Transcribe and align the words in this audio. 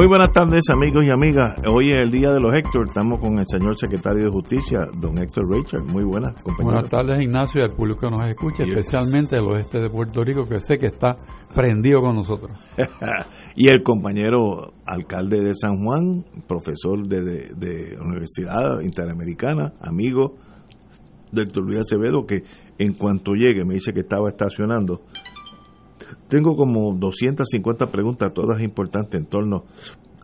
Muy 0.00 0.08
buenas 0.08 0.32
tardes 0.32 0.62
amigos 0.70 1.04
y 1.04 1.10
amigas. 1.10 1.56
Hoy 1.70 1.90
es 1.90 1.96
el 1.96 2.10
día 2.10 2.30
de 2.30 2.40
los 2.40 2.54
Héctor. 2.54 2.86
Estamos 2.86 3.20
con 3.20 3.38
el 3.38 3.44
señor 3.46 3.76
secretario 3.78 4.24
de 4.24 4.30
Justicia, 4.30 4.78
don 4.98 5.18
Héctor 5.18 5.44
Richard. 5.50 5.84
Muy 5.92 6.04
buenas, 6.04 6.32
compañeros. 6.42 6.64
Buenas 6.64 6.88
tardes 6.88 7.20
Ignacio 7.20 7.60
y 7.60 7.64
al 7.64 7.76
público 7.76 8.08
que 8.08 8.10
nos 8.10 8.26
escucha, 8.26 8.62
especialmente 8.62 9.36
el 9.36 9.42
oeste 9.42 9.78
de 9.78 9.90
Puerto 9.90 10.24
Rico 10.24 10.48
que 10.48 10.58
sé 10.58 10.78
que 10.78 10.86
está 10.86 11.16
prendido 11.54 12.00
con 12.00 12.14
nosotros. 12.14 12.50
y 13.56 13.68
el 13.68 13.82
compañero 13.82 14.72
alcalde 14.86 15.42
de 15.42 15.52
San 15.52 15.84
Juan, 15.84 16.24
profesor 16.48 17.06
de, 17.06 17.20
de, 17.20 17.54
de 17.54 17.98
Universidad 18.00 18.80
Interamericana, 18.80 19.74
amigo 19.82 20.36
de 21.30 21.42
Héctor 21.42 21.64
Luis 21.64 21.80
Acevedo, 21.80 22.24
que 22.24 22.42
en 22.78 22.94
cuanto 22.94 23.34
llegue 23.34 23.66
me 23.66 23.74
dice 23.74 23.92
que 23.92 24.00
estaba 24.00 24.30
estacionando 24.30 25.02
tengo 26.30 26.56
como 26.56 26.94
250 26.94 27.90
preguntas, 27.90 28.32
todas 28.32 28.62
importantes 28.62 29.20
en 29.20 29.26
torno 29.26 29.64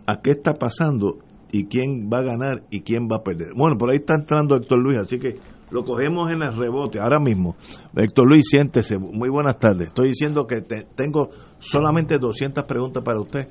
a 0.06 0.22
qué 0.22 0.30
está 0.30 0.54
pasando 0.54 1.18
y 1.52 1.66
quién 1.66 2.08
va 2.10 2.18
a 2.18 2.22
ganar 2.22 2.62
y 2.70 2.80
quién 2.80 3.08
va 3.10 3.16
a 3.16 3.22
perder. 3.22 3.48
Bueno, 3.56 3.76
por 3.76 3.90
ahí 3.90 3.96
está 3.96 4.14
entrando 4.14 4.56
Héctor 4.56 4.78
Luis, 4.78 4.98
así 4.98 5.18
que 5.18 5.34
lo 5.70 5.84
cogemos 5.84 6.30
en 6.30 6.42
el 6.42 6.56
rebote 6.56 7.00
ahora 7.00 7.18
mismo. 7.18 7.56
Héctor 7.96 8.28
Luis, 8.28 8.44
siéntese. 8.48 8.98
Muy 8.98 9.28
buenas 9.28 9.58
tardes. 9.58 9.88
Estoy 9.88 10.08
diciendo 10.08 10.46
que 10.46 10.62
tengo 10.94 11.28
solamente 11.58 12.18
200 12.18 12.64
preguntas 12.64 13.02
para 13.02 13.20
usted. 13.20 13.48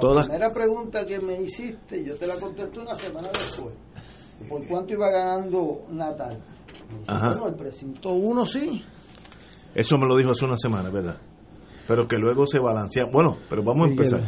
la 0.00 0.24
primera 0.24 0.50
pregunta 0.50 1.06
que 1.06 1.20
me 1.20 1.40
hiciste, 1.42 2.04
yo 2.04 2.16
te 2.16 2.26
la 2.26 2.34
contesté 2.36 2.80
una 2.80 2.94
semana 2.94 3.28
después. 3.28 3.74
¿Por 4.48 4.66
cuánto 4.66 4.94
iba 4.94 5.08
ganando 5.10 5.84
Natal? 5.90 6.42
Bueno, 7.06 7.48
el 7.48 7.54
precinto 7.54 8.12
uno 8.12 8.44
sí. 8.44 8.82
Eso 9.74 9.96
me 9.96 10.06
lo 10.06 10.16
dijo 10.16 10.30
hace 10.30 10.44
una 10.44 10.56
semana, 10.56 10.90
¿verdad? 10.90 11.18
Pero 11.86 12.06
que 12.08 12.16
luego 12.16 12.46
se 12.46 12.58
balancea. 12.58 13.04
Bueno, 13.10 13.36
pero 13.48 13.62
vamos 13.62 13.88
a 13.88 13.90
empezar. 13.90 14.20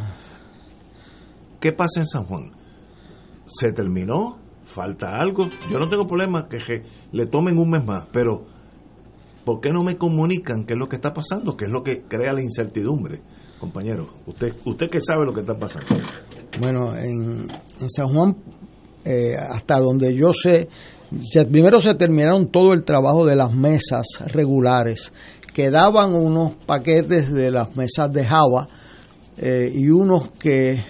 ¿Qué 1.61 1.73
pasa 1.73 2.01
en 2.01 2.07
San 2.07 2.25
Juan? 2.25 2.53
¿Se 3.47 3.73
terminó? 3.73 4.39
¿Falta 4.65 5.17
algo? 5.17 5.49
Yo 5.71 5.79
no 5.79 5.89
tengo 5.89 6.07
problema 6.07 6.49
que 6.49 6.59
le 7.13 7.27
tomen 7.27 7.57
un 7.57 7.71
mes 7.71 7.85
más, 7.85 8.07
pero 8.13 8.45
¿por 9.45 9.61
qué 9.61 9.71
no 9.71 9.85
me 9.85 9.97
comunican 9.97 10.65
qué 10.65 10.75
es 10.75 10.79
lo 10.79 10.89
que 10.89 10.97
está 10.97 11.15
pasando? 11.15 11.57
¿Qué 11.57 11.67
es 11.67 11.71
lo 11.71 11.83
que 11.83 12.03
crea 12.03 12.33
la 12.33 12.43
incertidumbre? 12.43 13.23
Compañero, 13.61 14.09
usted, 14.27 14.55
usted 14.65 14.91
que 14.91 15.01
sabe 15.01 15.25
lo 15.25 15.33
que 15.33 15.41
está 15.41 15.57
pasando. 15.57 15.87
Bueno, 16.61 16.97
en, 16.97 17.49
San 17.89 18.09
Juan, 18.09 18.37
eh, 19.05 19.35
hasta 19.37 19.79
donde 19.79 20.15
yo 20.15 20.33
sé, 20.33 20.69
primero 21.51 21.81
se 21.81 21.95
terminaron 21.95 22.51
todo 22.51 22.73
el 22.73 22.85
trabajo 22.85 23.25
de 23.25 23.37
las 23.37 23.55
mesas 23.55 24.07
regulares 24.27 25.13
quedaban 25.57 26.13
unos 26.13 26.53
paquetes 26.67 27.33
de 27.33 27.51
las 27.51 27.75
mesas 27.75 28.13
de 28.13 28.27
Java 28.27 28.69
eh, 29.39 29.73
y 29.75 29.89
unos 29.89 30.29
que 30.33 30.85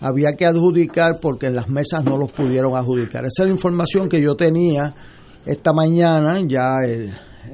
había 0.00 0.34
que 0.34 0.44
adjudicar 0.44 1.18
porque 1.18 1.46
en 1.46 1.54
las 1.54 1.70
mesas 1.70 2.04
no 2.04 2.18
los 2.18 2.30
pudieron 2.30 2.76
adjudicar. 2.76 3.24
Esa 3.24 3.44
es 3.44 3.46
la 3.46 3.54
información 3.54 4.10
que 4.10 4.20
yo 4.20 4.34
tenía 4.34 4.94
esta 5.46 5.72
mañana, 5.72 6.38
ya 6.46 6.76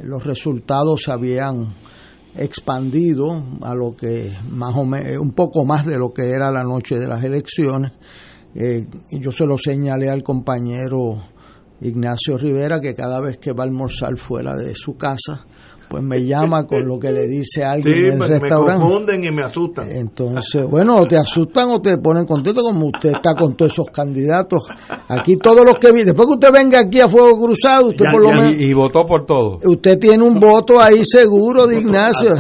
los 0.03 0.25
resultados 0.25 1.03
se 1.05 1.13
habían 1.13 1.75
expandido 2.37 3.41
a 3.63 3.73
lo 3.77 3.95
que 3.95 4.37
más 4.51 4.75
o 4.75 4.81
un 4.81 5.33
poco 5.37 5.65
más 5.65 5.87
de 5.87 5.97
lo 5.97 6.13
que 6.13 6.31
era 6.33 6.51
la 6.51 6.65
noche 6.65 6.99
de 6.99 7.07
las 7.07 7.23
elecciones. 7.23 7.93
Eh, 8.57 8.85
yo 9.13 9.31
se 9.31 9.47
lo 9.47 9.57
señalé 9.57 10.11
al 10.11 10.25
compañero 10.25 11.23
Ignacio 11.81 12.37
Rivera 12.37 12.81
que 12.81 12.97
cada 12.97 13.21
vez 13.21 13.39
que 13.39 13.53
va 13.53 13.63
a 13.63 13.67
almorzar 13.69 14.17
fuera 14.17 14.57
de 14.57 14.75
su 14.75 14.97
casa, 14.97 15.47
pues 15.89 16.03
me 16.03 16.25
llama 16.25 16.67
con 16.67 16.87
lo 16.87 16.99
que 16.99 17.11
le 17.11 17.27
dice 17.27 17.65
alguien 17.65 18.13
en 18.13 18.23
el 18.23 18.29
restaurante. 18.29 18.85
Me 18.85 18.91
confunden 18.91 19.25
y 19.25 19.31
me 19.31 19.43
asustan. 19.43 19.91
Entonces, 19.91 20.65
bueno, 20.65 20.97
o 20.99 21.07
te 21.07 21.17
asustan 21.17 21.71
o 21.71 21.81
te 21.81 21.97
ponen 21.99 22.27
contento 22.27 22.63
como 22.63 22.87
usted 22.87 23.13
está 23.15 23.35
con 23.35 23.57
todos 23.57 23.73
esos 23.73 23.87
candidatos. 23.91 24.69
Aquí 25.09 25.37
todos 25.37 25.65
los 25.65 25.77
que 25.77 25.93
después 25.93 26.29
que 26.29 26.35
usted 26.35 26.53
venga 26.53 26.81
aquí 26.81 27.01
a 27.01 27.09
Fuego 27.09 27.41
Cruzado, 27.41 27.89
usted 27.89 28.05
por 28.13 28.23
lo 28.23 28.29
menos 28.33 28.55
y, 28.61 28.73
votó 28.75 29.07
por 29.07 29.25
todo. 29.25 29.59
Usted 29.65 29.99
tiene 29.99 30.23
un 30.23 30.39
voto 30.39 30.81
ahí 30.81 31.03
seguro 31.05 31.67
de 31.67 31.79
Ignacio. 31.79 32.35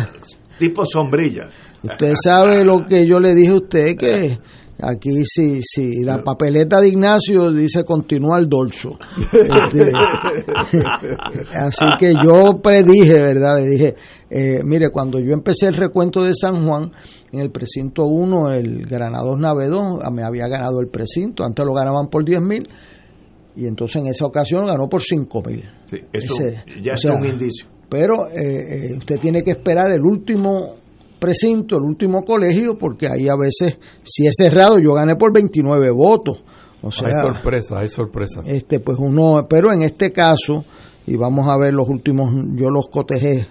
Tipo 0.58 0.84
sombrilla. 0.84 1.48
Usted 1.82 2.14
sabe 2.22 2.64
lo 2.64 2.84
que 2.84 3.06
yo 3.06 3.20
le 3.20 3.34
dije 3.34 3.52
a 3.52 3.56
usted 3.56 3.96
que 3.96 4.38
Aquí 4.80 5.10
sí, 5.24 5.60
sí, 5.62 6.04
la 6.04 6.22
papeleta 6.22 6.80
de 6.80 6.88
Ignacio 6.88 7.50
dice 7.50 7.82
continúa 7.82 8.38
el 8.38 8.48
dorso. 8.48 8.96
Este, 9.32 9.90
así 11.58 11.84
que 11.98 12.12
yo 12.24 12.60
predije, 12.62 13.14
¿verdad? 13.14 13.56
Le 13.56 13.66
dije, 13.66 13.96
eh, 14.30 14.60
mire, 14.64 14.90
cuando 14.92 15.18
yo 15.18 15.32
empecé 15.32 15.66
el 15.66 15.74
recuento 15.74 16.22
de 16.22 16.32
San 16.32 16.64
Juan, 16.64 16.92
en 17.32 17.40
el 17.40 17.50
precinto 17.50 18.04
1, 18.04 18.52
el 18.52 18.86
Granados 18.86 19.36
Navedón 19.38 19.98
me 20.14 20.22
había 20.22 20.46
ganado 20.46 20.80
el 20.80 20.88
precinto, 20.88 21.44
antes 21.44 21.64
lo 21.64 21.74
ganaban 21.74 22.08
por 22.08 22.24
10 22.24 22.40
mil, 22.40 22.68
y 23.56 23.66
entonces 23.66 24.00
en 24.00 24.06
esa 24.06 24.26
ocasión 24.26 24.64
ganó 24.64 24.88
por 24.88 25.02
5 25.02 25.42
mil. 25.42 25.64
Sí, 25.86 25.96
eso 26.12 26.34
ya 26.80 26.92
es 26.92 27.04
un 27.04 27.26
indicio. 27.26 27.66
Pero 27.88 28.28
eh, 28.28 28.92
eh, 28.92 28.94
usted 28.96 29.18
tiene 29.18 29.42
que 29.42 29.50
esperar 29.52 29.90
el 29.90 30.02
último 30.02 30.76
precinto, 31.18 31.76
el 31.76 31.82
último 31.82 32.22
colegio, 32.22 32.76
porque 32.78 33.08
ahí 33.08 33.28
a 33.28 33.36
veces, 33.36 33.78
si 34.02 34.26
es 34.26 34.34
cerrado, 34.36 34.78
yo 34.78 34.94
gané 34.94 35.16
por 35.16 35.32
29 35.32 35.90
votos. 35.90 36.42
O 36.82 36.90
sea, 36.90 37.08
hay 37.08 37.14
sorpresa, 37.14 37.78
hay 37.78 37.88
sorpresa. 37.88 38.42
Este, 38.44 38.80
pues 38.80 38.98
uno, 38.98 39.46
pero 39.48 39.72
en 39.72 39.82
este 39.82 40.12
caso, 40.12 40.64
y 41.06 41.16
vamos 41.16 41.48
a 41.48 41.58
ver 41.58 41.74
los 41.74 41.88
últimos, 41.88 42.32
yo 42.54 42.70
los 42.70 42.88
cotejé 42.88 43.48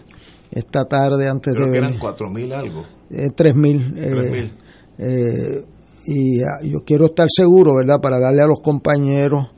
esta 0.51 0.85
tarde 0.85 1.29
antes 1.29 1.53
Creo 1.53 1.67
de. 1.67 1.72
que 1.73 1.77
eran 1.77 2.00
cuatro 2.00 2.29
mil 2.29 2.51
algo. 2.53 2.83
Eh, 3.09 3.29
tres 3.35 3.56
mil. 3.56 3.94
Eh, 3.97 4.51
eh, 4.97 5.66
y 6.06 6.41
ah, 6.41 6.63
yo 6.63 6.79
quiero 6.85 7.07
estar 7.07 7.27
seguro, 7.29 7.75
¿verdad?, 7.75 8.00
para 8.01 8.19
darle 8.19 8.41
a 8.41 8.47
los 8.47 8.61
compañeros 8.61 9.50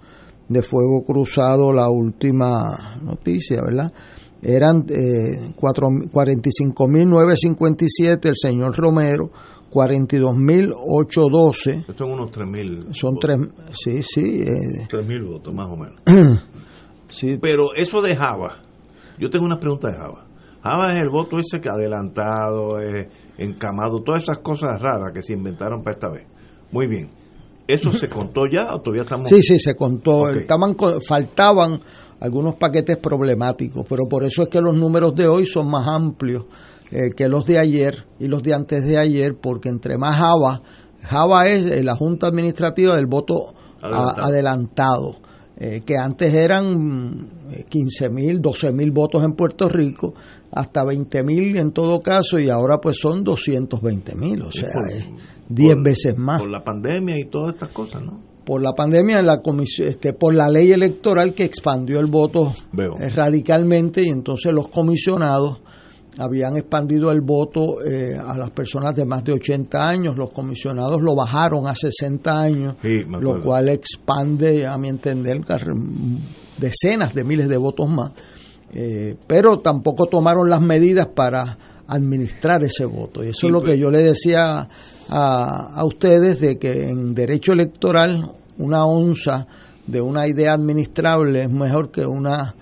de 0.47 0.63
Fuego 0.63 1.03
Cruzado 1.05 1.71
la 1.71 1.89
última 1.89 2.99
noticia, 3.03 3.61
¿verdad? 3.61 3.93
Eran 4.41 4.85
eh, 4.89 5.53
45.957 5.55 8.25
el 8.25 8.35
señor 8.35 8.75
Romero, 8.77 9.29
42.812. 9.69 11.81
Estos 11.81 11.97
son 11.97 12.11
unos 12.11 12.31
3.000. 12.31 12.93
Son 12.93 13.19
tres, 13.19 13.37
sí, 13.73 14.01
sí. 14.03 14.41
Eh. 14.41 14.87
3.000 14.89 15.27
votos, 15.27 15.53
más 15.53 15.67
o 15.67 15.75
menos. 15.75 16.01
sí. 17.09 17.37
Pero 17.41 17.73
eso 17.75 18.01
de 18.01 18.15
Java, 18.15 18.61
yo 19.19 19.29
tengo 19.29 19.45
una 19.45 19.59
pregunta 19.59 19.89
de 19.89 19.95
Java. 19.95 20.25
Java 20.63 20.93
es 20.93 21.01
el 21.01 21.09
voto 21.09 21.37
ese 21.39 21.59
que 21.61 21.69
adelantado, 21.69 22.79
encamado, 23.37 24.01
todas 24.03 24.23
esas 24.23 24.39
cosas 24.39 24.81
raras 24.81 25.13
que 25.13 25.21
se 25.21 25.33
inventaron 25.33 25.83
para 25.83 25.95
esta 25.95 26.09
vez. 26.09 26.25
Muy 26.71 26.87
bien. 26.87 27.19
¿Eso 27.69 27.91
se 27.91 28.09
contó 28.09 28.47
ya 28.51 28.73
o 28.73 28.81
todavía 28.81 29.03
estamos...? 29.03 29.29
Sí, 29.29 29.43
sí, 29.43 29.59
se 29.59 29.75
contó. 29.75 30.27
Estaban, 30.29 30.75
faltaban 31.07 31.79
algunos 32.19 32.55
paquetes 32.55 32.97
problemáticos, 32.97 33.85
pero 33.87 34.03
por 34.09 34.23
eso 34.23 34.43
es 34.43 34.49
que 34.49 34.61
los 34.61 34.75
números 34.75 35.15
de 35.15 35.27
hoy 35.27 35.45
son 35.45 35.69
más 35.69 35.87
amplios 35.87 36.45
eh, 36.91 37.11
que 37.15 37.27
los 37.27 37.45
de 37.45 37.59
ayer 37.59 38.05
y 38.19 38.27
los 38.27 38.41
de 38.41 38.53
antes 38.53 38.83
de 38.83 38.97
ayer, 38.97 39.35
porque 39.39 39.69
entre 39.69 39.97
más 39.97 40.15
Java, 40.17 40.61
Java 41.03 41.47
es 41.47 41.69
eh, 41.69 41.83
la 41.83 41.95
Junta 41.95 42.27
Administrativa 42.27 42.95
del 42.95 43.05
voto 43.05 43.53
adelantado, 43.81 45.17
eh, 45.55 45.81
que 45.85 45.97
antes 45.97 46.33
eran 46.33 47.29
15 47.69 48.09
mil, 48.09 48.41
12 48.41 48.73
mil 48.73 48.91
votos 48.91 49.23
en 49.23 49.33
Puerto 49.33 49.69
Rico, 49.69 50.13
hasta 50.51 50.83
20 50.83 51.23
mil 51.23 51.55
en 51.57 51.71
todo 51.71 52.01
caso, 52.01 52.39
y 52.39 52.49
ahora 52.49 52.79
pues 52.81 52.97
son 52.97 53.23
220 53.23 54.15
mil, 54.15 54.41
o 54.41 54.51
sea, 54.51 54.69
es 54.89 55.07
10 55.47 55.75
veces 55.83 56.17
más. 56.17 56.39
Por 56.39 56.49
la 56.49 56.63
pandemia 56.63 57.19
y 57.19 57.25
todas 57.25 57.53
estas 57.53 57.69
cosas, 57.69 58.01
¿no? 58.01 58.28
Por 58.49 58.63
la 58.63 58.73
pandemia, 58.73 59.21
la 59.21 59.43
comisión, 59.43 59.89
este, 59.89 60.13
por 60.13 60.33
la 60.33 60.49
ley 60.49 60.71
electoral 60.71 61.35
que 61.35 61.43
expandió 61.43 61.99
el 61.99 62.07
voto 62.07 62.51
eh, 62.75 63.09
radicalmente 63.09 64.01
y 64.01 64.09
entonces 64.09 64.51
los 64.51 64.69
comisionados 64.69 65.59
habían 66.17 66.57
expandido 66.57 67.11
el 67.11 67.21
voto 67.21 67.75
eh, 67.85 68.17
a 68.17 68.35
las 68.39 68.49
personas 68.49 68.95
de 68.95 69.05
más 69.05 69.23
de 69.23 69.33
80 69.33 69.87
años, 69.87 70.17
los 70.17 70.31
comisionados 70.31 70.99
lo 70.99 71.15
bajaron 71.15 71.67
a 71.67 71.75
60 71.75 72.41
años, 72.41 72.75
lo 73.21 73.39
cual 73.43 73.69
expande, 73.69 74.65
a 74.65 74.79
mi 74.79 74.89
entender, 74.89 75.41
decenas 76.57 77.13
de 77.13 77.23
miles 77.23 77.49
de 77.49 77.57
votos 77.57 77.87
más, 77.87 78.13
eh, 78.73 79.15
pero 79.27 79.59
tampoco 79.59 80.07
tomaron 80.07 80.49
las 80.49 80.59
medidas 80.59 81.05
para 81.15 81.83
administrar 81.85 82.63
ese 82.63 82.85
voto. 82.85 83.23
Y 83.23 83.29
eso 83.29 83.45
es 83.45 83.53
lo 83.53 83.61
que 83.61 83.77
yo 83.77 83.91
le 83.91 83.99
decía 83.99 84.67
a, 85.07 85.71
a 85.75 85.85
ustedes 85.85 86.39
de 86.39 86.57
que 86.57 86.89
en 86.89 87.13
derecho 87.13 87.53
electoral 87.53 88.38
una 88.59 88.85
onza 88.85 89.47
de 89.87 90.01
una 90.01 90.27
idea 90.27 90.53
administrable 90.53 91.43
es 91.43 91.49
mejor 91.49 91.91
que 91.91 92.05
una 92.05 92.53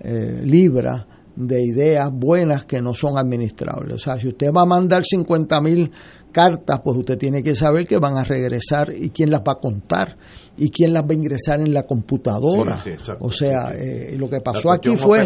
eh, 0.00 0.42
libra 0.44 1.06
de 1.34 1.64
ideas 1.64 2.10
buenas 2.12 2.64
que 2.64 2.80
no 2.80 2.94
son 2.94 3.18
administrables. 3.18 3.96
O 3.96 3.98
sea, 3.98 4.16
si 4.16 4.28
usted 4.28 4.52
va 4.52 4.62
a 4.62 4.66
mandar 4.66 5.04
50 5.04 5.60
mil 5.60 5.90
cartas, 6.30 6.80
pues 6.82 6.98
usted 6.98 7.16
tiene 7.16 7.42
que 7.42 7.54
saber 7.54 7.86
que 7.86 7.96
van 7.96 8.18
a 8.18 8.24
regresar 8.24 8.92
y 8.92 9.10
quién 9.10 9.30
las 9.30 9.40
va 9.40 9.52
a 9.52 9.60
contar 9.60 10.16
y 10.56 10.68
quién 10.68 10.92
las 10.92 11.04
va 11.04 11.08
a 11.10 11.14
ingresar 11.14 11.60
en 11.60 11.72
la 11.72 11.84
computadora. 11.84 12.82
o 13.20 13.30
sea, 13.30 13.72
eh, 13.72 14.16
lo 14.18 14.28
que 14.28 14.40
pasó 14.40 14.72
aquí 14.72 14.96
fue, 14.96 15.24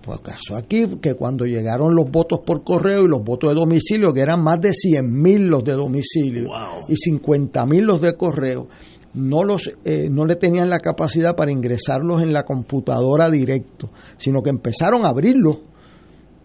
pues 0.00 0.20
pasó 0.20 0.56
aquí 0.56 0.86
que 1.02 1.14
cuando 1.14 1.44
llegaron 1.44 1.94
los 1.94 2.08
votos 2.10 2.40
por 2.46 2.62
correo 2.62 3.02
y 3.02 3.08
los 3.08 3.22
votos 3.22 3.50
de 3.50 3.56
domicilio, 3.56 4.14
que 4.14 4.20
eran 4.20 4.42
más 4.42 4.60
de 4.60 4.72
100 4.72 5.12
mil 5.12 5.48
los 5.48 5.64
de 5.64 5.72
domicilio 5.72 6.48
y 6.88 6.96
50 6.96 7.66
mil 7.66 7.84
los 7.84 8.00
de 8.00 8.16
correo, 8.16 8.68
no 9.14 9.44
los 9.44 9.70
eh, 9.84 10.08
no 10.10 10.26
le 10.26 10.36
tenían 10.36 10.70
la 10.70 10.80
capacidad 10.80 11.34
para 11.34 11.50
ingresarlos 11.50 12.22
en 12.22 12.32
la 12.32 12.44
computadora 12.44 13.30
directo, 13.30 13.90
sino 14.16 14.42
que 14.42 14.50
empezaron 14.50 15.04
a 15.04 15.08
abrirlos 15.08 15.58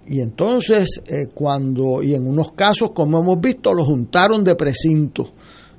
y 0.06 0.20
entonces, 0.20 1.02
eh, 1.08 1.28
cuando, 1.34 2.04
y 2.04 2.14
en 2.14 2.28
unos 2.28 2.52
casos, 2.52 2.92
como 2.92 3.20
hemos 3.20 3.40
visto, 3.40 3.74
lo 3.74 3.86
juntaron 3.86 4.44
de 4.44 4.56
precinto, 4.56 5.32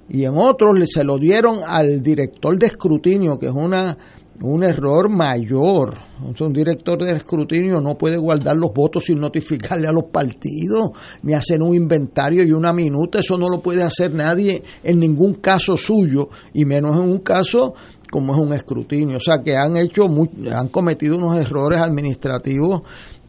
y 0.08 0.24
en 0.24 0.34
otros 0.36 0.78
se 0.90 1.04
lo 1.04 1.18
dieron 1.18 1.58
al 1.66 2.02
director 2.02 2.58
de 2.58 2.66
escrutinio, 2.66 3.38
que 3.38 3.46
es 3.46 3.52
una, 3.52 3.96
un 4.40 4.64
error 4.64 5.08
mayor. 5.08 5.94
un 6.40 6.52
director 6.52 7.02
de 7.02 7.12
escrutinio 7.12 7.80
no 7.80 7.96
puede 7.96 8.16
guardar 8.16 8.56
los 8.56 8.72
votos 8.72 9.04
sin 9.04 9.18
notificarle 9.18 9.88
a 9.88 9.92
los 9.92 10.04
partidos, 10.04 10.90
ni 11.22 11.34
hacer 11.34 11.62
un 11.62 11.74
inventario 11.74 12.42
y 12.44 12.52
una 12.52 12.72
minuta, 12.72 13.20
eso 13.20 13.38
no 13.38 13.48
lo 13.48 13.60
puede 13.60 13.82
hacer 13.82 14.12
nadie 14.12 14.62
en 14.82 14.98
ningún 14.98 15.34
caso 15.34 15.76
suyo, 15.76 16.28
y 16.52 16.64
menos 16.64 16.98
en 16.98 17.08
un 17.08 17.18
caso 17.18 17.74
como 18.10 18.34
es 18.34 18.40
un 18.40 18.52
escrutinio. 18.52 19.16
O 19.16 19.20
sea 19.20 19.42
que 19.42 19.56
han 19.56 19.76
hecho, 19.76 20.06
han 20.54 20.68
cometido 20.68 21.16
unos 21.16 21.36
errores 21.36 21.80
administrativos 21.80 22.82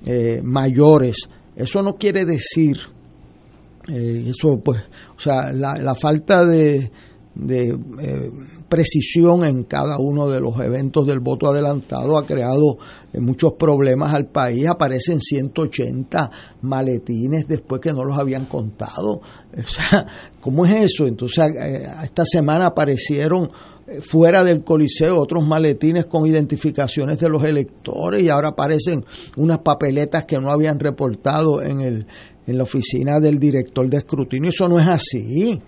eh, 0.05 0.41
mayores. 0.43 1.27
Eso 1.55 1.81
no 1.81 1.95
quiere 1.95 2.25
decir, 2.25 2.77
eh, 3.87 4.25
eso 4.27 4.59
pues, 4.63 4.81
o 5.17 5.19
sea, 5.19 5.51
la, 5.51 5.95
falta 5.95 6.45
de, 6.45 6.91
de 7.35 7.69
eh, 7.69 8.31
precisión 8.69 9.43
en 9.45 9.63
cada 9.63 9.97
uno 9.99 10.29
de 10.29 10.39
los 10.39 10.59
eventos 10.59 11.05
del 11.05 11.19
voto 11.19 11.49
adelantado 11.49 12.17
ha 12.17 12.25
creado 12.25 12.77
muchos 13.13 13.53
problemas 13.53 14.13
al 14.13 14.27
país. 14.27 14.67
Aparecen 14.67 15.19
180 15.19 16.31
maletines 16.61 17.47
después 17.47 17.81
que 17.81 17.93
no 17.93 18.03
los 18.03 18.17
habían 18.17 18.45
contado. 18.45 19.21
O 19.21 19.67
sea, 19.67 20.07
¿cómo 20.41 20.65
es 20.65 20.91
eso? 20.91 21.05
Entonces, 21.05 21.45
esta 22.03 22.25
semana 22.25 22.67
aparecieron 22.67 23.49
fuera 24.01 24.43
del 24.43 24.63
Coliseo 24.63 25.19
otros 25.19 25.45
maletines 25.45 26.05
con 26.05 26.25
identificaciones 26.25 27.19
de 27.19 27.29
los 27.29 27.43
electores 27.43 28.23
y 28.23 28.29
ahora 28.29 28.49
aparecen 28.49 29.05
unas 29.37 29.59
papeletas 29.59 30.25
que 30.25 30.39
no 30.39 30.49
habían 30.49 30.79
reportado 30.79 31.61
en, 31.61 31.81
el, 31.81 32.07
en 32.47 32.57
la 32.57 32.63
oficina 32.63 33.19
del 33.19 33.39
director 33.39 33.87
de 33.89 33.97
escrutinio. 33.97 34.49
Eso 34.49 34.67
no 34.67 34.79
es 34.79 34.87
así. 34.87 35.61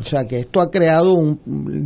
O 0.00 0.04
sea 0.04 0.24
que 0.24 0.40
esto 0.40 0.60
ha 0.60 0.70
creado 0.70 1.14
un 1.14 1.40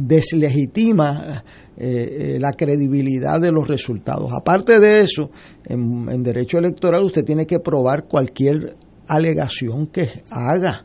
deslegitima 0.07 1.45
eh, 1.77 2.35
eh, 2.37 2.39
la 2.41 2.53
credibilidad 2.53 3.41
de 3.41 3.53
los 3.53 3.69
resultados. 3.69 4.33
Aparte 4.33 4.81
de 4.81 5.01
eso, 5.01 5.31
en, 5.65 6.23
derecho 6.23 6.59
electoral 6.59 7.05
usted 7.05 7.25
tiene 7.25 7.47
que 7.47 7.61
probar 7.61 8.05
cualquier 8.05 8.77
alegación 9.07 9.89
que 9.89 10.23
haga. 10.31 10.85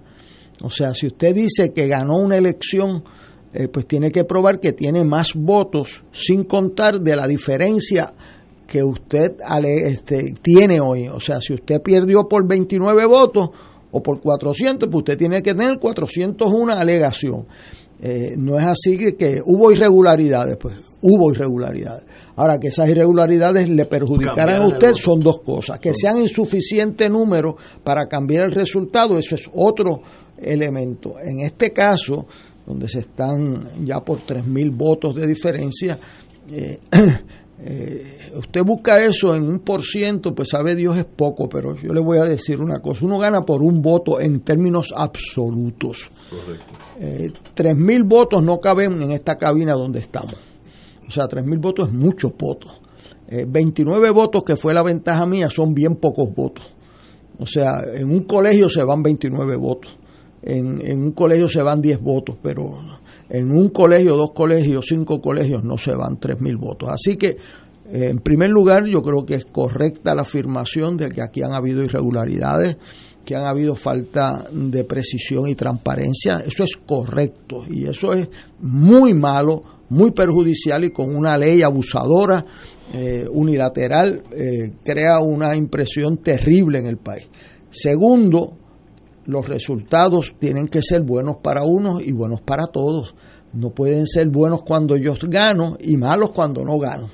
O 0.61 0.69
sea, 0.69 0.93
si 0.93 1.07
usted 1.07 1.33
dice 1.33 1.73
que 1.73 1.87
ganó 1.87 2.17
una 2.17 2.37
elección 2.37 3.03
eh, 3.53 3.67
pues 3.67 3.85
tiene 3.85 4.09
que 4.09 4.23
probar 4.23 4.59
que 4.59 4.73
tiene 4.73 5.03
más 5.03 5.33
votos 5.35 6.03
sin 6.11 6.43
contar 6.43 6.99
de 6.99 7.15
la 7.15 7.27
diferencia 7.27 8.11
que 8.65 8.83
usted 8.83 9.35
este, 9.85 10.33
tiene 10.41 10.79
hoy. 10.79 11.07
O 11.07 11.19
sea, 11.19 11.39
si 11.39 11.53
usted 11.53 11.79
perdió 11.81 12.27
por 12.27 12.47
29 12.47 13.05
votos 13.05 13.49
o 13.93 14.01
por 14.01 14.19
400, 14.19 14.89
pues 14.89 14.99
usted 15.01 15.17
tiene 15.17 15.41
que 15.41 15.53
tener 15.53 15.79
401 15.79 16.73
alegación. 16.73 17.45
Eh, 18.01 18.33
no 18.37 18.59
es 18.59 18.65
así 18.65 18.97
que, 18.97 19.15
que, 19.15 19.39
hubo 19.45 19.71
irregularidades, 19.71 20.57
pues 20.57 20.75
hubo 21.03 21.31
irregularidades. 21.31 22.03
Ahora, 22.35 22.57
que 22.57 22.69
esas 22.69 22.89
irregularidades 22.89 23.69
le 23.69 23.85
perjudicaran 23.85 24.63
a 24.63 24.67
usted 24.67 24.93
son 24.95 25.19
dos 25.19 25.39
cosas. 25.41 25.79
Que 25.79 25.93
sean 25.93 26.17
insuficiente 26.17 27.07
número 27.07 27.55
para 27.83 28.07
cambiar 28.07 28.45
el 28.45 28.51
resultado, 28.51 29.17
eso 29.19 29.35
es 29.35 29.49
otro 29.53 30.01
elemento. 30.37 31.13
En 31.23 31.41
este 31.41 31.71
caso, 31.71 32.25
donde 32.65 32.87
se 32.87 33.01
están 33.01 33.85
ya 33.85 33.99
por 33.99 34.25
3.000 34.25 34.75
votos 34.75 35.15
de 35.15 35.27
diferencia. 35.27 35.97
Eh, 36.51 36.79
eh, 37.59 38.31
usted 38.35 38.63
busca 38.63 39.03
eso 39.03 39.35
en 39.35 39.43
un 39.43 39.59
por 39.59 39.83
ciento, 39.83 40.33
pues 40.33 40.49
sabe 40.49 40.75
Dios 40.75 40.97
es 40.97 41.05
poco, 41.05 41.47
pero 41.47 41.75
yo 41.75 41.93
le 41.93 42.01
voy 42.01 42.17
a 42.17 42.23
decir 42.23 42.61
una 42.61 42.79
cosa, 42.79 43.05
uno 43.05 43.19
gana 43.19 43.41
por 43.41 43.61
un 43.61 43.81
voto 43.81 44.19
en 44.19 44.41
términos 44.41 44.93
absolutos. 44.95 46.11
Eh, 46.99 47.31
3.000 47.55 48.07
votos 48.07 48.43
no 48.43 48.57
caben 48.57 49.01
en 49.01 49.11
esta 49.11 49.35
cabina 49.35 49.75
donde 49.75 49.99
estamos. 49.99 50.35
O 51.07 51.11
sea, 51.11 51.25
3.000 51.25 51.61
votos 51.61 51.89
es 51.89 51.93
muchos 51.93 52.31
votos. 52.37 52.71
29 53.29 54.07
eh, 54.07 54.11
votos, 54.11 54.43
que 54.43 54.55
fue 54.55 54.73
la 54.73 54.83
ventaja 54.83 55.25
mía, 55.25 55.49
son 55.49 55.73
bien 55.73 55.95
pocos 55.95 56.33
votos. 56.35 56.73
O 57.39 57.47
sea, 57.47 57.81
en 57.95 58.11
un 58.11 58.23
colegio 58.23 58.69
se 58.69 58.83
van 58.83 59.01
29 59.01 59.55
votos 59.57 59.97
en, 60.43 61.03
un 61.03 61.11
colegio 61.11 61.47
se 61.47 61.61
van 61.61 61.81
10 61.81 62.01
votos, 62.01 62.37
pero 62.41 62.81
en 63.29 63.51
un 63.51 63.69
colegio, 63.69 64.15
dos 64.15 64.31
colegios, 64.31 64.85
cinco 64.87 65.21
colegios 65.21 65.63
no 65.63 65.77
se 65.77 65.95
van 65.95 66.19
3.000 66.19 66.59
votos. 66.59 66.89
Así 66.89 67.15
que, 67.15 67.29
eh, 67.29 68.09
en 68.09 68.19
primer 68.19 68.49
lugar, 68.49 68.85
yo 68.85 69.01
creo 69.01 69.25
que 69.25 69.35
es 69.35 69.45
correcta 69.45 70.15
la 70.15 70.23
afirmación 70.23 70.97
de 70.97 71.09
que 71.09 71.21
aquí 71.21 71.41
han 71.41 71.53
habido 71.53 71.83
irregularidades, 71.83 72.77
que 73.25 73.35
han 73.35 73.45
habido 73.45 73.75
falta 73.75 74.43
de 74.51 74.83
precisión 74.83 75.47
y 75.47 75.55
transparencia. 75.55 76.43
Eso 76.45 76.63
es 76.63 76.75
correcto 76.77 77.63
y 77.69 77.85
eso 77.85 78.13
es 78.13 78.27
muy 78.59 79.13
malo, 79.13 79.63
muy 79.89 80.11
perjudicial 80.11 80.83
y 80.83 80.91
con 80.91 81.15
una 81.15 81.37
ley 81.37 81.61
abusadora, 81.61 82.45
eh, 82.93 83.25
unilateral, 83.31 84.23
eh, 84.31 84.73
crea 84.83 85.19
una 85.21 85.55
impresión 85.55 86.17
terrible 86.17 86.79
en 86.79 86.87
el 86.87 86.97
país. 86.97 87.27
Segundo, 87.69 88.57
los 89.25 89.47
resultados 89.47 90.33
tienen 90.39 90.67
que 90.67 90.81
ser 90.81 91.01
buenos 91.01 91.37
para 91.41 91.63
unos 91.63 92.05
y 92.05 92.11
buenos 92.11 92.41
para 92.41 92.67
todos. 92.67 93.15
No 93.53 93.69
pueden 93.69 94.07
ser 94.07 94.29
buenos 94.29 94.63
cuando 94.63 94.97
yo 94.97 95.13
gano 95.27 95.77
y 95.79 95.97
malos 95.97 96.31
cuando 96.31 96.63
no 96.63 96.77
gano. 96.79 97.09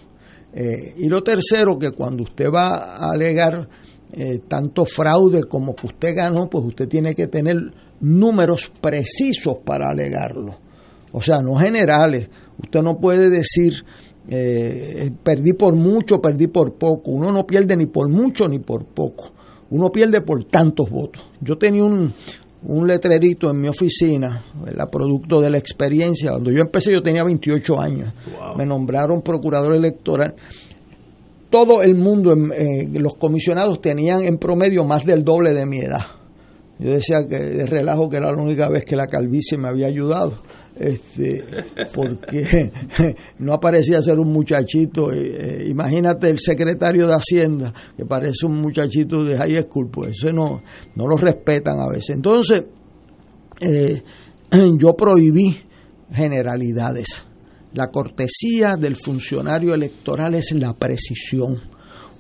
Eh, 0.54 0.96
y 0.98 1.08
lo 1.08 1.22
tercero, 1.22 1.78
que 1.78 1.92
cuando 1.92 2.24
usted 2.24 2.50
va 2.51 2.75
a 2.78 3.12
alegar 3.13 3.68
eh, 4.13 4.39
tanto 4.48 4.86
fraude 4.86 5.44
como 5.44 5.75
que 5.75 5.88
usted 5.88 6.16
ganó, 6.16 6.50
pues 6.50 6.66
usted 6.66 6.88
tiene 6.88 7.13
que 7.13 7.28
tener 7.28 7.58
números 8.00 8.72
precisos 8.82 9.58
para 9.63 9.89
alegarlo. 9.89 10.58
O 11.12 11.22
sea, 11.22 11.42
no 11.42 11.56
generales. 11.56 12.30
Usted 12.58 12.82
no 12.82 12.98
puede 12.98 13.30
decir, 13.30 13.84
eh, 14.28 15.12
perdí 15.24 15.54
por 15.54 15.75
mucho, 15.75 16.22
perdí 16.22 16.48
por 16.48 16.74
poco. 16.74 17.12
Uno 17.12 17.32
no 17.32 17.46
pierde 17.46 17.75
ni 17.75 17.86
por 17.86 18.10
mucho 18.10 18.48
ni 18.48 18.60
por 18.60 18.86
poco 18.86 19.34
uno 19.72 19.92
pierde 19.92 20.22
por 20.22 20.44
tantos 20.46 20.90
votos. 20.90 21.30
Yo 21.42 21.58
tenía 21.58 21.84
un, 21.84 22.14
un 22.64 22.88
letrerito 22.88 23.50
en 23.50 23.62
mi 23.62 23.68
oficina, 23.68 24.44
¿verdad? 24.64 24.90
producto 24.92 25.42
de 25.42 25.50
la 25.50 25.58
experiencia. 25.58 26.32
Cuando 26.32 26.52
yo 26.52 26.62
empecé 26.62 26.92
yo 26.92 27.02
tenía 27.02 27.24
28 27.24 27.80
años. 27.80 28.14
Me 28.58 28.66
nombraron 28.66 29.22
procurador 29.22 29.76
electoral. 29.76 30.36
Todo 31.50 31.82
el 31.82 31.96
mundo, 31.96 32.34
eh, 32.34 32.88
los 32.94 33.16
comisionados 33.16 33.82
tenían 33.82 34.22
en 34.22 34.38
promedio 34.38 34.84
más 34.84 35.06
del 35.06 35.24
doble 35.24 35.54
de 35.54 35.66
mi 35.66 35.80
edad. 35.80 36.06
Yo 36.78 36.92
decía 36.92 37.28
que 37.28 37.38
de 37.38 37.66
relajo 37.66 38.10
que 38.10 38.18
era 38.18 38.32
la 38.32 38.42
única 38.42 38.70
vez 38.70 38.86
que 38.86 38.96
la 38.96 39.08
calvicie 39.08 39.58
me 39.58 39.68
había 39.68 39.88
ayudado, 39.88 40.42
este, 40.79 41.43
porque 41.93 42.71
no 43.39 43.53
aparecía 43.53 44.01
ser 44.01 44.17
un 44.17 44.31
muchachito. 44.31 45.12
Eh, 45.12 45.17
eh, 45.17 45.67
imagínate 45.67 46.29
el 46.29 46.39
secretario 46.39 47.05
de 47.05 47.13
Hacienda, 47.13 47.74
que 47.98 48.05
parece 48.05 48.45
un 48.45 48.62
muchachito 48.62 49.24
de 49.24 49.38
high 49.38 49.62
school, 49.63 49.89
pues 49.91 50.15
eso 50.17 50.31
no, 50.31 50.62
no 50.95 51.07
lo 51.07 51.17
respetan 51.17 51.81
a 51.81 51.89
veces. 51.89 52.15
Entonces, 52.15 52.63
eh, 53.59 54.01
yo 54.79 54.95
prohibí 54.95 55.57
generalidades. 56.12 57.25
La 57.74 57.88
cortesía 57.88 58.77
del 58.77 58.95
funcionario 58.95 59.74
electoral 59.74 60.33
es 60.36 60.53
la 60.53 60.74
precisión. 60.74 61.57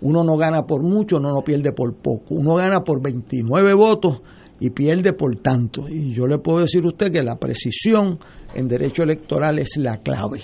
Uno 0.01 0.23
no 0.23 0.37
gana 0.37 0.63
por 0.63 0.83
mucho, 0.83 1.17
uno 1.17 1.31
no 1.31 1.41
pierde 1.41 1.71
por 1.71 1.95
poco. 1.95 2.35
Uno 2.35 2.55
gana 2.55 2.81
por 2.81 3.01
29 3.01 3.73
votos 3.73 4.21
y 4.59 4.69
pierde 4.69 5.13
por 5.13 5.37
tanto. 5.37 5.87
Y 5.89 6.13
yo 6.13 6.27
le 6.27 6.37
puedo 6.37 6.59
decir 6.59 6.83
a 6.83 6.89
usted 6.89 7.11
que 7.11 7.23
la 7.23 7.37
precisión 7.37 8.19
en 8.53 8.67
derecho 8.67 9.03
electoral 9.03 9.59
es 9.59 9.77
la 9.77 9.97
clave. 9.97 10.41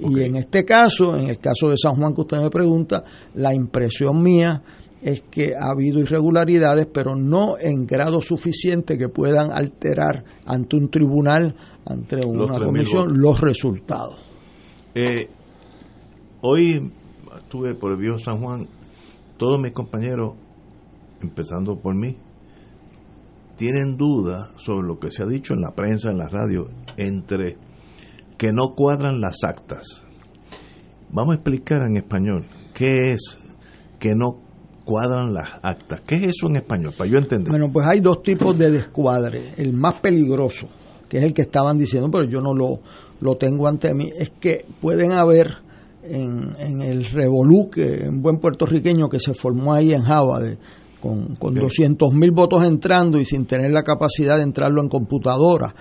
Y 0.00 0.22
en 0.22 0.36
este 0.36 0.64
caso, 0.64 1.16
en 1.16 1.28
el 1.28 1.38
caso 1.38 1.68
de 1.68 1.76
San 1.76 1.96
Juan 1.96 2.14
que 2.14 2.22
usted 2.22 2.40
me 2.40 2.50
pregunta, 2.50 3.04
la 3.34 3.54
impresión 3.54 4.22
mía 4.22 4.62
es 5.02 5.22
que 5.30 5.54
ha 5.54 5.70
habido 5.70 6.00
irregularidades, 6.00 6.86
pero 6.86 7.16
no 7.16 7.56
en 7.58 7.86
grado 7.86 8.22
suficiente 8.22 8.96
que 8.96 9.08
puedan 9.08 9.50
alterar 9.50 10.24
ante 10.46 10.76
un 10.76 10.90
tribunal, 10.90 11.54
ante 11.84 12.24
una 12.24 12.58
comisión, 12.58 13.20
los 13.20 13.40
resultados. 13.40 14.16
Eh, 14.94 15.28
hoy 16.40 16.92
estuve 17.36 17.74
por 17.74 17.92
el 17.92 17.98
viejo 17.98 18.18
San 18.18 18.40
Juan, 18.40 18.68
todos 19.36 19.60
mis 19.60 19.72
compañeros, 19.72 20.34
empezando 21.20 21.76
por 21.76 21.94
mí, 21.94 22.16
tienen 23.62 23.96
dudas 23.96 24.50
sobre 24.56 24.88
lo 24.88 24.98
que 24.98 25.12
se 25.12 25.22
ha 25.22 25.26
dicho 25.26 25.54
en 25.54 25.60
la 25.60 25.70
prensa, 25.70 26.10
en 26.10 26.18
la 26.18 26.28
radio, 26.28 26.64
entre 26.96 27.56
que 28.36 28.50
no 28.50 28.70
cuadran 28.74 29.20
las 29.20 29.44
actas. 29.44 30.02
Vamos 31.10 31.34
a 31.34 31.36
explicar 31.36 31.86
en 31.86 31.96
español 31.96 32.44
qué 32.74 33.12
es 33.12 33.38
que 34.00 34.16
no 34.16 34.40
cuadran 34.84 35.32
las 35.32 35.60
actas. 35.62 36.00
¿Qué 36.04 36.16
es 36.16 36.22
eso 36.34 36.48
en 36.48 36.56
español? 36.56 36.92
Para 36.98 37.08
yo 37.08 37.18
entender. 37.18 37.50
Bueno, 37.50 37.70
pues 37.72 37.86
hay 37.86 38.00
dos 38.00 38.24
tipos 38.24 38.58
de 38.58 38.68
descuadre. 38.72 39.54
El 39.56 39.74
más 39.74 40.00
peligroso, 40.00 40.66
que 41.08 41.18
es 41.18 41.22
el 41.22 41.32
que 41.32 41.42
estaban 41.42 41.78
diciendo, 41.78 42.10
pero 42.10 42.24
yo 42.24 42.40
no 42.40 42.54
lo, 42.54 42.80
lo 43.20 43.36
tengo 43.36 43.68
ante 43.68 43.94
mí, 43.94 44.10
es 44.18 44.30
que 44.40 44.66
pueden 44.80 45.12
haber 45.12 45.58
en, 46.02 46.56
en 46.58 46.82
el 46.82 47.04
revolú, 47.04 47.70
que 47.70 48.08
un 48.08 48.22
buen 48.22 48.38
puertorriqueño 48.38 49.08
que 49.08 49.20
se 49.20 49.34
formó 49.34 49.72
ahí 49.72 49.92
en 49.92 50.02
Java, 50.02 50.40
con, 51.02 51.34
con 51.34 51.54
200 51.54 52.14
mil 52.14 52.30
votos 52.30 52.64
entrando 52.64 53.18
y 53.18 53.24
sin 53.24 53.44
tener 53.44 53.72
la 53.72 53.82
capacidad 53.82 54.36
de 54.36 54.44
entrarlo 54.44 54.80
en 54.80 54.88
computadora. 54.88 55.74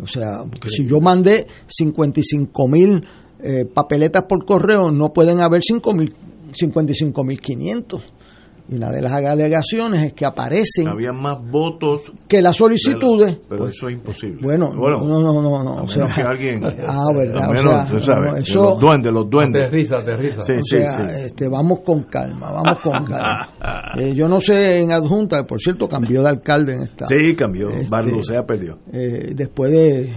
O 0.00 0.06
sea, 0.06 0.44
si 0.68 0.86
yo 0.86 1.00
mandé 1.00 1.46
55 1.66 2.68
mil 2.68 3.04
eh, 3.40 3.64
papeletas 3.66 4.22
por 4.28 4.44
correo, 4.46 4.92
no 4.92 5.12
pueden 5.12 5.40
haber 5.40 5.62
55 5.62 7.24
mil 7.24 7.40
500. 7.40 8.12
Y 8.70 8.76
una 8.76 8.88
de 8.92 9.02
las 9.02 9.12
alegaciones 9.12 10.04
es 10.06 10.12
que 10.12 10.24
aparecen. 10.24 10.86
Había 10.86 11.10
más 11.12 11.38
votos 11.50 12.12
que 12.28 12.40
las 12.40 12.56
solicitudes. 12.56 13.40
pero 13.48 13.64
pues, 13.64 13.74
eso 13.74 13.88
es 13.88 13.94
imposible. 13.94 14.38
Bueno, 14.40 14.70
no, 14.72 15.20
no, 15.20 15.42
no. 15.42 15.64
no 15.64 15.82
o 15.82 15.88
sea, 15.88 16.06
que 16.14 16.22
alguien. 16.22 16.62
Ah, 16.86 17.08
verdad. 17.12 17.50
Menos, 17.50 17.90
o 17.90 17.98
sea, 17.98 18.14
eso, 18.38 18.62
los 18.62 18.80
duendes, 18.80 19.12
los 19.12 19.28
duendes. 19.28 19.66
Aterriza, 19.66 19.98
aterriza. 19.98 20.44
Sí, 20.44 20.52
o 20.52 20.62
sea, 20.62 21.18
Este, 21.18 21.48
vamos 21.48 21.80
con 21.80 22.04
calma, 22.04 22.52
vamos 22.52 22.78
con 22.82 22.92
calma. 23.06 23.54
eh, 23.98 24.12
yo 24.14 24.28
no 24.28 24.40
sé 24.40 24.78
en 24.82 24.92
adjunta, 24.92 25.44
por 25.44 25.58
cierto, 25.58 25.88
cambió 25.88 26.22
de 26.22 26.28
alcalde 26.28 26.74
en 26.74 26.82
esta. 26.82 27.06
Sí, 27.06 27.34
cambió. 27.36 27.70
Este, 27.70 27.88
Barlucea 27.90 28.44
perdió. 28.44 28.78
Eh, 28.92 29.32
después 29.34 29.72
de 29.72 30.14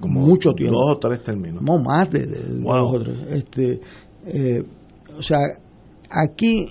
como 0.00 0.20
mucho 0.20 0.52
tiempo. 0.54 0.76
Dos 0.76 0.96
o 0.96 0.98
tres 0.98 1.22
términos. 1.22 1.62
No, 1.62 1.78
más 1.78 2.10
de, 2.10 2.26
de 2.26 2.62
wow. 2.62 2.74
dos 2.78 2.94
o 2.94 3.00
tres. 3.04 3.18
Este, 3.30 3.80
eh, 4.26 4.62
o 5.16 5.22
sea, 5.22 5.38
aquí 6.10 6.66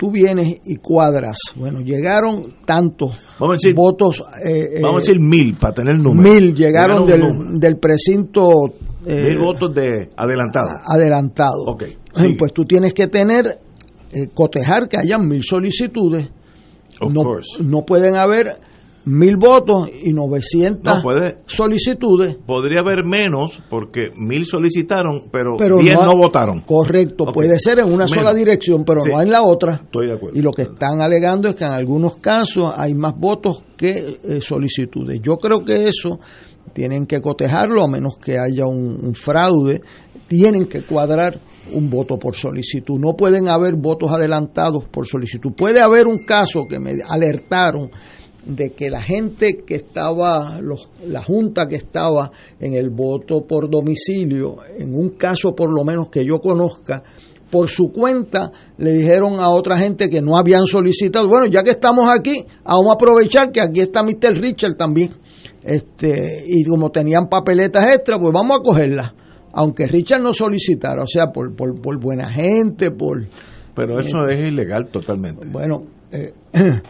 tú 0.00 0.10
vienes 0.10 0.60
y 0.64 0.76
cuadras. 0.76 1.36
Bueno, 1.56 1.80
llegaron 1.80 2.54
tantos 2.64 3.18
vamos 3.38 3.54
a 3.54 3.58
decir, 3.62 3.74
votos. 3.74 4.22
Eh, 4.42 4.80
vamos 4.80 4.96
a 4.96 5.00
decir 5.00 5.20
mil 5.20 5.58
para 5.58 5.74
tener 5.74 5.98
número. 5.98 6.32
Mil 6.32 6.54
llegaron, 6.54 7.06
llegaron 7.06 7.50
del, 7.52 7.60
del, 7.60 7.78
precinto. 7.78 8.48
Eh, 9.04 9.28
mil 9.28 9.38
votos 9.38 9.74
de 9.74 10.08
adelantado. 10.16 10.70
Adelantado. 10.88 11.64
Ok. 11.66 11.84
Pues 12.38 12.52
tú 12.54 12.64
tienes 12.64 12.94
que 12.94 13.08
tener, 13.08 13.44
eh, 14.10 14.28
cotejar 14.32 14.88
que 14.88 14.96
hayan 14.96 15.28
mil 15.28 15.42
solicitudes. 15.42 16.30
Of 16.98 17.12
no, 17.12 17.22
course. 17.22 17.62
no 17.62 17.84
pueden 17.84 18.16
haber 18.16 18.58
mil 19.04 19.36
votos 19.36 19.88
y 20.02 20.12
900 20.12 20.96
no, 20.96 21.02
puede, 21.02 21.38
solicitudes. 21.46 22.36
Podría 22.46 22.80
haber 22.80 23.04
menos 23.04 23.50
porque 23.70 24.10
mil 24.16 24.44
solicitaron, 24.44 25.30
pero, 25.32 25.56
pero 25.56 25.78
10 25.78 25.94
no, 25.94 26.06
no, 26.06 26.16
votaron. 26.16 26.60
Correcto, 26.60 27.24
okay. 27.24 27.34
puede 27.34 27.58
ser 27.58 27.78
en 27.78 27.86
una 27.86 28.04
menos. 28.04 28.10
sola 28.10 28.34
dirección, 28.34 28.84
pero 28.84 29.00
sí. 29.00 29.10
no 29.12 29.20
en 29.20 29.30
la 29.30 29.42
otra. 29.42 29.80
Estoy 29.84 30.08
de 30.08 30.14
acuerdo. 30.14 30.38
Y 30.38 30.42
lo 30.42 30.50
que 30.52 30.62
están 30.62 31.00
alegando 31.00 31.48
es 31.48 31.54
que 31.54 31.64
en 31.64 31.72
algunos 31.72 32.16
casos 32.16 32.72
hay 32.76 32.94
más 32.94 33.14
votos 33.16 33.64
que 33.76 34.18
eh, 34.22 34.40
solicitudes. 34.40 35.20
Yo 35.22 35.36
creo 35.38 35.64
que 35.64 35.84
eso 35.84 36.20
tienen 36.72 37.06
que 37.06 37.20
cotejarlo 37.20 37.82
a 37.82 37.88
menos 37.88 38.16
que 38.18 38.38
haya 38.38 38.66
un, 38.66 38.98
un 39.02 39.14
fraude. 39.14 39.80
Tienen 40.28 40.66
que 40.66 40.82
cuadrar 40.82 41.40
un 41.72 41.90
voto 41.90 42.18
por 42.18 42.36
solicitud. 42.36 42.98
No 43.00 43.16
pueden 43.16 43.48
haber 43.48 43.74
votos 43.74 44.12
adelantados 44.12 44.84
por 44.84 45.06
solicitud. 45.06 45.52
Puede 45.56 45.80
haber 45.80 46.06
un 46.06 46.24
caso 46.24 46.66
que 46.68 46.78
me 46.78 46.98
alertaron 47.08 47.90
de 48.44 48.70
que 48.72 48.88
la 48.90 49.02
gente 49.02 49.62
que 49.66 49.76
estaba, 49.76 50.60
los, 50.60 50.88
la 51.06 51.22
junta 51.22 51.68
que 51.68 51.76
estaba 51.76 52.30
en 52.58 52.74
el 52.74 52.90
voto 52.90 53.46
por 53.46 53.70
domicilio, 53.70 54.56
en 54.78 54.94
un 54.94 55.10
caso 55.10 55.54
por 55.54 55.72
lo 55.72 55.84
menos 55.84 56.08
que 56.08 56.24
yo 56.24 56.38
conozca, 56.38 57.02
por 57.50 57.68
su 57.68 57.90
cuenta 57.90 58.50
le 58.78 58.92
dijeron 58.92 59.40
a 59.40 59.50
otra 59.50 59.76
gente 59.76 60.08
que 60.08 60.22
no 60.22 60.36
habían 60.36 60.66
solicitado, 60.66 61.28
bueno, 61.28 61.46
ya 61.46 61.62
que 61.62 61.70
estamos 61.70 62.08
aquí, 62.08 62.44
vamos 62.64 62.90
a 62.90 62.94
aprovechar 62.94 63.50
que 63.50 63.60
aquí 63.60 63.80
está 63.80 64.02
Mr. 64.02 64.40
Richard 64.40 64.76
también. 64.76 65.10
Este, 65.62 66.42
y 66.46 66.64
como 66.64 66.90
tenían 66.90 67.28
papeletas 67.28 67.92
extra, 67.92 68.18
pues 68.18 68.32
vamos 68.32 68.58
a 68.58 68.62
cogerlas. 68.62 69.12
Aunque 69.52 69.86
Richard 69.86 70.22
no 70.22 70.32
solicitara, 70.32 71.02
o 71.02 71.06
sea, 71.06 71.32
por, 71.32 71.54
por, 71.54 71.80
por 71.80 72.00
buena 72.00 72.30
gente, 72.30 72.92
por... 72.92 73.26
Pero 73.74 73.98
eso 73.98 74.18
eh, 74.28 74.38
es 74.38 74.52
ilegal 74.52 74.88
totalmente. 74.88 75.46
Bueno, 75.48 75.82
eh, 76.12 76.32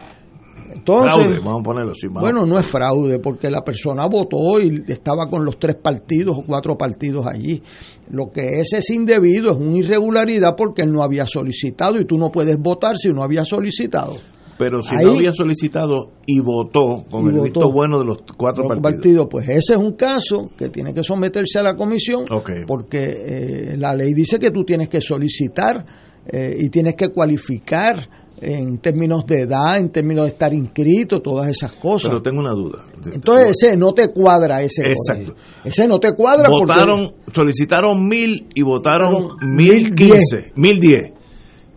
entonces, 0.73 1.13
fraude, 1.13 1.39
vamos 1.39 1.61
a 1.61 1.63
ponerlo 1.63 1.91
así. 1.91 2.07
Bueno, 2.07 2.45
no 2.45 2.59
es 2.59 2.65
fraude, 2.65 3.19
porque 3.19 3.49
la 3.49 3.61
persona 3.61 4.07
votó 4.07 4.59
y 4.59 4.83
estaba 4.87 5.29
con 5.29 5.45
los 5.45 5.57
tres 5.59 5.75
partidos 5.81 6.37
o 6.37 6.43
cuatro 6.43 6.77
partidos 6.77 7.25
allí. 7.25 7.61
Lo 8.09 8.31
que 8.31 8.59
es 8.59 8.73
es 8.73 8.89
indebido, 8.89 9.51
es 9.51 9.57
una 9.57 9.77
irregularidad 9.77 10.55
porque 10.55 10.83
él 10.83 10.91
no 10.91 11.03
había 11.03 11.25
solicitado 11.25 11.99
y 11.99 12.05
tú 12.05 12.17
no 12.17 12.31
puedes 12.31 12.57
votar 12.57 12.97
si 12.97 13.09
no 13.09 13.23
había 13.23 13.45
solicitado. 13.45 14.13
Pero 14.57 14.83
si 14.83 14.95
Ahí, 14.95 15.05
no 15.05 15.13
había 15.13 15.33
solicitado 15.33 16.11
y 16.25 16.39
votó 16.39 17.03
con 17.09 17.23
y 17.23 17.29
el 17.29 17.31
votó, 17.31 17.43
visto 17.43 17.71
bueno 17.71 17.97
de 17.97 18.05
los 18.05 18.17
cuatro 18.37 18.65
partidos. 18.67 19.27
Pues 19.27 19.49
ese 19.49 19.73
es 19.73 19.79
un 19.79 19.93
caso 19.93 20.51
que 20.55 20.69
tiene 20.69 20.93
que 20.93 21.03
someterse 21.03 21.57
a 21.57 21.63
la 21.63 21.75
comisión 21.75 22.25
okay. 22.29 22.63
porque 22.67 22.99
eh, 23.09 23.77
la 23.77 23.95
ley 23.95 24.13
dice 24.13 24.37
que 24.37 24.51
tú 24.51 24.63
tienes 24.63 24.87
que 24.87 25.01
solicitar 25.01 25.83
eh, 26.27 26.55
y 26.59 26.69
tienes 26.69 26.95
que 26.95 27.09
cualificar 27.09 28.20
en 28.41 28.79
términos 28.79 29.23
de 29.27 29.41
edad, 29.41 29.77
en 29.77 29.91
términos 29.91 30.25
de 30.25 30.31
estar 30.31 30.51
inscrito, 30.51 31.21
todas 31.21 31.49
esas 31.49 31.73
cosas. 31.73 32.09
Pero 32.09 32.21
tengo 32.21 32.39
una 32.39 32.53
duda. 32.53 32.83
Entonces 33.13 33.51
ese 33.51 33.77
no 33.77 33.93
te 33.93 34.07
cuadra 34.07 34.61
ese. 34.61 34.81
Exacto. 34.81 35.33
Colegio. 35.33 35.61
Ese 35.63 35.87
no 35.87 35.99
te 35.99 36.13
cuadra 36.13 36.49
votaron, 36.49 37.09
porque 37.09 37.35
solicitaron 37.35 38.07
mil 38.07 38.47
y 38.55 38.63
votaron 38.63 39.37
mil 39.41 39.93
quince, 39.93 40.51
mil 40.55 40.79
diez. 40.79 41.13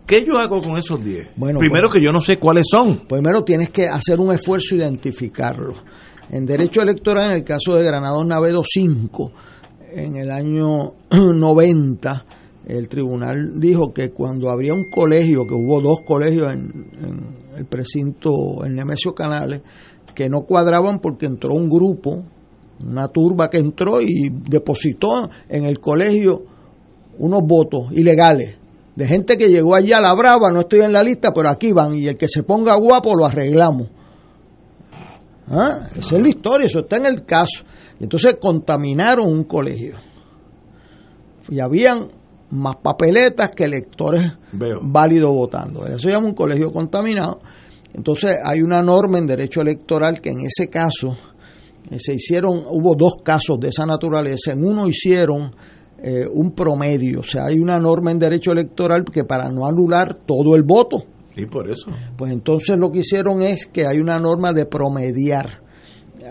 ¿Qué 0.07 0.23
yo 0.23 0.37
hago 0.37 0.61
con 0.61 0.77
esos 0.77 1.03
diez? 1.03 1.27
Bueno, 1.35 1.59
Primero 1.59 1.87
pues, 1.87 1.99
que 1.99 2.05
yo 2.05 2.11
no 2.11 2.21
sé 2.21 2.37
cuáles 2.37 2.65
son. 2.69 3.07
Primero 3.07 3.43
tienes 3.43 3.69
que 3.69 3.87
hacer 3.87 4.19
un 4.19 4.33
esfuerzo 4.33 4.75
identificarlos. 4.75 5.83
En 6.31 6.45
derecho 6.45 6.81
electoral, 6.81 7.29
en 7.31 7.37
el 7.37 7.43
caso 7.43 7.75
de 7.75 7.83
Granados 7.83 8.25
Navedo 8.25 8.63
5, 8.63 9.31
en 9.93 10.15
el 10.15 10.31
año 10.31 10.93
90, 11.11 12.25
el 12.65 12.89
tribunal 12.89 13.59
dijo 13.59 13.93
que 13.93 14.11
cuando 14.11 14.49
habría 14.49 14.73
un 14.73 14.89
colegio, 14.89 15.45
que 15.45 15.53
hubo 15.53 15.81
dos 15.81 16.01
colegios 16.01 16.51
en, 16.51 17.35
el 17.55 17.65
precinto, 17.65 18.65
en 18.65 18.75
Nemesio 18.75 19.13
Canales, 19.13 19.61
que 20.13 20.29
no 20.29 20.41
cuadraban 20.43 20.99
porque 20.99 21.25
entró 21.25 21.53
un 21.53 21.69
grupo, 21.69 22.23
una 22.79 23.07
turba 23.09 23.49
que 23.49 23.57
entró 23.57 24.01
y 24.01 24.29
depositó 24.49 25.29
en 25.47 25.65
el 25.65 25.79
colegio 25.79 26.43
unos 27.19 27.41
votos 27.45 27.91
ilegales. 27.91 28.57
De 28.95 29.05
gente 29.05 29.37
que 29.37 29.49
llegó 29.49 29.75
allá 29.75 29.97
a 29.97 30.01
la 30.01 30.13
brava, 30.13 30.51
no 30.51 30.61
estoy 30.61 30.81
en 30.81 30.93
la 30.93 31.03
lista, 31.03 31.33
pero 31.33 31.49
aquí 31.49 31.71
van, 31.71 31.95
y 31.95 32.07
el 32.07 32.17
que 32.17 32.27
se 32.27 32.43
ponga 32.43 32.75
guapo 32.75 33.13
lo 33.15 33.25
arreglamos. 33.25 33.89
¿Ah? 35.47 35.89
Esa 35.95 36.15
es 36.15 36.21
la 36.21 36.27
historia, 36.27 36.67
eso 36.67 36.79
está 36.79 36.97
en 36.97 37.05
el 37.05 37.25
caso. 37.25 37.63
Y 37.99 38.03
entonces 38.03 38.37
contaminaron 38.39 39.27
un 39.27 39.43
colegio. 39.43 39.95
Y 41.49 41.59
habían 41.59 42.07
más 42.51 42.75
papeletas 42.81 43.51
que 43.51 43.63
electores 43.65 44.33
Veo. 44.51 44.79
válidos 44.81 45.33
votando. 45.33 45.85
Eso 45.85 45.99
se 45.99 46.11
llama 46.11 46.27
un 46.27 46.33
colegio 46.33 46.71
contaminado. 46.71 47.39
Entonces 47.93 48.37
hay 48.43 48.61
una 48.61 48.81
norma 48.81 49.17
en 49.17 49.25
derecho 49.25 49.61
electoral 49.61 50.19
que 50.19 50.29
en 50.29 50.41
ese 50.41 50.69
caso 50.69 51.15
eh, 51.89 51.99
se 51.99 52.13
hicieron, 52.13 52.63
hubo 52.69 52.95
dos 52.95 53.15
casos 53.23 53.57
de 53.59 53.69
esa 53.69 53.85
naturaleza. 53.85 54.51
En 54.51 54.65
uno 54.65 54.87
hicieron 54.87 55.51
eh, 55.97 56.25
un 56.31 56.51
promedio, 56.51 57.21
o 57.21 57.23
sea, 57.23 57.45
hay 57.45 57.59
una 57.59 57.79
norma 57.79 58.11
en 58.11 58.19
derecho 58.19 58.51
electoral 58.51 59.05
que 59.05 59.23
para 59.23 59.49
no 59.49 59.65
anular 59.65 60.15
todo 60.25 60.55
el 60.55 60.63
voto. 60.63 61.05
Y 61.37 61.45
por 61.47 61.69
eso. 61.69 61.91
Pues 62.17 62.31
entonces 62.31 62.77
lo 62.77 62.91
que 62.91 62.99
hicieron 62.99 63.41
es 63.41 63.65
que 63.65 63.85
hay 63.85 63.99
una 63.99 64.17
norma 64.17 64.53
de 64.53 64.65
promediar 64.65 65.61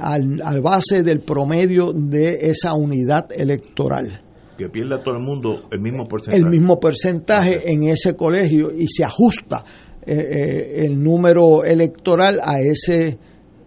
al, 0.01 0.41
al 0.43 0.61
base 0.61 1.03
del 1.03 1.21
promedio 1.21 1.93
de 1.93 2.51
esa 2.51 2.75
unidad 2.75 3.27
electoral 3.33 4.24
que 4.57 4.69
pierda 4.69 5.03
todo 5.03 5.17
el 5.17 5.23
mundo 5.23 5.65
el 5.71 5.81
mismo 5.81 6.07
porcentaje. 6.07 6.43
El 6.43 6.51
mismo 6.51 6.79
porcentaje 6.79 7.59
okay. 7.59 7.75
en 7.75 7.83
ese 7.85 8.15
colegio 8.15 8.71
y 8.73 8.87
se 8.89 9.05
ajusta 9.05 9.65
eh, 10.07 10.15
eh, 10.17 10.85
el 10.85 11.03
número 11.03 11.65
electoral 11.65 12.39
a 12.45 12.61
ese 12.61 13.19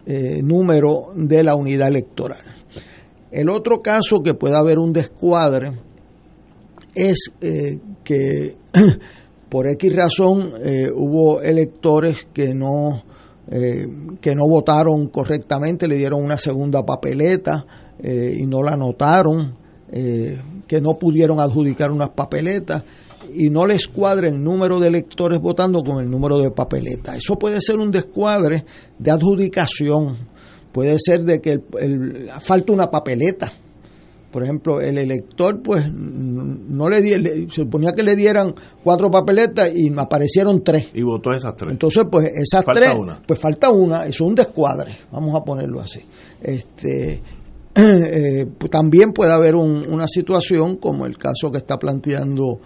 eh, 0.05 0.41
número 0.43 1.07
de 1.15 1.43
la 1.43 1.55
unidad 1.55 1.87
electoral. 1.87 2.41
El 3.31 3.49
otro 3.49 3.81
caso 3.81 4.21
que 4.21 4.35
puede 4.35 4.55
haber 4.55 4.77
un 4.77 4.93
descuadre 4.93 5.71
es 6.93 7.31
que 8.03 8.55
por 9.49 9.69
X 9.71 9.95
razón 9.95 10.53
hubo 10.95 11.41
electores 11.41 12.27
que 12.33 12.53
no, 12.53 13.03
eh, 13.49 13.85
que 14.21 14.35
no 14.35 14.47
votaron 14.47 15.07
correctamente, 15.07 15.87
le 15.87 15.97
dieron 15.97 16.23
una 16.23 16.37
segunda 16.37 16.83
papeleta 16.83 17.65
y 17.99 18.45
no 18.45 18.61
la 18.61 18.73
anotaron, 18.73 19.57
que 19.89 20.81
no 20.81 20.97
pudieron 20.97 21.39
adjudicar 21.39 21.91
unas 21.91 22.09
papeletas 22.09 22.83
y 23.33 23.49
no 23.49 23.65
les 23.65 23.87
cuadra 23.87 24.27
el 24.27 24.41
número 24.41 24.79
de 24.79 24.87
electores 24.87 25.39
votando 25.39 25.83
con 25.83 25.99
el 26.03 26.09
número 26.09 26.39
de 26.39 26.51
papeletas. 26.51 27.17
Eso 27.17 27.35
puede 27.37 27.61
ser 27.61 27.77
un 27.77 27.91
descuadre 27.91 28.65
de 28.99 29.11
adjudicación, 29.11 30.17
puede 30.71 30.97
ser 30.99 31.23
de 31.23 31.39
que 31.41 31.59
falta 32.39 32.73
una 32.73 32.87
papeleta 32.87 33.51
por 34.31 34.43
ejemplo, 34.43 34.81
el 34.81 34.97
elector, 34.97 35.61
pues, 35.63 35.89
no 35.91 36.89
le, 36.89 37.01
se 37.01 37.47
suponía 37.49 37.91
que 37.91 38.03
le 38.03 38.15
dieran 38.15 38.53
cuatro 38.83 39.09
papeletas 39.09 39.71
y 39.73 39.89
aparecieron 39.97 40.63
tres. 40.63 40.89
Y 40.93 41.01
votó 41.01 41.31
esas 41.31 41.55
tres. 41.55 41.71
Entonces, 41.71 42.03
pues, 42.11 42.29
esas 42.35 42.63
tres, 42.65 42.93
pues 43.25 43.39
falta 43.39 43.71
una, 43.71 44.01
eso 44.01 44.25
es 44.25 44.29
un 44.29 44.35
descuadre, 44.35 44.97
vamos 45.11 45.33
a 45.33 45.43
ponerlo 45.43 45.79
así. 45.79 46.01
Este, 46.41 47.21
eh, 47.77 48.47
pues, 48.57 48.71
también 48.71 49.13
puede 49.13 49.31
haber 49.31 49.55
una 49.55 50.07
situación 50.07 50.77
como 50.77 51.05
el 51.05 51.17
caso 51.17 51.51
que 51.51 51.59
está 51.59 51.77
planteando 51.77 52.59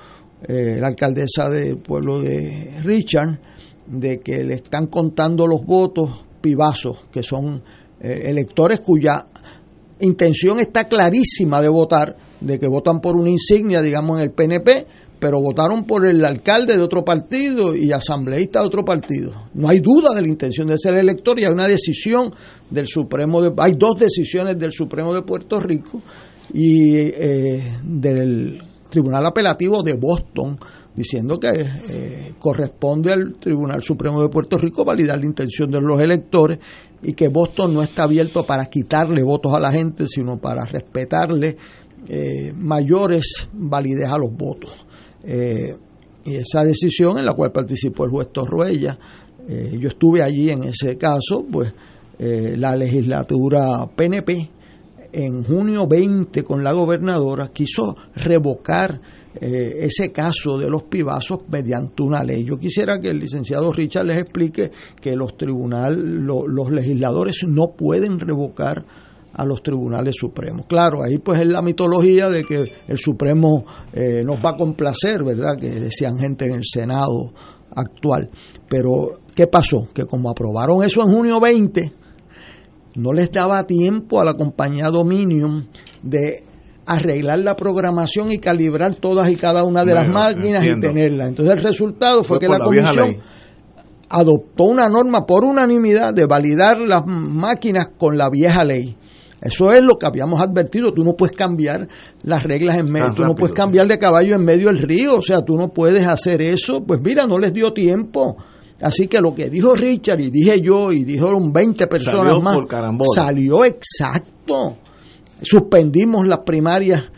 eh, 0.48 0.78
la 0.80 0.88
alcaldesa 0.88 1.50
del 1.50 1.78
pueblo 1.78 2.22
de 2.22 2.80
Richard, 2.84 3.40
de 3.88 4.20
que 4.20 4.44
le 4.44 4.56
están 4.56 4.88
contando 4.88 5.46
los 5.48 5.66
votos 5.66 6.26
pibazos, 6.40 7.06
que 7.12 7.24
son 7.24 7.62
eh, 8.00 8.24
electores 8.26 8.80
cuya 8.80 9.28
intención 10.00 10.60
está 10.60 10.88
clarísima 10.88 11.62
de 11.62 11.70
votar, 11.70 12.16
de 12.40 12.58
que 12.58 12.68
votan 12.68 13.02
por 13.02 13.16
una 13.16 13.30
insignia, 13.30 13.82
digamos, 13.82 14.20
en 14.20 14.24
el 14.24 14.32
PNP, 14.32 14.88
pero 15.22 15.40
votaron 15.40 15.86
por 15.86 16.08
el 16.08 16.26
alcalde 16.26 16.76
de 16.76 16.82
otro 16.82 17.06
partido 17.06 17.76
y 17.76 17.92
asambleísta 17.92 18.60
de 18.60 18.66
otro 18.66 18.84
partido. 18.84 19.32
No 19.54 19.70
hay 19.70 19.80
duda 19.80 20.16
de 20.16 20.24
la 20.24 20.28
intención 20.28 20.68
de 20.68 20.80
ser 20.80 20.96
elector 20.96 21.40
y 21.40 21.46
hay 21.46 21.52
una 21.52 21.68
decisión 21.68 22.34
del 22.72 22.88
Supremo, 22.88 23.40
de, 23.40 23.54
hay 23.58 23.74
dos 23.78 24.00
decisiones 24.00 24.58
del 24.58 24.72
Supremo 24.72 25.14
de 25.14 25.22
Puerto 25.22 25.60
Rico 25.60 26.02
y 26.52 26.98
eh, 26.98 27.78
del 27.84 28.64
Tribunal 28.90 29.28
Apelativo 29.28 29.84
de 29.84 29.94
Boston 29.94 30.58
diciendo 30.96 31.40
que 31.40 31.50
eh, 31.50 32.34
corresponde 32.40 33.14
al 33.14 33.36
Tribunal 33.40 33.84
Supremo 33.84 34.24
de 34.24 34.30
Puerto 34.30 34.58
Rico 34.58 34.84
validar 34.84 35.20
la 35.20 35.28
intención 35.28 35.70
de 35.70 35.82
los 35.82 36.00
electores 36.00 36.58
y 37.04 37.14
que 37.14 37.28
Boston 37.28 37.76
no 37.76 37.84
está 37.84 38.04
abierto 38.04 38.44
para 38.44 38.66
quitarle 38.66 39.22
votos 39.22 39.54
a 39.54 39.60
la 39.60 39.72
gente, 39.72 40.08
sino 40.08 40.40
para 40.40 40.66
respetarle 40.66 41.58
eh, 42.08 42.52
mayores 42.56 43.48
validez 43.54 44.10
a 44.10 44.18
los 44.18 44.36
votos. 44.36 44.88
Eh, 45.24 45.76
y 46.24 46.36
esa 46.36 46.64
decisión 46.64 47.18
en 47.18 47.26
la 47.26 47.34
cual 47.34 47.52
participó 47.52 48.06
el 48.06 48.12
juez 48.12 48.30
Torruella, 48.32 48.98
eh, 49.48 49.76
yo 49.80 49.88
estuve 49.90 50.22
allí 50.22 50.50
en 50.50 50.64
ese 50.64 50.98
caso, 50.98 51.46
pues 51.52 51.74
la 52.24 52.76
legislatura 52.76 53.90
PNP 53.96 54.52
en 55.14 55.44
junio 55.44 55.88
20 55.88 56.44
con 56.44 56.64
la 56.64 56.72
gobernadora 56.72 57.50
quiso 57.50 57.96
revocar 58.16 59.00
eh, 59.36 59.86
ese 59.86 60.12
caso 60.12 60.58
de 60.58 60.70
los 60.70 60.84
pibazos 60.84 61.42
mediante 61.50 62.04
una 62.04 62.24
ley. 62.24 62.44
Yo 62.44 62.58
quisiera 62.58 63.00
que 63.00 63.10
el 63.10 63.20
licenciado 63.20 63.72
Richard 63.72 64.06
les 64.06 64.18
explique 64.18 64.72
que 65.00 65.16
los 65.16 65.38
tribunales, 65.38 65.98
los 65.98 66.72
legisladores 66.72 67.38
no 67.48 67.72
pueden 67.72 68.20
revocar 68.20 68.86
a 69.34 69.46
los 69.46 69.64
tribunales 69.64 70.16
supremos. 70.18 70.66
Claro, 70.68 71.04
ahí 71.04 71.18
pues 71.18 71.42
es 71.42 71.48
la 71.48 71.62
mitología 71.62 72.30
de 72.30 72.44
que 72.44 72.66
el 72.88 72.98
Supremo 72.98 73.66
eh, 73.94 74.24
nos 74.26 74.44
va 74.44 74.52
a 74.52 74.56
complacer, 74.56 75.24
¿verdad? 75.24 75.56
Que 75.58 75.70
decían 75.70 76.18
gente 76.18 76.46
en 76.46 76.56
el 76.56 76.66
Senado 76.66 77.32
actual. 77.76 78.30
Pero, 78.68 79.20
¿qué 79.36 79.48
pasó? 79.48 79.88
Que 79.94 80.06
como 80.06 80.30
aprobaron 80.30 80.84
eso 80.84 81.02
en 81.02 81.14
junio 81.14 81.40
20, 81.40 81.94
no 82.96 83.14
les 83.14 83.32
daba 83.32 83.64
tiempo 83.66 84.20
a 84.20 84.26
la 84.26 84.34
compañía 84.34 84.90
Dominion 84.90 85.70
de 86.04 86.44
arreglar 86.86 87.40
la 87.40 87.56
programación 87.56 88.32
y 88.32 88.40
calibrar 88.40 88.96
todas 88.96 89.32
y 89.32 89.36
cada 89.36 89.64
una 89.64 89.86
de 89.86 89.94
las 89.94 90.08
máquinas 90.10 90.64
y 90.64 90.80
tenerlas. 90.80 91.30
Entonces 91.30 91.56
el 91.56 91.64
resultado 91.64 92.24
fue, 92.24 92.40
que 92.40 92.48
la, 92.48 92.60
comisión 92.60 93.22
adoptó 94.10 94.66
una 94.66 94.90
norma 94.90 95.26
por 95.26 95.46
unanimidad 95.46 96.14
de 96.14 96.26
validar 96.26 96.80
las 96.80 97.04
máquinas 97.06 97.90
con 97.98 98.18
la 98.18 98.30
vieja 98.30 98.66
ley. 98.66 98.98
Eso 99.42 99.72
es 99.72 99.82
lo 99.82 99.96
que 99.96 100.06
habíamos 100.06 100.40
advertido. 100.40 100.94
Tú 100.94 101.04
no 101.04 101.14
puedes 101.14 101.36
cambiar 101.36 101.88
las 102.24 102.44
reglas 102.44 102.78
en 102.78 102.86
medio, 102.92 103.12
tú 103.14 103.24
no 103.24 103.34
puedes 103.34 103.56
cambiar 103.56 103.88
de 103.88 103.98
caballo 103.98 104.36
en 104.36 104.46
medio 104.46 104.68
del 104.68 104.80
río. 104.80 105.18
O 105.18 105.22
sea, 105.22 105.42
tú 105.42 105.58
no 105.58 105.70
puedes 105.70 106.06
hacer 106.06 106.42
eso. 106.42 106.84
Pues 106.84 107.00
mira, 107.04 107.26
no 107.26 107.40
les 107.40 107.52
dio 107.52 107.74
tiempo. 107.74 108.38
Así 108.82 109.08
que 109.08 109.20
lo 109.20 109.34
que 109.34 109.50
dijo 109.50 109.76
Richard 109.76 110.22
y 110.22 110.30
dije 110.30 110.56
yo 110.62 110.92
y 110.92 111.04
dijeron 111.04 111.52
20 111.52 111.88
personas 111.88 112.42
más, 112.42 112.58
salió 113.16 113.64
exacto 113.64 114.78
suspendimos 115.42 116.28
las 116.28 116.40
primarias 116.40 117.12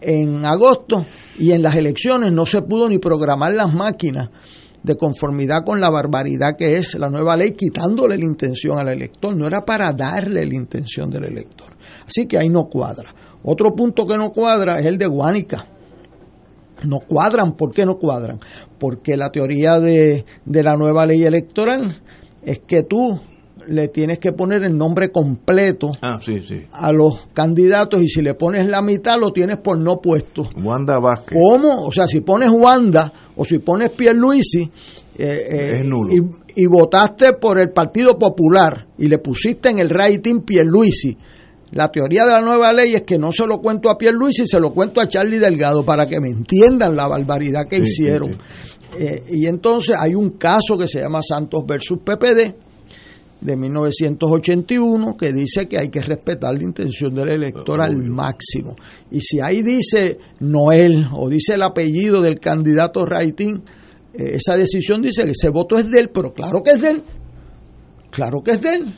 en 0.00 0.44
agosto 0.44 1.06
y 1.38 1.52
en 1.52 1.62
las 1.62 1.76
elecciones 1.76 2.32
no 2.32 2.46
se 2.46 2.62
pudo 2.62 2.88
ni 2.88 2.98
programar 2.98 3.54
las 3.54 3.72
máquinas 3.72 4.30
de 4.84 4.96
conformidad 4.96 5.64
con 5.64 5.80
la 5.80 5.90
barbaridad 5.90 6.56
que 6.56 6.76
es 6.76 6.94
la 6.94 7.08
nueva 7.08 7.36
ley, 7.36 7.52
quitándole 7.52 8.16
la 8.18 8.24
intención 8.24 8.78
al 8.78 8.90
elector. 8.90 9.34
No 9.34 9.46
era 9.46 9.64
para 9.64 9.92
darle 9.92 10.46
la 10.46 10.54
intención 10.54 11.10
del 11.10 11.24
elector. 11.24 11.74
Así 12.06 12.26
que 12.26 12.38
ahí 12.38 12.48
no 12.48 12.66
cuadra. 12.66 13.14
Otro 13.42 13.74
punto 13.74 14.06
que 14.06 14.16
no 14.16 14.30
cuadra 14.30 14.78
es 14.78 14.86
el 14.86 14.98
de 14.98 15.06
Guánica. 15.06 15.66
No 16.84 17.00
cuadran. 17.00 17.52
¿Por 17.52 17.72
qué 17.72 17.86
no 17.86 17.96
cuadran? 17.96 18.40
Porque 18.78 19.16
la 19.16 19.30
teoría 19.30 19.80
de, 19.80 20.26
de 20.44 20.62
la 20.62 20.76
nueva 20.76 21.06
ley 21.06 21.24
electoral 21.24 22.02
es 22.42 22.60
que 22.60 22.82
tú 22.82 23.20
le 23.68 23.88
tienes 23.88 24.18
que 24.18 24.32
poner 24.32 24.62
el 24.62 24.76
nombre 24.76 25.10
completo 25.10 25.90
ah, 26.02 26.18
a 26.72 26.92
los 26.92 27.28
candidatos 27.32 28.02
y 28.02 28.08
si 28.08 28.22
le 28.22 28.34
pones 28.34 28.68
la 28.68 28.82
mitad 28.82 29.16
lo 29.18 29.30
tienes 29.30 29.58
por 29.58 29.78
no 29.78 30.00
puesto. 30.00 30.48
Wanda 30.56 30.98
Vázquez. 30.98 31.38
¿Cómo? 31.40 31.86
O 31.86 31.92
sea, 31.92 32.06
si 32.06 32.20
pones 32.20 32.50
Wanda 32.50 33.12
o 33.36 33.44
si 33.44 33.58
pones 33.58 33.92
Pierluisi 33.92 34.70
eh, 35.16 35.38
eh, 35.50 35.82
Y, 36.10 36.62
y, 36.62 36.66
votaste 36.66 37.34
por 37.34 37.58
el 37.58 37.70
Partido 37.70 38.18
Popular 38.18 38.86
y 38.98 39.08
le 39.08 39.18
pusiste 39.18 39.68
en 39.68 39.78
el 39.78 39.90
rating 39.90 40.40
Pierluisi, 40.40 41.16
la 41.70 41.88
teoría 41.88 42.24
de 42.24 42.30
la 42.30 42.40
nueva 42.40 42.72
ley 42.72 42.94
es 42.94 43.02
que 43.02 43.18
no 43.18 43.32
se 43.32 43.46
lo 43.46 43.58
cuento 43.58 43.90
a 43.90 43.98
Pierluisi, 43.98 44.46
se 44.46 44.60
lo 44.60 44.72
cuento 44.72 45.00
a 45.00 45.08
Charlie 45.08 45.38
Delgado 45.38 45.84
para 45.84 46.06
que 46.06 46.20
me 46.20 46.28
entiendan 46.28 46.94
la 46.94 47.08
barbaridad 47.08 47.66
que 47.68 47.78
hicieron. 47.78 48.38
Eh, 48.98 49.24
y 49.30 49.46
entonces 49.46 49.96
hay 49.98 50.14
un 50.14 50.30
caso 50.30 50.78
que 50.78 50.86
se 50.86 51.00
llama 51.00 51.20
Santos 51.20 51.64
versus 51.66 51.98
PPD, 51.98 52.54
de 53.44 53.56
1981 53.58 55.16
que 55.18 55.32
dice 55.32 55.68
que 55.68 55.78
hay 55.78 55.90
que 55.90 56.00
respetar 56.00 56.54
la 56.54 56.62
intención 56.62 57.14
del 57.14 57.28
elector 57.28 57.82
al 57.82 58.02
máximo. 58.02 58.74
Y 59.10 59.20
si 59.20 59.38
ahí 59.38 59.62
dice 59.62 60.18
Noel 60.40 61.08
o 61.12 61.28
dice 61.28 61.54
el 61.54 61.62
apellido 61.62 62.22
del 62.22 62.40
candidato 62.40 63.04
Raitín, 63.04 63.62
eh, 64.14 64.36
esa 64.36 64.56
decisión 64.56 65.02
dice 65.02 65.24
que 65.24 65.32
ese 65.32 65.50
voto 65.50 65.78
es 65.78 65.90
de 65.90 66.00
él, 66.00 66.10
pero 66.12 66.32
claro 66.32 66.62
que 66.62 66.70
es 66.70 66.80
de 66.80 66.90
él. 66.90 67.02
Claro 68.10 68.42
que 68.42 68.52
es 68.52 68.62
de 68.62 68.74
él. 68.74 68.86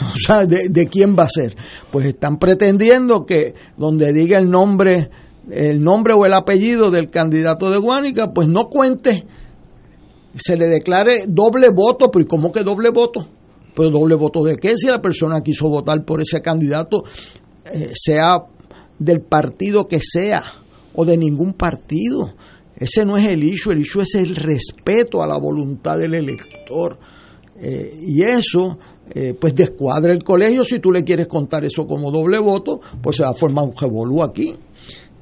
O 0.00 0.18
sea, 0.18 0.44
¿de, 0.46 0.68
¿de, 0.70 0.86
quién 0.86 1.14
va 1.16 1.24
a 1.24 1.28
ser? 1.28 1.54
Pues 1.90 2.06
están 2.06 2.38
pretendiendo 2.38 3.26
que 3.26 3.54
donde 3.76 4.12
diga 4.12 4.38
el 4.38 4.50
nombre, 4.50 5.10
el 5.50 5.84
nombre 5.84 6.14
o 6.14 6.24
el 6.24 6.32
apellido 6.32 6.90
del 6.90 7.10
candidato 7.10 7.70
de 7.70 7.76
Guánica, 7.76 8.32
pues 8.32 8.48
no 8.48 8.64
cuente, 8.70 9.26
se 10.34 10.56
le 10.56 10.66
declare 10.66 11.26
doble 11.28 11.68
voto, 11.68 12.10
pero 12.10 12.26
¿cómo 12.26 12.50
que 12.50 12.62
doble 12.62 12.90
voto? 12.90 13.28
Pero 13.74 13.90
doble 13.90 14.16
voto 14.16 14.44
de 14.44 14.56
qué 14.56 14.76
si 14.76 14.86
la 14.86 15.00
persona 15.00 15.40
quiso 15.40 15.68
votar 15.68 16.04
por 16.04 16.20
ese 16.20 16.40
candidato, 16.40 17.04
eh, 17.72 17.92
sea 17.94 18.42
del 18.98 19.22
partido 19.22 19.86
que 19.86 20.00
sea 20.00 20.42
o 20.94 21.04
de 21.04 21.16
ningún 21.16 21.54
partido. 21.54 22.34
Ese 22.76 23.04
no 23.04 23.16
es 23.16 23.26
el 23.26 23.44
issue, 23.44 23.72
el 23.72 23.80
issue 23.80 24.02
es 24.02 24.14
el 24.14 24.34
respeto 24.34 25.22
a 25.22 25.26
la 25.26 25.38
voluntad 25.38 25.98
del 25.98 26.14
elector. 26.14 26.98
Eh, 27.60 28.00
y 28.06 28.22
eso, 28.22 28.78
eh, 29.14 29.34
pues 29.38 29.54
descuadra 29.54 30.12
el 30.12 30.22
colegio. 30.24 30.64
Si 30.64 30.80
tú 30.80 30.90
le 30.90 31.04
quieres 31.04 31.26
contar 31.26 31.64
eso 31.64 31.86
como 31.86 32.10
doble 32.10 32.38
voto, 32.38 32.80
pues 33.00 33.16
se 33.16 33.22
va 33.22 33.30
a 33.30 33.34
formar 33.34 33.66
un 33.66 33.76
revolú 33.76 34.22
aquí. 34.22 34.54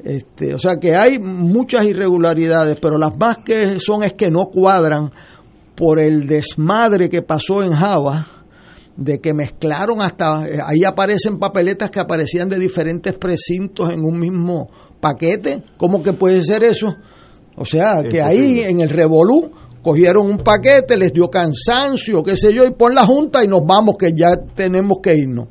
Este, 0.03 0.55
o 0.55 0.59
sea 0.59 0.77
que 0.77 0.97
hay 0.97 1.19
muchas 1.19 1.85
irregularidades, 1.85 2.79
pero 2.81 2.97
las 2.97 3.15
más 3.19 3.39
que 3.45 3.79
son 3.79 4.03
es 4.03 4.15
que 4.15 4.31
no 4.31 4.47
cuadran 4.47 5.13
por 5.75 6.01
el 6.01 6.27
desmadre 6.27 7.11
que 7.11 7.21
pasó 7.21 7.63
en 7.63 7.73
Java 7.73 8.40
de 9.01 9.19
que 9.19 9.33
mezclaron 9.33 10.03
hasta, 10.03 10.47
eh, 10.47 10.59
ahí 10.63 10.85
aparecen 10.85 11.39
papeletas 11.39 11.91
que 11.91 12.01
aparecían 12.01 12.51
de 12.51 12.59
diferentes 12.59 13.15
precintos 13.15 13.91
en 13.91 14.05
un 14.05 14.19
mismo 14.21 14.69
paquete. 15.01 15.63
¿Cómo 15.79 16.03
que 16.03 16.13
puede 16.13 16.45
ser 16.45 16.65
eso? 16.65 16.95
O 17.57 17.65
sea, 17.65 18.03
que 18.03 18.21
ahí 18.21 18.61
en 18.61 18.81
el 18.81 18.91
revolú 18.91 19.53
cogieron 19.83 20.27
un 20.27 20.37
paquete, 20.39 20.99
les 20.99 21.15
dio 21.15 21.31
cansancio, 21.31 22.23
qué 22.23 22.37
sé 22.37 22.53
yo, 22.53 22.67
y 22.67 22.73
pon 22.73 22.95
la 22.95 23.07
junta 23.07 23.43
y 23.43 23.49
nos 23.49 23.63
vamos, 23.67 23.97
que 23.99 24.13
ya 24.13 24.37
tenemos 24.55 24.99
que 25.03 25.15
irnos. 25.15 25.49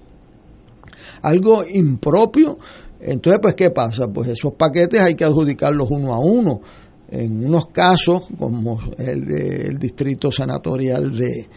Algo 1.23 1.65
impropio. 1.65 2.59
Entonces, 3.01 3.39
pues, 3.41 3.55
¿qué 3.55 3.71
pasa? 3.71 4.07
Pues 4.09 4.29
esos 4.29 4.53
paquetes 4.53 5.01
hay 5.01 5.15
que 5.15 5.25
adjudicarlos 5.25 5.89
uno 5.89 6.13
a 6.13 6.19
uno. 6.19 6.61
En 7.09 7.43
unos 7.43 7.69
casos, 7.69 8.27
como 8.37 8.79
el 8.99 9.25
del 9.25 9.79
distrito 9.79 10.31
senatorial 10.31 11.09
de 11.17 11.49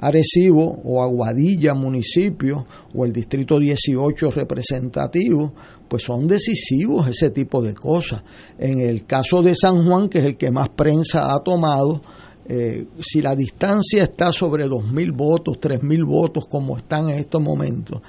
Arecibo 0.00 0.80
o 0.84 1.02
Aguadilla 1.02 1.74
municipio 1.74 2.66
o 2.94 3.04
el 3.04 3.12
distrito 3.12 3.58
18 3.58 4.30
representativo, 4.30 5.52
pues 5.88 6.04
son 6.04 6.26
decisivos 6.26 7.08
ese 7.08 7.30
tipo 7.30 7.60
de 7.60 7.74
cosas. 7.74 8.22
En 8.58 8.80
el 8.80 9.04
caso 9.06 9.42
de 9.42 9.54
San 9.54 9.84
Juan, 9.84 10.08
que 10.08 10.18
es 10.18 10.24
el 10.24 10.36
que 10.36 10.50
más 10.50 10.68
prensa 10.68 11.34
ha 11.34 11.42
tomado, 11.42 12.00
eh, 12.48 12.86
si 13.00 13.20
la 13.20 13.34
distancia 13.34 14.04
está 14.04 14.32
sobre 14.32 14.66
2.000 14.66 15.14
votos, 15.14 15.58
3.000 15.60 16.06
votos 16.06 16.46
como 16.48 16.76
están 16.76 17.10
en 17.10 17.18
estos 17.18 17.42
momentos, 17.42 18.00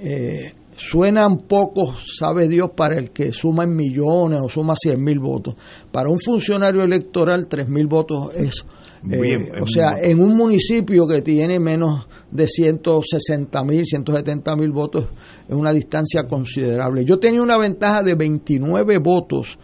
eh, 0.00 0.52
suenan 0.76 1.38
pocos, 1.38 2.16
sabe 2.18 2.48
Dios, 2.48 2.70
para 2.76 2.98
el 2.98 3.10
que 3.10 3.32
suma 3.32 3.64
en 3.64 3.76
millones 3.76 4.40
o 4.40 4.48
suma 4.48 4.74
100.000 4.74 5.20
votos. 5.20 5.54
Para 5.92 6.10
un 6.10 6.18
funcionario 6.18 6.82
electoral, 6.82 7.48
3.000 7.48 7.88
votos 7.88 8.34
es 8.34 8.64
eh, 9.10 9.60
o 9.60 9.66
sea, 9.66 9.96
en 10.02 10.20
un 10.20 10.34
municipio 10.36 11.06
que 11.06 11.20
tiene 11.20 11.60
menos 11.60 12.06
de 12.30 12.48
160 12.48 13.64
mil, 13.64 13.84
170 13.84 14.56
mil 14.56 14.70
votos, 14.70 15.08
es 15.46 15.54
una 15.54 15.72
distancia 15.72 16.24
considerable. 16.24 17.04
Yo 17.04 17.18
tenía 17.18 17.42
una 17.42 17.58
ventaja 17.58 18.02
de 18.02 18.14
29 18.14 18.98
votos 18.98 19.58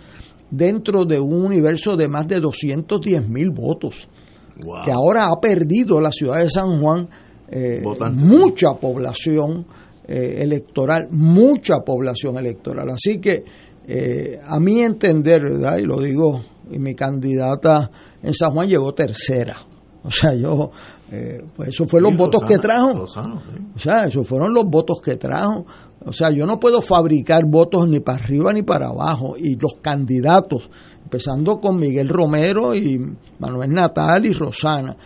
dentro 0.50 1.06
de 1.06 1.18
un 1.18 1.44
universo 1.44 1.96
de 1.96 2.08
más 2.08 2.28
de 2.28 2.40
210 2.40 3.28
mil 3.28 3.50
votos, 3.50 4.08
que 4.84 4.92
ahora 4.92 5.26
ha 5.26 5.40
perdido 5.40 6.00
la 6.00 6.12
ciudad 6.12 6.42
de 6.42 6.50
San 6.50 6.80
Juan 6.80 7.08
eh, 7.48 7.82
mucha 8.12 8.74
población 8.74 9.64
eh, 10.06 10.36
electoral, 10.40 11.08
mucha 11.10 11.76
población 11.78 12.36
electoral. 12.36 12.90
Así 12.90 13.18
que, 13.20 13.44
a 14.46 14.60
mi 14.60 14.82
entender, 14.82 15.42
¿verdad? 15.42 15.78
Y 15.78 15.82
lo 15.82 15.98
digo, 15.98 16.42
y 16.70 16.78
mi 16.78 16.94
candidata 16.94 17.90
en 18.22 18.34
San 18.34 18.52
Juan 18.52 18.68
llegó 18.68 18.92
tercera. 18.92 19.56
O 20.02 20.10
sea, 20.10 20.34
yo, 20.34 20.70
eh, 21.12 21.42
pues 21.54 21.70
eso 21.70 21.86
fue 21.86 22.00
los 22.00 22.16
votos 22.16 22.42
que 22.44 22.58
trajo. 22.58 23.02
O 23.02 23.78
sea, 23.78 24.04
esos 24.04 24.26
fueron 24.26 24.54
los 24.54 24.64
votos 24.64 25.00
que 25.02 25.16
trajo. 25.16 25.66
O 26.04 26.12
sea, 26.12 26.30
yo 26.30 26.46
no 26.46 26.58
puedo 26.58 26.80
fabricar 26.80 27.44
votos 27.46 27.86
ni 27.88 28.00
para 28.00 28.22
arriba 28.24 28.52
ni 28.52 28.62
para 28.62 28.88
abajo. 28.88 29.36
Y 29.36 29.56
los 29.56 29.74
candidatos, 29.82 30.70
empezando 31.02 31.60
con 31.60 31.78
Miguel 31.78 32.08
Romero 32.08 32.74
y 32.74 32.98
Manuel 33.38 33.70
Natal 33.70 34.24
y 34.24 34.32
Rosana, 34.32 34.96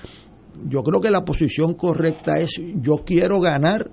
yo 0.69 0.83
creo 0.83 1.01
que 1.01 1.11
la 1.11 1.25
posición 1.25 1.75
correcta 1.75 2.39
es 2.39 2.61
yo 2.77 2.99
quiero 3.05 3.41
ganar 3.41 3.91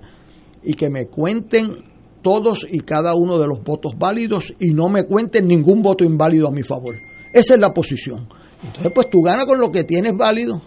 y 0.62 0.74
que 0.74 0.88
me 0.88 1.06
cuenten 1.06 1.90
todos 2.22 2.64
y 2.70 2.80
cada 2.80 3.16
uno 3.16 3.38
de 3.38 3.48
los 3.48 3.64
votos 3.64 3.94
válidos 3.98 4.54
y 4.60 4.72
no 4.72 4.88
me 4.88 5.04
cuenten 5.04 5.48
ningún 5.48 5.82
voto 5.82 6.04
inválido 6.04 6.46
a 6.46 6.52
mi 6.52 6.62
favor. 6.62 6.94
Esa 7.32 7.54
es 7.54 7.60
la 7.60 7.74
posición. 7.74 8.28
Entonces, 8.64 8.92
pues 8.94 9.10
tú 9.10 9.22
ganas 9.22 9.46
con 9.46 9.60
lo 9.60 9.70
que 9.70 9.84
tienes 9.84 10.16
válido. 10.16 10.62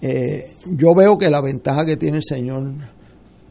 Eh, 0.00 0.54
yo 0.66 0.94
veo 0.94 1.16
que 1.16 1.30
la 1.30 1.40
ventaja 1.40 1.84
que 1.84 1.96
tiene 1.96 2.18
el 2.18 2.24
señor 2.24 2.74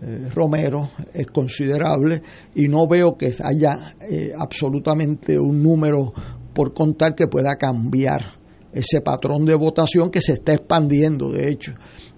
eh, 0.01 0.29
Romero 0.33 0.89
es 1.13 1.27
considerable 1.27 2.21
y 2.53 2.67
no 2.67 2.87
veo 2.87 3.17
que 3.17 3.33
haya 3.43 3.95
eh, 4.01 4.31
absolutamente 4.37 5.39
un 5.39 5.63
número 5.63 6.13
por 6.53 6.73
contar 6.73 7.15
que 7.15 7.27
pueda 7.27 7.55
cambiar 7.55 8.35
ese 8.71 9.01
patrón 9.01 9.45
de 9.45 9.55
votación 9.55 10.11
que 10.11 10.21
se 10.21 10.33
está 10.33 10.53
expandiendo, 10.53 11.31
de 11.31 11.49
hecho. 11.49 11.73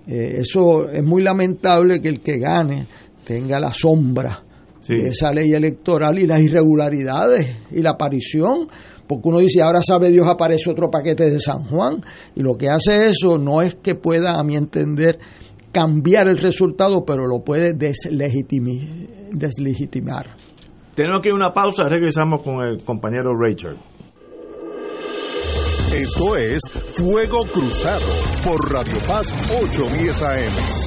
eso 0.07 0.89
es 0.89 1.03
muy 1.03 1.21
lamentable 1.21 2.01
que 2.01 2.07
el 2.07 2.19
que 2.19 2.39
gane 2.39 2.87
tenga 3.23 3.59
la 3.59 3.73
sombra 3.73 4.43
de 4.87 5.09
esa 5.09 5.31
ley 5.31 5.51
electoral 5.51 6.17
y 6.17 6.25
las 6.25 6.41
irregularidades 6.41 7.45
y 7.71 7.81
la 7.81 7.91
aparición 7.91 8.67
porque 9.07 9.29
uno 9.29 9.39
dice, 9.39 9.61
ahora 9.61 9.81
sabe 9.81 10.11
Dios, 10.11 10.27
aparece 10.27 10.69
otro 10.69 10.89
paquete 10.89 11.29
de 11.29 11.39
San 11.39 11.63
Juan, 11.65 12.03
y 12.35 12.41
lo 12.41 12.57
que 12.57 12.69
hace 12.69 13.07
eso 13.07 13.37
no 13.37 13.61
es 13.61 13.75
que 13.75 13.95
pueda, 13.95 14.39
a 14.39 14.43
mi 14.43 14.55
entender, 14.55 15.19
cambiar 15.71 16.27
el 16.27 16.37
resultado, 16.37 17.05
pero 17.05 17.27
lo 17.27 17.43
puede 17.43 17.73
deslegitimar. 17.73 18.77
Tenemos 20.95 21.21
que 21.21 21.29
ir 21.29 21.33
a 21.33 21.35
una 21.35 21.53
pausa, 21.53 21.83
regresamos 21.83 22.41
con 22.43 22.61
el 22.61 22.83
compañero 22.83 23.31
Richard. 23.39 23.77
Esto 25.93 26.35
es 26.35 26.59
Fuego 26.95 27.45
Cruzado 27.51 28.05
por 28.43 28.71
Radio 28.71 28.97
Paz 29.07 29.33
810 29.61 30.21
AM. 30.23 30.86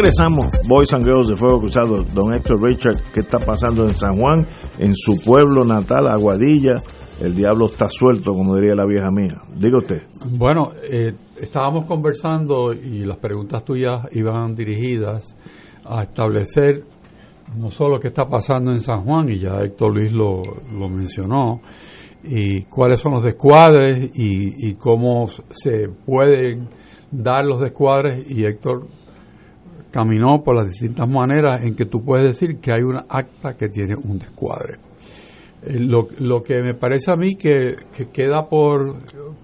Regresamos, 0.00 0.46
Boys 0.66 0.94
and 0.94 1.04
Girls 1.04 1.28
de 1.28 1.36
Fuego 1.36 1.60
Cruzado, 1.60 2.02
don 2.02 2.32
Héctor 2.32 2.56
Richard, 2.62 3.02
¿qué 3.12 3.20
está 3.20 3.38
pasando 3.38 3.82
en 3.82 3.90
San 3.90 4.16
Juan, 4.18 4.46
en 4.78 4.94
su 4.94 5.22
pueblo 5.22 5.62
natal, 5.62 6.08
Aguadilla? 6.08 6.76
El 7.20 7.34
diablo 7.36 7.66
está 7.66 7.86
suelto, 7.90 8.32
como 8.32 8.56
diría 8.56 8.74
la 8.74 8.86
vieja 8.86 9.10
mía. 9.10 9.34
Diga 9.54 9.76
usted. 9.76 10.04
Bueno, 10.24 10.70
eh, 10.90 11.10
estábamos 11.38 11.84
conversando 11.84 12.72
y 12.72 13.04
las 13.04 13.18
preguntas 13.18 13.62
tuyas 13.62 14.06
iban 14.12 14.54
dirigidas 14.54 15.36
a 15.84 16.04
establecer 16.04 16.82
no 17.58 17.70
solo 17.70 17.98
qué 17.98 18.08
está 18.08 18.26
pasando 18.26 18.70
en 18.70 18.80
San 18.80 19.04
Juan, 19.04 19.28
y 19.28 19.38
ya 19.38 19.60
Héctor 19.60 19.94
Luis 19.94 20.12
lo, 20.12 20.40
lo 20.78 20.88
mencionó, 20.88 21.60
y 22.24 22.62
cuáles 22.62 23.00
son 23.00 23.12
los 23.12 23.22
descuadres 23.22 24.10
y, 24.14 24.68
y, 24.68 24.74
cómo 24.76 25.26
se 25.26 25.88
pueden 26.06 26.68
dar 27.10 27.44
los 27.44 27.60
descuadres, 27.60 28.24
y 28.30 28.44
Héctor 28.44 28.86
caminó 29.90 30.42
por 30.42 30.56
las 30.56 30.68
distintas 30.68 31.08
maneras 31.08 31.62
en 31.62 31.74
que 31.74 31.86
tú 31.86 32.04
puedes 32.04 32.26
decir 32.26 32.58
que 32.60 32.72
hay 32.72 32.82
una 32.82 33.06
acta 33.08 33.56
que 33.56 33.68
tiene 33.68 33.94
un 33.96 34.18
descuadre. 34.18 34.78
Eh, 35.62 35.80
lo, 35.80 36.08
lo 36.18 36.42
que 36.42 36.62
me 36.62 36.74
parece 36.74 37.10
a 37.10 37.16
mí 37.16 37.36
que, 37.36 37.76
que 37.96 38.08
queda 38.08 38.48
por, 38.48 38.96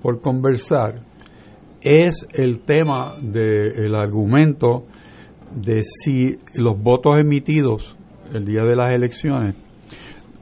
por 0.02 0.20
conversar 0.20 1.02
es 1.80 2.26
el 2.32 2.60
tema 2.60 3.14
del 3.20 3.94
argumento 3.94 4.84
de 5.54 5.82
si 5.84 6.38
los 6.54 6.80
votos 6.80 7.18
emitidos 7.18 7.96
el 8.32 8.44
día 8.44 8.62
de 8.62 8.76
las 8.76 8.92
elecciones 8.92 9.54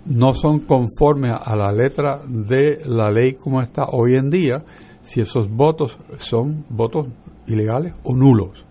no 0.07 0.35
son 0.35 0.61
conformes 0.61 1.33
a 1.43 1.57
la 1.57 1.73
letra 1.73 2.23
de 2.27 2.83
la 2.85 3.11
ley 3.11 3.35
como 3.35 3.63
está 3.63 3.87
hoy 3.91 4.17
en 4.17 4.31
día, 4.31 4.63
si 5.01 5.21
esos 5.21 5.49
votos 5.49 5.99
son 6.19 6.65
votos 6.69 7.09
ilegales 7.47 7.95
o 8.03 8.15
nulos. 8.15 8.65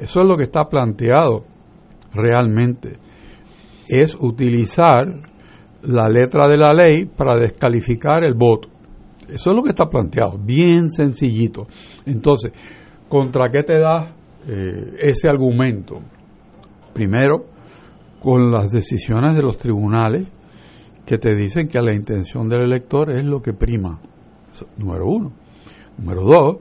Eso 0.00 0.20
es 0.22 0.26
lo 0.26 0.36
que 0.36 0.44
está 0.44 0.66
planteado 0.68 1.44
realmente. 2.14 2.94
Es 3.86 4.16
utilizar 4.18 5.20
la 5.82 6.08
letra 6.08 6.48
de 6.48 6.56
la 6.56 6.72
ley 6.72 7.04
para 7.04 7.38
descalificar 7.38 8.24
el 8.24 8.34
voto. 8.34 8.68
Eso 9.28 9.50
es 9.50 9.56
lo 9.56 9.62
que 9.62 9.70
está 9.70 9.90
planteado, 9.90 10.38
bien 10.38 10.88
sencillito. 10.88 11.66
Entonces, 12.06 12.52
¿contra 13.08 13.50
qué 13.50 13.62
te 13.62 13.78
da 13.78 14.08
eh, 14.48 14.94
ese 15.00 15.28
argumento? 15.28 16.00
Primero, 16.94 17.44
con 18.20 18.50
las 18.50 18.70
decisiones 18.70 19.36
de 19.36 19.42
los 19.42 19.58
tribunales 19.58 20.26
que 21.04 21.18
te 21.18 21.34
dicen 21.34 21.68
que 21.68 21.80
la 21.82 21.94
intención 21.94 22.48
del 22.48 22.62
elector 22.62 23.10
es 23.10 23.24
lo 23.24 23.42
que 23.42 23.52
prima. 23.52 24.00
Número 24.78 25.04
uno. 25.06 25.32
Número 25.98 26.22
dos, 26.22 26.56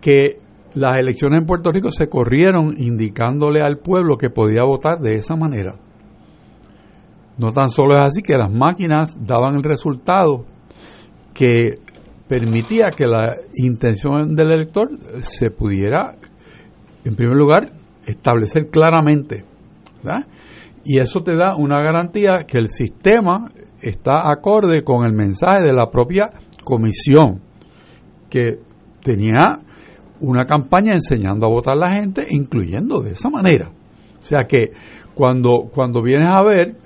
que 0.00 0.41
las 0.74 0.98
elecciones 0.98 1.40
en 1.40 1.46
Puerto 1.46 1.70
Rico 1.70 1.90
se 1.90 2.08
corrieron 2.08 2.74
indicándole 2.78 3.62
al 3.62 3.78
pueblo 3.78 4.16
que 4.16 4.30
podía 4.30 4.64
votar 4.64 4.98
de 4.98 5.16
esa 5.16 5.36
manera. 5.36 5.74
No 7.38 7.50
tan 7.50 7.68
solo 7.68 7.96
es 7.96 8.02
así 8.02 8.22
que 8.22 8.36
las 8.36 8.50
máquinas 8.50 9.18
daban 9.20 9.56
el 9.56 9.62
resultado 9.62 10.44
que 11.34 11.78
permitía 12.28 12.90
que 12.90 13.06
la 13.06 13.34
intención 13.54 14.34
del 14.34 14.52
elector 14.52 14.90
se 15.20 15.50
pudiera, 15.50 16.16
en 17.04 17.16
primer 17.16 17.36
lugar, 17.36 17.70
establecer 18.06 18.68
claramente. 18.70 19.44
Y 20.84 20.98
eso 20.98 21.22
te 21.22 21.36
da 21.36 21.56
una 21.56 21.82
garantía 21.82 22.44
que 22.46 22.58
el 22.58 22.68
sistema 22.68 23.46
está 23.80 24.30
acorde 24.30 24.82
con 24.82 25.04
el 25.04 25.12
mensaje 25.12 25.62
de 25.62 25.72
la 25.72 25.90
propia 25.90 26.30
comisión, 26.64 27.40
que 28.30 28.58
tenía 29.02 29.58
una 30.22 30.44
campaña 30.44 30.94
enseñando 30.94 31.46
a 31.46 31.50
votar 31.50 31.76
la 31.76 31.92
gente, 31.92 32.26
incluyendo 32.30 33.00
de 33.00 33.12
esa 33.12 33.28
manera. 33.28 33.70
O 34.20 34.24
sea 34.24 34.44
que 34.44 34.72
cuando, 35.14 35.68
cuando 35.74 36.00
vienes 36.00 36.30
a 36.30 36.42
ver, 36.42 36.76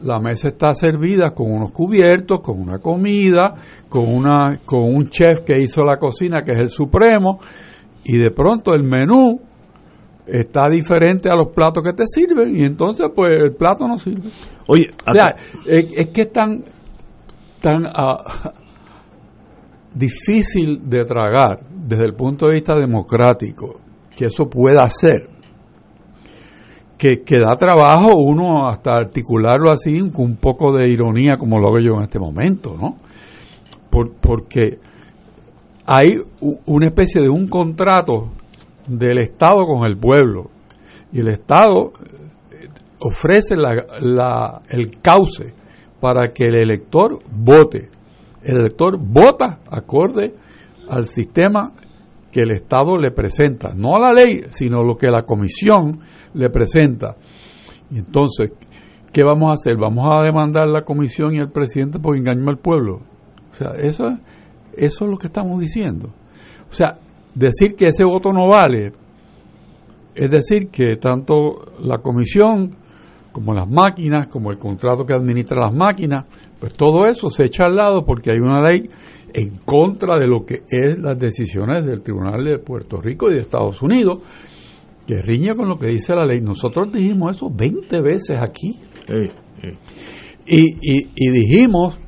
la 0.00 0.20
mesa 0.20 0.48
está 0.48 0.74
servida 0.74 1.30
con 1.30 1.50
unos 1.50 1.72
cubiertos, 1.72 2.40
con 2.40 2.60
una 2.60 2.78
comida, 2.78 3.54
con, 3.88 4.08
una, 4.08 4.60
con 4.64 4.82
un 4.82 5.08
chef 5.08 5.40
que 5.40 5.60
hizo 5.60 5.82
la 5.82 5.98
cocina, 5.98 6.42
que 6.42 6.52
es 6.52 6.60
el 6.60 6.68
supremo, 6.68 7.40
y 8.04 8.16
de 8.16 8.30
pronto 8.30 8.74
el 8.74 8.84
menú 8.84 9.40
está 10.26 10.68
diferente 10.70 11.28
a 11.28 11.34
los 11.34 11.48
platos 11.48 11.82
que 11.82 11.92
te 11.92 12.04
sirven, 12.06 12.56
y 12.56 12.64
entonces 12.64 13.08
pues 13.14 13.42
el 13.42 13.54
plato 13.54 13.88
no 13.88 13.98
sirve. 13.98 14.30
Oye, 14.68 14.86
o 15.06 15.12
sea, 15.12 15.34
es, 15.66 16.08
que 16.08 16.22
es 16.22 16.32
tan, 16.32 16.64
tan 17.60 17.86
uh, 17.86 18.63
difícil 19.94 20.88
de 20.88 21.04
tragar 21.04 21.60
desde 21.70 22.04
el 22.04 22.14
punto 22.14 22.46
de 22.46 22.54
vista 22.54 22.74
democrático 22.74 23.76
que 24.16 24.26
eso 24.26 24.48
pueda 24.48 24.88
ser 24.88 25.28
que, 26.98 27.22
que, 27.22 27.38
da 27.38 27.56
trabajo 27.56 28.16
uno 28.16 28.68
hasta 28.68 28.96
articularlo 28.96 29.70
así 29.70 29.98
con 30.10 30.26
un 30.26 30.36
poco 30.36 30.72
de 30.72 30.88
ironía 30.88 31.36
como 31.36 31.58
lo 31.58 31.68
hago 31.68 31.80
yo 31.80 31.96
en 31.96 32.02
este 32.04 32.18
momento, 32.18 32.76
¿no? 32.80 32.96
porque 34.20 34.78
hay 35.86 36.16
una 36.66 36.86
especie 36.86 37.22
de 37.22 37.28
un 37.28 37.46
contrato 37.46 38.30
del 38.86 39.18
Estado 39.18 39.66
con 39.66 39.86
el 39.86 39.96
pueblo 39.96 40.50
y 41.12 41.20
el 41.20 41.28
Estado 41.28 41.92
eh, 42.50 42.68
ofrece 43.00 43.56
la, 43.56 43.74
la, 44.00 44.60
el 44.68 44.98
cauce 45.00 45.54
para 46.00 46.32
que 46.32 46.44
el 46.44 46.56
elector 46.56 47.20
vote. 47.30 47.90
El 48.44 48.58
elector 48.58 48.98
vota 48.98 49.60
acorde 49.70 50.34
al 50.88 51.06
sistema 51.06 51.72
que 52.30 52.42
el 52.42 52.52
Estado 52.52 52.98
le 52.98 53.10
presenta, 53.10 53.72
no 53.74 53.96
a 53.96 54.00
la 54.00 54.12
ley, 54.12 54.42
sino 54.50 54.82
lo 54.82 54.96
que 54.96 55.06
la 55.08 55.22
comisión 55.22 55.92
le 56.34 56.50
presenta. 56.50 57.16
Y 57.90 57.98
entonces, 57.98 58.52
¿qué 59.12 59.22
vamos 59.22 59.50
a 59.50 59.54
hacer? 59.54 59.76
¿Vamos 59.78 60.08
a 60.12 60.22
demandar 60.22 60.64
a 60.64 60.72
la 60.72 60.82
comisión 60.82 61.34
y 61.34 61.40
al 61.40 61.50
presidente 61.50 61.98
por 61.98 62.16
engañar 62.16 62.48
al 62.48 62.58
pueblo? 62.58 63.00
O 63.52 63.54
sea, 63.54 63.70
eso, 63.78 64.18
eso 64.76 65.04
es 65.04 65.10
lo 65.10 65.16
que 65.16 65.28
estamos 65.28 65.60
diciendo. 65.60 66.10
O 66.68 66.72
sea, 66.72 66.98
decir 67.34 67.76
que 67.76 67.86
ese 67.86 68.04
voto 68.04 68.32
no 68.32 68.48
vale, 68.48 68.92
es 70.14 70.30
decir, 70.30 70.68
que 70.68 70.96
tanto 70.96 71.64
la 71.80 71.98
comisión 71.98 72.76
como 73.34 73.52
las 73.52 73.68
máquinas, 73.68 74.28
como 74.28 74.52
el 74.52 74.58
contrato 74.58 75.04
que 75.04 75.12
administra 75.12 75.58
las 75.60 75.74
máquinas, 75.74 76.24
pues 76.60 76.72
todo 76.74 77.04
eso 77.04 77.28
se 77.30 77.46
echa 77.46 77.64
al 77.64 77.74
lado 77.74 78.04
porque 78.04 78.30
hay 78.30 78.38
una 78.38 78.62
ley 78.62 78.88
en 79.34 79.58
contra 79.64 80.20
de 80.20 80.28
lo 80.28 80.46
que 80.46 80.60
es 80.68 80.96
las 81.00 81.18
decisiones 81.18 81.84
del 81.84 82.00
Tribunal 82.00 82.44
de 82.44 82.60
Puerto 82.60 83.00
Rico 83.00 83.28
y 83.28 83.34
de 83.34 83.40
Estados 83.40 83.82
Unidos, 83.82 84.22
que 85.04 85.20
riñe 85.20 85.56
con 85.56 85.68
lo 85.68 85.76
que 85.76 85.88
dice 85.88 86.14
la 86.14 86.24
ley. 86.24 86.40
Nosotros 86.40 86.92
dijimos 86.92 87.36
eso 87.36 87.50
20 87.52 88.00
veces 88.02 88.38
aquí. 88.40 88.78
Y, 90.46 91.02
y, 91.16 91.30
dijimos 91.30 91.98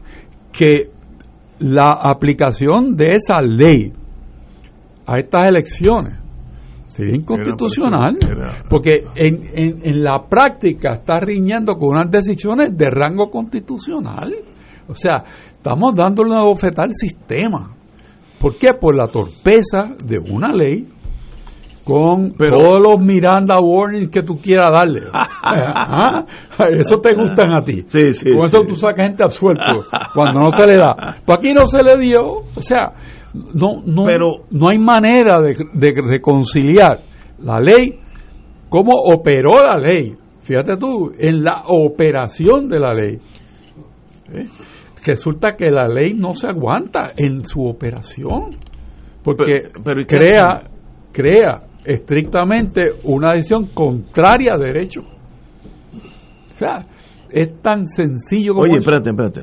que 0.53 0.91
la 1.59 1.99
aplicación 2.01 2.95
de 2.95 3.17
esa 3.17 3.41
ley 3.41 3.93
a 5.07 5.19
estas 5.19 5.47
elecciones 5.47 6.21
sería 6.96 7.14
inconstitucional, 7.14 8.16
porque 8.70 9.04
en, 9.16 9.42
en, 9.54 9.80
en, 9.82 10.02
la 10.02 10.26
práctica 10.26 10.94
está 10.94 11.20
riñendo 11.20 11.76
con 11.76 11.90
unas 11.90 12.11
decisiones 12.11 12.74
de 12.74 12.88
rango 12.88 13.30
constitucional. 13.30 14.35
O 14.88 14.94
sea, 14.94 15.22
estamos 15.46 15.94
dándole 15.94 16.30
una 16.30 16.42
bofetada 16.42 16.85
al 16.85 16.94
sistema. 16.94 17.76
¿Por 18.40 18.56
qué? 18.56 18.72
Por 18.74 18.96
la 18.96 19.09
torpeza 19.09 19.90
de 20.06 20.18
una 20.18 20.48
ley 20.52 20.88
con 21.85 22.32
todos 22.32 22.82
los 22.82 22.98
Miranda 22.98 23.61
warnings 23.61 24.09
que 24.09 24.22
tú 24.22 24.38
quieras 24.40 24.72
darle. 24.72 25.02
¿Ah? 25.12 26.24
Eso 26.70 26.98
te 26.98 27.14
gustan 27.14 27.52
a 27.52 27.62
ti. 27.62 27.85
Sí, 27.87 28.12
sí, 28.12 28.32
con 28.32 28.44
eso 28.44 28.62
tú 28.62 28.74
sacas 28.74 29.06
gente 29.06 29.22
absuelto 29.22 29.85
cuando 30.14 30.40
no 30.40 30.50
se 30.50 30.66
le 30.66 30.76
da. 30.76 31.18
Pues 31.24 31.38
aquí 31.38 31.52
no 31.52 31.66
se 31.66 31.85
le 31.85 31.96
dio. 31.98 32.24
O 32.24 32.61
sea, 32.61 32.92
no, 33.55 33.83
no, 33.85 34.05
Pero, 34.05 34.44
no 34.51 34.68
hay 34.68 34.79
manera 34.79 35.40
de, 35.40 35.55
de 35.72 35.92
reconciliar 36.03 37.01
la 37.40 37.61
ley, 37.61 37.99
cómo 38.68 38.92
operó 38.94 39.57
la 39.57 39.79
ley. 39.79 40.16
Fíjate 40.40 40.77
tú, 40.77 41.12
en 41.18 41.42
la 41.42 41.64
operación 41.66 42.68
de 42.68 42.79
la 42.79 42.94
ley. 42.94 43.18
¿Eh? 44.33 44.46
resulta 45.07 45.55
que 45.55 45.70
la 45.70 45.88
ley 45.88 46.14
no 46.14 46.35
se 46.35 46.49
aguanta 46.49 47.12
en 47.16 47.44
su 47.44 47.64
operación 47.64 48.57
porque 49.22 49.68
crea 50.07 50.64
crea 51.12 51.62
estrictamente 51.85 52.83
una 53.05 53.33
decisión 53.33 53.68
contraria 53.72 54.55
a 54.55 54.59
derecho. 54.59 55.01
O 55.01 56.59
sea, 56.59 56.87
es 57.31 57.61
tan 57.62 57.87
sencillo 57.87 58.55
como 58.55 58.65
Oye, 58.65 58.79
espérate, 58.79 59.11
espérate. 59.11 59.41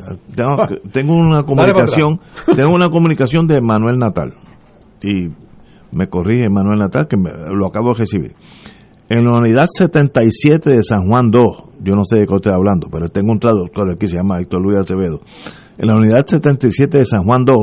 Tengo, 0.91 1.13
una 1.13 1.43
comunicación, 1.43 2.19
tengo 2.55 2.73
una 2.73 2.89
comunicación 2.89 3.47
de 3.47 3.61
Manuel 3.61 3.97
Natal. 3.97 4.33
Y 5.01 5.27
me 5.97 6.07
corrige 6.07 6.49
Manuel 6.49 6.79
Natal 6.79 7.07
que 7.07 7.17
lo 7.17 7.67
acabo 7.67 7.93
de 7.93 7.99
recibir. 7.99 8.35
En 9.09 9.25
la 9.25 9.37
unidad 9.37 9.67
77 9.69 10.69
de 10.69 10.81
San 10.81 11.07
Juan 11.07 11.29
2, 11.29 11.41
yo 11.83 11.93
no 11.93 12.03
sé 12.05 12.19
de 12.19 12.27
qué 12.27 12.35
estoy 12.35 12.53
hablando, 12.53 12.87
pero 12.91 13.09
tengo 13.09 13.31
un 13.31 13.39
traductor 13.39 13.91
aquí, 13.91 14.07
se 14.07 14.15
llama 14.15 14.39
Héctor 14.39 14.61
Luis 14.61 14.77
Acevedo. 14.77 15.19
En 15.77 15.87
la 15.87 15.95
unidad 15.95 16.25
77 16.25 16.97
de 16.97 17.05
San 17.05 17.23
Juan 17.23 17.43
2 17.45 17.57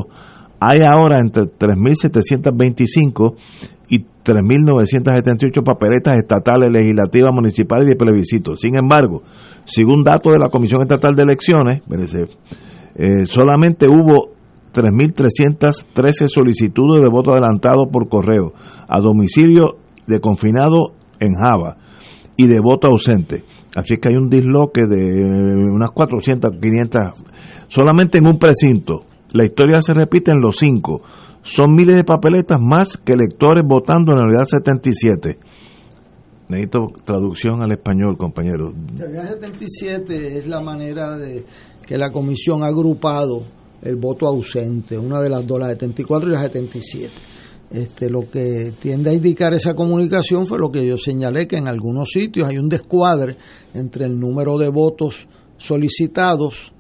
hay 0.61 0.83
ahora 0.83 1.21
entre 1.21 1.45
3.725 1.45 3.35
y 3.80 3.80
3.978 4.25 5.63
papeletas 5.65 6.19
estatales, 6.19 6.69
legislativas, 6.71 7.33
municipales 7.33 7.87
y 7.87 7.91
de 7.91 7.97
plebiscito. 7.97 8.57
Sin 8.57 8.77
embargo, 8.77 9.23
según 9.65 10.05
datos 10.05 10.33
de 10.33 10.39
la 10.39 10.49
Comisión 10.49 10.83
Estatal 10.83 11.15
de 11.15 11.23
Elecciones, 11.23 11.83
eh, 12.97 13.25
solamente 13.25 13.89
hubo 13.89 14.31
3.313 14.75 16.27
solicitudes 16.27 17.03
de 17.03 17.09
voto 17.09 17.33
adelantado 17.33 17.89
por 17.91 18.09
correo 18.09 18.53
a 18.89 19.01
domicilio 19.01 19.79
de 20.07 20.21
confinado 20.21 20.93
en 21.19 21.35
Java 21.35 21.77
y 22.37 22.47
de 22.47 22.61
voto 22.61 22.89
ausente. 22.89 23.45
Así 23.75 23.97
que 23.97 24.11
hay 24.11 24.17
un 24.17 24.29
disloque 24.29 24.83
de 24.87 25.25
unas 25.73 25.91
400, 25.91 26.53
500, 26.61 27.03
solamente 27.69 28.19
en 28.19 28.27
un 28.27 28.39
precinto. 28.39 29.05
La 29.33 29.45
historia 29.45 29.81
se 29.81 29.95
repite 29.95 30.33
en 30.33 30.41
los 30.41 30.57
cinco. 30.57 31.03
Son 31.43 31.75
miles 31.75 31.97
de 31.97 32.05
papeletas 32.05 32.61
más 32.61 32.97
que 32.97 33.13
electores 33.13 33.65
votando 33.65 34.13
en 34.13 34.19
la 34.19 34.25
unidad 34.25 34.45
77. 34.45 35.39
Necesito 36.49 36.89
traducción 37.05 37.63
al 37.63 37.71
español, 37.71 38.17
compañero. 38.19 38.73
La 38.99 39.07
unidad 39.07 39.41
77 39.41 40.39
es 40.39 40.49
la 40.49 40.61
manera 40.61 41.17
de 41.17 41.45
que 41.87 41.97
la 41.97 42.11
comisión 42.11 42.65
ha 42.65 42.67
agrupado 42.67 43.43
el 43.83 43.97
voto 43.97 44.27
ausente, 44.27 44.99
una 44.99 45.21
de 45.21 45.31
las 45.31 45.47
dos, 45.47 45.61
la 45.61 45.69
74 45.69 46.29
y 46.29 46.33
la 46.33 46.43
77. 46.43 47.11
Este, 47.71 48.11
lo 48.11 48.29
que 48.29 48.73
tiende 48.83 49.11
a 49.11 49.13
indicar 49.13 49.55
esa 49.55 49.75
comunicación 49.75 50.49
fue 50.49 50.59
lo 50.59 50.71
que 50.71 50.85
yo 50.85 50.99
señalé, 50.99 51.47
que 51.47 51.57
en 51.57 51.69
algunos 51.69 52.11
sitios 52.11 52.49
hay 52.49 52.59
un 52.59 52.69
descuadre 52.69 53.37
entre 53.75 54.07
el 54.07 54.19
número 54.19 54.57
de 54.57 54.69
votos 54.69 55.29
solicitados 55.57 56.73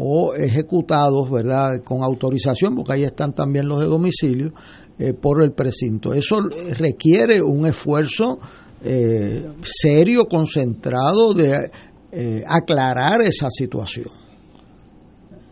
o 0.00 0.34
ejecutados, 0.34 1.28
¿verdad?, 1.28 1.82
con 1.84 2.04
autorización, 2.04 2.76
porque 2.76 2.92
ahí 2.92 3.02
están 3.02 3.34
también 3.34 3.66
los 3.66 3.80
de 3.80 3.86
domicilio, 3.86 4.52
eh, 4.98 5.12
por 5.12 5.42
el 5.42 5.52
precinto. 5.52 6.14
Eso 6.14 6.36
requiere 6.76 7.42
un 7.42 7.66
esfuerzo 7.66 8.38
eh, 8.82 9.44
serio, 9.62 10.26
concentrado 10.26 11.34
de 11.34 11.70
eh, 12.12 12.44
aclarar 12.46 13.22
esa 13.22 13.48
situación. 13.50 14.06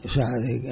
O 0.04 0.09
sea, 0.09 0.26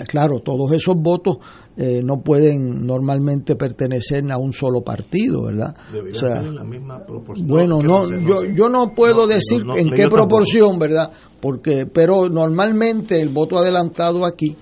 claro, 0.06 0.38
todos 0.38 0.70
esos 0.70 0.94
votos 0.94 1.38
eh, 1.76 2.00
no 2.04 2.20
pueden 2.22 2.86
normalmente 2.86 3.56
pertenecer 3.56 4.30
a 4.30 4.38
un 4.38 4.52
solo 4.52 4.82
partido, 4.82 5.44
¿verdad? 5.44 5.74
O 5.92 6.14
sea, 6.14 6.40
la 6.42 6.62
misma 6.62 7.04
proporción. 7.04 7.48
Bueno, 7.48 7.80
no, 7.82 8.08
yo, 8.08 8.44
yo 8.44 8.68
no 8.68 8.94
puedo 8.94 9.26
decir 9.26 9.64
en 9.76 9.90
qué 9.90 10.06
proporción, 10.08 10.78
¿verdad? 10.78 11.10
Porque, 11.40 11.86
pero 11.86 12.28
normalmente 12.28 13.20
el 13.20 13.30
voto 13.30 13.58
adelantado 13.58 14.24
aquí 14.24 14.56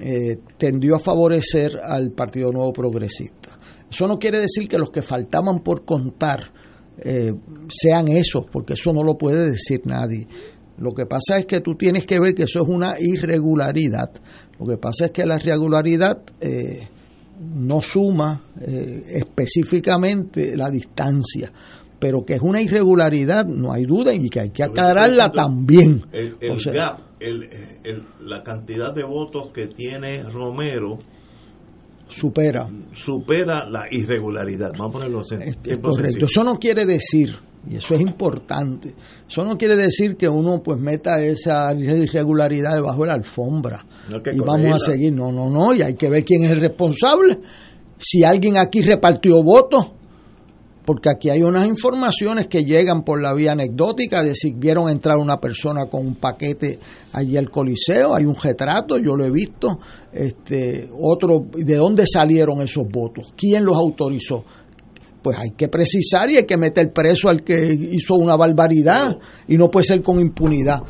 eh, 0.00 0.38
tendió 0.56 0.96
a 0.96 0.98
favorecer 0.98 1.78
al 1.82 2.10
Partido 2.12 2.50
Nuevo 2.50 2.72
Progresista. 2.72 3.58
Eso 3.90 4.08
no 4.08 4.18
quiere 4.18 4.40
decir 4.40 4.66
que 4.66 4.78
los 4.78 4.90
que 4.90 5.02
faltaban 5.02 5.60
por 5.60 5.84
contar 5.84 6.50
eh, 6.98 7.32
sean 7.68 8.08
esos, 8.08 8.44
porque 8.50 8.72
eso 8.72 8.92
no 8.92 9.04
lo 9.04 9.16
puede 9.16 9.50
decir 9.50 9.82
nadie. 9.84 10.26
Lo 10.78 10.92
que 10.92 11.06
pasa 11.06 11.38
es 11.38 11.46
que 11.46 11.60
tú 11.60 11.76
tienes 11.76 12.04
que 12.06 12.18
ver 12.18 12.34
que 12.34 12.44
eso 12.44 12.62
es 12.62 12.68
una 12.68 12.94
irregularidad. 12.98 14.10
Lo 14.64 14.70
que 14.70 14.78
pasa 14.78 15.06
es 15.06 15.10
que 15.10 15.26
la 15.26 15.36
irregularidad 15.36 16.22
eh, 16.40 16.88
no 17.54 17.82
suma 17.82 18.42
eh, 18.60 19.04
específicamente 19.08 20.56
la 20.56 20.70
distancia, 20.70 21.52
pero 21.98 22.24
que 22.24 22.34
es 22.34 22.40
una 22.40 22.62
irregularidad, 22.62 23.44
no 23.44 23.72
hay 23.72 23.84
duda, 23.84 24.14
y 24.14 24.30
que 24.30 24.40
hay 24.40 24.50
que 24.50 24.62
aclararla 24.62 25.30
también. 25.32 26.06
El, 26.12 26.36
gap, 26.72 27.00
la 28.20 28.42
cantidad 28.42 28.94
de 28.94 29.04
votos 29.04 29.50
que 29.52 29.66
tiene 29.66 30.22
Romero 30.22 30.98
supera 32.08 32.66
supera 32.94 33.68
la 33.68 33.86
irregularidad. 33.90 34.70
Vamos 34.78 34.90
a 34.90 34.92
ponerlo 34.92 35.22
en, 35.30 35.80
correcto. 35.82 36.24
Eso 36.24 36.42
no 36.42 36.58
quiere 36.58 36.86
decir 36.86 37.36
y 37.68 37.76
eso 37.76 37.94
es 37.94 38.00
importante. 38.00 38.94
Eso 39.28 39.44
no 39.44 39.56
quiere 39.56 39.76
decir 39.76 40.16
que 40.16 40.28
uno 40.28 40.62
pues 40.62 40.78
meta 40.78 41.22
esa 41.22 41.72
irregularidad 41.74 42.74
debajo 42.74 43.02
de 43.02 43.06
la 43.08 43.14
alfombra 43.14 43.84
y 44.32 44.38
vamos 44.38 44.76
a 44.76 44.78
seguir. 44.78 45.12
No, 45.12 45.32
no, 45.32 45.48
no. 45.48 45.74
Y 45.74 45.82
hay 45.82 45.94
que 45.94 46.08
ver 46.08 46.24
quién 46.24 46.44
es 46.44 46.50
el 46.50 46.60
responsable. 46.60 47.38
Si 47.98 48.22
alguien 48.24 48.56
aquí 48.58 48.82
repartió 48.82 49.42
votos, 49.42 49.92
porque 50.84 51.08
aquí 51.08 51.30
hay 51.30 51.42
unas 51.42 51.66
informaciones 51.66 52.46
que 52.46 52.62
llegan 52.62 53.04
por 53.04 53.22
la 53.22 53.32
vía 53.32 53.52
anecdótica 53.52 54.22
de 54.22 54.34
si 54.34 54.52
vieron 54.52 54.90
entrar 54.90 55.16
una 55.16 55.38
persona 55.40 55.86
con 55.86 56.06
un 56.06 56.16
paquete 56.16 56.78
allí 57.12 57.36
al 57.36 57.50
coliseo, 57.50 58.14
hay 58.14 58.26
un 58.26 58.34
retrato, 58.34 58.98
yo 58.98 59.16
lo 59.16 59.24
he 59.24 59.30
visto, 59.30 59.78
este, 60.12 60.90
otro, 61.00 61.46
¿de 61.56 61.76
dónde 61.76 62.04
salieron 62.06 62.60
esos 62.60 62.84
votos? 62.86 63.32
¿Quién 63.36 63.64
los 63.64 63.76
autorizó? 63.76 64.44
Pues 65.24 65.38
hay 65.38 65.52
que 65.52 65.68
precisar 65.68 66.28
y 66.28 66.36
hay 66.36 66.44
que 66.44 66.58
meter 66.58 66.92
preso 66.92 67.30
al 67.30 67.42
que 67.42 67.72
hizo 67.72 68.14
una 68.14 68.36
barbaridad 68.36 69.16
y 69.48 69.56
no 69.56 69.70
puede 69.70 69.86
ser 69.86 70.02
con 70.02 70.20
impunidad. 70.20 70.82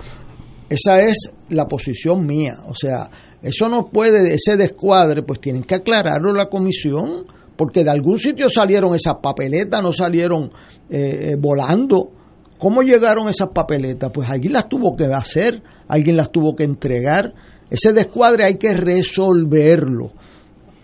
Esa 0.69 1.01
es 1.03 1.31
la 1.51 1.67
posición 1.67 2.27
mía. 2.27 2.65
O 2.67 2.75
sea, 2.75 3.09
eso 3.41 3.69
no 3.69 3.87
puede, 3.87 4.35
ese 4.35 4.57
descuadre, 4.57 5.23
pues 5.23 5.41
tienen 5.41 5.63
que 5.63 5.77
aclararlo 5.77 6.33
la 6.33 6.47
comisión, 6.47 7.27
porque 7.55 7.85
de 7.85 7.91
algún 7.93 8.19
sitio 8.19 8.49
salieron 8.49 8.93
esas 8.97 9.15
papeletas, 9.23 9.81
no 9.85 9.93
salieron 9.93 10.51
eh, 10.91 11.31
eh, 11.31 11.37
volando. 11.39 12.11
¿Cómo 12.59 12.83
llegaron 12.83 13.29
esas 13.29 13.51
papeletas? 13.55 14.11
Pues 14.13 14.29
alguien 14.29 14.55
las 14.55 14.69
tuvo 14.69 14.97
que 14.97 15.05
hacer, 15.05 15.63
alguien 15.87 16.17
las 16.17 16.33
tuvo 16.33 16.57
que 16.57 16.65
entregar. 16.65 17.33
Ese 17.71 17.93
descuadre 17.93 18.47
hay 18.47 18.57
que 18.57 18.75
resolverlo. 18.75 20.11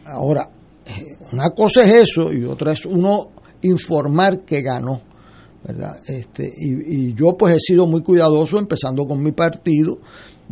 Ahora, 0.05 0.51
eh, 0.87 1.17
una 1.33 1.51
cosa 1.51 1.83
es 1.83 1.95
eso 1.95 2.33
y 2.33 2.45
otra 2.45 2.75
es 2.75 2.87
uno 2.87 3.40
informar 3.63 4.45
que 4.45 4.63
ganó. 4.63 5.03
¿verdad? 5.63 5.99
Este, 6.07 6.51
y, 6.57 7.15
yo 7.15 7.37
pues 7.37 7.57
he 7.57 7.61
sido 7.61 7.87
muy 7.87 8.03
cuidadoso, 8.03 8.59
empezando 8.59 9.07
con 9.07 9.23
mi 9.23 9.33
partido, 9.33 9.99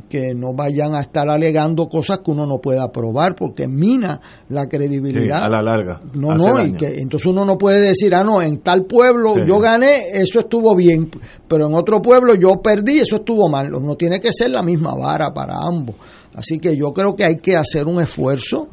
que 0.09 0.33
no 0.35 0.53
vayan 0.55 0.95
a 0.95 1.01
estar 1.01 1.29
alegando 1.29 1.89
cosas 1.89 2.21
que 2.21 2.31
uno 2.31 2.47
no 2.47 2.59
pueda 2.59 2.89
probar, 2.93 3.35
porque 3.35 3.67
mina 3.67 4.21
la 4.49 4.67
credibilidad. 4.67 5.43
a 5.43 5.49
la 5.49 5.63
larga. 5.63 6.01
No, 6.15 6.35
no, 6.35 6.63
y 6.63 6.73
que 6.73 6.87
entonces 6.99 7.27
uno 7.27 7.45
no 7.45 7.59
puede 7.59 7.81
decir, 7.81 8.15
ah, 8.15 8.23
no, 8.23 8.41
en 8.41 8.59
tal 8.59 8.85
pueblo 8.85 9.35
yo 9.45 9.59
gané, 9.59 10.11
eso 10.13 10.41
estuvo 10.41 10.75
bien, 10.77 11.11
pero 11.49 11.67
en 11.67 11.75
otro 11.75 12.01
pueblo 12.01 12.35
yo 12.35 12.61
perdí, 12.63 13.01
eso 13.01 13.17
estuvo 13.17 13.49
mal. 13.49 13.71
No 13.71 13.97
tiene 13.97 14.21
que 14.21 14.33
ser 14.33 14.51
la 14.51 14.63
misma 14.63 14.95
vara 14.95 15.33
para 15.33 15.55
ambos. 15.67 15.97
Así 16.35 16.59
que 16.59 16.77
yo 16.77 16.93
creo 16.93 17.17
que 17.17 17.25
hay 17.25 17.37
que 17.37 17.57
hacer 17.57 17.87
un 17.87 18.01
esfuerzo 18.01 18.69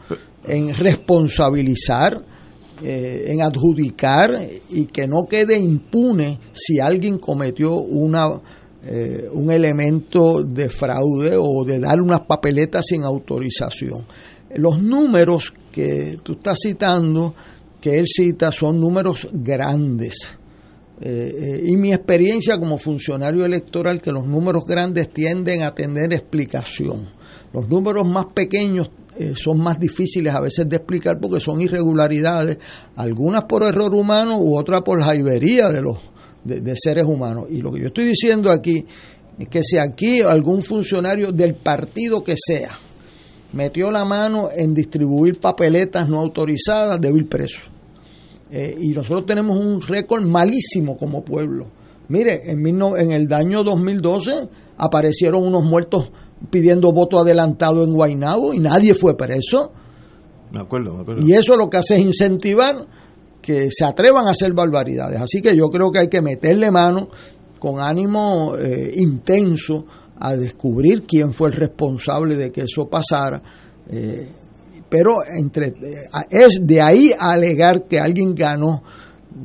en 0.48 0.76
responsabilizar 0.76 2.35
eh, 2.83 3.25
en 3.27 3.41
adjudicar 3.41 4.31
y 4.69 4.85
que 4.85 5.07
no 5.07 5.23
quede 5.29 5.57
impune 5.57 6.39
si 6.51 6.79
alguien 6.79 7.17
cometió 7.19 7.75
una 7.75 8.41
eh, 8.88 9.27
un 9.33 9.49
elemento 9.49 10.43
de 10.43 10.69
fraude 10.69 11.35
o 11.39 11.65
de 11.65 11.79
dar 11.79 11.99
unas 11.99 12.19
papeletas 12.27 12.85
sin 12.88 13.03
autorización. 13.03 14.05
Los 14.57 14.79
números 14.79 15.51
que 15.71 16.17
tú 16.21 16.33
estás 16.33 16.59
citando, 16.61 17.33
que 17.81 17.93
él 17.93 18.05
cita, 18.05 18.51
son 18.51 18.79
números 18.79 19.27
grandes. 19.33 20.38
Eh, 21.01 21.63
y 21.65 21.75
mi 21.77 21.93
experiencia 21.93 22.59
como 22.59 22.77
funcionario 22.77 23.43
electoral, 23.43 23.99
que 23.99 24.11
los 24.11 24.27
números 24.27 24.65
grandes 24.65 25.11
tienden 25.11 25.63
a 25.63 25.73
tener 25.73 26.13
explicación. 26.13 27.09
Los 27.53 27.67
números 27.67 28.07
más 28.07 28.25
pequeños 28.35 28.89
eh, 29.17 29.34
son 29.36 29.60
más 29.60 29.80
difíciles 29.80 30.34
a 30.34 30.41
veces 30.41 30.67
de 30.67 30.75
explicar 30.75 31.17
porque 31.19 31.39
son 31.39 31.62
irregularidades, 31.62 32.58
algunas 32.95 33.45
por 33.45 33.63
error 33.63 33.93
humano 33.93 34.38
u 34.39 34.58
otras 34.58 34.82
por 34.82 35.01
jaibería 35.01 35.69
de 35.69 35.82
los 35.82 35.97
de, 36.43 36.75
seres 36.75 37.06
humanos. 37.06 37.45
Y 37.49 37.62
lo 37.62 37.71
que 37.71 37.82
yo 37.82 37.88
estoy 37.88 38.06
diciendo 38.06 38.51
aquí 38.51 38.86
es 39.39 39.47
que 39.47 39.63
si 39.63 39.78
aquí 39.78 40.21
algún 40.21 40.62
funcionario 40.62 41.32
del 41.32 41.56
partido 41.56 42.23
que 42.23 42.36
sea 42.38 42.71
metió 43.54 43.89
la 43.89 44.04
mano 44.04 44.49
en 44.54 44.73
distribuir 44.73 45.39
papeletas 45.39 46.10
no 46.10 46.19
autorizadas, 46.19 46.99
debe 46.99 47.19
ir 47.19 47.30
preso. 47.30 47.62
Eh, 48.51 48.75
y 48.80 48.89
nosotros 48.89 49.25
tenemos 49.25 49.58
un 49.58 49.82
récord 49.82 50.23
malísimo 50.23 50.97
como 50.97 51.23
pueblo. 51.23 51.67
Mire, 52.10 52.51
en, 52.51 52.65
en 52.67 53.12
el 53.12 53.34
año 53.34 53.63
2012 53.63 54.49
aparecieron 54.78 55.43
unos 55.43 55.63
muertos 55.63 56.12
pidiendo 56.50 56.91
voto 56.91 57.19
adelantado 57.19 57.84
en 57.84 57.93
Guaynabo 57.93 58.54
y 58.54 58.60
nadie 58.60 58.93
fue 58.93 59.15
preso. 59.15 59.71
Me 60.52 60.62
acuerdo, 60.62 60.95
me 60.95 61.02
acuerdo. 61.02 61.28
Y 61.28 61.34
eso 61.34 61.58
lo 61.58 61.69
que 61.69 61.78
hace 61.78 61.95
es 61.95 62.02
incentivar 62.02 62.86
que 63.41 63.69
se 63.71 63.86
atrevan 63.86 64.28
a 64.28 64.32
hacer 64.32 64.54
barbaridades. 64.54 65.22
Así 65.22 65.41
que 65.41 65.55
yo 65.55 65.70
creo 65.70 65.91
que 65.91 65.99
hay 65.99 66.09
que 66.09 66.22
meterle 66.22 66.72
mano 66.72 67.09
con 67.59 67.82
ánimo 67.82 68.55
eh, 68.57 68.91
intenso 68.95 69.86
a 70.20 70.36
descubrir 70.36 71.03
quién 71.07 71.34
fue 71.34 71.49
el 71.49 71.55
responsable 71.55 72.36
de 72.36 72.51
que 72.51 72.62
eso 72.62 72.88
pasara. 72.88 73.41
Eh, 73.89 74.30
pero 74.89 75.18
entre 75.38 75.68
eh, 75.68 76.09
es 76.30 76.59
de 76.62 76.82
ahí 76.82 77.12
a 77.18 77.32
alegar 77.32 77.84
que 77.88 77.99
alguien 77.99 78.34
ganó 78.34 78.82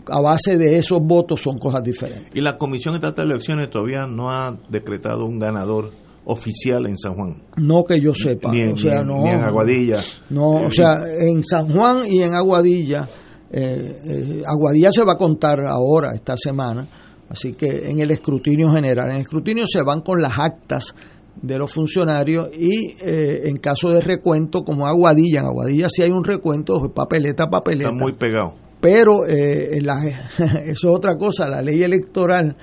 a 0.08 0.20
base 0.20 0.56
de 0.56 0.78
esos 0.78 1.00
votos 1.02 1.40
son 1.40 1.58
cosas 1.58 1.82
diferentes. 1.82 2.34
Y 2.34 2.40
la 2.40 2.56
Comisión 2.56 2.94
Estatal 2.94 3.26
de 3.26 3.34
Elecciones 3.34 3.70
todavía 3.70 4.06
no 4.06 4.30
ha 4.30 4.56
decretado 4.68 5.24
un 5.24 5.38
ganador 5.38 5.90
oficial 6.24 6.86
en 6.86 6.96
San 6.96 7.14
Juan. 7.14 7.42
No 7.56 7.84
que 7.84 8.00
yo 8.00 8.14
sepa, 8.14 8.52
ni, 8.52 8.72
o 8.72 8.76
sea, 8.76 9.02
no, 9.02 9.26
en 9.26 9.42
Aguadilla. 9.42 10.00
No, 10.30 10.52
o 10.52 10.70
sea, 10.70 11.00
en 11.18 11.42
San 11.44 11.68
Juan 11.68 12.06
y 12.08 12.22
en 12.22 12.34
Aguadilla, 12.34 13.08
eh, 13.50 13.98
eh, 14.04 14.42
Aguadilla 14.46 14.92
se 14.92 15.04
va 15.04 15.12
a 15.12 15.16
contar 15.16 15.60
ahora, 15.66 16.12
esta 16.14 16.36
semana, 16.36 16.88
así 17.28 17.52
que 17.52 17.90
en 17.90 18.00
el 18.00 18.10
escrutinio 18.10 18.70
general, 18.70 19.10
en 19.10 19.16
el 19.16 19.22
escrutinio 19.22 19.66
se 19.66 19.82
van 19.82 20.02
con 20.02 20.20
las 20.20 20.38
actas 20.38 20.94
de 21.42 21.58
los 21.58 21.72
funcionarios 21.72 22.50
y 22.56 22.96
eh, 23.02 23.42
en 23.44 23.56
caso 23.56 23.90
de 23.90 24.00
recuento, 24.00 24.62
como 24.62 24.86
Aguadilla, 24.86 25.40
en 25.40 25.46
Aguadilla 25.46 25.88
si 25.88 26.02
hay 26.02 26.10
un 26.10 26.24
recuento, 26.24 26.92
papeleta, 26.94 27.48
papeleta. 27.48 27.90
Está 27.90 28.02
muy 28.02 28.12
pegado. 28.12 28.54
Pero 28.80 29.26
eh, 29.26 29.78
la, 29.80 30.06
eso 30.64 30.64
es 30.66 30.84
otra 30.84 31.16
cosa, 31.16 31.48
la 31.48 31.62
ley 31.62 31.82
electoral 31.82 32.56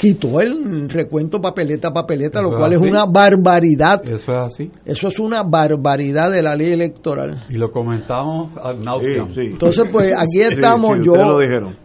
quitó 0.00 0.40
el 0.40 0.88
recuento 0.88 1.42
papeleta 1.42 1.92
papeleta, 1.92 2.40
lo 2.40 2.56
cual 2.56 2.72
es, 2.72 2.80
una 2.80 3.04
barbaridad. 3.04 4.02
Eso 4.08 4.32
es 4.32 4.38
así. 4.38 4.70
Eso 4.84 5.08
es 5.08 5.20
una 5.20 5.42
barbaridad 5.42 6.30
de 6.30 6.42
la 6.42 6.56
ley 6.56 6.70
electoral. 6.70 7.44
Y 7.50 7.56
lo 7.56 7.70
comentamos 7.70 8.56
al 8.56 8.78
Entonces, 8.78 9.84
pues 9.92 10.12
aquí 10.18 10.40
estamos, 10.40 10.98
yo, 11.04 11.12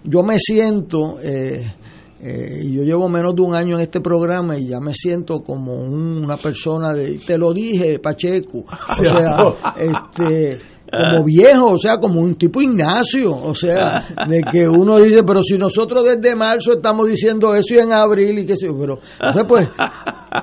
yo 0.05 0.24
me 0.24 0.39
siento, 0.39 1.18
eh, 1.22 1.74
eh, 2.22 2.70
yo 2.72 2.84
llevo 2.84 3.09
menos 3.09 3.36
de 3.36 3.41
un 3.41 3.53
año 3.53 3.76
en 3.76 3.82
este 3.82 3.99
programa 3.99 4.57
y 4.57 4.68
ya 4.68 4.80
me 4.80 4.93
siento 4.93 5.43
como 5.43 5.74
una 5.74 6.38
persona 6.38 6.93
de, 6.93 7.20
te 7.20 7.38
lo 7.38 7.51
dije, 7.51 7.99
Pacheco, 7.99 8.59
o 8.59 8.95
sea, 8.95 9.74
este 9.78 10.74
como 10.98 11.24
viejo, 11.24 11.72
o 11.72 11.80
sea, 11.80 11.98
como 11.98 12.22
un 12.22 12.36
tipo 12.36 12.62
Ignacio, 12.62 13.36
o 13.36 13.54
sea, 13.56 14.04
de 14.28 14.41
que 14.52 14.68
uno 14.68 14.98
dice, 14.98 15.24
pero 15.24 15.41
si 15.43 15.58
nosotros 15.58 16.04
desde 16.04 16.36
marzo 16.36 16.74
estamos 16.74 17.08
diciendo 17.08 17.54
eso 17.56 17.74
y 17.74 17.80
en 17.80 17.91
abril 17.91 18.39
y 18.39 18.46
qué 18.46 18.56
sé 18.56 18.68
yo, 18.68 18.78
pero 18.78 19.00
entonces 19.20 19.46
pues 19.48 19.68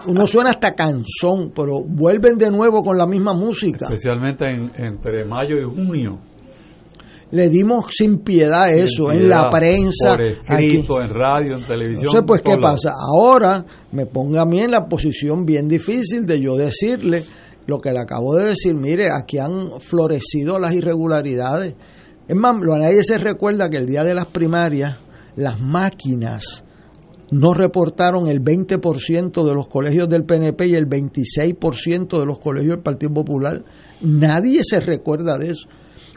uno 0.07 0.27
suena 0.27 0.51
hasta 0.51 0.75
canción, 0.75 1.53
pero 1.55 1.81
vuelven 1.83 2.37
de 2.37 2.51
nuevo 2.51 2.83
con 2.83 2.97
la 2.97 3.07
misma 3.07 3.35
música. 3.35 3.87
Especialmente 3.91 4.47
entre 4.77 5.25
mayo 5.25 5.57
y 5.57 5.65
junio. 5.65 6.19
Le 7.31 7.49
dimos 7.49 7.87
sin 7.91 8.19
piedad 8.19 8.71
eso 8.71 9.11
en 9.11 9.27
la 9.27 9.49
prensa, 9.49 10.13
por 10.13 10.23
escrito, 10.23 11.01
en 11.01 11.09
radio, 11.09 11.57
en 11.57 11.67
televisión. 11.67 12.11
Entonces, 12.11 12.25
pues, 12.27 12.43
¿qué 12.43 12.61
pasa? 12.61 12.93
Ahora 12.93 13.65
me 13.93 14.05
ponga 14.05 14.43
a 14.43 14.45
mí 14.45 14.59
en 14.59 14.71
la 14.71 14.85
posición 14.85 15.47
bien 15.47 15.67
difícil 15.67 16.27
de 16.27 16.39
yo 16.39 16.57
decirle 16.57 17.25
lo 17.67 17.79
que 17.79 17.93
le 17.93 18.01
acabo 18.01 18.35
de 18.35 18.47
decir, 18.47 18.75
mire, 18.75 19.09
aquí 19.11 19.39
han 19.39 19.81
florecido 19.81 20.59
las 20.59 20.75
irregularidades. 20.75 21.75
Es 22.27 22.37
más, 22.37 22.55
nadie 22.61 23.03
se 23.03 23.19
recuerda 23.19 23.69
que 23.69 23.79
el 23.79 23.87
día 23.87 24.03
de 24.05 24.15
las 24.15 24.27
primarias 24.27 24.99
las 25.37 25.61
máquinas 25.61 26.65
no 27.31 27.55
reportaron 27.55 28.29
el 28.29 28.43
20% 28.43 29.47
de 29.47 29.55
los 29.55 29.67
colegios 29.69 30.09
del 30.09 30.25
PNP 30.25 30.67
y 30.67 30.75
el 30.75 30.87
26% 30.87 32.21
de 32.21 32.27
los 32.27 32.39
colegios 32.39 32.75
del 32.75 32.83
Partido 32.83 33.15
Popular. 33.15 33.65
Nadie 34.03 34.61
se 34.63 34.81
recuerda 34.81 35.39
de 35.39 35.53
eso. 35.53 35.67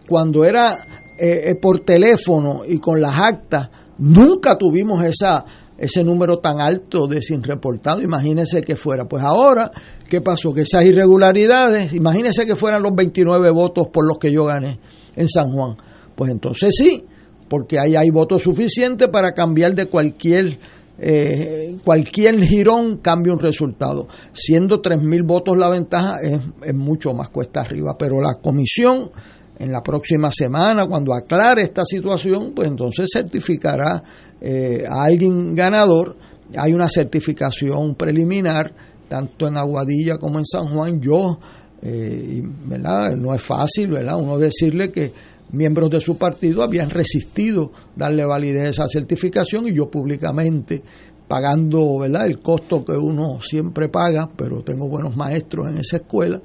Cuando 0.09 0.43
era 0.43 0.73
eh, 1.17 1.51
eh, 1.51 1.55
por 1.55 1.85
teléfono 1.85 2.63
y 2.67 2.79
con 2.79 3.01
las 3.01 3.15
actas, 3.15 3.69
nunca 3.97 4.57
tuvimos 4.57 5.03
esa 5.03 5.45
ese 5.77 6.03
número 6.03 6.39
tan 6.39 6.59
alto 6.59 7.07
de 7.07 7.21
sin 7.21 7.43
reportado, 7.43 8.01
imagínense 8.01 8.61
que 8.61 8.75
fuera. 8.75 9.05
Pues 9.05 9.23
ahora, 9.23 9.71
¿qué 10.07 10.21
pasó? 10.21 10.53
Que 10.53 10.61
esas 10.61 10.85
irregularidades, 10.85 11.93
imagínense 11.93 12.45
que 12.45 12.55
fueran 12.55 12.83
los 12.83 12.95
29 12.95 13.51
votos 13.51 13.87
por 13.91 14.07
los 14.07 14.17
que 14.17 14.31
yo 14.31 14.45
gané 14.45 14.79
en 15.15 15.27
San 15.27 15.51
Juan. 15.51 15.75
Pues 16.15 16.31
entonces 16.31 16.73
sí, 16.77 17.03
porque 17.49 17.79
ahí 17.79 17.95
hay 17.95 18.09
votos 18.09 18.43
suficientes 18.43 19.09
para 19.09 19.33
cambiar 19.33 19.75
de 19.75 19.87
cualquier 19.87 20.59
eh, 20.97 21.75
cualquier 21.83 22.41
girón 22.41 22.97
cambia 22.97 23.33
un 23.33 23.39
resultado. 23.39 24.07
Siendo 24.31 24.81
3.000 24.81 25.25
votos 25.25 25.57
la 25.57 25.69
ventaja 25.69 26.19
es, 26.23 26.39
es 26.63 26.73
mucho 26.73 27.11
más 27.11 27.29
cuesta 27.29 27.61
arriba, 27.61 27.97
pero 27.99 28.21
la 28.21 28.35
comisión 28.41 29.11
en 29.57 29.71
la 29.71 29.81
próxima 29.81 30.31
semana, 30.31 30.85
cuando 30.87 31.13
aclare 31.13 31.63
esta 31.63 31.83
situación, 31.85 32.53
pues 32.53 32.67
entonces 32.67 33.09
certificará 33.11 34.03
eh, 34.41 34.83
a 34.87 35.03
alguien 35.03 35.55
ganador. 35.55 36.17
Hay 36.57 36.73
una 36.73 36.89
certificación 36.89 37.95
preliminar, 37.95 38.73
tanto 39.07 39.47
en 39.47 39.57
Aguadilla 39.57 40.17
como 40.17 40.39
en 40.39 40.45
San 40.45 40.67
Juan. 40.67 40.99
Yo, 40.99 41.39
eh, 41.81 42.41
¿verdad? 42.65 43.13
No 43.15 43.33
es 43.33 43.41
fácil, 43.41 43.91
¿verdad? 43.91 44.17
Uno 44.17 44.37
decirle 44.37 44.91
que 44.91 45.13
miembros 45.51 45.89
de 45.89 46.01
su 46.01 46.17
partido 46.17 46.63
habían 46.63 46.89
resistido 46.89 47.71
darle 47.95 48.25
validez 48.25 48.67
a 48.67 48.69
esa 48.69 48.89
certificación 48.89 49.67
y 49.67 49.73
yo 49.73 49.89
públicamente 49.89 50.81
pagando 51.27 51.99
¿verdad? 51.99 52.25
el 52.27 52.39
costo 52.39 52.83
que 52.83 52.91
uno 52.91 53.39
siempre 53.41 53.89
paga, 53.89 54.29
pero 54.35 54.63
tengo 54.63 54.87
buenos 54.87 55.15
maestros 55.15 55.67
en 55.69 55.77
esa 55.77 55.97
escuela, 55.97 56.41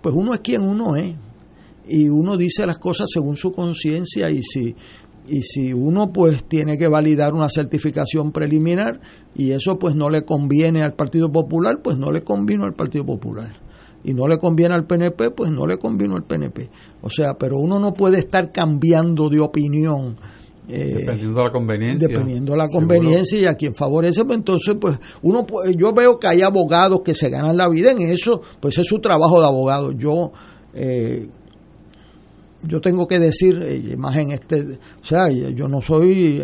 pues 0.00 0.14
uno 0.16 0.34
es 0.34 0.40
quien 0.40 0.62
uno 0.62 0.96
es 0.96 1.14
y 1.88 2.08
uno 2.08 2.36
dice 2.36 2.66
las 2.66 2.78
cosas 2.78 3.08
según 3.12 3.36
su 3.36 3.52
conciencia 3.52 4.30
y 4.30 4.42
si 4.42 4.74
y 5.28 5.42
si 5.42 5.72
uno 5.72 6.10
pues 6.12 6.44
tiene 6.44 6.78
que 6.78 6.88
validar 6.88 7.34
una 7.34 7.48
certificación 7.48 8.32
preliminar 8.32 9.00
y 9.34 9.50
eso 9.52 9.78
pues 9.78 9.94
no 9.94 10.08
le 10.08 10.22
conviene 10.22 10.82
al 10.82 10.94
Partido 10.94 11.30
Popular, 11.30 11.80
pues 11.82 11.98
no 11.98 12.10
le 12.10 12.22
convino 12.22 12.64
al 12.64 12.74
Partido 12.74 13.04
Popular. 13.04 13.60
Y 14.04 14.14
no 14.14 14.26
le 14.26 14.38
conviene 14.38 14.74
al 14.74 14.86
PNP, 14.86 15.32
pues 15.32 15.50
no 15.50 15.66
le 15.66 15.76
convino 15.76 16.14
al 16.14 16.22
PNP. 16.22 16.70
O 17.02 17.10
sea, 17.10 17.34
pero 17.34 17.58
uno 17.58 17.78
no 17.78 17.92
puede 17.92 18.20
estar 18.20 18.52
cambiando 18.52 19.28
de 19.28 19.40
opinión. 19.40 20.16
Eh, 20.68 20.94
dependiendo 20.98 21.40
de 21.40 21.44
la 21.44 21.50
conveniencia. 21.50 22.08
Dependiendo 22.08 22.52
de 22.52 22.58
la 22.58 22.68
conveniencia 22.68 23.38
y 23.38 23.44
a 23.46 23.54
quien 23.54 23.74
favorece, 23.74 24.24
pues 24.24 24.38
entonces, 24.38 24.76
pues 24.80 24.98
uno, 25.22 25.44
yo 25.76 25.92
veo 25.92 26.18
que 26.18 26.28
hay 26.28 26.42
abogados 26.42 27.00
que 27.04 27.14
se 27.14 27.28
ganan 27.28 27.56
la 27.56 27.68
vida 27.68 27.90
en 27.90 28.00
eso, 28.02 28.40
pues 28.60 28.78
es 28.78 28.86
su 28.86 29.00
trabajo 29.00 29.40
de 29.40 29.46
abogado. 29.46 29.92
Yo 29.92 30.32
eh, 30.74 31.28
yo 32.62 32.80
tengo 32.80 33.06
que 33.06 33.18
decir, 33.18 33.62
eh, 33.64 33.96
más 33.96 34.16
en 34.16 34.32
este, 34.32 34.78
o 35.00 35.04
sea, 35.04 35.30
yo 35.30 35.68
no 35.68 35.80
soy 35.80 36.42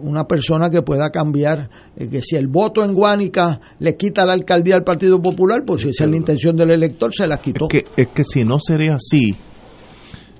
una 0.00 0.24
persona 0.24 0.70
que 0.70 0.82
pueda 0.82 1.10
cambiar, 1.10 1.70
eh, 1.96 2.08
que 2.08 2.22
si 2.22 2.36
el 2.36 2.48
voto 2.48 2.84
en 2.84 2.94
Guánica 2.94 3.60
le 3.78 3.96
quita 3.96 4.24
la 4.26 4.34
alcaldía 4.34 4.74
al 4.76 4.84
Partido 4.84 5.20
Popular, 5.20 5.62
pues 5.66 5.82
si 5.82 5.88
esa 5.88 6.04
es 6.04 6.10
la 6.10 6.16
intención 6.16 6.56
del 6.56 6.70
elector, 6.70 7.12
se 7.14 7.26
la 7.26 7.38
quitó. 7.38 7.66
Es 7.70 7.84
que, 7.84 8.02
es 8.02 8.08
que 8.14 8.24
si 8.24 8.44
no 8.44 8.58
sería 8.60 8.96
así, 8.96 9.34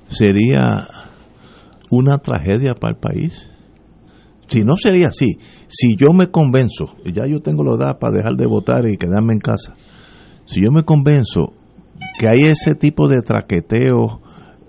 sería 0.09 0.87
una 1.91 2.19
tragedia 2.19 2.75
para 2.75 2.95
el 2.95 3.01
país. 3.01 3.51
Si 4.49 4.65
no 4.65 4.77
sería 4.77 5.09
así, 5.09 5.39
si 5.67 5.97
yo 5.97 6.13
me 6.13 6.31
convenzo, 6.31 6.87
ya 7.05 7.27
yo 7.27 7.41
tengo 7.41 7.65
la 7.65 7.75
edad 7.75 7.99
para 7.99 8.15
dejar 8.15 8.35
de 8.35 8.47
votar 8.47 8.87
y 8.89 8.97
quedarme 8.97 9.35
en 9.35 9.41
casa, 9.41 9.75
si 10.47 10.63
yo 10.63 10.71
me 10.71 10.85
convenzo 10.85 11.53
que 12.19 12.29
hay 12.29 12.45
ese 12.45 12.75
tipo 12.75 13.09
de 13.09 13.21
traqueteo, 13.21 14.23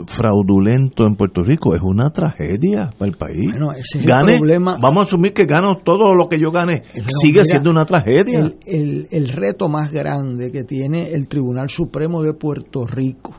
fraudulento 0.06 1.06
en 1.06 1.16
Puerto 1.16 1.43
Rico 1.43 1.76
es 1.76 1.82
una 1.84 2.12
tragedia 2.12 2.91
para 2.97 3.12
el 3.12 3.18
país. 3.18 3.47
Bueno, 3.52 3.72
ese 3.72 4.00
es 4.00 4.06
el 4.06 4.38
problema. 4.38 4.78
Vamos 4.82 5.04
a 5.04 5.08
asumir 5.08 5.34
que 5.34 5.45
gano 5.45 5.78
todo 5.78 6.16
lo 6.16 6.28
que 6.28 6.39
yo 6.39 6.52
gane. 6.52 6.84
sigue 7.22 7.45
siendo 7.45 7.70
una 7.70 7.86
tragedia. 7.86 8.52
El, 8.66 9.08
el, 9.12 9.28
reto 9.30 9.70
más 9.70 9.91
grande 9.91 10.52
que 10.52 10.64
tiene 10.64 11.12
el 11.12 11.28
Tribunal 11.28 11.70
Supremo 11.70 12.22
de 12.22 12.34
Puerto 12.34 12.86
Rico 12.86 13.36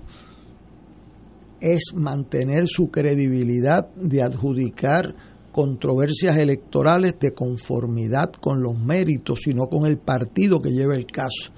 es 1.61 1.93
mantener 1.95 2.67
su 2.67 2.91
credibilidad 2.91 3.89
de 3.95 4.23
adjudicar 4.23 5.15
controversias 5.53 6.37
electorales 6.37 7.19
de 7.19 7.33
conformidad 7.35 8.31
con 8.33 8.63
los 8.63 8.79
méritos, 8.79 9.41
sino 9.45 9.67
con 9.67 9.85
el 9.85 9.99
partido 9.99 10.61
que 10.61 10.71
lleva 10.71 10.95
el 10.95 11.07
caso. 11.07 11.53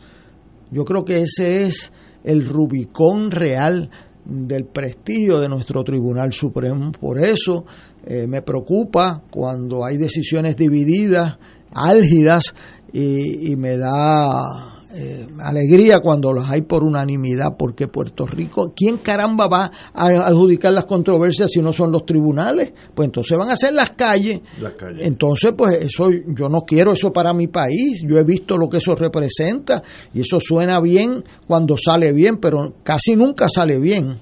Yo 0.70 0.84
creo 0.84 1.04
que 1.04 1.22
ese 1.22 1.66
es 1.66 1.92
el 2.24 2.46
Rubicón 2.46 3.30
real 3.30 3.90
del 4.24 4.66
prestigio 4.66 5.40
de 5.40 5.48
nuestro 5.48 5.82
Tribunal 5.82 6.32
Supremo. 6.32 6.92
Por 6.92 7.18
eso 7.18 7.64
eh, 8.04 8.26
me 8.26 8.42
preocupa 8.42 9.22
cuando 9.30 9.84
hay 9.84 9.96
decisiones 9.96 10.56
divididas, 10.56 11.38
álgidas, 11.74 12.54
y, 12.92 13.56
me 13.56 13.78
da 13.78 14.81
eh, 14.94 15.26
alegría 15.40 16.00
cuando 16.00 16.32
las 16.32 16.50
hay 16.50 16.62
por 16.62 16.84
unanimidad, 16.84 17.56
porque 17.58 17.88
Puerto 17.88 18.26
Rico, 18.26 18.74
¿quién 18.76 18.98
caramba 18.98 19.48
va 19.48 19.70
a 19.94 20.06
adjudicar 20.26 20.72
las 20.72 20.84
controversias 20.84 21.50
si 21.50 21.60
no 21.60 21.72
son 21.72 21.90
los 21.90 22.04
tribunales? 22.04 22.72
Pues 22.94 23.06
entonces 23.06 23.38
van 23.38 23.50
a 23.50 23.56
ser 23.56 23.72
las 23.72 23.92
calles. 23.92 24.40
Las 24.60 24.74
calles. 24.74 25.06
Entonces, 25.06 25.52
pues 25.56 25.82
eso 25.82 26.10
yo 26.10 26.48
no 26.48 26.60
quiero 26.62 26.92
eso 26.92 27.12
para 27.12 27.32
mi 27.32 27.48
país. 27.48 28.02
Yo 28.06 28.18
he 28.18 28.24
visto 28.24 28.58
lo 28.58 28.68
que 28.68 28.78
eso 28.78 28.94
representa 28.94 29.82
y 30.12 30.20
eso 30.20 30.38
suena 30.40 30.78
bien 30.80 31.24
cuando 31.46 31.76
sale 31.76 32.12
bien, 32.12 32.36
pero 32.36 32.74
casi 32.82 33.16
nunca 33.16 33.48
sale 33.48 33.78
bien. 33.78 34.20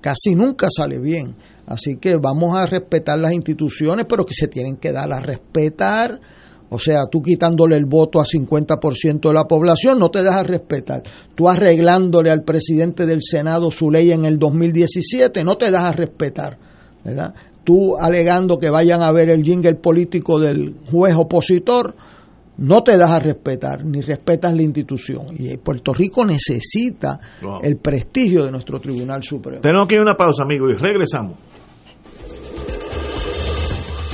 Casi 0.00 0.34
nunca 0.34 0.68
sale 0.74 0.98
bien. 0.98 1.36
Así 1.66 1.96
que 1.96 2.16
vamos 2.16 2.56
a 2.56 2.66
respetar 2.66 3.18
las 3.18 3.32
instituciones, 3.32 4.06
pero 4.08 4.24
que 4.24 4.32
se 4.32 4.48
tienen 4.48 4.76
que 4.76 4.90
dar 4.90 5.12
a 5.12 5.20
respetar 5.20 6.18
o 6.70 6.78
sea, 6.78 7.06
tú 7.10 7.22
quitándole 7.22 7.76
el 7.76 7.86
voto 7.86 8.20
a 8.20 8.24
50% 8.24 9.28
de 9.28 9.34
la 9.34 9.44
población, 9.44 9.98
no 9.98 10.10
te 10.10 10.22
dejas 10.22 10.46
respetar. 10.46 11.02
Tú 11.34 11.48
arreglándole 11.48 12.30
al 12.30 12.42
presidente 12.42 13.06
del 13.06 13.22
Senado 13.22 13.70
su 13.70 13.90
ley 13.90 14.12
en 14.12 14.24
el 14.24 14.38
2017, 14.38 15.44
no 15.44 15.56
te 15.56 15.70
dejas 15.70 15.96
respetar. 15.96 16.58
¿verdad? 17.04 17.34
Tú 17.64 17.96
alegando 17.98 18.58
que 18.58 18.70
vayan 18.70 19.02
a 19.02 19.12
ver 19.12 19.30
el 19.30 19.42
jingle 19.42 19.76
político 19.76 20.38
del 20.38 20.76
juez 20.90 21.14
opositor, 21.16 21.94
no 22.58 22.82
te 22.82 22.96
dejas 22.98 23.22
respetar, 23.22 23.84
ni 23.84 24.00
respetas 24.00 24.54
la 24.54 24.62
institución. 24.62 25.26
Y 25.38 25.56
Puerto 25.58 25.94
Rico 25.94 26.26
necesita 26.26 27.20
el 27.62 27.76
prestigio 27.76 28.44
de 28.44 28.50
nuestro 28.50 28.80
Tribunal 28.80 29.22
Supremo. 29.22 29.60
Tenemos 29.60 29.86
que 29.86 29.94
ir 29.94 30.00
a 30.00 30.02
una 30.02 30.16
pausa, 30.16 30.42
amigos, 30.42 30.74
y 30.74 30.82
regresamos. 30.82 31.36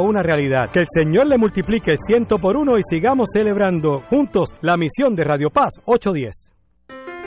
una 0.00 0.22
realidad. 0.22 0.70
Que 0.72 0.80
el 0.80 0.86
Señor 0.92 1.26
le 1.26 1.38
multiplique 1.38 1.92
el 1.92 1.98
ciento 2.06 2.38
por 2.38 2.56
uno 2.56 2.78
y 2.78 2.82
sigamos 2.88 3.28
celebrando 3.32 4.00
juntos 4.08 4.50
la 4.62 4.76
misión 4.76 5.14
de 5.14 5.24
Radio 5.24 5.50
Paz 5.50 5.70
810. 5.86 6.52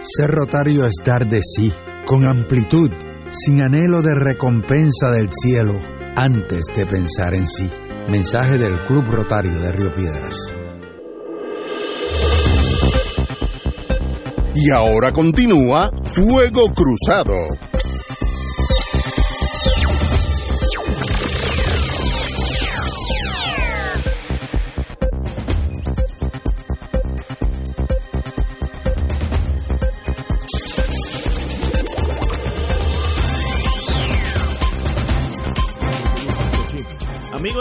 Ser 0.02 0.30
rotario 0.32 0.86
es 0.86 0.94
dar 1.06 1.26
de 1.26 1.42
sí, 1.42 1.72
con 2.06 2.28
amplitud, 2.28 2.90
sin 3.32 3.62
anhelo 3.62 4.02
de 4.02 4.16
recompensa 4.16 5.12
del 5.12 5.30
cielo, 5.32 5.74
antes 6.16 6.66
de 6.76 6.86
pensar 6.86 7.34
en 7.34 7.48
sí. 7.48 7.70
Mensaje 8.10 8.58
del 8.58 8.74
Club 8.88 9.04
Rotario 9.12 9.60
de 9.60 9.72
Río 9.72 9.94
Piedras. 9.94 10.54
Y 14.56 14.72
ahora 14.72 15.12
continúa 15.12 15.92
Fuego 16.04 16.72
Cruzado. 16.74 17.69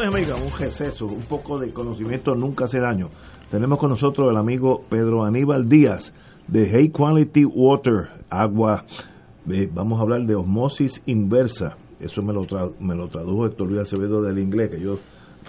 Amigas, 0.09 0.41
un 0.43 0.59
receso, 0.59 1.07
un 1.07 1.23
poco 1.23 1.59
de 1.59 1.73
conocimiento 1.73 2.35
nunca 2.35 2.65
hace 2.65 2.81
daño. 2.81 3.09
Tenemos 3.51 3.79
con 3.79 3.91
nosotros 3.91 4.29
el 4.31 4.37
amigo 4.37 4.83
Pedro 4.89 5.25
Aníbal 5.25 5.69
Díaz 5.69 6.13
de 6.47 6.69
High 6.71 6.91
Quality 6.91 7.45
Water, 7.45 8.09
agua. 8.31 8.85
eh, 9.51 9.69
vamos 9.73 9.99
a 9.99 10.03
hablar 10.03 10.23
de 10.27 10.35
osmosis 10.35 11.03
inversa. 11.07 11.77
Eso 12.01 12.23
me 12.23 12.33
lo, 12.33 12.43
me 12.81 12.95
lo 12.95 13.09
tradujo 13.09 13.47
Héctor 13.47 13.69
Luis 13.69 13.81
Acevedo 13.83 14.23
del 14.23 14.39
inglés, 14.39 14.71
que 14.71 14.81
yo 14.81 14.99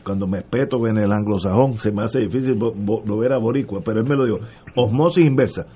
cuando 0.03 0.27
me 0.27 0.39
espeto 0.39 0.85
en 0.87 0.97
el 0.97 1.11
anglosajón 1.11 1.77
se 1.77 1.91
me 1.91 2.03
hace 2.03 2.19
difícil 2.19 2.57
vo- 2.57 2.73
vo- 2.73 3.03
volver 3.05 3.33
a 3.33 3.37
boricua, 3.37 3.81
pero 3.83 3.99
él 3.99 4.07
me 4.07 4.15
lo 4.15 4.25
dijo. 4.25 4.37
Osmosis 4.75 5.25
inversa. 5.25 5.67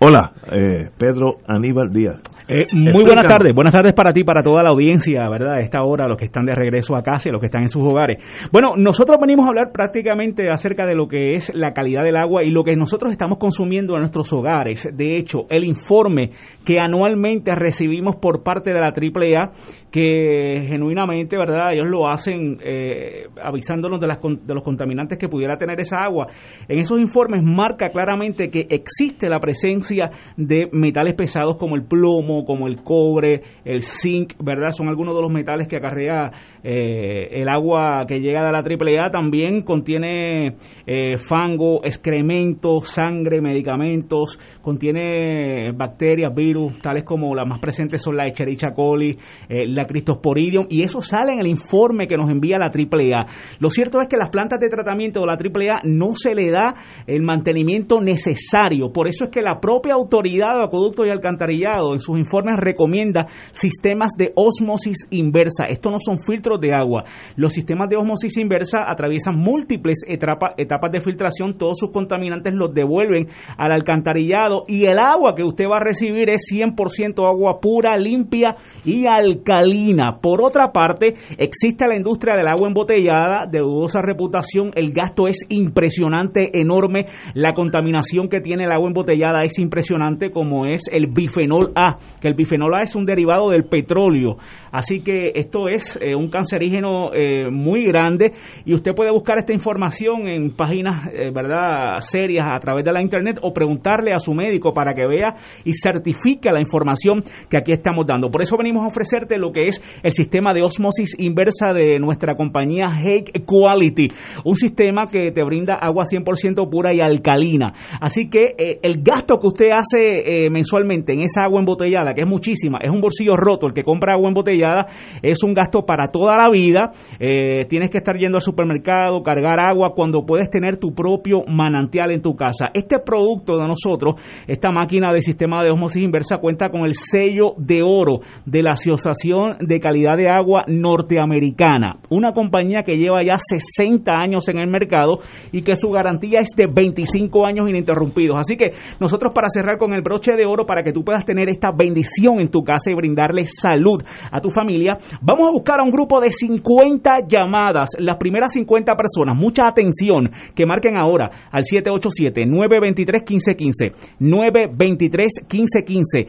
Hola, 0.00 0.32
eh, 0.52 0.90
Pedro 0.98 1.38
Aníbal 1.46 1.90
Díaz. 1.92 2.20
Eh, 2.50 2.66
muy 2.72 3.04
buenas 3.04 3.26
tardes, 3.26 3.54
buenas 3.54 3.74
tardes 3.74 3.92
para 3.92 4.10
ti, 4.10 4.24
para 4.24 4.42
toda 4.42 4.62
la 4.62 4.70
audiencia, 4.70 5.28
¿verdad? 5.28 5.56
A 5.56 5.60
esta 5.60 5.82
hora, 5.82 6.08
los 6.08 6.16
que 6.16 6.24
están 6.24 6.46
de 6.46 6.54
regreso 6.54 6.96
a 6.96 7.02
casa 7.02 7.28
y 7.28 7.32
los 7.32 7.42
que 7.42 7.46
están 7.48 7.60
en 7.60 7.68
sus 7.68 7.82
hogares. 7.82 8.22
Bueno, 8.50 8.70
nosotros 8.74 9.18
venimos 9.20 9.44
a 9.44 9.50
hablar 9.50 9.70
prácticamente 9.70 10.48
acerca 10.50 10.86
de 10.86 10.94
lo 10.94 11.08
que 11.08 11.34
es 11.34 11.54
la 11.54 11.74
calidad 11.74 12.04
del 12.04 12.16
agua 12.16 12.44
y 12.44 12.50
lo 12.50 12.64
que 12.64 12.74
nosotros 12.74 13.12
estamos 13.12 13.36
consumiendo 13.36 13.92
en 13.96 14.00
nuestros 14.00 14.32
hogares. 14.32 14.88
De 14.96 15.18
hecho, 15.18 15.40
el 15.50 15.64
informe 15.64 16.30
que 16.64 16.78
anualmente 16.78 17.54
recibimos 17.54 18.16
por 18.16 18.42
parte 18.42 18.72
de 18.72 18.80
la 18.80 18.94
AAA, 18.94 19.52
que 19.92 20.64
genuinamente, 20.68 21.36
¿verdad? 21.36 21.74
Ellos 21.74 21.88
lo 21.90 22.08
hacen 22.08 22.56
eh, 22.64 23.26
avisándonos 23.42 24.00
de, 24.00 24.06
las, 24.06 24.20
de 24.22 24.54
los 24.54 24.62
contaminantes 24.62 25.18
que 25.18 25.28
pudiera 25.28 25.58
tener 25.58 25.78
esa 25.80 25.98
agua. 25.98 26.28
En 26.66 26.78
esos 26.78 26.98
informes 26.98 27.42
marca 27.42 27.90
claramente 27.90 28.48
que 28.48 28.66
existe 28.70 29.28
la 29.28 29.38
presencia 29.38 30.10
de 30.38 30.70
metales 30.72 31.14
pesados 31.14 31.56
como 31.56 31.76
el 31.76 31.84
plomo, 31.84 32.37
como 32.44 32.66
el 32.66 32.82
cobre, 32.82 33.42
el 33.64 33.82
zinc, 33.82 34.34
¿verdad? 34.42 34.70
Son 34.70 34.88
algunos 34.88 35.14
de 35.14 35.22
los 35.22 35.30
metales 35.30 35.68
que 35.68 35.76
acarrea 35.76 36.30
eh, 36.62 37.28
el 37.32 37.48
agua 37.48 38.04
que 38.06 38.20
llega 38.20 38.44
de 38.44 38.52
la 38.52 38.58
AAA. 38.58 39.10
También 39.10 39.62
contiene 39.62 40.56
eh, 40.86 41.16
fango, 41.18 41.84
excremento, 41.84 42.80
sangre, 42.80 43.40
medicamentos, 43.40 44.38
contiene 44.62 45.72
bacterias, 45.72 46.34
virus, 46.34 46.78
tales 46.80 47.04
como 47.04 47.34
las 47.34 47.46
más 47.46 47.58
presentes 47.58 48.02
son 48.02 48.16
la 48.16 48.26
Echerichia 48.26 48.72
coli, 48.74 49.16
eh, 49.48 49.66
la 49.66 49.86
Cristosporidium, 49.86 50.66
y 50.68 50.82
eso 50.82 51.00
sale 51.00 51.32
en 51.32 51.40
el 51.40 51.46
informe 51.46 52.06
que 52.06 52.16
nos 52.16 52.30
envía 52.30 52.58
la 52.58 52.66
AAA. 52.66 53.26
Lo 53.60 53.70
cierto 53.70 54.00
es 54.00 54.08
que 54.08 54.16
las 54.16 54.30
plantas 54.30 54.60
de 54.60 54.68
tratamiento 54.68 55.20
de 55.20 55.26
la 55.26 55.34
AAA 55.34 55.80
no 55.84 56.12
se 56.14 56.34
le 56.34 56.50
da 56.50 56.74
el 57.06 57.22
mantenimiento 57.22 58.00
necesario. 58.00 58.92
Por 58.92 59.08
eso 59.08 59.24
es 59.24 59.30
que 59.30 59.40
la 59.40 59.60
propia 59.60 59.94
autoridad 59.94 60.58
de 60.58 60.64
acueducto 60.64 61.06
y 61.06 61.10
alcantarillado 61.10 61.92
en 61.92 61.98
sus 61.98 62.18
informes 62.18 62.27
recomienda 62.56 63.26
sistemas 63.52 64.12
de 64.16 64.32
osmosis 64.34 65.06
inversa. 65.10 65.66
Estos 65.68 65.92
no 65.92 65.98
son 65.98 66.18
filtros 66.18 66.60
de 66.60 66.72
agua. 66.74 67.04
Los 67.36 67.52
sistemas 67.52 67.88
de 67.88 67.96
osmosis 67.96 68.36
inversa 68.38 68.78
atraviesan 68.88 69.36
múltiples 69.36 70.04
etapa- 70.08 70.54
etapas 70.56 70.92
de 70.92 71.00
filtración. 71.00 71.56
Todos 71.56 71.78
sus 71.78 71.90
contaminantes 71.90 72.54
los 72.54 72.72
devuelven 72.74 73.28
al 73.56 73.72
alcantarillado 73.72 74.64
y 74.68 74.84
el 74.86 74.98
agua 74.98 75.34
que 75.34 75.44
usted 75.44 75.64
va 75.70 75.76
a 75.78 75.84
recibir 75.84 76.28
es 76.30 76.42
100% 76.52 77.26
agua 77.26 77.60
pura, 77.60 77.96
limpia 77.96 78.56
y 78.84 79.06
alcalina. 79.06 80.18
Por 80.20 80.42
otra 80.42 80.72
parte, 80.72 81.14
existe 81.36 81.86
la 81.86 81.96
industria 81.96 82.34
del 82.36 82.48
agua 82.48 82.68
embotellada 82.68 83.46
de 83.50 83.60
dudosa 83.60 84.00
reputación. 84.02 84.70
El 84.74 84.92
gasto 84.92 85.26
es 85.28 85.38
impresionante, 85.48 86.58
enorme. 86.60 87.06
La 87.34 87.52
contaminación 87.54 88.28
que 88.28 88.40
tiene 88.40 88.64
el 88.64 88.72
agua 88.72 88.88
embotellada 88.88 89.42
es 89.42 89.58
impresionante, 89.58 90.30
como 90.30 90.66
es 90.66 90.82
el 90.92 91.06
bifenol 91.08 91.72
A, 91.74 91.98
que 92.20 92.28
el 92.28 92.34
bifenol 92.34 92.74
A 92.74 92.82
es 92.82 92.94
un 92.94 93.04
derivado 93.04 93.50
del 93.50 93.64
petróleo. 93.64 94.36
Así 94.72 95.00
que 95.00 95.32
esto 95.34 95.68
es 95.68 95.98
eh, 96.00 96.14
un 96.14 96.28
cancerígeno 96.28 97.12
eh, 97.14 97.50
muy 97.50 97.84
grande 97.84 98.32
y 98.64 98.74
usted 98.74 98.92
puede 98.94 99.10
buscar 99.10 99.38
esta 99.38 99.52
información 99.52 100.28
en 100.28 100.54
páginas, 100.54 101.08
eh, 101.12 101.30
¿verdad?, 101.32 101.98
serias 102.00 102.46
a 102.48 102.58
través 102.58 102.84
de 102.84 102.92
la 102.92 103.02
internet 103.02 103.38
o 103.42 103.52
preguntarle 103.52 104.12
a 104.12 104.18
su 104.18 104.34
médico 104.34 104.72
para 104.72 104.94
que 104.94 105.06
vea 105.06 105.34
y 105.64 105.72
certifique 105.72 106.50
la 106.50 106.60
información 106.60 107.22
que 107.48 107.58
aquí 107.58 107.72
estamos 107.72 108.06
dando. 108.06 108.30
Por 108.30 108.42
eso 108.42 108.56
venimos 108.56 108.84
a 108.84 108.88
ofrecerte 108.88 109.38
lo 109.38 109.52
que 109.52 109.66
es 109.66 109.82
el 110.02 110.12
sistema 110.12 110.52
de 110.52 110.62
osmosis 110.62 111.16
inversa 111.18 111.72
de 111.72 111.98
nuestra 111.98 112.34
compañía 112.34 112.86
Hake 112.86 113.44
Quality, 113.46 114.08
un 114.44 114.54
sistema 114.54 115.06
que 115.06 115.32
te 115.32 115.42
brinda 115.42 115.74
agua 115.74 116.04
100% 116.04 116.68
pura 116.70 116.94
y 116.94 117.00
alcalina. 117.00 117.72
Así 118.00 118.28
que 118.28 118.78
el 118.82 119.02
gasto 119.02 119.38
que 119.38 119.46
usted 119.46 119.70
hace 119.72 120.48
mensualmente 120.50 121.12
en 121.12 121.20
esa 121.20 121.44
agua 121.44 121.60
embotellada 121.60 122.07
que 122.14 122.22
es 122.22 122.26
muchísima, 122.26 122.78
es 122.82 122.90
un 122.90 123.00
bolsillo 123.00 123.36
roto. 123.36 123.66
El 123.66 123.72
que 123.72 123.82
compra 123.82 124.14
agua 124.14 124.28
embotellada 124.28 124.86
es 125.22 125.42
un 125.42 125.54
gasto 125.54 125.84
para 125.84 126.10
toda 126.10 126.36
la 126.36 126.50
vida. 126.50 126.92
Eh, 127.18 127.66
tienes 127.68 127.90
que 127.90 127.98
estar 127.98 128.16
yendo 128.16 128.36
al 128.36 128.42
supermercado, 128.42 129.22
cargar 129.22 129.60
agua, 129.60 129.92
cuando 129.94 130.24
puedes 130.24 130.50
tener 130.50 130.78
tu 130.78 130.94
propio 130.94 131.44
manantial 131.46 132.10
en 132.10 132.22
tu 132.22 132.34
casa. 132.34 132.68
Este 132.74 132.98
producto 132.98 133.58
de 133.58 133.66
nosotros, 133.66 134.14
esta 134.46 134.70
máquina 134.70 135.12
de 135.12 135.20
sistema 135.20 135.62
de 135.62 135.70
osmosis 135.70 136.02
inversa, 136.02 136.38
cuenta 136.38 136.70
con 136.70 136.82
el 136.82 136.94
sello 136.94 137.52
de 137.58 137.82
oro 137.82 138.20
de 138.46 138.62
la 138.62 138.72
Asociación 138.72 139.56
de 139.60 139.80
Calidad 139.80 140.16
de 140.16 140.28
Agua 140.28 140.64
Norteamericana, 140.66 141.98
una 142.10 142.32
compañía 142.32 142.82
que 142.82 142.96
lleva 142.96 143.22
ya 143.22 143.34
60 143.36 144.12
años 144.12 144.48
en 144.48 144.58
el 144.58 144.68
mercado 144.68 145.18
y 145.52 145.62
que 145.62 145.76
su 145.76 145.90
garantía 145.90 146.40
es 146.40 146.48
de 146.56 146.66
25 146.66 147.46
años 147.46 147.68
ininterrumpidos. 147.68 148.38
Así 148.38 148.56
que 148.56 148.72
nosotros 149.00 149.32
para 149.34 149.48
cerrar 149.48 149.78
con 149.78 149.92
el 149.92 150.02
broche 150.02 150.32
de 150.36 150.46
oro, 150.46 150.66
para 150.66 150.82
que 150.82 150.92
tú 150.92 151.04
puedas 151.04 151.24
tener 151.24 151.48
esta 151.48 151.70
bendición 151.70 151.97
en 152.38 152.48
tu 152.48 152.62
casa 152.62 152.90
y 152.90 152.94
brindarle 152.94 153.46
salud 153.46 154.02
a 154.30 154.38
tu 154.40 154.50
familia, 154.50 154.98
vamos 155.22 155.48
a 155.48 155.52
buscar 155.52 155.80
a 155.80 155.82
un 155.82 155.90
grupo 155.90 156.20
de 156.20 156.28
50 156.30 157.26
llamadas, 157.28 157.88
las 157.98 158.16
primeras 158.16 158.52
50 158.52 158.94
personas, 158.94 159.34
mucha 159.36 159.66
atención, 159.66 160.30
que 160.54 160.66
marquen 160.66 160.96
ahora 160.96 161.30
al 161.50 161.64
787-923-1515, 161.64 163.94
923-1515, 164.20 166.28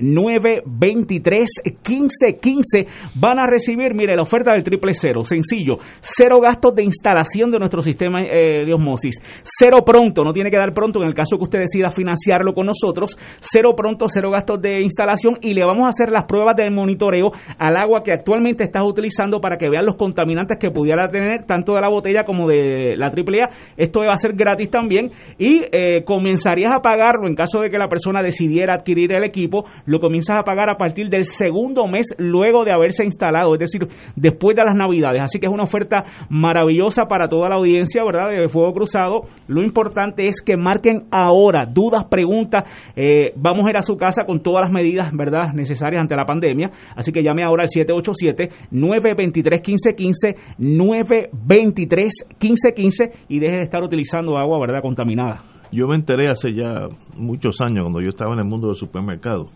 787-923-1515, 0.00 2.86
van 3.14 3.38
a 3.38 3.46
recibir, 3.46 3.94
mire, 3.94 4.16
la 4.16 4.22
oferta 4.22 4.52
del 4.52 4.64
triple 4.64 4.94
cero, 4.94 5.22
sencillo, 5.24 5.78
cero 6.00 6.40
gastos 6.40 6.74
de 6.74 6.84
instalación 6.84 7.50
de 7.50 7.58
nuestro 7.58 7.82
sistema 7.82 8.22
eh, 8.22 8.64
de 8.64 8.72
osmosis, 8.72 9.20
cero 9.42 9.80
pronto, 9.84 10.24
no 10.24 10.32
tiene 10.32 10.50
que 10.50 10.56
dar 10.56 10.72
pronto 10.72 11.02
en 11.02 11.08
el 11.08 11.14
caso 11.14 11.36
que 11.36 11.44
usted 11.44 11.58
decida 11.60 11.90
financiarlo 11.90 12.54
con 12.54 12.64
nosotros, 12.66 13.18
cero 13.40 13.74
pronto, 13.76 14.07
cero 14.08 14.30
gastos 14.30 14.60
de 14.60 14.80
instalación 14.80 15.38
y 15.40 15.54
le 15.54 15.64
vamos 15.64 15.86
a 15.86 15.90
hacer 15.90 16.10
las 16.10 16.24
pruebas 16.24 16.56
del 16.56 16.70
monitoreo 16.70 17.30
al 17.58 17.76
agua 17.76 18.02
que 18.02 18.12
actualmente 18.12 18.64
estás 18.64 18.82
utilizando 18.84 19.40
para 19.40 19.56
que 19.56 19.68
vean 19.68 19.86
los 19.86 19.96
contaminantes 19.96 20.58
que 20.58 20.70
pudiera 20.70 21.08
tener 21.08 21.44
tanto 21.44 21.74
de 21.74 21.80
la 21.80 21.88
botella 21.88 22.24
como 22.24 22.48
de 22.48 22.96
la 22.96 23.06
AAA. 23.06 23.50
Esto 23.76 24.00
va 24.00 24.12
a 24.12 24.16
ser 24.16 24.32
gratis 24.34 24.70
también 24.70 25.10
y 25.38 25.64
eh, 25.72 26.04
comenzarías 26.04 26.72
a 26.72 26.80
pagarlo 26.80 27.26
en 27.26 27.34
caso 27.34 27.60
de 27.60 27.70
que 27.70 27.78
la 27.78 27.88
persona 27.88 28.22
decidiera 28.22 28.74
adquirir 28.74 29.12
el 29.12 29.24
equipo, 29.24 29.64
lo 29.86 30.00
comienzas 30.00 30.38
a 30.38 30.42
pagar 30.42 30.70
a 30.70 30.76
partir 30.76 31.08
del 31.08 31.24
segundo 31.24 31.86
mes 31.86 32.14
luego 32.18 32.64
de 32.64 32.72
haberse 32.72 33.04
instalado, 33.04 33.54
es 33.54 33.60
decir, 33.60 33.86
después 34.16 34.56
de 34.56 34.64
las 34.64 34.74
navidades. 34.74 35.22
Así 35.22 35.38
que 35.38 35.46
es 35.46 35.52
una 35.52 35.64
oferta 35.64 36.04
maravillosa 36.28 37.04
para 37.04 37.28
toda 37.28 37.48
la 37.48 37.56
audiencia, 37.56 38.04
¿verdad? 38.04 38.30
De 38.30 38.48
Fuego 38.48 38.72
Cruzado. 38.72 39.22
Lo 39.46 39.62
importante 39.62 40.28
es 40.28 40.42
que 40.42 40.56
marquen 40.56 41.06
ahora 41.10 41.66
dudas, 41.66 42.04
preguntas. 42.10 42.64
Eh, 42.96 43.32
vamos 43.36 43.66
a 43.66 43.70
ir 43.70 43.76
a 43.76 43.82
su 43.82 43.96
casa 43.98 44.24
con 44.24 44.42
todas 44.42 44.62
las 44.62 44.72
medidas, 44.72 45.12
¿verdad?, 45.12 45.52
necesarias 45.52 46.00
ante 46.00 46.16
la 46.16 46.24
pandemia. 46.24 46.70
Así 46.96 47.12
que 47.12 47.22
llame 47.22 47.44
ahora 47.44 47.64
al 47.64 47.68
787-923-1515, 47.68 50.36
923-1515 50.58 53.12
y 53.28 53.40
deje 53.40 53.56
de 53.56 53.62
estar 53.62 53.82
utilizando 53.82 54.38
agua, 54.38 54.58
¿verdad?, 54.60 54.80
contaminada. 54.80 55.42
Yo 55.70 55.86
me 55.86 55.96
enteré 55.96 56.30
hace 56.30 56.54
ya 56.54 56.88
muchos 57.18 57.60
años, 57.60 57.82
cuando 57.82 58.00
yo 58.00 58.08
estaba 58.08 58.32
en 58.32 58.38
el 58.38 58.46
mundo 58.46 58.68
del 58.68 58.76
supermercado, 58.76 59.48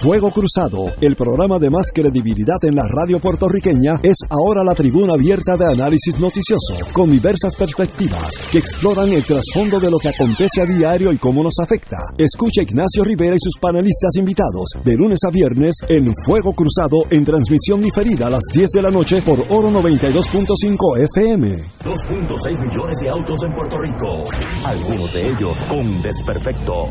Fuego 0.00 0.30
Cruzado, 0.30 0.94
el 1.02 1.14
programa 1.14 1.58
de 1.58 1.68
más 1.68 1.90
credibilidad 1.92 2.56
en 2.62 2.74
la 2.74 2.84
radio 2.88 3.20
puertorriqueña, 3.20 4.00
es 4.02 4.16
ahora 4.30 4.64
la 4.64 4.74
tribuna 4.74 5.12
abierta 5.12 5.58
de 5.58 5.66
análisis 5.66 6.18
noticioso, 6.18 6.78
con 6.94 7.10
diversas 7.10 7.54
perspectivas 7.54 8.30
que 8.50 8.56
exploran 8.56 9.10
el 9.10 9.22
trasfondo 9.22 9.78
de 9.78 9.90
lo 9.90 9.98
que 9.98 10.08
acontece 10.08 10.62
a 10.62 10.64
diario 10.64 11.12
y 11.12 11.18
cómo 11.18 11.42
nos 11.42 11.52
afecta. 11.62 11.98
Escucha 12.16 12.62
Ignacio 12.62 13.04
Rivera 13.04 13.36
y 13.36 13.44
sus 13.44 13.60
panelistas 13.60 14.16
invitados 14.16 14.70
de 14.82 14.96
lunes 14.96 15.18
a 15.22 15.30
viernes 15.30 15.74
en 15.86 16.10
Fuego 16.24 16.54
Cruzado 16.54 17.02
en 17.10 17.22
transmisión 17.22 17.82
diferida 17.82 18.28
a 18.28 18.30
las 18.30 18.42
10 18.54 18.70
de 18.70 18.82
la 18.82 18.90
noche 18.90 19.20
por 19.20 19.38
Oro 19.50 19.70
92.5 19.70 20.96
FM. 21.14 21.48
2.6 21.84 22.58
millones 22.58 23.00
de 23.02 23.10
autos 23.10 23.38
en 23.44 23.52
Puerto 23.52 23.76
Rico, 23.78 24.24
algunos 24.64 25.12
de 25.12 25.26
ellos 25.26 25.62
con 25.68 26.00
desperfectos. 26.00 26.88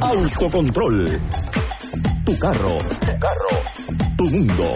Autocontrol. 0.00 1.20
Tu 2.24 2.38
carro. 2.38 2.76
Tu 3.00 3.06
carro. 3.18 3.48
Tu 4.16 4.24
mundo. 4.30 4.70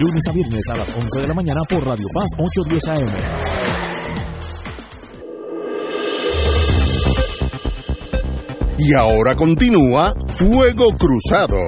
Lunes 0.00 0.26
a 0.26 0.32
viernes 0.32 0.68
a 0.70 0.76
las 0.78 0.96
11 0.96 1.20
de 1.20 1.28
la 1.28 1.34
mañana 1.34 1.60
por 1.68 1.86
Radio 1.86 2.06
Paz 2.14 2.28
810 2.38 2.88
AM. 2.88 3.08
Y 8.78 8.94
ahora 8.94 9.36
continúa 9.36 10.14
Fuego 10.28 10.86
Cruzado. 10.98 11.58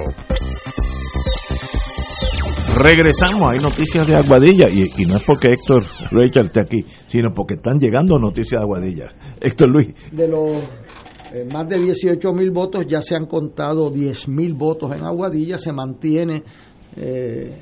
Regresamos, 2.81 3.53
hay 3.53 3.59
noticias 3.59 4.07
de 4.07 4.15
Aguadilla 4.15 4.69
y, 4.69 4.91
y 4.97 5.05
no 5.05 5.17
es 5.17 5.23
porque 5.23 5.53
Héctor 5.53 5.83
Rachel 6.11 6.45
esté 6.45 6.61
aquí, 6.61 6.83
sino 7.07 7.31
porque 7.33 7.53
están 7.53 7.79
llegando 7.79 8.17
noticias 8.17 8.59
de 8.59 8.63
Aguadilla. 8.63 9.13
Héctor 9.39 9.69
Luis. 9.69 9.93
De 10.11 10.27
los 10.27 10.61
eh, 11.35 11.45
más 11.51 11.67
de 11.67 11.77
18 11.77 12.33
mil 12.33 12.51
votos 12.51 12.85
ya 12.87 13.01
se 13.01 13.15
han 13.15 13.25
contado 13.25 13.89
10 13.89 14.29
mil 14.29 14.53
votos 14.53 14.95
en 14.95 15.03
Aguadilla, 15.03 15.57
se 15.57 15.73
mantiene 15.73 16.43
eh, 16.95 17.57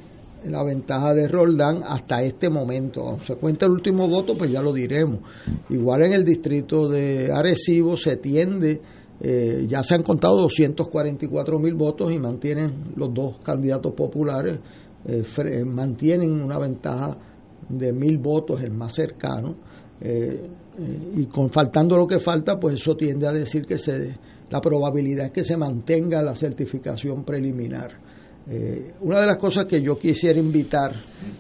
la 0.46 0.64
ventaja 0.64 1.14
de 1.16 1.28
Roldán 1.28 1.82
hasta 1.84 2.22
este 2.22 2.50
momento. 2.50 3.18
Se 3.24 3.36
cuenta 3.36 3.66
el 3.66 3.72
último 3.72 4.08
voto, 4.08 4.36
pues 4.38 4.52
ya 4.52 4.62
lo 4.62 4.74
diremos. 4.74 5.22
Igual 5.70 6.04
en 6.04 6.14
el 6.14 6.24
distrito 6.24 6.88
de 6.88 7.32
Arecibo 7.32 7.98
se 7.98 8.18
tiende, 8.18 8.80
eh, 9.20 9.66
ya 9.68 9.82
se 9.82 9.96
han 9.96 10.04
contado 10.04 10.38
244 10.42 11.58
mil 11.58 11.74
votos 11.74 12.12
y 12.12 12.20
mantienen 12.20 12.94
los 12.96 13.12
dos 13.12 13.38
candidatos 13.42 13.94
populares, 13.94 14.60
eh, 15.06 15.66
mantienen 15.66 16.32
una 16.32 16.60
ventaja 16.60 17.18
de 17.70 17.92
mil 17.92 18.20
votos, 18.20 18.62
el 18.62 18.72
más 18.72 18.94
cercano. 18.94 19.56
Y 20.78 21.26
con 21.28 21.50
faltando 21.52 21.96
lo 21.98 22.08
que 22.08 22.20
falta, 22.20 22.60
pues 22.60 22.76
eso 22.76 22.96
tiende 22.96 23.28
a 23.28 23.32
decir 23.32 23.66
que 23.66 23.78
se, 23.78 24.16
la 24.50 24.60
probabilidad 24.60 25.28
es 25.28 25.32
que 25.32 25.44
se 25.44 25.56
mantenga 25.56 26.22
la 26.22 26.36
certificación 26.36 27.24
preliminar. 27.24 27.92
Eh, 28.46 28.96
una 29.02 29.22
de 29.22 29.28
las 29.28 29.38
cosas 29.38 29.66
que 29.66 29.82
yo 29.82 29.98
quisiera 29.98 30.38
invitar 30.38 30.94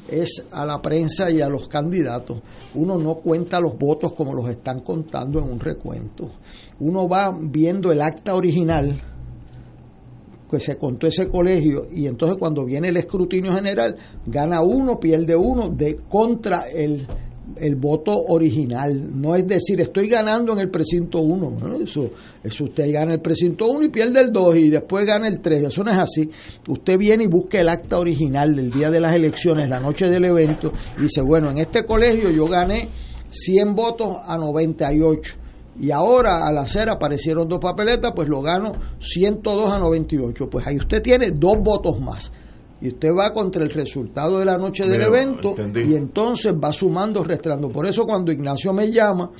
es 0.10 0.42
a 0.52 0.66
la 0.66 0.82
prensa 0.82 1.30
y 1.30 1.42
a 1.42 1.50
los 1.50 1.68
candidatos. 1.68 2.42
Uno 2.76 2.98
no 2.98 3.16
cuenta 3.16 3.60
los 3.60 3.78
votos 3.78 4.14
como 4.14 4.34
los 4.34 4.50
están 4.50 4.80
contando 4.82 5.40
en 5.40 5.52
un 5.52 5.60
recuento. 5.60 6.32
Uno 6.80 7.10
va 7.10 7.36
viendo 7.38 7.92
el 7.92 8.02
acta 8.02 8.36
original 8.36 9.02
que 10.50 10.60
se 10.60 10.78
contó 10.78 11.08
ese 11.08 11.28
colegio 11.30 11.88
y 11.92 12.06
entonces 12.06 12.38
cuando 12.38 12.64
viene 12.64 12.90
el 12.90 12.98
escrutinio 12.98 13.54
general 13.54 13.98
gana 14.28 14.62
uno, 14.62 15.00
pierde 15.00 15.36
uno 15.36 15.68
de 15.68 15.96
contra 16.08 16.70
el, 16.70 17.08
el 17.58 17.76
voto 17.76 18.12
original. 18.28 19.10
No 19.20 19.36
es 19.36 19.46
decir, 19.48 19.80
estoy 19.82 20.08
ganando 20.08 20.54
en 20.54 20.60
el 20.60 20.70
precinto 20.70 21.20
1. 21.20 21.84
Eso, 21.84 22.10
eso 22.44 22.64
usted 22.64 22.92
gana 22.92 23.14
el 23.14 23.22
precinto 23.22 23.70
1 23.70 23.86
y 23.86 23.90
pierde 23.90 24.22
el 24.22 24.32
2 24.32 24.56
y 24.56 24.70
después 24.70 25.06
gana 25.06 25.28
el 25.28 25.40
3. 25.40 25.64
Eso 25.68 25.84
no 25.84 25.92
es 25.92 26.00
así. 26.00 26.30
Usted 26.68 26.98
viene 26.98 27.26
y 27.26 27.28
busca 27.28 27.60
el 27.60 27.70
acta 27.70 28.00
original 28.00 28.56
del 28.56 28.72
día 28.72 28.90
de 28.90 29.00
las 29.00 29.16
elecciones, 29.16 29.70
la 29.70 29.80
noche 29.80 30.10
del 30.10 30.26
evento, 30.26 30.72
y 30.98 31.04
dice, 31.04 31.22
bueno, 31.22 31.52
en 31.52 31.60
este 31.60 31.86
colegio 31.86 32.30
yo 32.32 32.48
gané 32.48 32.88
100 33.30 33.76
votos 33.76 34.18
a 34.26 34.38
98. 34.38 35.36
Y 35.80 35.90
ahora 35.92 36.48
al 36.48 36.58
hacer 36.60 36.90
aparecieron 36.90 37.48
dos 37.48 37.60
papeletas, 37.60 38.12
pues 38.16 38.30
lo 38.30 38.42
gano 38.42 38.74
102 39.00 39.72
a 39.72 39.80
98. 39.80 40.50
Pues 40.50 40.68
ahí 40.68 40.78
usted 40.78 41.02
tiene 41.02 41.32
dos 41.32 41.56
votos 41.64 42.00
más. 42.00 42.32
Y 42.84 42.90
usted 42.90 43.12
va 43.18 43.32
contra 43.32 43.64
el 43.64 43.70
resultado 43.70 44.40
de 44.40 44.46
la 44.46 44.58
noche 44.58 44.84
del 44.84 44.98
Mira, 44.98 45.06
evento 45.08 45.56
entendí. 45.58 45.94
y 45.94 45.96
entonces 45.96 46.54
va 46.54 46.74
sumando, 46.74 47.24
restando. 47.24 47.70
Por 47.70 47.88
eso 47.88 48.04
cuando 48.04 48.30
Ignacio 48.30 48.74
me 48.74 48.92
llama, 48.92 49.32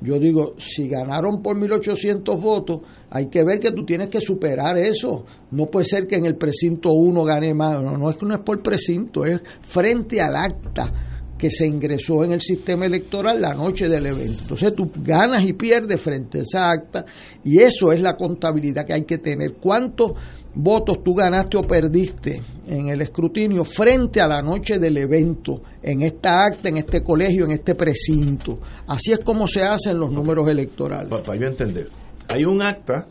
yo 0.00 0.18
digo, 0.18 0.54
si 0.58 0.88
ganaron 0.88 1.40
por 1.40 1.56
1800 1.56 2.42
votos, 2.42 2.80
hay 3.08 3.28
que 3.28 3.44
ver 3.44 3.60
que 3.60 3.70
tú 3.70 3.84
tienes 3.84 4.10
que 4.10 4.20
superar 4.20 4.76
eso. 4.78 5.24
No 5.52 5.66
puede 5.66 5.86
ser 5.86 6.08
que 6.08 6.16
en 6.16 6.26
el 6.26 6.36
precinto 6.36 6.90
1 6.90 7.24
gane 7.24 7.54
más. 7.54 7.80
No, 7.80 7.96
no 7.96 8.10
es 8.10 8.16
que 8.16 8.26
no 8.26 8.34
es 8.34 8.40
por 8.40 8.60
precinto, 8.62 9.24
es 9.24 9.42
frente 9.62 10.20
al 10.20 10.34
acta 10.34 10.92
que 11.38 11.50
se 11.52 11.66
ingresó 11.66 12.24
en 12.24 12.32
el 12.32 12.40
sistema 12.40 12.86
electoral 12.86 13.40
la 13.40 13.54
noche 13.54 13.88
del 13.88 14.06
evento. 14.06 14.42
Entonces 14.42 14.74
tú 14.74 14.90
ganas 15.04 15.46
y 15.46 15.52
pierdes 15.52 16.00
frente 16.00 16.40
a 16.40 16.42
esa 16.42 16.68
acta 16.68 17.04
y 17.44 17.60
eso 17.60 17.92
es 17.92 18.02
la 18.02 18.16
contabilidad 18.16 18.84
que 18.84 18.94
hay 18.94 19.04
que 19.04 19.18
tener. 19.18 19.54
¿Cuántos 19.54 20.12
votos 20.54 21.02
tú 21.04 21.14
ganaste 21.14 21.56
o 21.56 21.62
perdiste 21.62 22.42
en 22.66 22.88
el 22.88 23.00
escrutinio 23.00 23.64
frente 23.64 24.20
a 24.20 24.26
la 24.28 24.42
noche 24.42 24.78
del 24.78 24.96
evento, 24.98 25.62
en 25.82 26.02
esta 26.02 26.44
acta, 26.44 26.68
en 26.68 26.76
este 26.78 27.02
colegio, 27.02 27.44
en 27.44 27.52
este 27.52 27.74
precinto? 27.74 28.58
Así 28.86 29.12
es 29.12 29.20
como 29.20 29.46
se 29.48 29.62
hacen 29.62 29.98
los 29.98 30.10
números 30.12 30.48
electorales. 30.48 31.08
Para 31.08 31.36
yo 31.38 31.46
entender, 31.46 31.88
hay 32.28 32.44
un 32.44 32.62
acta 32.62 33.06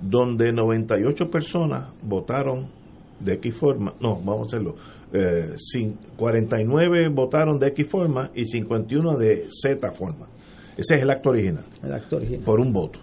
donde 0.00 0.52
98 0.52 1.30
personas 1.30 1.88
votaron 2.02 2.68
de 3.20 3.34
X 3.34 3.56
forma, 3.58 3.94
no, 4.00 4.16
vamos 4.16 4.40
a 4.52 4.56
hacerlo, 4.56 4.74
eh, 5.12 5.54
cin- 5.56 5.96
49 6.16 7.08
votaron 7.08 7.58
de 7.58 7.68
X 7.68 7.86
forma 7.88 8.30
y 8.34 8.44
51 8.44 9.16
de 9.16 9.46
Z 9.50 9.90
forma. 9.92 10.26
Ese 10.76 10.96
es 10.96 11.02
el 11.02 11.08
acto 11.10 11.30
original, 11.30 11.64
El 11.82 11.94
acto 11.94 12.16
original. 12.16 12.42
por 12.44 12.60
un 12.60 12.72
voto. 12.74 13.00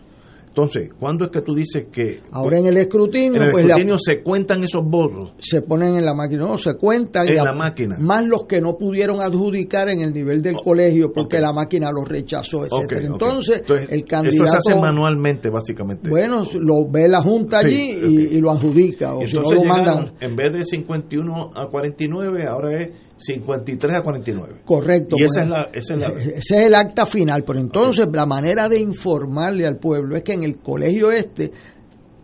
Entonces, 0.55 0.91
¿cuándo 0.99 1.25
es 1.25 1.31
que 1.31 1.41
tú 1.41 1.55
dices 1.55 1.87
que 1.91 2.21
Ahora 2.31 2.59
en 2.59 2.67
el 2.67 2.77
escrutinio, 2.77 3.41
en 3.41 3.47
el 3.47 3.51
pues 3.51 3.65
la- 3.65 3.97
se 3.97 4.21
cuentan 4.21 4.63
esos 4.63 4.83
votos? 4.85 5.33
se 5.39 5.63
ponen 5.63 5.95
en 5.97 6.05
la 6.05 6.13
máquina, 6.13 6.45
no, 6.45 6.59
se 6.59 6.75
cuentan. 6.75 7.27
En 7.27 7.43
la 7.43 7.53
máquina. 7.53 7.97
Más 7.99 8.23
los 8.27 8.45
que 8.45 8.61
no 8.61 8.77
pudieron 8.77 9.19
adjudicar 9.19 9.89
en 9.89 10.01
el 10.01 10.13
nivel 10.13 10.43
del 10.43 10.55
colegio 10.57 11.11
porque 11.11 11.39
la 11.39 11.51
máquina 11.53 11.89
los 11.91 12.07
rechazó, 12.07 12.59
ok. 12.69 12.91
Entonces, 13.01 13.63
el 13.89 14.03
candidato... 14.03 14.43
Eso 14.43 14.45
se 14.45 14.57
hace 14.73 14.79
manualmente, 14.79 15.49
básicamente. 15.49 16.07
Bueno, 16.07 16.43
lo 16.59 16.87
ve 16.87 17.07
la 17.07 17.23
Junta 17.23 17.59
Sí, 17.61 17.65
allí 17.67 17.97
y, 18.31 18.35
y 18.37 18.39
lo 18.39 18.51
adjudica, 18.51 19.15
o 19.15 19.23
si 19.23 19.33
no 19.35 19.41
lo 19.41 19.63
mandan. 19.63 20.13
en 20.21 20.35
vez 20.35 20.53
de 20.53 20.63
51 20.65 21.49
a 21.55 21.67
49, 21.67 22.45
ahora 22.45 22.79
es 22.79 22.89
53 23.17 23.95
a 23.95 24.01
49. 24.01 24.61
Correcto. 24.65 25.15
Y 25.17 25.23
esa 25.23 25.43
es 25.43 25.47
bueno. 25.47 25.63
la... 25.63 25.69
Esa 25.73 25.93
es 25.93 25.99
la 25.99 26.07
Ese 26.09 26.57
es 26.57 26.63
el 26.67 26.75
acta 26.75 27.05
final, 27.05 27.43
pero 27.45 27.59
entonces 27.59 28.07
la 28.11 28.25
manera 28.25 28.67
de 28.67 28.79
informarle 28.79 29.65
al 29.65 29.77
pueblo 29.77 30.15
es 30.17 30.23
que 30.23 30.33
en 30.33 30.42
el 30.43 30.57
colegio 30.57 31.11
este, 31.11 31.51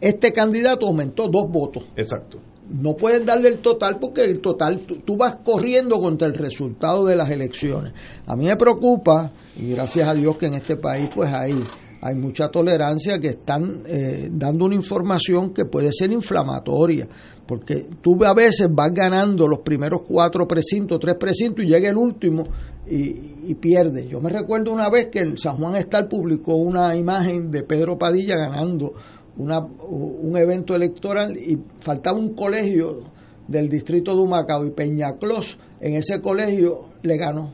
este 0.02 0.32
candidato 0.32 0.88
aumentó 0.88 1.28
dos 1.28 1.50
votos. 1.50 1.84
exacto. 1.96 2.40
No 2.70 2.96
puedes 2.96 3.26
darle 3.26 3.50
el 3.50 3.60
total 3.60 3.98
porque 4.00 4.24
el 4.24 4.42
total, 4.42 4.82
tú, 4.82 4.98
tú 4.98 5.18
vas 5.18 5.38
corriendo 5.44 6.00
contra 6.00 6.28
el 6.28 6.36
resultado 6.36 7.04
de 7.06 7.16
las 7.16 7.32
elecciones. 7.32 7.94
A 8.28 8.36
mí 8.36 8.46
me 8.46 8.56
preocupa, 8.58 9.32
y 9.58 9.72
gracias 9.72 10.08
a 10.08 10.14
Dios 10.14 10.38
que 10.38 10.46
en 10.46 10.54
este 10.54 10.76
país 10.76 11.10
pues 11.16 11.34
hay, 11.34 11.56
hay 12.00 12.14
mucha 12.14 12.50
tolerancia, 12.50 13.20
que 13.20 13.30
están 13.30 13.82
eh, 13.88 14.30
dando 14.32 14.66
una 14.66 14.76
información 14.76 15.52
que 15.52 15.66
puede 15.66 15.92
ser 15.92 16.12
inflamatoria, 16.12 17.08
porque 17.48 17.88
tú 18.04 18.24
a 18.24 18.36
veces 18.36 18.68
vas 18.70 18.92
ganando 18.94 19.48
los 19.48 19.62
primeros 19.62 20.04
cuatro 20.08 20.48
precintos, 20.48 21.00
tres 21.00 21.16
precintos, 21.20 21.66
y 21.66 21.70
llega 21.70 21.90
el 21.90 21.98
último 21.98 22.44
y, 22.88 23.54
pierdes. 23.56 24.08
Yo 24.08 24.20
me 24.20 24.30
recuerdo 24.30 24.72
una 24.72 24.90
vez 24.90 25.10
que 25.12 25.20
el 25.20 25.38
San 25.38 25.58
Juan 25.58 25.76
Estal 25.76 26.08
publicó 26.08 26.56
una 26.56 26.96
imagen 26.96 27.52
de 27.52 27.64
Pedro 27.64 27.98
Padilla 27.98 28.36
ganando 28.38 28.94
una, 29.38 29.60
un 29.60 30.36
evento 30.38 30.76
electoral 30.76 31.38
y 31.38 31.58
faltaba 31.80 32.18
un 32.18 32.34
colegio 32.34 33.04
del 33.48 33.70
distrito 33.70 34.16
de 34.16 34.22
Humacao 34.22 34.66
y 34.66 34.72
Peñaclos 34.72 35.58
en 35.80 35.96
ese 35.96 36.22
colegio 36.22 36.90
le 37.04 37.18
ganó. 37.18 37.54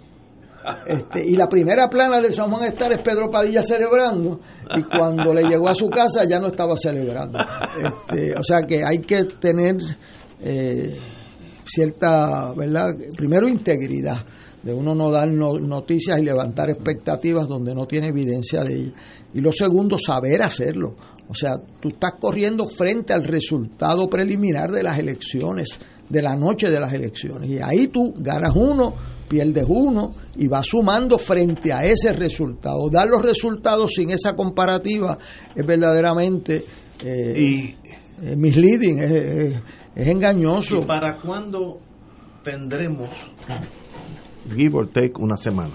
Este, 0.87 1.23
y 1.23 1.35
la 1.35 1.47
primera 1.47 1.89
plana 1.89 2.19
del 2.19 2.33
San 2.33 2.49
Juan 2.49 2.63
Estar 2.63 2.91
es 2.91 3.01
Pedro 3.01 3.29
Padilla 3.29 3.61
celebrando 3.61 4.39
y 4.75 4.83
cuando 4.83 5.31
le 5.33 5.43
llegó 5.43 5.69
a 5.69 5.75
su 5.75 5.89
casa 5.89 6.23
ya 6.23 6.39
no 6.39 6.47
estaba 6.47 6.75
celebrando. 6.75 7.37
Este, 7.75 8.33
o 8.35 8.43
sea 8.43 8.63
que 8.63 8.81
hay 8.83 8.99
que 8.99 9.25
tener 9.25 9.75
eh, 10.41 10.97
cierta, 11.65 12.51
¿verdad? 12.53 12.95
Primero 13.15 13.47
integridad 13.47 14.25
de 14.65 14.73
uno 14.73 14.93
no 14.93 15.09
dar 15.11 15.29
no- 15.31 15.57
noticias 15.59 16.19
y 16.19 16.23
levantar 16.23 16.69
expectativas 16.69 17.47
donde 17.47 17.73
no 17.73 17.85
tiene 17.85 18.09
evidencia 18.09 18.63
de 18.63 18.73
ellas. 18.75 18.93
Y 19.33 19.39
lo 19.39 19.51
segundo, 19.53 19.97
saber 19.97 20.41
hacerlo. 20.41 20.95
O 21.29 21.33
sea, 21.33 21.55
tú 21.79 21.87
estás 21.89 22.15
corriendo 22.19 22.67
frente 22.67 23.13
al 23.13 23.23
resultado 23.23 24.09
preliminar 24.09 24.71
de 24.71 24.83
las 24.83 24.97
elecciones, 24.99 25.79
de 26.09 26.21
la 26.21 26.35
noche 26.35 26.69
de 26.69 26.79
las 26.79 26.91
elecciones. 26.93 27.49
Y 27.49 27.59
ahí 27.61 27.87
tú 27.87 28.13
ganas 28.17 28.53
uno, 28.55 28.93
pierdes 29.27 29.65
uno 29.67 30.13
y 30.35 30.47
vas 30.47 30.67
sumando 30.67 31.17
frente 31.17 31.71
a 31.73 31.83
ese 31.85 32.11
resultado. 32.13 32.89
Dar 32.91 33.07
los 33.07 33.23
resultados 33.23 33.91
sin 33.95 34.09
esa 34.11 34.33
comparativa 34.35 35.17
es 35.55 35.65
verdaderamente 35.65 36.63
eh, 37.03 37.75
eh, 38.23 38.35
misleading, 38.35 38.99
es, 38.99 39.11
es- 39.11 39.55
es 39.95 40.07
engañoso. 40.07 40.81
¿Y 40.81 40.85
para 40.85 41.19
cuándo 41.21 41.79
tendremos, 42.43 43.09
give 44.53 44.75
or 44.75 44.87
take, 44.89 45.13
una 45.19 45.37
semana? 45.37 45.73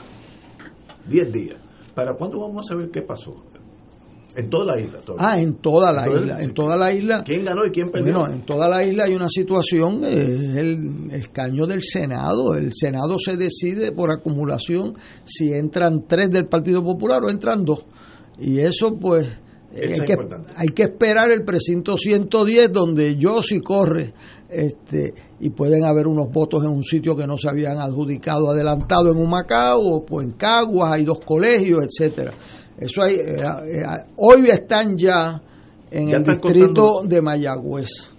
10 1.09 1.33
días. 1.33 1.57
¿Para 1.95 2.15
cuándo 2.15 2.41
vamos 2.41 2.67
a 2.67 2.69
saber 2.75 2.91
qué 2.91 3.03
pasó? 3.03 3.35
En 4.37 4.49
toda 4.49 4.77
la 4.77 4.81
isla. 4.81 5.01
todo. 5.01 5.17
Ah, 5.19 5.41
en 5.41 5.55
toda 5.57 5.93
la 5.93 6.05
Entonces, 6.05 6.23
isla, 6.23 6.43
en 6.45 6.55
toda 6.55 6.77
la 6.77 6.93
isla. 6.93 7.25
¿Quién 7.25 7.45
ganó 7.45 7.67
y 7.67 7.71
quién 7.73 7.91
perdió? 7.91 8.17
Bueno, 8.21 8.33
en 8.33 8.47
toda 8.47 8.69
la 8.69 8.85
isla 8.85 9.05
hay 9.05 9.15
una 9.15 9.29
situación, 9.29 10.03
eh, 10.05 10.61
el 10.61 11.11
escaño 11.11 11.67
del 11.67 11.83
Senado. 11.83 12.55
El 12.55 12.71
Senado 12.73 13.19
se 13.19 13.37
decide 13.37 13.91
por 13.91 14.13
acumulación 14.13 14.95
si 15.25 15.53
entran 15.53 16.05
tres 16.07 16.31
del 16.31 16.47
Partido 16.47 16.83
Popular 16.85 17.25
o 17.25 17.29
entran 17.29 17.65
dos. 17.65 17.85
Y 18.39 18.61
eso, 18.61 18.97
pues, 18.97 19.27
Eso 19.75 19.85
hay, 19.87 19.93
es 19.95 20.03
que, 20.03 20.13
importante. 20.13 20.53
hay 20.57 20.69
que 20.69 20.83
esperar 20.85 21.33
el 21.33 21.43
precinto 21.45 21.97
110, 21.97 22.71
donde 22.73 23.17
yo 23.17 23.43
sí 23.43 23.59
corre, 23.59 24.15
este, 24.51 25.15
y 25.39 25.51
pueden 25.51 25.85
haber 25.85 26.07
unos 26.07 26.31
votos 26.31 26.65
en 26.65 26.71
un 26.71 26.83
sitio 26.83 27.15
que 27.15 27.27
no 27.27 27.39
se 27.39 27.49
habían 27.49 27.79
adjudicado 27.79 28.51
adelantado 28.51 29.11
en 29.13 29.19
Humacao 29.19 29.81
o 29.81 30.05
pues, 30.05 30.27
en 30.27 30.33
Caguas, 30.33 30.93
hay 30.93 31.05
dos 31.05 31.21
colegios, 31.21 31.85
etcétera. 31.85 32.33
Eso 32.77 33.03
hay, 33.03 33.15
eh, 33.15 33.43
eh, 33.43 33.85
hoy 34.17 34.49
están 34.49 34.97
ya 34.97 35.41
en 35.91 36.09
Ya 36.09 36.17
el 36.17 36.25
distrito 36.25 37.03
de 37.05 37.21
Mayagüez. 37.21 38.11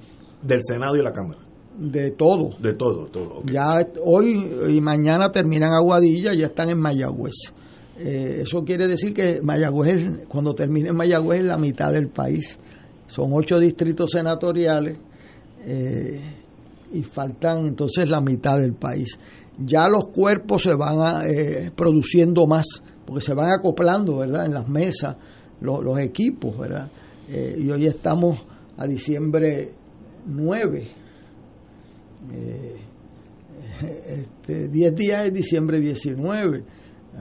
Del 0.42 0.60
Senado 0.64 0.96
y 0.96 1.04
la 1.04 1.12
Cámara. 1.12 1.40
de 1.78 2.12
todo. 2.12 2.50
De 2.60 2.74
todo, 2.74 3.08
todo. 3.08 3.44
Ya 3.52 3.76
hoy 4.04 4.52
y 4.70 4.82
mañana 4.82 5.32
terminan 5.32 5.74
Aguadilla, 5.74 6.34
ya 6.34 6.48
están 6.48 6.70
en 6.70 6.80
Mayagüez. 6.80 7.54
Eh, 7.98 8.42
eso 8.44 8.64
quiere 8.64 8.88
decir 8.88 9.14
que 9.14 9.42
Mayagüez, 9.42 10.28
cuando 10.28 10.54
termine 10.54 10.92
Mayagüez, 10.92 11.42
es 11.42 11.46
la 11.46 11.58
mitad 11.58 11.92
del 11.92 12.10
país. 12.10 12.60
Son 13.08 13.32
ocho 13.34 13.60
distritos 13.60 14.12
senatoriales 14.12 14.98
eh, 15.66 16.22
y 16.92 17.04
faltan 17.04 17.66
entonces 17.66 18.10
la 18.10 18.22
mitad 18.22 18.60
del 18.60 18.74
país. 18.74 19.18
Ya 19.58 19.88
los 19.88 20.08
cuerpos 20.08 20.64
se 20.64 20.74
van 20.74 21.00
a, 21.00 21.26
eh, 21.26 21.72
produciendo 21.76 22.46
más, 22.48 22.66
porque 23.06 23.22
se 23.22 23.34
van 23.34 23.52
acoplando, 23.52 24.18
¿verdad? 24.18 24.46
En 24.46 24.54
las 24.54 24.68
mesas, 24.68 25.16
los 25.62 26.00
equipos, 26.00 26.58
¿verdad? 26.58 26.90
y 27.30 27.70
hoy 27.70 27.86
estamos 27.86 28.40
a 28.78 28.86
diciembre 28.88 29.72
9. 30.26 30.88
Eh, 32.34 32.76
este, 34.08 34.68
10 34.68 34.96
días 34.96 35.26
es 35.26 35.34
diciembre 35.34 35.80
19. 35.80 36.64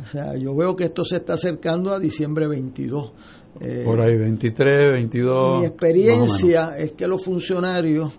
O 0.01 0.07
sea, 0.07 0.37
yo 0.37 0.55
veo 0.55 0.77
que 0.77 0.85
esto 0.85 1.05
se 1.05 1.17
está 1.17 1.35
acercando 1.35 1.93
a 1.93 1.99
diciembre 1.99 2.47
22. 2.47 3.13
Eh, 3.61 3.83
Por 3.85 4.01
ahí, 4.01 4.17
23, 4.17 4.93
22. 4.93 5.61
Mi 5.61 5.67
experiencia 5.67 6.77
es 6.79 6.93
que 6.93 7.07
los 7.07 7.25
funcionarios, 7.25 8.13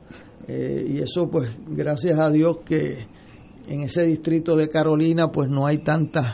eh, 0.47 0.85
y 0.89 0.99
eso 0.99 1.29
pues 1.29 1.49
gracias 1.67 2.19
a 2.19 2.29
Dios 2.29 2.59
que 2.65 3.07
en 3.67 3.79
ese 3.81 4.05
distrito 4.05 4.55
de 4.55 4.67
Carolina 4.67 5.31
pues 5.31 5.49
no 5.49 5.65
hay 5.65 5.79
tantas 5.79 6.25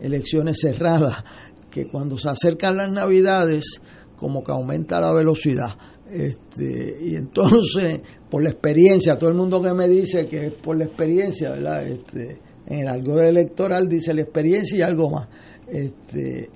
elecciones 0.00 0.58
cerradas, 0.60 1.24
que 1.70 1.86
cuando 1.86 2.18
se 2.18 2.28
acercan 2.28 2.76
las 2.76 2.90
navidades 2.90 3.80
como 4.16 4.44
que 4.44 4.52
aumenta 4.52 5.00
la 5.00 5.12
velocidad. 5.12 5.76
Este, 6.10 6.98
y 7.02 7.16
entonces, 7.16 8.02
por 8.30 8.42
la 8.42 8.50
experiencia, 8.50 9.16
todo 9.16 9.30
el 9.30 9.36
mundo 9.36 9.62
que 9.62 9.72
me 9.72 9.88
dice 9.88 10.26
que 10.26 10.46
es 10.48 10.52
por 10.52 10.76
la 10.76 10.84
experiencia, 10.84 11.50
¿verdad? 11.50 11.86
Este, 11.86 12.38
en 12.66 12.80
el 12.80 12.88
algo 12.88 13.18
electoral 13.20 13.88
dice 13.88 14.12
la 14.12 14.22
experiencia 14.22 14.78
y 14.78 14.82
algo 14.82 15.10
más. 15.10 15.28
Este, 15.66 16.50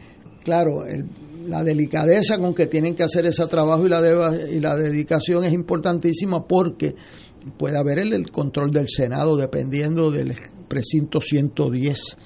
claro, 0.45 0.85
la 1.49 1.65
delicadeza 1.65 2.39
con 2.39 2.55
que 2.55 2.67
tienen 2.67 2.95
que 2.95 3.03
hacer 3.03 3.27
ese 3.27 3.47
trabajo 3.47 3.87
y 3.87 3.89
la, 3.89 4.01
y 4.51 4.61
la 4.61 4.77
dedicación 4.77 5.45
es 5.45 5.53
importantísima 5.53 6.47
porque 6.47 6.95
puede 7.57 7.79
haber 7.79 7.99
el, 7.99 8.31
control 8.31 8.71
del 8.71 8.89
Senado 8.89 9.37
dependiendo 9.37 10.11
del 10.11 10.35
precinto 10.69 11.21
110 11.21 12.17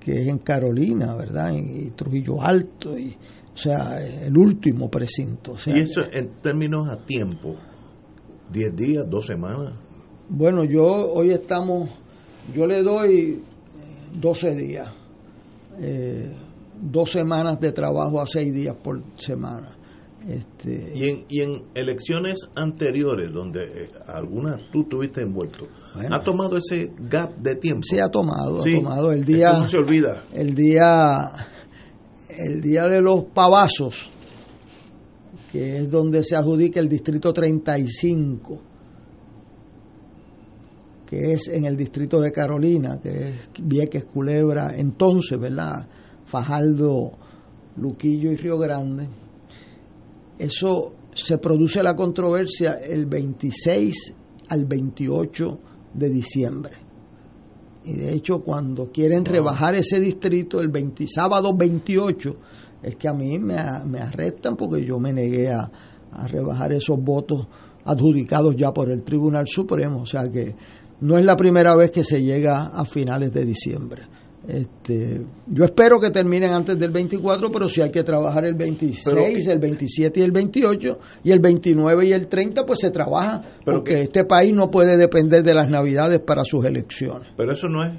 que 0.00 0.22
es 0.22 0.28
en 0.28 0.38
Carolina, 0.38 1.16
¿verdad? 1.16 1.52
Y 1.52 1.90
Trujillo 1.90 2.40
Alto 2.40 2.96
y 2.96 3.16
o 3.56 3.58
sea, 3.58 4.04
el 4.04 4.36
último 4.36 4.90
precinto. 4.90 5.54
¿Y 5.64 5.80
eso 5.80 6.02
en 6.12 6.42
términos 6.42 6.88
a 6.90 7.02
tiempo? 7.06 7.56
¿10 8.52 8.74
días, 8.74 9.06
dos 9.08 9.24
semanas? 9.24 9.72
Bueno, 10.28 10.62
yo 10.64 10.84
hoy 10.84 11.30
estamos, 11.30 11.88
yo 12.54 12.66
le 12.66 12.82
doy 12.82 13.42
12 14.20 14.54
días, 14.56 14.92
eh, 15.80 16.30
dos 16.80 17.10
semanas 17.10 17.60
de 17.60 17.72
trabajo 17.72 18.20
a 18.20 18.26
seis 18.26 18.52
días 18.52 18.76
por 18.82 19.02
semana. 19.16 19.72
Este, 20.26 20.90
y, 20.92 21.08
en, 21.08 21.24
y 21.28 21.40
en 21.42 21.62
elecciones 21.74 22.40
anteriores, 22.56 23.32
donde 23.32 23.62
eh, 23.62 23.90
algunas 24.08 24.60
tú 24.72 24.82
estuviste 24.82 25.22
envuelto, 25.22 25.68
¿ha 26.10 26.20
tomado 26.24 26.56
ese 26.56 26.90
gap 26.98 27.36
de 27.36 27.54
tiempo? 27.54 27.82
Sí, 27.84 28.00
ha 28.00 28.08
tomado, 28.08 28.60
ha 28.60 28.64
tomado 28.64 29.12
el 29.12 29.24
día. 29.24 29.52
no 29.52 29.68
se 29.68 29.76
olvida. 29.76 30.24
El 30.32 30.54
día 30.54 31.30
el 32.36 32.60
día 32.60 32.88
de 32.88 33.00
los 33.00 33.24
pavazos, 33.24 34.10
que 35.50 35.78
es 35.78 35.90
donde 35.90 36.22
se 36.22 36.36
adjudica 36.36 36.80
el 36.80 36.88
distrito 36.88 37.32
35, 37.32 38.60
que 41.06 41.32
es 41.32 41.48
en 41.48 41.64
el 41.64 41.76
distrito 41.76 42.20
de 42.20 42.32
Carolina, 42.32 42.98
que 43.00 43.08
es 43.08 43.50
Vieques, 43.62 44.04
Culebra, 44.04 44.74
entonces, 44.76 45.38
¿verdad? 45.38 45.86
Fajardo, 46.26 47.12
Luquillo 47.76 48.30
y 48.30 48.36
Río 48.36 48.58
Grande. 48.58 49.08
Eso 50.38 50.92
se 51.14 51.38
produce 51.38 51.82
la 51.82 51.96
controversia 51.96 52.78
el 52.82 53.06
26 53.06 54.14
al 54.48 54.64
28 54.64 55.58
de 55.94 56.10
diciembre. 56.10 56.72
Y 57.84 57.94
de 57.94 58.12
hecho, 58.12 58.40
cuando 58.40 58.90
quieren 58.90 59.24
rebajar 59.24 59.74
ese 59.74 60.00
distrito 60.00 60.60
el 60.60 60.68
20, 60.68 61.06
sábado 61.06 61.56
28, 61.56 62.36
es 62.82 62.96
que 62.96 63.08
a 63.08 63.12
mí 63.12 63.38
me, 63.38 63.56
me 63.86 64.00
arrestan 64.00 64.56
porque 64.56 64.84
yo 64.84 64.98
me 64.98 65.12
negué 65.12 65.50
a, 65.50 65.70
a 66.12 66.26
rebajar 66.26 66.72
esos 66.72 67.00
votos 67.00 67.46
adjudicados 67.84 68.56
ya 68.56 68.72
por 68.72 68.90
el 68.90 69.04
Tribunal 69.04 69.46
Supremo. 69.46 70.02
O 70.02 70.06
sea 70.06 70.28
que 70.28 70.54
no 71.00 71.16
es 71.16 71.24
la 71.24 71.36
primera 71.36 71.76
vez 71.76 71.90
que 71.90 72.04
se 72.04 72.22
llega 72.22 72.66
a 72.74 72.84
finales 72.84 73.32
de 73.32 73.44
diciembre. 73.44 74.02
Este, 74.48 75.22
yo 75.48 75.64
espero 75.64 75.98
que 75.98 76.10
terminen 76.10 76.50
antes 76.50 76.78
del 76.78 76.92
24, 76.92 77.50
pero 77.50 77.68
si 77.68 77.80
hay 77.80 77.90
que 77.90 78.04
trabajar 78.04 78.44
el 78.44 78.54
26, 78.54 79.48
el 79.48 79.58
27 79.58 80.20
y 80.20 80.22
el 80.22 80.30
28, 80.30 80.98
y 81.24 81.32
el 81.32 81.40
29 81.40 82.06
y 82.06 82.12
el 82.12 82.28
30, 82.28 82.64
pues 82.64 82.78
se 82.78 82.90
trabaja, 82.90 83.42
porque 83.64 84.02
este 84.02 84.24
país 84.24 84.54
no 84.54 84.70
puede 84.70 84.96
depender 84.96 85.42
de 85.42 85.52
las 85.52 85.68
navidades 85.68 86.20
para 86.20 86.44
sus 86.44 86.64
elecciones. 86.64 87.28
Pero 87.36 87.52
eso 87.52 87.66
no 87.66 87.84
es, 87.84 87.98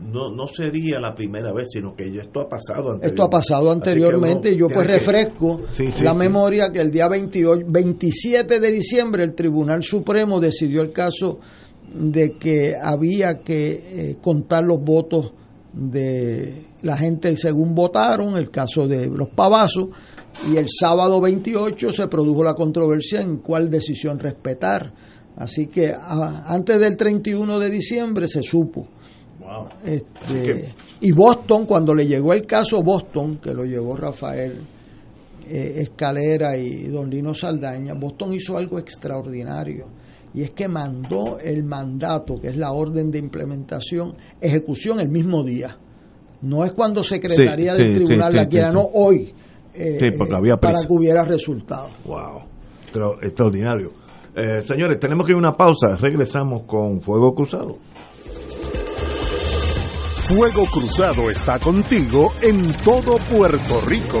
no, 0.00 0.30
no 0.30 0.46
sería 0.46 0.98
la 0.98 1.14
primera 1.14 1.52
vez, 1.52 1.68
sino 1.72 1.94
que 1.94 2.06
esto 2.06 2.40
ha 2.40 2.48
pasado 2.48 2.92
anteriormente. 2.92 3.08
Esto 3.08 3.22
ha 3.22 3.30
pasado 3.30 3.70
anteriormente, 3.70 4.56
yo 4.56 4.68
pues 4.68 4.86
refresco 4.86 5.60
la 6.02 6.14
memoria 6.14 6.70
que 6.70 6.80
el 6.80 6.90
día 6.90 7.08
28, 7.08 7.66
27 7.68 8.60
de 8.60 8.70
diciembre 8.70 9.24
el 9.24 9.34
Tribunal 9.34 9.82
Supremo 9.82 10.40
decidió 10.40 10.80
el 10.80 10.92
caso 10.92 11.38
de 11.94 12.30
que 12.38 12.74
había 12.82 13.40
que 13.40 14.10
eh, 14.10 14.16
contar 14.22 14.64
los 14.64 14.82
votos 14.82 15.32
de 15.76 16.64
la 16.82 16.96
gente 16.96 17.36
según 17.36 17.74
votaron, 17.74 18.36
el 18.36 18.50
caso 18.50 18.88
de 18.88 19.06
los 19.08 19.28
pavazos, 19.28 19.88
y 20.50 20.56
el 20.56 20.66
sábado 20.68 21.20
28 21.20 21.92
se 21.92 22.08
produjo 22.08 22.42
la 22.42 22.54
controversia 22.54 23.20
en 23.20 23.38
cuál 23.38 23.70
decisión 23.70 24.18
respetar. 24.18 24.92
Así 25.36 25.66
que 25.66 25.94
antes 25.94 26.80
del 26.80 26.96
31 26.96 27.58
de 27.58 27.70
diciembre 27.70 28.26
se 28.26 28.42
supo. 28.42 28.88
Este, 29.84 30.74
y 31.00 31.12
Boston, 31.12 31.66
cuando 31.66 31.94
le 31.94 32.06
llegó 32.06 32.32
el 32.32 32.46
caso 32.46 32.82
Boston, 32.82 33.36
que 33.36 33.52
lo 33.52 33.64
llevó 33.64 33.96
Rafael 33.96 34.60
eh, 35.48 35.74
Escalera 35.76 36.56
y 36.56 36.88
don 36.88 37.08
Lino 37.08 37.32
Saldaña, 37.32 37.94
Boston 37.94 38.32
hizo 38.32 38.56
algo 38.56 38.78
extraordinario 38.78 39.86
y 40.36 40.42
es 40.42 40.52
que 40.52 40.68
mandó 40.68 41.38
el 41.38 41.64
mandato, 41.64 42.34
que 42.38 42.48
es 42.48 42.58
la 42.58 42.70
orden 42.70 43.10
de 43.10 43.18
implementación, 43.18 44.14
ejecución 44.38 45.00
el 45.00 45.08
mismo 45.08 45.42
día. 45.42 45.78
No 46.42 46.62
es 46.62 46.74
cuando 46.74 47.02
Secretaría 47.02 47.72
del 47.74 47.94
Tribunal 47.94 48.34
la 48.34 48.46
quiera, 48.46 48.70
no 48.70 48.86
hoy, 48.92 49.32
eh, 49.74 49.98
había 50.36 50.58
para 50.58 50.80
que 50.82 50.92
hubiera 50.92 51.24
resultado. 51.24 51.88
¡Wow! 52.04 52.42
extraordinario. 53.22 53.92
Eh, 54.34 54.62
señores, 54.62 54.98
tenemos 54.98 55.26
que 55.26 55.32
ir 55.32 55.36
a 55.36 55.38
una 55.38 55.56
pausa. 55.56 55.96
Regresamos 55.96 56.64
con 56.66 57.00
Fuego 57.00 57.34
Cruzado. 57.34 57.78
Fuego 60.28 60.66
Cruzado 60.70 61.30
está 61.30 61.58
contigo 61.58 62.32
en 62.42 62.60
todo 62.84 63.16
Puerto 63.30 63.80
Rico. 63.88 64.20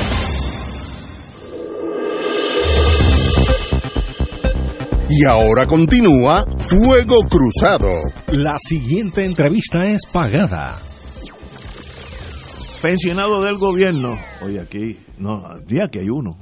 Y 5.13 5.25
ahora 5.25 5.67
continúa 5.67 6.45
Fuego 6.57 7.17
Cruzado. 7.29 7.89
La 8.31 8.57
siguiente 8.57 9.25
entrevista 9.25 9.85
es 9.91 10.05
pagada. 10.05 10.77
Pensionado 12.81 13.43
del 13.43 13.57
gobierno, 13.57 14.15
oye 14.41 14.61
aquí, 14.61 14.95
no, 15.19 15.59
día 15.67 15.89
que 15.91 15.99
hay 15.99 16.09
uno. 16.09 16.37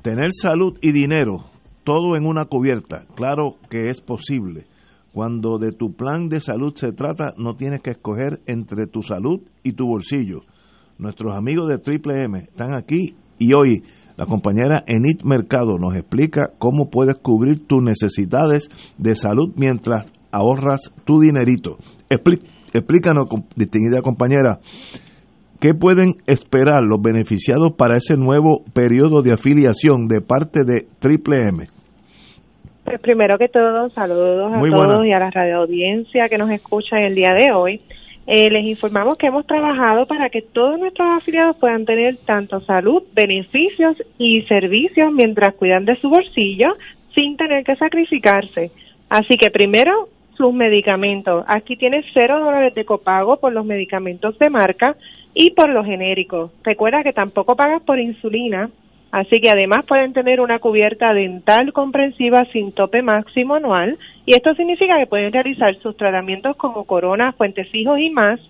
Tener 0.00 0.30
salud 0.32 0.78
y 0.80 0.92
dinero, 0.92 1.44
todo 1.84 2.16
en 2.16 2.24
una 2.26 2.46
cubierta, 2.46 3.04
claro 3.14 3.56
que 3.68 3.88
es 3.88 4.00
posible. 4.00 4.64
Cuando 5.12 5.58
de 5.58 5.72
tu 5.72 5.92
plan 5.94 6.30
de 6.30 6.40
salud 6.40 6.72
se 6.74 6.92
trata, 6.92 7.34
no 7.36 7.54
tienes 7.54 7.82
que 7.82 7.90
escoger 7.90 8.40
entre 8.46 8.86
tu 8.86 9.02
salud 9.02 9.42
y 9.62 9.74
tu 9.74 9.84
bolsillo. 9.86 10.40
Nuestros 10.96 11.36
amigos 11.36 11.68
de 11.68 11.78
Triple 11.78 12.24
M 12.24 12.38
están 12.38 12.74
aquí 12.74 13.14
y 13.38 13.52
hoy 13.52 13.82
la 14.16 14.26
compañera 14.26 14.82
Enid 14.86 15.22
Mercado 15.24 15.76
nos 15.78 15.94
explica 15.96 16.50
cómo 16.58 16.88
puedes 16.90 17.16
cubrir 17.18 17.66
tus 17.66 17.82
necesidades 17.82 18.68
de 18.98 19.14
salud 19.14 19.52
mientras 19.56 20.06
ahorras 20.30 20.92
tu 21.04 21.20
dinerito. 21.20 21.76
Explí- 22.08 22.42
explícanos, 22.72 23.28
distinguida 23.56 24.02
compañera, 24.02 24.58
¿qué 25.60 25.74
pueden 25.74 26.14
esperar 26.26 26.82
los 26.82 27.00
beneficiados 27.02 27.72
para 27.76 27.96
ese 27.96 28.14
nuevo 28.16 28.62
periodo 28.72 29.22
de 29.22 29.32
afiliación 29.32 30.06
de 30.08 30.20
parte 30.20 30.60
de 30.64 30.86
Triple 31.00 31.48
M? 31.48 31.66
Pues 32.84 33.00
primero 33.00 33.38
que 33.38 33.48
todo, 33.48 33.88
saludos 33.90 34.52
a 34.52 34.60
todos 34.60 34.60
buena. 34.60 35.06
y 35.08 35.12
a 35.12 35.18
la 35.18 35.30
radioaudiencia 35.30 36.28
que 36.28 36.36
nos 36.36 36.50
escucha 36.50 36.98
el 37.00 37.14
día 37.14 37.32
de 37.38 37.50
hoy. 37.52 37.80
Eh, 38.26 38.48
les 38.50 38.64
informamos 38.64 39.18
que 39.18 39.26
hemos 39.26 39.46
trabajado 39.46 40.06
para 40.06 40.30
que 40.30 40.40
todos 40.40 40.78
nuestros 40.78 41.06
afiliados 41.10 41.56
puedan 41.56 41.84
tener 41.84 42.16
tanto 42.24 42.60
salud, 42.60 43.02
beneficios 43.14 43.96
y 44.18 44.42
servicios 44.42 45.12
mientras 45.12 45.54
cuidan 45.54 45.84
de 45.84 45.96
su 45.96 46.08
bolsillo 46.08 46.76
sin 47.14 47.36
tener 47.36 47.64
que 47.64 47.76
sacrificarse. 47.76 48.70
Así 49.10 49.36
que 49.36 49.50
primero, 49.50 50.08
sus 50.36 50.52
medicamentos. 50.52 51.44
Aquí 51.46 51.76
tienes 51.76 52.04
cero 52.12 52.40
dólares 52.40 52.74
de 52.74 52.84
copago 52.84 53.36
por 53.36 53.52
los 53.52 53.64
medicamentos 53.64 54.38
de 54.38 54.50
marca 54.50 54.96
y 55.34 55.50
por 55.50 55.68
los 55.68 55.86
genéricos. 55.86 56.50
Recuerda 56.62 57.02
que 57.02 57.12
tampoco 57.12 57.56
pagas 57.56 57.82
por 57.82 57.98
insulina, 57.98 58.70
Así 59.14 59.40
que 59.40 59.48
además 59.48 59.86
pueden 59.86 60.12
tener 60.12 60.40
una 60.40 60.58
cubierta 60.58 61.14
dental 61.14 61.72
comprensiva 61.72 62.44
sin 62.52 62.72
tope 62.72 63.00
máximo 63.00 63.54
anual 63.54 63.96
y 64.26 64.34
esto 64.34 64.52
significa 64.56 64.98
que 64.98 65.06
pueden 65.06 65.32
realizar 65.32 65.72
sus 65.76 65.96
tratamientos 65.96 66.56
como 66.56 66.82
coronas, 66.82 67.36
puentes 67.36 67.70
fijos 67.70 67.96
y 68.00 68.10
más 68.10 68.40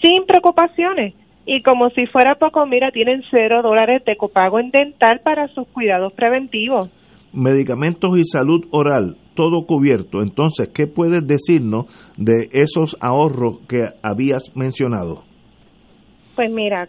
sin 0.00 0.24
preocupaciones. 0.24 1.14
Y 1.44 1.62
como 1.62 1.90
si 1.90 2.06
fuera 2.06 2.36
poco, 2.36 2.64
mira, 2.66 2.92
tienen 2.92 3.24
cero 3.32 3.62
dólares 3.64 4.04
de 4.04 4.14
copago 4.14 4.60
en 4.60 4.70
dental 4.70 5.22
para 5.24 5.48
sus 5.48 5.66
cuidados 5.66 6.12
preventivos. 6.12 6.88
Medicamentos 7.32 8.16
y 8.16 8.22
salud 8.22 8.64
oral, 8.70 9.16
todo 9.34 9.66
cubierto. 9.66 10.22
Entonces, 10.22 10.68
¿qué 10.72 10.86
puedes 10.86 11.26
decirnos 11.26 11.86
de 12.16 12.46
esos 12.52 12.96
ahorros 13.00 13.66
que 13.68 13.86
habías 14.04 14.54
mencionado? 14.54 15.24
Pues 16.36 16.48
mira, 16.48 16.86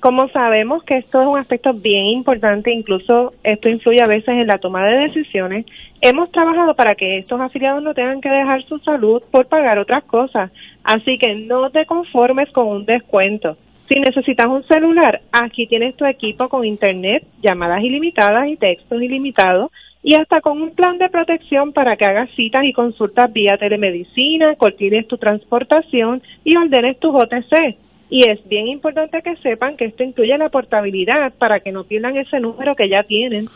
como 0.00 0.28
sabemos 0.28 0.82
que 0.84 0.96
esto 0.96 1.20
es 1.20 1.28
un 1.28 1.38
aspecto 1.38 1.72
bien 1.74 2.06
importante, 2.06 2.72
incluso 2.72 3.34
esto 3.44 3.68
influye 3.68 4.02
a 4.02 4.06
veces 4.06 4.28
en 4.28 4.46
la 4.46 4.58
toma 4.58 4.84
de 4.84 5.08
decisiones, 5.08 5.66
hemos 6.00 6.30
trabajado 6.32 6.74
para 6.74 6.94
que 6.94 7.18
estos 7.18 7.40
afiliados 7.40 7.82
no 7.82 7.94
tengan 7.94 8.20
que 8.20 8.30
dejar 8.30 8.62
su 8.64 8.78
salud 8.78 9.22
por 9.30 9.46
pagar 9.46 9.78
otras 9.78 10.04
cosas. 10.04 10.50
Así 10.82 11.18
que 11.18 11.34
no 11.34 11.70
te 11.70 11.84
conformes 11.86 12.50
con 12.50 12.66
un 12.66 12.86
descuento. 12.86 13.56
Si 13.88 14.00
necesitas 14.00 14.46
un 14.46 14.62
celular, 14.64 15.20
aquí 15.32 15.66
tienes 15.66 15.96
tu 15.96 16.04
equipo 16.04 16.48
con 16.48 16.64
internet, 16.64 17.24
llamadas 17.42 17.82
ilimitadas 17.82 18.48
y 18.48 18.56
textos 18.56 19.02
ilimitados 19.02 19.70
y 20.02 20.14
hasta 20.14 20.40
con 20.40 20.62
un 20.62 20.70
plan 20.74 20.96
de 20.96 21.10
protección 21.10 21.72
para 21.72 21.96
que 21.96 22.06
hagas 22.06 22.30
citas 22.36 22.64
y 22.64 22.72
consultas 22.72 23.32
vía 23.32 23.58
telemedicina, 23.58 24.54
coordines 24.56 25.06
tu 25.08 25.18
transportación 25.18 26.22
y 26.44 26.56
ordenes 26.56 26.98
tus 26.98 27.14
OTC. 27.14 27.76
Y 28.10 28.28
es 28.28 28.46
bien 28.48 28.66
importante 28.66 29.22
que 29.22 29.36
sepan 29.36 29.76
que 29.76 29.86
esto 29.86 30.02
incluye 30.02 30.36
la 30.36 30.48
portabilidad 30.48 31.32
para 31.38 31.60
que 31.60 31.70
no 31.70 31.84
pierdan 31.84 32.16
ese 32.16 32.40
número 32.40 32.74
que 32.74 32.88
ya 32.90 33.04
tienen. 33.04 33.46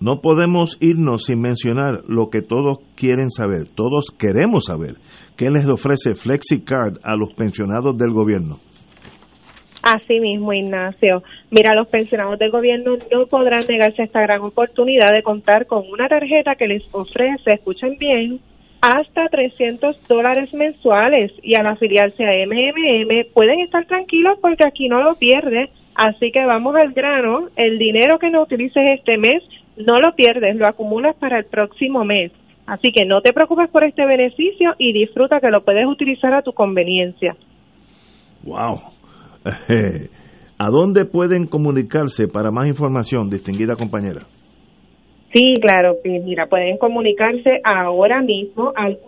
No 0.00 0.20
podemos 0.20 0.78
irnos 0.80 1.24
sin 1.24 1.40
mencionar 1.40 2.04
lo 2.06 2.30
que 2.30 2.40
todos 2.40 2.78
quieren 2.94 3.30
saber, 3.30 3.66
todos 3.74 4.12
queremos 4.16 4.66
saber. 4.66 4.94
¿Qué 5.36 5.50
les 5.50 5.66
ofrece 5.68 6.14
FlexiCard 6.14 6.98
a 7.02 7.16
los 7.16 7.34
pensionados 7.34 7.98
del 7.98 8.12
gobierno? 8.12 8.58
Así 9.82 10.20
mismo, 10.20 10.52
Ignacio. 10.52 11.22
Mira, 11.50 11.74
los 11.74 11.88
pensionados 11.88 12.38
del 12.38 12.50
gobierno 12.50 12.96
no 13.10 13.26
podrán 13.26 13.62
negarse 13.68 14.02
a 14.02 14.04
esta 14.04 14.20
gran 14.20 14.40
oportunidad 14.42 15.12
de 15.12 15.22
contar 15.22 15.66
con 15.66 15.82
una 15.90 16.08
tarjeta 16.08 16.54
que 16.54 16.68
les 16.68 16.82
ofrece, 16.92 17.54
escuchen 17.54 17.96
bien, 17.98 18.40
hasta 18.80 19.28
300 19.28 20.06
dólares 20.06 20.52
mensuales 20.54 21.32
y 21.42 21.54
al 21.54 21.66
afiliarse 21.66 22.24
a 22.24 22.46
MMM 22.46 23.32
pueden 23.34 23.60
estar 23.60 23.84
tranquilos 23.86 24.38
porque 24.40 24.64
aquí 24.66 24.88
no 24.88 25.02
lo 25.02 25.16
pierdes. 25.16 25.70
Así 25.94 26.30
que 26.30 26.44
vamos 26.44 26.76
al 26.76 26.92
grano, 26.92 27.48
el 27.56 27.78
dinero 27.78 28.18
que 28.18 28.30
no 28.30 28.42
utilices 28.42 28.98
este 28.98 29.18
mes 29.18 29.42
no 29.76 30.00
lo 30.00 30.14
pierdes, 30.14 30.56
lo 30.56 30.68
acumulas 30.68 31.16
para 31.16 31.38
el 31.38 31.46
próximo 31.46 32.04
mes. 32.04 32.32
Así 32.66 32.92
que 32.94 33.04
no 33.04 33.20
te 33.20 33.32
preocupes 33.32 33.68
por 33.70 33.82
este 33.82 34.04
beneficio 34.04 34.74
y 34.78 34.92
disfruta 34.92 35.40
que 35.40 35.50
lo 35.50 35.64
puedes 35.64 35.86
utilizar 35.86 36.34
a 36.34 36.42
tu 36.42 36.52
conveniencia. 36.52 37.34
¡Wow! 38.44 38.80
¿A 40.58 40.70
dónde 40.70 41.04
pueden 41.04 41.46
comunicarse 41.46 42.28
para 42.28 42.50
más 42.50 42.68
información, 42.68 43.30
distinguida 43.30 43.74
compañera? 43.74 44.26
Sí, 45.32 45.58
claro, 45.60 45.96
mira, 46.04 46.46
pueden 46.46 46.78
comunicarse 46.78 47.60
ahora 47.62 48.22
mismo 48.22 48.72
al 48.74 48.98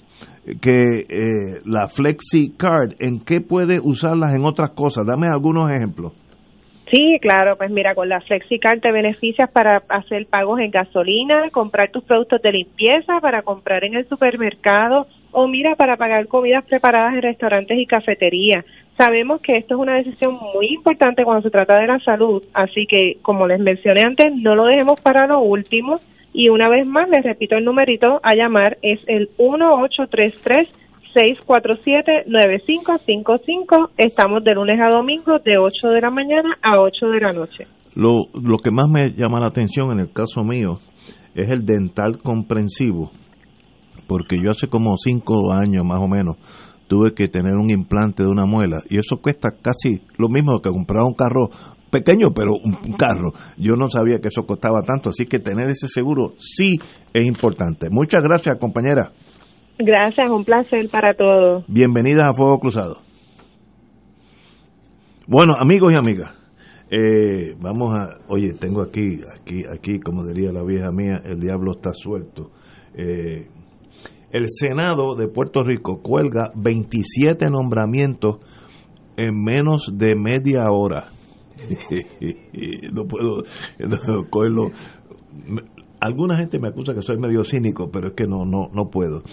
que 0.61 1.01
eh, 1.07 1.61
la 1.65 1.87
Flexi 1.87 2.53
Card, 2.57 2.95
¿en 2.99 3.19
qué 3.19 3.39
puede 3.41 3.79
usarlas 3.79 4.33
en 4.35 4.45
otras 4.45 4.71
cosas? 4.71 5.05
Dame 5.05 5.27
algunos 5.27 5.69
ejemplos. 5.69 6.13
Sí, 6.91 7.19
claro, 7.21 7.55
pues 7.55 7.69
mira, 7.69 7.93
con 7.93 8.09
la 8.09 8.19
FlexiCard 8.19 8.79
te 8.79 8.91
beneficias 8.91 9.49
para 9.51 9.83
hacer 9.89 10.25
pagos 10.25 10.59
en 10.59 10.71
gasolina, 10.71 11.49
comprar 11.51 11.91
tus 11.91 12.03
productos 12.03 12.41
de 12.41 12.51
limpieza, 12.51 13.19
para 13.21 13.43
comprar 13.43 13.83
en 13.83 13.93
el 13.93 14.07
supermercado 14.07 15.05
o 15.31 15.47
mira, 15.47 15.75
para 15.75 15.97
pagar 15.97 16.27
comidas 16.27 16.65
preparadas 16.65 17.13
en 17.13 17.21
restaurantes 17.21 17.77
y 17.77 17.85
cafeterías. 17.85 18.65
Sabemos 18.97 19.39
que 19.41 19.57
esto 19.57 19.75
es 19.75 19.79
una 19.79 19.95
decisión 19.95 20.39
muy 20.53 20.67
importante 20.67 21.23
cuando 21.23 21.43
se 21.43 21.51
trata 21.51 21.77
de 21.77 21.85
la 21.85 21.99
salud, 21.99 22.43
así 22.53 22.87
que 22.87 23.17
como 23.21 23.45
les 23.45 23.59
mencioné 23.59 24.01
antes, 24.01 24.33
no 24.35 24.55
lo 24.55 24.65
dejemos 24.65 24.99
para 24.99 25.27
lo 25.27 25.41
último 25.41 25.99
y 26.33 26.49
una 26.49 26.69
vez 26.69 26.87
más 26.87 27.07
les 27.09 27.23
repito 27.23 27.55
el 27.55 27.65
numerito 27.65 28.19
a 28.23 28.33
llamar 28.33 28.77
es 28.81 28.99
el 29.07 29.29
1833 29.37 30.67
647-9555. 31.13 33.89
Estamos 33.97 34.43
de 34.43 34.53
lunes 34.53 34.79
a 34.79 34.91
domingo 34.91 35.39
de 35.39 35.57
8 35.57 35.87
de 35.89 36.01
la 36.01 36.11
mañana 36.11 36.57
a 36.61 36.79
8 36.79 37.07
de 37.07 37.19
la 37.19 37.33
noche. 37.33 37.65
Lo, 37.95 38.27
lo 38.33 38.57
que 38.57 38.69
más 38.71 38.87
me 38.89 39.11
llama 39.11 39.39
la 39.39 39.47
atención 39.47 39.91
en 39.91 39.99
el 39.99 40.13
caso 40.13 40.43
mío 40.43 40.79
es 41.35 41.49
el 41.49 41.65
dental 41.65 42.19
comprensivo, 42.21 43.11
porque 44.07 44.37
yo 44.43 44.51
hace 44.51 44.67
como 44.67 44.97
5 44.97 45.53
años 45.53 45.85
más 45.85 46.01
o 46.01 46.07
menos 46.07 46.35
tuve 46.87 47.13
que 47.13 47.27
tener 47.27 47.55
un 47.55 47.69
implante 47.69 48.23
de 48.23 48.29
una 48.29 48.45
muela 48.45 48.77
y 48.89 48.97
eso 48.97 49.21
cuesta 49.21 49.49
casi 49.61 50.01
lo 50.17 50.27
mismo 50.27 50.59
que 50.59 50.71
comprar 50.71 51.03
un 51.03 51.13
carro 51.13 51.51
pequeño, 51.89 52.31
pero 52.33 52.53
un, 52.53 52.93
carro. 52.93 53.33
Yo 53.57 53.75
no 53.75 53.89
sabía 53.89 54.19
que 54.19 54.29
eso 54.29 54.45
costaba 54.45 54.81
tanto, 54.81 55.09
así 55.09 55.25
que 55.25 55.39
tener 55.39 55.69
ese 55.69 55.87
seguro 55.87 56.33
sí 56.37 56.77
es 57.13 57.25
importante. 57.25 57.87
Muchas 57.89 58.21
gracias, 58.21 58.57
compañera. 58.59 59.11
Gracias, 59.81 60.29
un 60.29 60.43
placer 60.43 60.89
para 60.91 61.13
todos. 61.13 61.63
Bienvenidas 61.69 62.27
a 62.27 62.33
Fuego 62.33 62.59
Cruzado. 62.59 62.97
Bueno, 65.25 65.53
amigos 65.57 65.93
y 65.93 65.95
amigas, 65.95 66.33
eh, 66.91 67.55
vamos 67.61 67.95
a, 67.95 68.19
oye, 68.27 68.51
tengo 68.59 68.81
aquí, 68.81 69.21
aquí, 69.33 69.63
aquí, 69.71 70.01
como 70.01 70.25
diría 70.25 70.51
la 70.51 70.63
vieja 70.63 70.91
mía, 70.91 71.21
el 71.23 71.39
diablo 71.39 71.75
está 71.77 71.93
suelto. 71.93 72.51
Eh, 72.93 73.47
el 74.31 74.47
Senado 74.49 75.15
de 75.15 75.29
Puerto 75.29 75.63
Rico 75.63 76.01
cuelga 76.01 76.51
27 76.55 77.49
nombramientos 77.49 78.39
en 79.15 79.41
menos 79.41 79.93
de 79.97 80.13
media 80.13 80.65
hora. 80.69 81.13
no 82.93 83.05
puedo 83.05 83.43
no, 83.79 84.29
cogerlo 84.29 84.71
alguna 85.99 86.37
gente 86.37 86.59
me 86.59 86.69
acusa 86.69 86.93
que 86.93 87.01
soy 87.01 87.17
medio 87.17 87.43
cínico, 87.43 87.89
pero 87.91 88.09
es 88.09 88.13
que 88.13 88.25
no, 88.25 88.45
no, 88.45 88.69
no 88.73 88.89
puedo. 88.89 89.23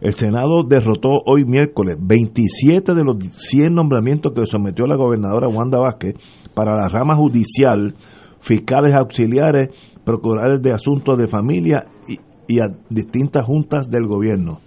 El 0.00 0.14
Senado 0.14 0.64
derrotó 0.68 1.08
hoy 1.26 1.44
miércoles 1.44 1.96
27 2.00 2.94
de 2.94 3.04
los 3.04 3.16
100 3.18 3.74
nombramientos 3.74 4.32
que 4.32 4.46
sometió 4.46 4.86
la 4.86 4.96
gobernadora 4.96 5.48
Wanda 5.48 5.78
Vázquez 5.78 6.14
para 6.54 6.76
la 6.76 6.88
rama 6.88 7.14
judicial, 7.14 7.94
fiscales 8.40 8.94
auxiliares, 8.94 9.70
procuradores 10.04 10.62
de 10.62 10.72
asuntos 10.72 11.18
de 11.18 11.28
familia 11.28 11.86
y, 12.08 12.18
y 12.48 12.60
a 12.60 12.66
distintas 12.88 13.44
juntas 13.44 13.90
del 13.90 14.06
gobierno. 14.06 14.60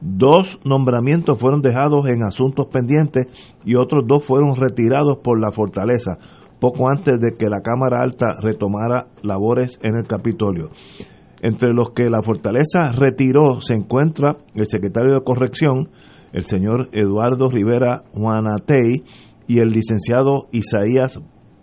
Dos 0.00 0.58
nombramientos 0.64 1.38
fueron 1.38 1.62
dejados 1.62 2.08
en 2.08 2.24
asuntos 2.24 2.66
pendientes 2.66 3.26
y 3.64 3.76
otros 3.76 4.04
dos 4.04 4.24
fueron 4.24 4.56
retirados 4.56 5.18
por 5.22 5.40
la 5.40 5.52
fortaleza 5.52 6.18
poco 6.62 6.88
antes 6.88 7.18
de 7.18 7.32
que 7.36 7.48
la 7.48 7.60
Cámara 7.60 8.00
Alta 8.00 8.34
retomara 8.40 9.08
labores 9.24 9.80
en 9.82 9.96
el 9.96 10.06
Capitolio. 10.06 10.70
Entre 11.40 11.74
los 11.74 11.90
que 11.90 12.08
la 12.08 12.22
fortaleza 12.22 12.92
retiró 12.96 13.60
se 13.60 13.74
encuentra 13.74 14.36
el 14.54 14.66
secretario 14.66 15.14
de 15.14 15.24
Corrección, 15.24 15.90
el 16.32 16.44
señor 16.44 16.88
Eduardo 16.92 17.50
Rivera 17.50 18.04
Juanatey, 18.14 19.02
y 19.48 19.58
el 19.58 19.70
licenciado 19.70 20.46
Isaías 20.52 21.18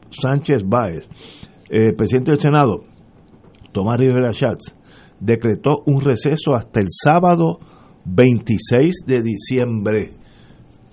Sánchez 0.09 0.63
Báez. 0.67 1.07
El 1.69 1.95
presidente 1.95 2.31
del 2.31 2.41
Senado, 2.41 2.83
Tomás 3.71 3.97
Rivera 3.99 4.33
Schatz, 4.33 4.75
decretó 5.21 5.81
un 5.85 6.01
receso 6.01 6.55
hasta 6.55 6.81
el 6.81 6.87
sábado 6.89 7.59
26 8.03 9.05
de 9.07 9.21
diciembre 9.21 10.18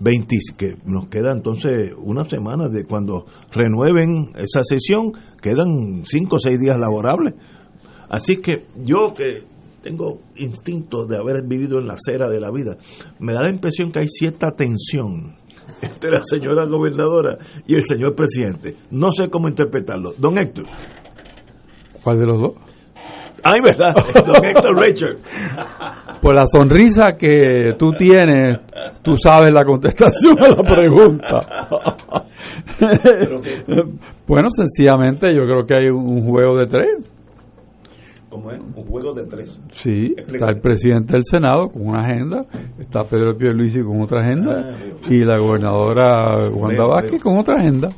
20, 0.00 0.36
que 0.56 0.76
nos 0.84 1.08
queda 1.08 1.32
entonces 1.32 1.92
una 1.96 2.24
semana 2.24 2.68
de 2.68 2.84
cuando 2.84 3.26
renueven 3.52 4.30
esa 4.36 4.62
sesión, 4.62 5.12
quedan 5.40 6.04
cinco 6.04 6.36
o 6.36 6.40
seis 6.40 6.58
días 6.58 6.78
laborables. 6.78 7.34
Así 8.08 8.36
que 8.36 8.66
yo 8.84 9.14
que 9.14 9.42
tengo 9.82 10.20
instinto 10.36 11.06
de 11.06 11.16
haber 11.16 11.46
vivido 11.46 11.78
en 11.78 11.86
la 11.86 11.94
acera 11.94 12.28
de 12.28 12.40
la 12.40 12.50
vida, 12.50 12.76
me 13.18 13.32
da 13.32 13.42
la 13.42 13.50
impresión 13.50 13.92
que 13.92 14.00
hay 14.00 14.08
cierta 14.08 14.50
tensión 14.52 15.36
entre 15.82 16.10
la 16.10 16.22
señora 16.24 16.66
gobernadora 16.66 17.38
y 17.66 17.74
el 17.74 17.84
señor 17.84 18.14
presidente. 18.14 18.76
No 18.90 19.12
sé 19.12 19.30
cómo 19.30 19.48
interpretarlo. 19.48 20.12
Don 20.18 20.38
Héctor. 20.38 20.66
¿Cuál 22.02 22.18
de 22.18 22.26
los 22.26 22.40
dos? 22.40 22.52
Ay, 23.48 23.60
verdad, 23.64 23.94
don 24.26 24.44
Héctor 24.44 24.76
Richard. 24.76 25.18
Por 26.20 26.34
la 26.34 26.46
sonrisa 26.46 27.16
que 27.16 27.74
tú 27.78 27.92
tienes, 27.92 28.58
tú 29.02 29.16
sabes 29.16 29.52
la 29.52 29.64
contestación 29.64 30.36
a 30.40 30.48
la 30.48 30.62
pregunta. 30.64 31.68
bueno, 34.26 34.48
sencillamente 34.50 35.32
yo 35.32 35.46
creo 35.46 35.64
que 35.64 35.76
hay 35.78 35.90
un 35.90 36.28
juego 36.28 36.58
de 36.58 36.66
tres. 36.66 36.96
¿Cómo 38.28 38.50
es? 38.50 38.58
Un 38.58 38.84
juego 38.84 39.14
de 39.14 39.26
tres. 39.26 39.56
Sí, 39.70 40.12
está 40.16 40.48
el 40.48 40.60
presidente 40.60 41.12
del 41.12 41.22
Senado 41.24 41.68
con 41.68 41.86
una 41.86 42.00
agenda, 42.00 42.44
está 42.80 43.04
Pedro 43.04 43.36
Pierluisi 43.36 43.80
con 43.80 44.00
otra 44.00 44.22
agenda 44.22 44.74
ah, 44.74 45.08
y 45.08 45.24
la 45.24 45.38
gobernadora 45.38 46.50
Wanda 46.50 46.84
Vázquez 46.84 47.22
con 47.22 47.38
otra 47.38 47.60
agenda. 47.60 47.90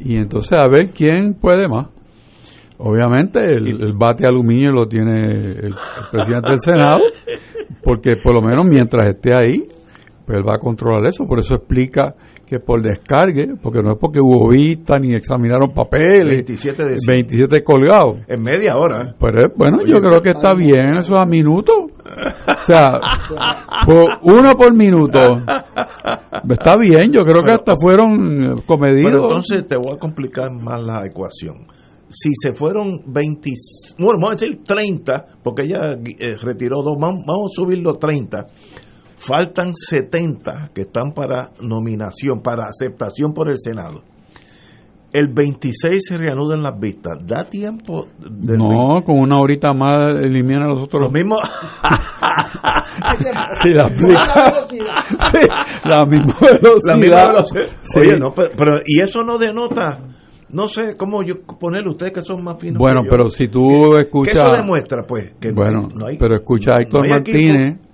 Y 0.00 0.16
entonces 0.16 0.60
a 0.60 0.68
ver 0.68 0.90
quién 0.90 1.34
puede 1.34 1.68
más. 1.68 1.86
Obviamente 2.78 3.40
el, 3.40 3.82
el, 3.82 3.92
bate 3.94 4.24
aluminio 4.24 4.70
lo 4.70 4.86
tiene 4.86 5.20
el, 5.20 5.64
el, 5.64 5.74
presidente 6.12 6.50
del 6.50 6.60
Senado, 6.60 6.98
porque 7.82 8.12
por 8.22 8.34
lo 8.34 8.40
menos 8.40 8.64
mientras 8.66 9.08
esté 9.10 9.34
ahí, 9.34 9.66
pues 10.24 10.38
él 10.38 10.44
va 10.48 10.54
a 10.54 10.58
controlar 10.58 11.08
eso. 11.08 11.26
Por 11.26 11.40
eso 11.40 11.56
explica 11.56 12.14
que 12.46 12.60
por 12.60 12.80
descargue, 12.80 13.56
porque 13.60 13.82
no 13.82 13.92
es 13.92 13.98
porque 14.00 14.20
hubo 14.20 14.48
vista 14.48 14.96
ni 14.98 15.12
examinaron 15.14 15.72
papeles, 15.74 16.28
27, 16.28 16.84
de 16.84 16.96
27 17.06 17.64
colgados. 17.64 18.20
En 18.28 18.42
media 18.44 18.76
hora. 18.76 19.14
Pero 19.18 19.48
bueno, 19.56 19.78
Oye, 19.78 19.92
yo 19.92 20.00
creo 20.00 20.22
que 20.22 20.30
está 20.30 20.54
bien 20.54 20.98
eso 20.98 21.16
a 21.16 21.26
minutos. 21.26 21.76
O 21.78 22.62
sea, 22.62 23.00
por 23.84 24.06
uno 24.22 24.52
por 24.52 24.72
minuto. 24.72 25.18
Está 26.48 26.76
bien, 26.76 27.12
yo 27.12 27.24
creo 27.24 27.42
que 27.42 27.52
hasta 27.52 27.74
fueron 27.80 28.62
comedidos. 28.66 29.12
Pero 29.12 29.22
entonces 29.24 29.66
te 29.66 29.76
voy 29.76 29.94
a 29.94 29.98
complicar 29.98 30.52
más 30.52 30.80
la 30.80 31.04
ecuación 31.04 31.66
si 32.10 32.30
se 32.34 32.52
fueron 32.52 32.98
20, 33.06 33.50
bueno, 33.98 34.20
vamos 34.20 34.30
a 34.30 34.34
decir 34.36 34.62
30, 34.64 35.26
porque 35.42 35.62
ella 35.64 35.92
eh, 35.92 36.36
retiró 36.42 36.82
dos, 36.82 36.96
vamos, 36.98 37.24
vamos, 37.26 37.50
a 37.52 37.54
subir 37.54 37.78
los 37.78 37.98
30, 37.98 38.46
faltan 39.16 39.74
70 39.74 40.70
que 40.74 40.82
están 40.82 41.12
para 41.12 41.52
nominación, 41.60 42.42
para 42.42 42.66
aceptación 42.66 43.32
por 43.32 43.50
el 43.50 43.58
Senado. 43.58 44.02
El 45.10 45.28
26 45.28 46.04
se 46.06 46.18
reanudan 46.18 46.62
las 46.62 46.78
vistas. 46.78 47.16
¿Da 47.24 47.44
tiempo? 47.44 48.08
no, 48.20 48.92
20? 48.92 49.06
con 49.06 49.18
una 49.18 49.40
horita 49.40 49.72
más 49.72 50.14
elimina 50.16 50.66
a 50.66 50.68
los 50.68 50.82
otros. 50.82 51.04
Los 51.04 51.12
mismos. 51.12 51.40
sí, 53.62 53.72
la, 53.72 53.88
sí, 53.96 54.02
la 55.84 56.04
misma 56.04 56.36
velocidad. 56.40 56.76
La 56.84 56.94
misma 56.94 57.26
velocidad. 57.26 57.68
Sí. 57.80 58.00
Oye, 58.00 58.18
no, 58.18 58.34
pero, 58.34 58.50
pero, 58.54 58.82
y 58.84 59.00
eso 59.00 59.22
no 59.22 59.38
denota 59.38 59.98
no 60.50 60.68
sé 60.68 60.94
cómo 60.96 61.22
yo 61.22 61.34
ponerle 61.58 61.90
ustedes 61.90 62.12
que 62.12 62.22
son 62.22 62.42
más 62.42 62.58
finos. 62.60 62.78
Bueno, 62.78 63.02
pero 63.10 63.28
si 63.28 63.48
tú 63.48 63.96
escuchas. 63.96 64.34
¿Qué 64.34 64.42
eso 64.42 64.56
demuestra, 64.56 65.02
pues? 65.06 65.32
Que 65.40 65.52
bueno, 65.52 65.88
no 65.94 66.06
hay, 66.06 66.16
pero 66.16 66.36
escucha 66.36 66.76
a 66.76 66.80
Héctor 66.80 67.06
no 67.06 67.14
Martínez, 67.14 67.76
equipo. 67.76 67.88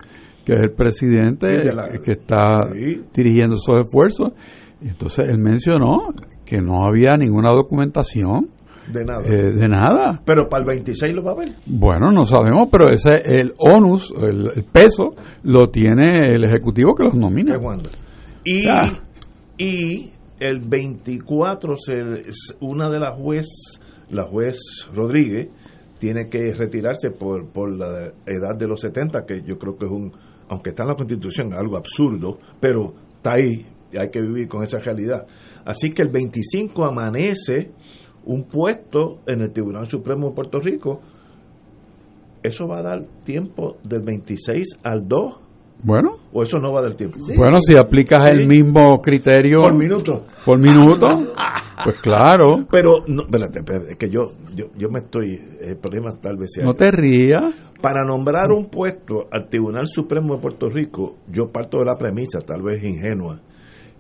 que 0.45 0.53
es 0.53 0.59
el 0.61 0.73
presidente 0.73 1.49
la, 1.73 1.89
que 1.89 2.13
está 2.13 2.69
sí. 2.73 3.03
dirigiendo 3.13 3.57
esos 3.57 3.81
esfuerzos. 3.81 4.33
Entonces 4.81 5.29
él 5.29 5.39
mencionó 5.39 6.13
que 6.45 6.61
no 6.61 6.85
había 6.87 7.13
ninguna 7.19 7.51
documentación 7.51 8.51
De 8.93 9.03
nada. 9.05 9.23
Eh, 9.25 9.53
de 9.53 9.69
nada. 9.69 10.21
Pero 10.25 10.49
para 10.49 10.63
el 10.63 10.69
26 10.69 11.15
lo 11.15 11.25
va 11.25 11.33
a 11.33 11.37
ver. 11.37 11.55
Bueno, 11.67 12.13
no 12.13 12.25
sabemos, 12.25 12.69
pero 12.71 12.91
ese 12.91 13.15
el 13.25 13.55
onus, 13.59 14.13
el, 14.23 14.51
el 14.55 14.65
peso, 14.65 15.11
lo 15.43 15.71
tiene 15.71 16.35
el 16.35 16.45
ejecutivo 16.45 16.95
que 16.95 17.05
los 17.05 17.15
nomina. 17.15 17.59
Y, 18.45 18.67
y 19.57 20.14
el 20.45 20.61
24, 20.61 21.77
se, 21.77 21.95
una 22.61 22.89
de 22.89 22.99
las 22.99 23.19
juez, 23.19 23.47
la 24.11 24.25
juez 24.25 24.59
Rodríguez, 24.93 25.49
tiene 25.99 26.29
que 26.29 26.53
retirarse 26.53 27.11
por, 27.11 27.47
por 27.49 27.75
la 27.75 28.13
edad 28.27 28.57
de 28.59 28.69
los 28.69 28.81
70, 28.81 29.25
que 29.25 29.43
yo 29.43 29.59
creo 29.59 29.77
que 29.77 29.87
es 29.87 29.91
un, 29.91 30.13
aunque 30.49 30.71
está 30.71 30.83
en 30.83 30.91
la 30.91 30.97
Constitución, 30.97 31.55
algo 31.55 31.77
absurdo, 31.77 32.39
pero 32.61 32.95
está 33.17 33.35
ahí 33.35 33.67
y 33.93 33.99
hay 33.99 34.11
que 34.11 34.21
vivir 34.21 34.49
con 34.49 34.65
esa 34.65 34.79
realidad. 34.79 35.27
Así 35.65 35.91
que 35.91 36.03
el 36.03 36.11
25 36.11 36.85
amanece 36.85 37.71
un 38.25 38.45
puesto 38.45 39.21
en 39.27 39.41
el 39.41 39.53
Tribunal 39.53 39.87
Supremo 39.87 40.29
de 40.29 40.35
Puerto 40.35 40.61
Rico. 40.61 41.01
¿Eso 42.43 42.67
va 42.67 42.81
a 42.81 42.83
dar 42.83 43.07
tiempo 43.25 43.79
del 43.83 44.03
26 44.03 44.81
al 44.83 45.09
2? 45.09 45.44
Bueno, 45.85 46.13
¿O 46.33 46.43
eso 46.43 46.57
no 46.57 46.73
va 46.73 46.81
dar 46.81 46.95
tiempo? 46.95 47.19
bueno, 47.37 47.59
si 47.61 47.77
aplicas 47.77 48.31
el 48.31 48.47
mismo 48.47 49.03
criterio 49.03 49.61
Por 49.61 49.75
minuto. 49.77 50.25
por 50.45 50.59
minuto, 50.59 51.07
pues 51.85 51.97
claro, 52.01 52.67
Pero, 52.71 53.05
no, 53.07 53.23
espérate, 53.23 53.59
espérate, 53.59 53.93
es 53.93 53.99
que 53.99 54.09
yo, 54.09 54.33
yo, 54.57 54.67
yo 54.79 54.89
me 54.89 55.01
estoy, 55.01 55.39
el 55.61 55.77
problema 55.77 56.11
tal 56.21 56.39
vez 56.39 56.53
sea... 56.55 56.65
no 56.65 56.73
te 56.73 56.91
rías. 56.91 57.55
Para 57.83 58.03
nombrar 58.03 58.51
un 58.51 58.71
puesto 58.71 59.29
al 59.31 59.51
Tribunal 59.51 59.87
Supremo 59.87 60.37
de 60.37 60.41
Puerto 60.41 60.71
Rico, 60.71 61.19
yo 61.29 61.53
parto 61.53 61.79
de 61.81 61.85
la 61.85 61.97
premisa, 61.97 62.41
tal 62.41 62.63
vez 62.63 62.83
ingenua, 62.83 63.41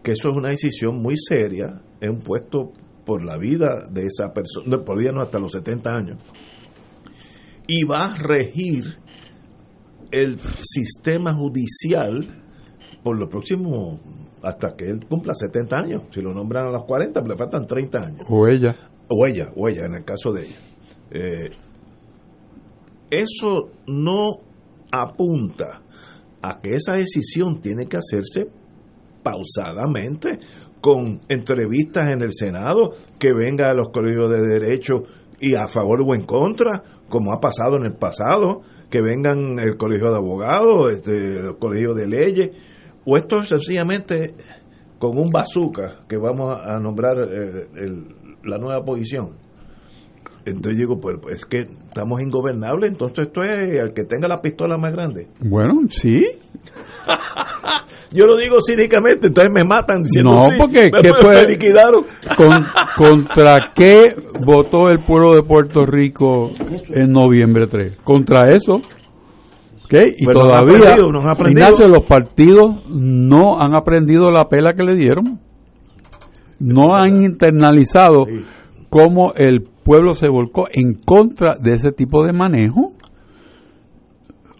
que 0.02 0.12
eso 0.12 0.30
es 0.30 0.36
una 0.36 0.48
decisión 0.48 1.02
muy 1.02 1.16
seria, 1.18 1.82
es 2.00 2.08
un 2.08 2.20
puesto 2.20 2.72
por 3.04 3.22
la 3.22 3.36
vida 3.36 3.86
de 3.90 4.06
esa 4.06 4.32
persona, 4.32 4.82
por 4.82 4.98
vida 4.98 5.12
no 5.12 5.20
hasta 5.20 5.38
los 5.38 5.52
70 5.52 5.90
años, 5.90 6.18
y 7.66 7.84
va 7.84 8.06
a 8.06 8.16
regir 8.16 8.84
el 10.14 10.38
sistema 10.62 11.34
judicial 11.34 12.24
por 13.02 13.18
los 13.18 13.28
próximos, 13.28 14.00
hasta 14.42 14.76
que 14.76 14.86
él 14.86 15.04
cumpla 15.08 15.34
70 15.34 15.76
años. 15.76 16.02
Si 16.10 16.22
lo 16.22 16.32
nombran 16.32 16.68
a 16.68 16.70
los 16.70 16.84
40, 16.84 17.20
pues 17.20 17.30
le 17.30 17.36
faltan 17.36 17.66
30 17.66 17.98
años. 17.98 18.20
O 18.28 18.46
ella. 18.46 18.74
O 19.08 19.26
ella, 19.26 19.52
o 19.56 19.68
ella, 19.68 19.86
en 19.86 19.94
el 19.94 20.04
caso 20.04 20.32
de 20.32 20.46
ella. 20.46 20.56
Eh, 21.10 21.50
eso 23.10 23.70
no 23.88 24.32
apunta 24.90 25.80
a 26.40 26.60
que 26.60 26.74
esa 26.74 26.94
decisión 26.94 27.60
tiene 27.60 27.86
que 27.86 27.96
hacerse 27.96 28.46
pausadamente, 29.22 30.38
con 30.80 31.22
entrevistas 31.28 32.12
en 32.12 32.22
el 32.22 32.32
Senado, 32.32 32.92
que 33.18 33.32
venga 33.32 33.70
a 33.70 33.74
los 33.74 33.88
colegios 33.88 34.30
de 34.30 34.42
derecho 34.42 35.02
y 35.40 35.54
a 35.54 35.66
favor 35.66 36.02
o 36.02 36.14
en 36.14 36.26
contra, 36.26 36.82
como 37.14 37.32
ha 37.32 37.38
pasado 37.38 37.76
en 37.76 37.84
el 37.84 37.94
pasado, 37.94 38.62
que 38.90 39.00
vengan 39.00 39.60
el 39.60 39.76
colegio 39.76 40.10
de 40.10 40.16
abogados, 40.16 40.94
este, 40.94 41.38
el 41.38 41.56
colegio 41.58 41.94
de 41.94 42.08
leyes, 42.08 42.50
o 43.04 43.16
esto 43.16 43.40
es 43.40 43.50
sencillamente 43.50 44.34
con 44.98 45.16
un 45.16 45.30
bazooka 45.30 46.06
que 46.08 46.16
vamos 46.16 46.58
a 46.60 46.80
nombrar 46.80 47.18
eh, 47.20 47.68
la 48.42 48.58
nueva 48.58 48.84
posición. 48.84 49.36
Entonces 50.44 50.76
digo, 50.76 50.98
pues, 50.98 51.18
pues, 51.22 51.36
es 51.36 51.46
que 51.46 51.60
estamos 51.60 52.20
ingobernables, 52.20 52.90
entonces 52.90 53.28
esto 53.28 53.42
es 53.42 53.78
el 53.78 53.92
que 53.92 54.02
tenga 54.04 54.26
la 54.26 54.42
pistola 54.42 54.76
más 54.76 54.92
grande. 54.92 55.28
Bueno, 55.38 55.82
sí. 55.88 56.26
Yo 58.12 58.26
lo 58.26 58.36
digo 58.36 58.58
cínicamente, 58.64 59.26
entonces 59.26 59.52
me 59.52 59.64
matan 59.64 60.02
diciendo 60.04 60.34
No, 60.36 60.42
sí, 60.44 60.52
porque 60.56 60.90
me, 60.92 61.02
¿qué 61.02 61.12
me 61.12 61.20
puede- 61.20 61.48
liquidaron. 61.48 62.04
Con- 62.36 62.64
¿Contra 62.96 63.72
qué 63.74 64.14
votó 64.46 64.88
el 64.88 65.04
pueblo 65.04 65.34
de 65.34 65.42
Puerto 65.42 65.84
Rico 65.84 66.52
en 66.90 67.10
noviembre 67.10 67.66
3? 67.66 67.96
Contra 68.04 68.54
eso. 68.54 68.74
¿Ok? 68.74 69.94
Y 70.16 70.24
Pues 70.24 70.34
todavía, 70.36 70.76
aprendido, 70.78 71.10
no 71.10 71.20
han 71.20 71.28
aprendido. 71.28 71.60
Ignacio, 71.66 71.88
los 71.88 72.04
partidos 72.04 72.84
no 72.88 73.60
han 73.60 73.74
aprendido 73.74 74.30
la 74.30 74.48
pela 74.48 74.74
que 74.74 74.84
le 74.84 74.94
dieron. 74.94 75.40
No 76.60 76.94
han 76.96 77.20
internalizado 77.22 78.26
cómo 78.88 79.32
el 79.34 79.62
pueblo 79.84 80.14
se 80.14 80.28
volcó 80.28 80.66
en 80.72 80.94
contra 81.04 81.56
de 81.60 81.72
ese 81.72 81.90
tipo 81.90 82.24
de 82.24 82.32
manejo. 82.32 82.92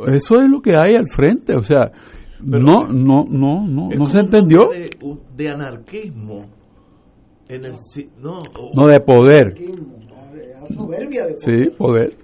Eso 0.08 0.42
es 0.42 0.50
lo 0.50 0.60
que 0.60 0.74
hay 0.76 0.96
al 0.96 1.06
frente. 1.08 1.54
O 1.54 1.62
sea, 1.62 1.92
no, 2.40 2.86
no, 2.88 3.24
no, 3.28 3.66
no, 3.66 3.90
Es 3.90 3.98
no 3.98 4.08
se 4.08 4.18
entendió. 4.18 4.68
De, 5.36 5.48
anarquismo. 5.48 6.46
En 7.48 7.64
el, 7.64 7.74
no, 8.20 8.42
No, 8.74 8.86
de 8.86 9.00
poder. 9.00 9.54
La 10.60 10.66
soberbia 10.74 11.26
de 11.26 11.36
Sí, 11.36 11.70
poder. 11.76 12.14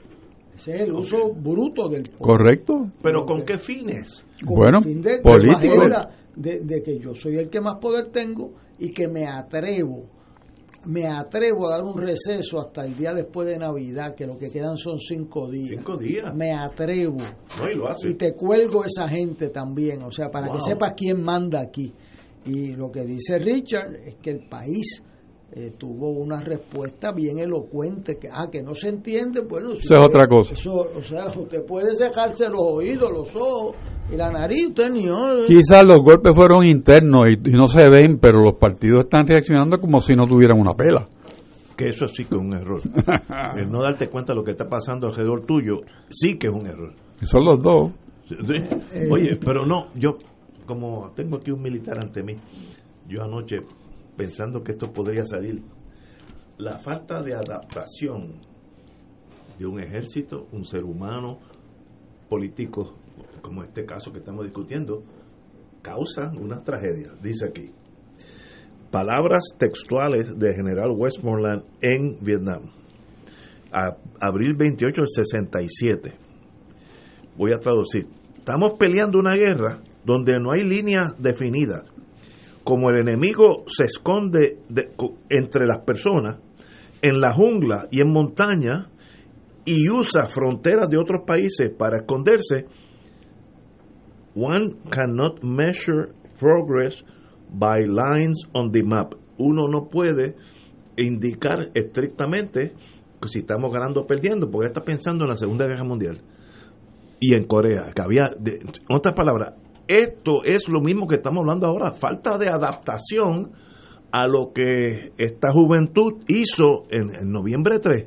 Ese 0.55 0.75
es 0.75 0.81
el 0.83 0.93
uso 0.93 1.33
bruto 1.35 1.89
del 1.89 2.03
poder. 2.03 2.19
Correcto. 2.19 2.87
Pero 3.03 3.25
¿con 3.25 3.43
qué 3.43 3.59
fines? 3.59 4.25
Con 4.45 4.57
Bueno, 4.57 4.79
el 4.79 4.85
fin 4.85 5.03
De, 6.37 6.61
de 6.61 6.83
que 6.83 6.99
yo 6.99 7.15
soy 7.15 7.37
el 7.37 7.49
que 7.51 7.61
más 7.61 7.77
poder 7.77 8.09
tengo 8.09 8.53
y 8.79 8.91
que 8.93 9.09
me 9.09 9.27
atrevo, 9.27 10.07
me 10.87 11.07
atrevo 11.07 11.67
a 11.69 11.77
dar 11.77 11.85
un 11.85 11.97
receso 11.99 12.59
hasta 12.61 12.85
el 12.87 12.97
día 12.97 13.13
después 13.13 13.47
de 13.47 13.59
Navidad, 13.59 14.15
que 14.15 14.27
lo 14.27 14.39
que 14.39 14.51
quedan 14.51 14.77
son 14.79 14.99
cinco 14.99 15.51
días. 15.51 15.71
Cinco 15.77 15.97
días. 15.97 16.35
Me 16.35 16.53
atrevo. 16.53 17.19
No, 17.59 17.71
y 17.71 17.75
lo 17.77 17.89
hace. 17.89 18.11
Y 18.11 18.15
te 18.15 18.33
cuelgo 18.33 18.85
esa 18.85 19.09
gente 19.09 19.49
también, 19.51 20.03
o 20.03 20.11
sea, 20.11 20.31
para 20.31 20.49
Wow. 20.49 20.57
que 20.57 20.63
sepas 20.63 20.95
quién 20.97 21.23
manda 21.23 21.61
aquí. 21.61 21.93
Y 22.47 22.73
lo 22.75 22.91
que 22.91 23.05
dice 23.05 23.39
Richard 23.39 23.97
es 24.07 24.15
que 24.17 24.31
el 24.31 24.49
país 24.49 25.03
eh, 25.53 25.73
tuvo 25.77 26.11
una 26.11 26.41
respuesta 26.41 27.13
bien 27.13 27.39
elocuente, 27.39 28.19
que, 28.19 28.29
ah, 28.33 28.49
que 28.51 28.63
no 28.63 28.75
se 28.75 28.89
entiende, 28.89 29.41
bueno, 29.41 29.71
si 29.71 29.85
Eso 29.85 29.97
es 29.97 30.03
otra 30.03 30.29
cosa. 30.29 30.55
Eso, 30.55 30.89
o 30.97 31.03
sea, 31.03 31.27
usted 31.27 31.65
puede 31.65 31.95
cejarse 31.97 32.49
los 32.49 32.61
oídos, 32.61 33.11
los 33.11 33.35
ojos 33.35 33.75
y 34.13 34.17
la 34.17 34.31
nariz, 34.31 34.69
usted 34.69 34.91
ni 34.91 35.09
oye. 35.09 35.47
Quizás 35.47 35.85
los 35.85 35.99
golpes 36.03 36.35
fueron 36.35 36.65
internos 36.65 37.27
y, 37.29 37.33
y 37.33 37.53
no 37.53 37.67
se 37.67 37.89
ven, 37.89 38.19
pero 38.19 38.41
los 38.43 38.55
partidos 38.55 39.01
están 39.01 39.27
reaccionando 39.27 39.81
como 39.81 39.99
si 40.01 40.15
no 40.15 40.27
tuvieran 40.27 40.61
una 40.61 40.75
pela. 40.75 41.09
Que 41.77 41.89
eso 41.89 42.07
sí 42.07 42.25
que 42.27 42.35
es 42.35 42.41
un 42.41 42.53
error. 42.53 42.81
El 43.57 43.73
no 43.73 43.83
darte 43.83 44.09
cuenta 44.09 44.33
de 44.33 44.37
lo 44.37 44.45
que 44.45 44.53
está 44.53 44.69
pasando 44.69 45.09
alrededor 45.09 45.47
tuyo, 45.47 45.81
sí 46.11 46.39
que 46.39 46.47
es 46.47 46.53
un 46.53 46.67
error. 46.67 46.95
Son 47.23 47.45
los 47.45 47.63
dos. 47.63 47.91
Sí. 48.29 48.37
Oye, 49.11 49.37
pero 49.45 49.67
no, 49.67 49.89
yo, 49.97 50.17
como 50.67 51.11
tengo 51.17 51.39
aquí 51.39 51.51
un 51.51 51.63
militar 51.63 51.99
ante 52.01 52.23
mí, 52.23 52.37
yo 53.09 53.25
anoche, 53.25 53.61
pensando 54.17 54.63
que 54.63 54.73
esto 54.73 54.93
podría 54.93 55.27
salir, 55.27 55.63
la 56.59 56.79
falta 56.79 57.23
de 57.23 57.35
adaptación 57.35 58.41
de 59.59 59.67
un 59.67 59.81
ejército, 59.81 60.49
un 60.53 60.65
ser 60.65 60.85
humano, 60.85 61.39
político, 62.29 62.95
como 63.43 63.63
este 63.63 63.85
caso 63.85 64.13
que 64.13 64.19
estamos 64.19 64.45
discutiendo, 64.45 65.03
causan 65.83 66.37
una 66.39 66.63
tragedia. 66.63 67.13
Dice 67.23 67.47
aquí, 67.47 67.71
palabras 68.91 69.45
textuales 69.59 70.39
de 70.39 70.55
General 70.55 70.91
Westmoreland 70.91 71.65
en 71.81 72.19
Vietnam, 72.21 72.63
a, 73.73 73.97
abril 74.21 74.55
28 74.57 75.01
del 75.01 75.09
67 75.09 76.31
voy 77.41 77.53
a 77.53 77.59
traducir. 77.59 78.07
Estamos 78.37 78.75
peleando 78.79 79.19
una 79.19 79.33
guerra 79.33 79.81
donde 80.05 80.39
no 80.39 80.53
hay 80.53 80.63
líneas 80.63 81.15
definidas. 81.19 81.85
Como 82.71 82.89
el 82.91 82.99
enemigo 83.01 83.65
se 83.67 83.87
esconde 83.87 84.61
de- 84.69 84.93
co- 84.95 85.17
entre 85.29 85.67
las 85.67 85.79
personas, 85.85 86.39
en 87.03 87.21
la 87.21 87.33
jungla 87.35 87.89
y 87.91 88.01
en 88.01 88.13
montaña, 88.13 88.89
y 89.65 89.91
usa 89.91 90.29
fronteras 90.29 90.89
de 90.89 90.97
otros 90.97 91.23
países 91.27 91.69
para 91.77 91.97
esconderse, 91.97 92.67
one 94.37 94.77
cannot 94.89 95.43
measure 95.43 96.13
progress 96.39 96.95
by 97.53 97.81
lines 97.89 98.39
on 98.53 98.71
the 98.71 98.85
map. 98.85 99.15
Uno 99.37 99.67
no 99.67 99.89
puede 99.89 100.37
indicar 100.97 101.71
estrictamente 101.75 102.75
si 103.27 103.41
estamos 103.41 103.73
ganando 103.73 104.03
o 104.03 104.07
perdiendo, 104.07 104.49
porque 104.49 104.69
está 104.69 104.85
pensando 104.85 105.25
en 105.25 105.31
la 105.31 105.37
Segunda 105.37 105.67
Guerra 105.67 105.83
Mundial 105.83 106.21
y 107.19 107.35
en 107.35 107.49
Corea, 107.49 107.91
que 107.93 108.01
había, 108.01 108.31
de- 108.39 108.61
en 108.61 108.71
otras 108.97 109.15
palabras, 109.17 109.55
esto 109.91 110.43
es 110.45 110.69
lo 110.69 110.81
mismo 110.81 111.07
que 111.07 111.17
estamos 111.17 111.41
hablando 111.41 111.67
ahora, 111.67 111.93
falta 111.93 112.39
de 112.39 112.49
adaptación 112.49 113.53
a 114.13 114.27
lo 114.27 114.53
que 114.53 115.13
esta 115.19 115.53
juventud 115.53 116.23
hizo 116.29 116.85
en, 116.91 117.31
noviembre 117.31 117.79
3, 117.81 118.07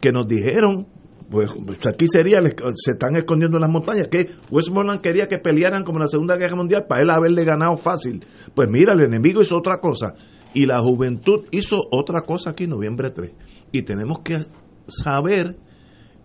que 0.00 0.12
nos 0.12 0.26
dijeron, 0.26 0.86
pues 1.30 1.50
pues, 1.64 1.86
aquí 1.86 2.06
sería, 2.06 2.40
se 2.74 2.92
están 2.92 3.16
escondiendo 3.16 3.56
en 3.56 3.62
las 3.62 3.70
montañas, 3.70 4.08
que 4.08 4.28
Westmoreland 4.50 5.00
quería 5.00 5.26
que 5.26 5.38
pelearan 5.38 5.82
como 5.82 5.98
en 5.98 6.02
la 6.02 6.08
Segunda 6.08 6.36
Guerra 6.36 6.56
Mundial 6.56 6.86
para 6.88 7.02
él 7.02 7.10
haberle 7.10 7.44
ganado 7.44 7.76
fácil. 7.76 8.24
Pues 8.54 8.68
mira, 8.70 8.92
el 8.94 9.02
enemigo 9.02 9.42
hizo 9.42 9.56
otra 9.56 9.80
cosa 9.80 10.14
y 10.52 10.66
la 10.66 10.80
juventud 10.80 11.46
hizo 11.50 11.80
otra 11.90 12.20
cosa 12.20 12.50
aquí 12.50 12.64
en 12.64 12.70
noviembre 12.70 13.10
3. 13.10 13.32
Y 13.72 13.82
tenemos 13.82 14.20
que 14.20 14.46
saber 14.86 15.56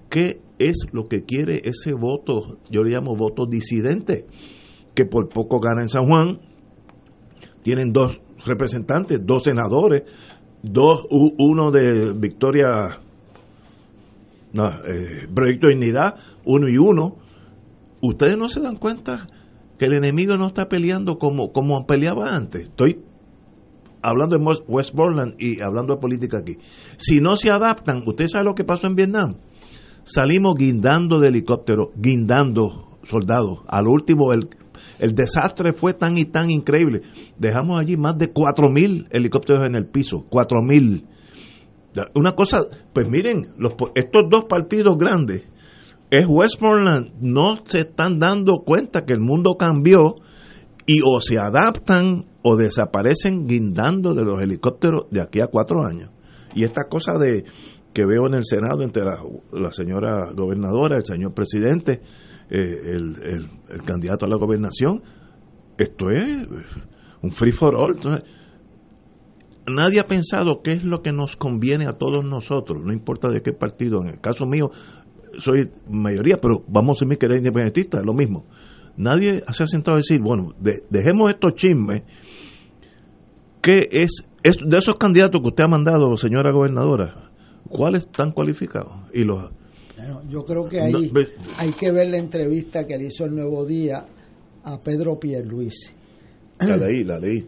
qué 0.10 0.42
es 0.60 0.88
lo 0.92 1.08
que 1.08 1.24
quiere 1.24 1.62
ese 1.64 1.94
voto, 1.94 2.58
yo 2.70 2.84
le 2.84 2.92
llamo 2.92 3.16
voto 3.16 3.46
disidente, 3.46 4.26
que 4.94 5.06
por 5.06 5.30
poco 5.30 5.60
gana 5.60 5.82
en 5.82 5.90
San 5.90 6.06
Juan, 6.08 6.40
tienen 7.64 7.92
dos 7.92 8.20
representantes, 8.46 9.20
dos 9.26 9.44
senadores, 9.44 10.04
dos, 10.62 11.06
uno 11.10 11.72
de 11.72 12.14
Victoria, 12.14 13.00
no, 14.54 14.68
eh, 14.88 15.28
Proyecto 15.34 15.68
de 15.68 15.74
Dignidad, 15.74 16.16
uno 16.46 16.68
y 16.68 16.78
uno, 16.78 17.18
ustedes 18.02 18.38
no 18.38 18.50
se 18.50 18.62
dan 18.62 18.78
cuenta 18.78 19.28
que 19.78 19.86
el 19.86 19.94
enemigo 19.94 20.38
no 20.38 20.48
está 20.48 20.68
peleando 20.68 21.18
como, 21.18 21.52
como 21.52 21.86
peleaba 21.86 22.36
antes. 22.36 22.64
Estoy 22.64 23.00
hablando 24.02 24.38
de 24.38 24.44
Westmoreland 24.68 25.36
y 25.40 25.62
hablando 25.62 25.96
de 25.96 26.02
política 26.02 26.40
aquí. 26.40 26.58
Si 26.98 27.20
no 27.20 27.38
se 27.38 27.50
adaptan, 27.50 28.04
¿usted 28.06 28.28
sabe 28.28 28.46
lo 28.46 28.56
que 28.56 28.64
pasó 28.64 28.88
en 28.88 28.96
Vietnam? 28.96 29.36
Salimos 30.04 30.56
guindando 30.56 31.20
de 31.20 31.30
helicóptero, 31.30 31.92
guindando 31.96 32.98
soldados. 33.04 33.60
Al 33.68 33.88
último, 33.88 34.34
el, 34.34 34.50
el 35.00 35.16
desastre 35.16 35.74
fue 35.74 35.94
tan 35.94 36.18
y 36.18 36.26
tan 36.26 36.50
increíble. 36.50 37.02
Dejamos 37.38 37.80
allí 37.80 37.98
más 37.98 38.18
de 38.18 38.34
4.000 38.34 39.08
helicópteros 39.12 39.68
en 39.68 39.76
el 39.76 39.88
piso. 39.88 40.26
4.000. 40.30 41.04
Una 42.16 42.34
cosa, 42.34 42.60
pues 42.94 43.10
miren, 43.10 43.54
los, 43.58 43.74
estos 43.96 44.24
dos 44.30 44.46
partidos 44.46 44.98
grandes, 44.98 45.44
es 46.12 46.26
Westmoreland, 46.28 47.14
no 47.22 47.58
se 47.66 47.82
están 47.82 48.20
dando 48.20 48.64
cuenta 48.66 49.06
que 49.06 49.14
el 49.14 49.20
mundo 49.20 49.56
cambió 49.58 50.16
y 50.86 51.02
o 51.06 51.22
se 51.22 51.38
adaptan 51.38 52.26
o 52.42 52.56
desaparecen 52.56 53.48
guindando 53.48 54.16
de 54.16 54.24
los 54.24 54.42
helicópteros 54.42 55.06
de 55.12 55.22
aquí 55.22 55.40
a 55.40 55.48
cuatro 55.48 55.86
años. 55.86 56.10
Y 56.56 56.64
esta 56.64 56.86
cosa 56.90 57.14
de 57.20 57.44
que 57.94 58.06
veo 58.06 58.28
en 58.28 58.34
el 58.36 58.46
Senado 58.46 58.82
entre 58.82 59.04
la, 59.04 59.72
señora 59.72 60.32
gobernadora, 60.36 60.98
el 60.98 61.06
señor 61.06 61.34
presidente, 61.34 62.02
eh, 62.50 62.82
el, 62.86 63.48
el, 63.70 63.82
candidato 63.84 64.26
a 64.26 64.30
la 64.30 64.38
gobernación, 64.38 65.04
esto 65.78 66.10
es 66.10 66.48
un 67.22 67.32
free 67.32 67.52
for 67.52 67.76
all. 67.76 67.98
Nadie 69.68 70.00
ha 70.00 70.06
pensado 70.06 70.62
qué 70.64 70.74
es 70.74 70.84
lo 70.84 71.02
que 71.02 71.12
nos 71.12 71.36
conviene 71.36 71.86
a 71.86 71.94
todos 71.94 72.26
nosotros, 72.26 72.84
no 72.84 72.92
importa 72.92 73.30
de 73.30 73.42
qué 73.42 73.54
partido. 73.54 74.02
En 74.02 74.08
el 74.08 74.20
caso 74.20 74.46
mío, 74.46 74.72
soy 75.38 75.70
mayoría, 75.88 76.38
pero 76.42 76.64
vamos 76.68 76.98
a 76.98 77.00
asumir 77.00 77.18
que 77.18 77.28
eres 77.28 77.40
independentista, 77.40 78.00
es 78.00 78.06
lo 78.06 78.14
mismo. 78.14 78.46
Nadie 78.98 79.44
se 79.52 79.64
ha 79.64 79.68
sentado 79.68 79.96
a 79.96 80.00
decir, 80.00 80.20
bueno, 80.20 80.54
dejemos 80.90 81.30
estos 81.30 81.54
chismes. 81.54 82.04
¿Qué 83.62 83.88
es, 83.92 84.26
es, 84.44 84.58
de 84.66 84.78
esos 84.78 84.96
candidatos 84.96 85.42
que 85.42 85.48
usted 85.50 85.66
ha 85.66 85.70
mandado, 85.70 86.18
señora 86.18 86.52
gobernadora? 86.52 87.32
¿Cuáles 87.68 88.06
están 88.06 88.32
cualificados? 88.32 88.94
Y 89.14 89.24
los 89.24 89.52
yo 90.30 90.46
creo 90.46 90.66
que 90.66 90.82
ahí 90.82 91.12
hay 91.58 91.72
que 91.72 91.92
ver 91.92 92.10
la 92.10 92.18
entrevista 92.18 92.86
que 92.86 92.98
le 92.98 93.06
hizo 93.06 93.26
el 93.26 93.36
Nuevo 93.36 93.66
Día 93.66 94.06
a 94.64 94.80
Pedro 94.80 95.20
Pierluisi. 95.20 95.94
La 96.60 96.76
leí, 96.76 97.04
la 97.04 97.20
leí. 97.20 97.48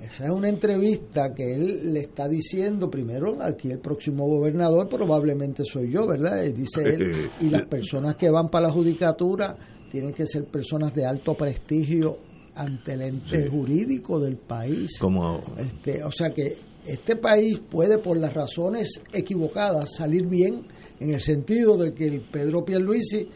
Esa 0.00 0.24
es 0.24 0.30
una 0.30 0.48
entrevista 0.48 1.34
que 1.34 1.54
él 1.54 1.92
le 1.92 2.00
está 2.00 2.26
diciendo 2.26 2.90
primero 2.90 3.42
aquí 3.42 3.70
el 3.70 3.80
próximo 3.80 4.26
gobernador 4.26 4.88
probablemente 4.88 5.62
soy 5.64 5.92
yo, 5.92 6.06
¿verdad? 6.06 6.42
Dice 6.44 6.82
él 6.82 7.30
y 7.40 7.50
las 7.50 7.66
personas 7.66 8.14
que 8.16 8.30
van 8.30 8.48
para 8.48 8.68
la 8.68 8.72
judicatura 8.72 9.56
tienen 9.90 10.14
que 10.14 10.26
ser 10.26 10.44
personas 10.46 10.94
de 10.94 11.04
alto 11.04 11.34
prestigio 11.34 12.18
ante 12.54 12.94
el 12.94 13.02
ente 13.02 13.48
jurídico 13.48 14.18
del 14.18 14.38
país. 14.38 14.98
Como 14.98 15.42
este, 15.58 16.02
o 16.02 16.10
sea 16.10 16.30
que 16.30 16.56
este 16.86 17.16
país 17.16 17.60
puede 17.70 17.98
por 17.98 18.16
las 18.16 18.32
razones 18.32 19.02
equivocadas 19.12 19.96
salir 19.96 20.26
bien 20.26 20.66
en 21.00 21.10
el 21.10 21.20
sentido 21.20 21.76
de 21.76 21.92
que 21.92 22.06
el 22.06 22.20
Pedro 22.20 22.64
Pierluisi 22.64 23.28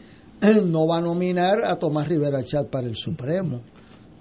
no 0.65 0.87
va 0.87 0.99
a 0.99 1.01
nominar 1.01 1.65
a 1.65 1.77
Tomás 1.77 2.07
Rivera 2.07 2.43
Chat 2.43 2.69
para 2.69 2.87
el 2.87 2.95
Supremo 2.95 3.61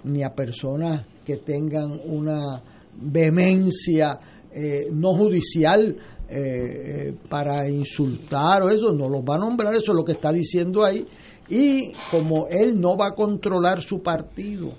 ni 0.05 0.23
a 0.23 0.35
personas 0.35 1.07
que 1.25 1.39
tengan 1.39 2.01
una 2.05 2.63
vehemencia 3.01 4.19
eh, 4.53 4.89
no 4.93 5.15
judicial 5.15 5.97
eh, 6.29 6.37
eh, 6.37 7.17
para 7.29 7.69
insultar 7.69 8.63
o 8.63 8.71
eso, 8.71 8.93
no 8.93 9.09
los 9.09 9.23
va 9.23 9.35
a 9.35 9.39
nombrar, 9.39 9.75
eso 9.75 9.93
es 9.93 9.97
lo 9.97 10.05
que 10.05 10.13
está 10.13 10.33
diciendo 10.33 10.85
ahí. 10.85 11.07
Y 11.49 11.93
como 12.11 12.47
él 12.49 12.81
no 12.81 12.97
va 12.97 13.09
a 13.09 13.15
controlar 13.15 13.83
su 13.83 14.03
partido, 14.03 14.73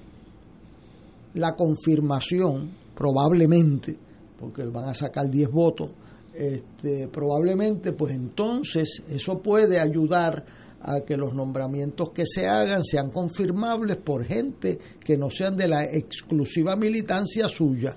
la 1.33 1.55
confirmación, 1.55 2.71
probablemente, 2.95 3.97
porque 4.39 4.63
van 4.63 4.89
a 4.89 4.93
sacar 4.93 5.29
10 5.29 5.51
votos, 5.51 5.89
este, 6.37 7.07
probablemente, 7.07 7.93
pues 7.93 8.13
entonces 8.13 9.01
eso 9.09 9.41
puede 9.41 9.79
ayudar 9.79 10.45
a 10.81 11.01
que 11.01 11.17
los 11.17 11.33
nombramientos 11.33 12.11
que 12.11 12.25
se 12.27 12.45
hagan 12.45 12.83
sean 12.83 13.09
confirmables 13.09 13.97
por 13.97 14.23
gente 14.23 14.77
que 15.03 15.17
no 15.17 15.31
sean 15.31 15.57
de 15.57 15.67
la 15.67 15.83
exclusiva 15.83 16.75
militancia 16.75 17.49
suya. 17.49 17.95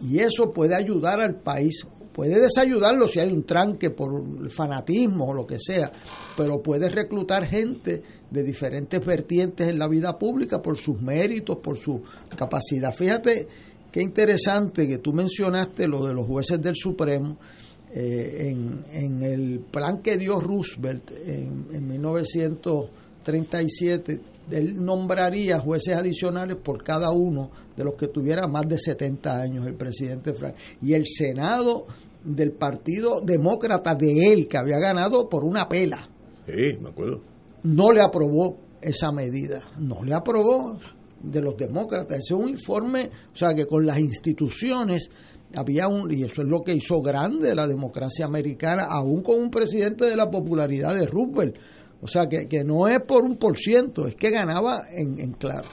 Y 0.00 0.20
eso 0.20 0.50
puede 0.52 0.76
ayudar 0.76 1.20
al 1.20 1.40
país, 1.40 1.84
puede 2.12 2.40
desayudarlo 2.40 3.08
si 3.08 3.18
hay 3.18 3.32
un 3.32 3.44
tranque 3.44 3.90
por 3.90 4.48
fanatismo 4.50 5.30
o 5.30 5.34
lo 5.34 5.44
que 5.44 5.58
sea, 5.58 5.90
pero 6.36 6.62
puede 6.62 6.88
reclutar 6.88 7.46
gente 7.46 8.02
de 8.30 8.42
diferentes 8.44 9.04
vertientes 9.04 9.68
en 9.68 9.78
la 9.78 9.88
vida 9.88 10.16
pública 10.16 10.62
por 10.62 10.78
sus 10.78 11.00
méritos, 11.02 11.58
por 11.58 11.78
su 11.78 12.00
capacidad. 12.36 12.94
Fíjate 12.94 13.48
qué 13.90 14.02
interesante 14.02 14.86
que 14.86 14.98
tú 14.98 15.12
mencionaste 15.12 15.88
lo 15.88 16.06
de 16.06 16.14
los 16.14 16.26
jueces 16.26 16.62
del 16.62 16.76
Supremo 16.76 17.38
eh, 17.92 18.50
en, 18.50 18.84
en, 18.92 19.22
el 19.22 19.60
plan 19.70 20.02
que 20.02 20.16
dio 20.16 20.40
Roosevelt 20.40 21.12
en, 21.26 21.66
en 21.72 21.88
1937, 21.88 24.20
él 24.50 24.84
nombraría 24.84 25.60
jueces 25.60 25.94
adicionales 25.94 26.56
por 26.56 26.82
cada 26.82 27.10
uno 27.10 27.50
de 27.76 27.84
los 27.84 27.94
que 27.94 28.08
tuviera 28.08 28.46
más 28.46 28.68
de 28.68 28.78
70 28.78 29.32
años, 29.32 29.66
el 29.66 29.74
presidente 29.74 30.34
Frank. 30.34 30.56
Y 30.82 30.94
el 30.94 31.04
Senado 31.06 31.86
del 32.24 32.52
Partido 32.52 33.20
Demócrata 33.20 33.94
de 33.94 34.32
él, 34.32 34.48
que 34.48 34.58
había 34.58 34.78
ganado 34.78 35.28
por 35.28 35.44
una 35.44 35.68
pela. 35.68 36.08
Sí, 36.46 36.76
me 36.80 36.90
acuerdo. 36.90 37.20
No 37.62 37.92
le 37.92 38.00
aprobó 38.00 38.58
esa 38.80 39.12
medida, 39.12 39.62
no 39.78 40.02
le 40.02 40.14
aprobó 40.14 40.78
de 41.22 41.42
los 41.42 41.56
demócratas. 41.56 42.18
Ese 42.18 42.34
es 42.34 42.40
un 42.40 42.48
informe, 42.48 43.10
o 43.32 43.36
sea, 43.36 43.54
que 43.54 43.66
con 43.66 43.86
las 43.86 43.98
instituciones 43.98 45.10
había 45.54 45.88
un, 45.88 46.12
y 46.12 46.22
eso 46.22 46.42
es 46.42 46.48
lo 46.48 46.62
que 46.62 46.74
hizo 46.74 47.00
grande 47.00 47.54
la 47.54 47.66
democracia 47.66 48.26
americana, 48.26 48.84
aún 48.88 49.22
con 49.22 49.40
un 49.40 49.50
presidente 49.50 50.06
de 50.06 50.16
la 50.16 50.30
popularidad 50.30 50.94
de 50.94 51.06
Roosevelt. 51.06 51.56
O 52.02 52.06
sea, 52.06 52.26
que, 52.26 52.46
que 52.46 52.64
no 52.64 52.88
es 52.88 53.00
por 53.06 53.24
un 53.24 53.36
por 53.36 53.58
ciento, 53.58 54.06
es 54.06 54.14
que 54.14 54.30
ganaba 54.30 54.84
en, 54.90 55.18
en 55.18 55.32
claro. 55.32 55.68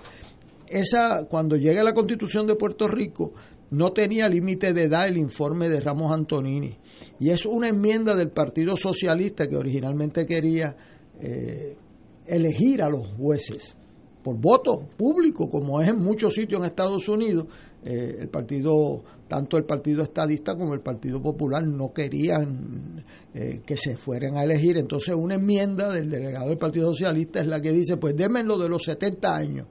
Esa, 0.67 1.25
cuando 1.29 1.55
llega 1.55 1.83
la 1.83 1.93
constitución 1.93 2.45
de 2.47 2.55
Puerto 2.55 2.87
Rico, 2.87 3.33
no 3.69 3.91
tenía 3.91 4.27
límite 4.27 4.73
de 4.73 4.83
edad 4.83 5.07
el 5.07 5.17
informe 5.17 5.69
de 5.69 5.79
Ramos 5.79 6.11
Antonini. 6.11 6.77
Y 7.19 7.29
es 7.29 7.45
una 7.45 7.69
enmienda 7.69 8.15
del 8.15 8.31
Partido 8.31 8.75
Socialista 8.75 9.47
que 9.47 9.55
originalmente 9.55 10.25
quería 10.25 10.75
eh, 11.19 11.77
elegir 12.25 12.81
a 12.81 12.89
los 12.89 13.07
jueces 13.15 13.77
por 14.23 14.37
voto 14.37 14.87
público, 14.97 15.49
como 15.49 15.81
es 15.81 15.89
en 15.89 15.99
muchos 15.99 16.33
sitios 16.33 16.59
en 16.59 16.67
Estados 16.67 17.07
Unidos, 17.07 17.45
eh, 17.89 18.17
el 18.19 18.27
partido, 18.27 19.01
tanto 19.29 19.55
el 19.55 19.63
Partido 19.63 20.03
Estadista 20.03 20.57
como 20.57 20.73
el 20.73 20.81
Partido 20.81 21.21
Popular 21.21 21.65
no 21.65 21.93
querían 21.93 23.05
eh, 23.33 23.61
que 23.65 23.77
se 23.77 23.95
fueran 23.95 24.35
a 24.35 24.43
elegir. 24.43 24.77
Entonces 24.77 25.15
una 25.15 25.35
enmienda 25.35 25.93
del 25.93 26.09
delegado 26.09 26.49
del 26.49 26.57
Partido 26.57 26.89
Socialista 26.89 27.39
es 27.39 27.47
la 27.47 27.61
que 27.61 27.71
dice, 27.71 27.95
pues 27.95 28.13
lo 28.17 28.57
de 28.57 28.67
los 28.67 28.83
70 28.83 29.33
años 29.33 29.67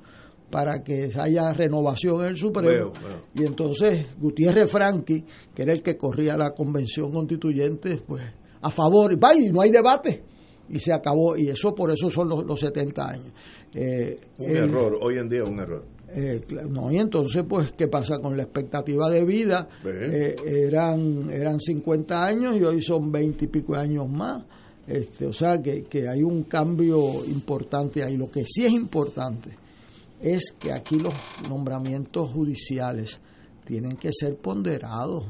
para 0.50 0.82
que 0.82 1.10
haya 1.14 1.52
renovación 1.52 2.22
en 2.22 2.28
el 2.28 2.36
Supremo. 2.36 2.92
Y 3.34 3.44
entonces 3.44 4.06
Gutiérrez 4.18 4.70
Franqui, 4.70 5.22
que 5.54 5.62
era 5.62 5.74
el 5.74 5.82
que 5.82 5.98
corría 5.98 6.38
la 6.38 6.52
convención 6.52 7.12
constituyente, 7.12 8.00
pues 8.06 8.22
a 8.62 8.70
favor, 8.70 9.22
va 9.22 9.34
y 9.34 9.50
no 9.50 9.60
hay 9.60 9.70
debate. 9.70 10.22
Y 10.70 10.78
se 10.78 10.92
acabó. 10.92 11.36
Y 11.36 11.48
eso 11.48 11.74
por 11.74 11.90
eso 11.90 12.10
son 12.10 12.30
los, 12.30 12.44
los 12.44 12.58
70 12.58 13.08
años. 13.08 13.32
Eh, 13.74 14.18
un 14.38 14.56
error 14.56 14.98
hoy 15.02 15.18
en 15.18 15.28
día 15.28 15.42
un 15.44 15.60
error 15.60 15.95
eh, 16.08 16.40
no 16.70 16.92
y 16.92 16.98
entonces 16.98 17.44
pues 17.48 17.72
qué 17.72 17.88
pasa 17.88 18.20
con 18.20 18.36
la 18.36 18.44
expectativa 18.44 19.10
de 19.10 19.24
vida 19.24 19.68
eh, 19.84 20.36
eran 20.46 21.28
eran 21.30 21.58
50 21.58 22.24
años 22.24 22.56
y 22.56 22.62
hoy 22.62 22.80
son 22.80 23.10
20 23.10 23.44
y 23.44 23.48
pico 23.48 23.74
años 23.74 24.08
más. 24.08 24.44
Este 24.86 25.26
o 25.26 25.32
sea 25.32 25.60
que, 25.60 25.82
que 25.84 26.08
hay 26.08 26.22
un 26.22 26.44
cambio 26.44 27.24
importante 27.26 28.04
ahí. 28.04 28.16
Lo 28.16 28.30
que 28.30 28.44
sí 28.44 28.64
es 28.64 28.72
importante 28.72 29.50
es 30.20 30.52
que 30.58 30.72
aquí 30.72 30.98
los 30.98 31.14
nombramientos 31.48 32.30
judiciales 32.30 33.20
tienen 33.64 33.96
que 33.96 34.10
ser 34.12 34.36
ponderados. 34.36 35.24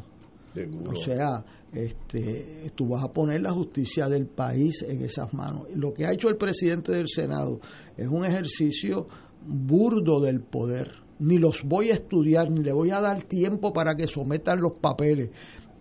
O 0.86 0.94
sea 1.04 1.44
este, 1.76 2.70
tú 2.74 2.88
vas 2.88 3.04
a 3.04 3.12
poner 3.12 3.42
la 3.42 3.52
justicia 3.52 4.08
del 4.08 4.26
país 4.26 4.82
en 4.82 5.02
esas 5.02 5.32
manos. 5.34 5.66
Lo 5.74 5.92
que 5.92 6.06
ha 6.06 6.12
hecho 6.12 6.28
el 6.28 6.36
presidente 6.36 6.92
del 6.92 7.06
Senado 7.06 7.60
es 7.96 8.08
un 8.08 8.24
ejercicio 8.24 9.06
burdo 9.46 10.20
del 10.20 10.40
poder. 10.40 10.92
Ni 11.18 11.38
los 11.38 11.62
voy 11.64 11.90
a 11.90 11.94
estudiar, 11.94 12.50
ni 12.50 12.62
le 12.62 12.72
voy 12.72 12.90
a 12.90 13.00
dar 13.00 13.22
tiempo 13.24 13.72
para 13.72 13.96
que 13.96 14.06
sometan 14.06 14.60
los 14.60 14.72
papeles, 14.80 15.30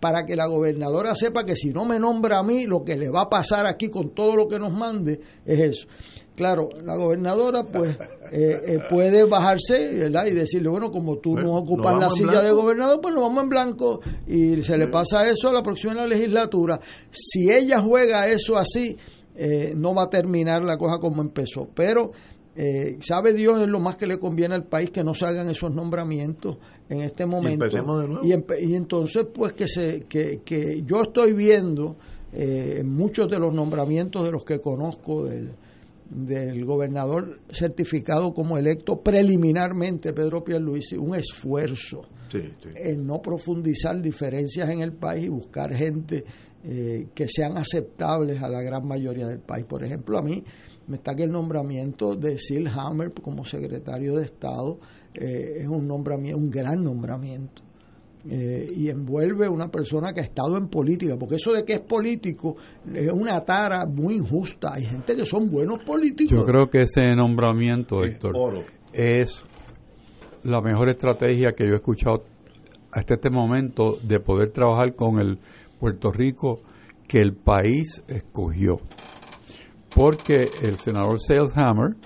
para 0.00 0.24
que 0.24 0.34
la 0.34 0.46
gobernadora 0.46 1.14
sepa 1.14 1.44
que 1.44 1.56
si 1.56 1.70
no 1.70 1.84
me 1.84 1.98
nombra 1.98 2.38
a 2.38 2.42
mí, 2.42 2.64
lo 2.64 2.84
que 2.84 2.96
le 2.96 3.10
va 3.10 3.22
a 3.22 3.28
pasar 3.28 3.66
aquí 3.66 3.88
con 3.88 4.14
todo 4.14 4.34
lo 4.34 4.48
que 4.48 4.58
nos 4.58 4.72
mande 4.72 5.20
es 5.44 5.60
eso. 5.60 5.86
Claro, 6.36 6.68
la 6.84 6.96
gobernadora 6.96 7.64
pues 7.64 7.96
eh, 8.30 8.60
eh, 8.66 8.78
puede 8.90 9.24
bajarse 9.24 9.88
¿verdad? 9.94 10.26
y 10.26 10.32
decirle, 10.32 10.68
bueno, 10.68 10.90
como 10.90 11.16
tú 11.16 11.34
no 11.34 11.56
ocupas 11.56 11.98
la 11.98 12.10
silla 12.10 12.42
de 12.42 12.50
gobernador, 12.50 13.00
pues 13.00 13.14
nos 13.14 13.24
vamos 13.24 13.44
en 13.44 13.48
blanco 13.48 14.00
y 14.26 14.62
se 14.62 14.76
le 14.76 14.88
pasa 14.88 15.28
eso 15.30 15.48
a 15.48 15.52
la 15.54 15.62
próxima 15.62 16.06
legislatura. 16.06 16.78
Si 17.10 17.50
ella 17.50 17.80
juega 17.80 18.28
eso 18.28 18.58
así, 18.58 18.98
eh, 19.34 19.72
no 19.76 19.94
va 19.94 20.04
a 20.04 20.10
terminar 20.10 20.62
la 20.62 20.76
cosa 20.76 20.98
como 20.98 21.22
empezó. 21.22 21.68
Pero 21.74 22.12
sabe 23.00 23.32
Dios 23.32 23.60
es 23.60 23.68
lo 23.68 23.80
más 23.80 23.96
que 23.96 24.06
le 24.06 24.18
conviene 24.18 24.54
al 24.54 24.64
país 24.64 24.90
que 24.90 25.04
no 25.04 25.14
se 25.14 25.26
hagan 25.26 25.48
esos 25.48 25.72
nombramientos 25.72 26.58
en 26.88 27.00
este 27.00 27.26
momento. 27.26 27.66
Y, 28.22 28.32
y, 28.32 28.74
entonces, 28.74 29.26
pues 29.34 29.52
que, 29.52 29.68
se, 29.68 30.00
que, 30.08 30.40
que 30.44 30.82
yo 30.84 31.02
estoy 31.02 31.32
viendo 31.32 31.96
muchos 32.84 33.28
de 33.28 33.38
los 33.38 33.54
nombramientos 33.54 34.24
de 34.24 34.32
los 34.32 34.44
que 34.44 34.60
conozco 34.60 35.24
del 35.24 35.52
del 36.10 36.64
gobernador 36.64 37.40
certificado 37.48 38.32
como 38.32 38.56
electo 38.56 39.00
preliminarmente 39.00 40.12
Pedro 40.12 40.44
Pierluisi 40.44 40.96
un 40.96 41.14
esfuerzo 41.16 42.02
en 42.74 43.06
no 43.06 43.20
profundizar 43.20 44.00
diferencias 44.00 44.68
en 44.68 44.82
el 44.82 44.92
país 44.92 45.24
y 45.24 45.28
buscar 45.28 45.74
gente 45.74 46.24
eh, 46.64 47.08
que 47.14 47.28
sean 47.28 47.56
aceptables 47.56 48.42
a 48.42 48.48
la 48.48 48.60
gran 48.60 48.86
mayoría 48.86 49.26
del 49.26 49.40
país. 49.40 49.64
Por 49.64 49.84
ejemplo, 49.84 50.18
a 50.18 50.22
mí 50.22 50.42
me 50.88 50.96
está 50.96 51.14
que 51.14 51.24
el 51.24 51.30
nombramiento 51.30 52.14
de 52.14 52.38
Sil 52.38 52.68
Hammer 52.68 53.12
como 53.12 53.44
secretario 53.44 54.16
de 54.16 54.24
Estado 54.24 54.78
eh, 55.14 55.58
es 55.60 55.66
un 55.66 55.86
nombramiento, 55.86 56.38
un 56.38 56.50
gran 56.50 56.82
nombramiento. 56.82 57.62
Eh, 58.28 58.66
y 58.76 58.88
envuelve 58.88 59.48
una 59.48 59.70
persona 59.70 60.12
que 60.12 60.18
ha 60.18 60.24
estado 60.24 60.56
en 60.56 60.66
política, 60.66 61.16
porque 61.16 61.36
eso 61.36 61.52
de 61.52 61.64
que 61.64 61.74
es 61.74 61.80
político 61.80 62.56
es 62.92 63.12
una 63.12 63.44
tara 63.44 63.86
muy 63.86 64.16
injusta. 64.16 64.72
Hay 64.74 64.84
gente 64.84 65.14
que 65.14 65.24
son 65.24 65.48
buenos 65.48 65.84
políticos. 65.84 66.36
Yo 66.36 66.44
creo 66.44 66.68
que 66.68 66.80
ese 66.80 67.14
nombramiento, 67.14 68.02
Héctor, 68.02 68.64
es 68.92 69.44
la 70.42 70.60
mejor 70.60 70.88
estrategia 70.88 71.52
que 71.52 71.66
yo 71.66 71.74
he 71.74 71.76
escuchado 71.76 72.24
hasta 72.90 73.14
este 73.14 73.30
momento 73.30 73.96
de 74.02 74.18
poder 74.18 74.50
trabajar 74.50 74.96
con 74.96 75.20
el 75.20 75.38
Puerto 75.78 76.10
Rico 76.10 76.62
que 77.06 77.18
el 77.18 77.34
país 77.34 78.02
escogió. 78.08 78.78
Porque 79.96 80.50
el 80.60 80.76
senador 80.76 81.18
Saleshammer 81.18 81.96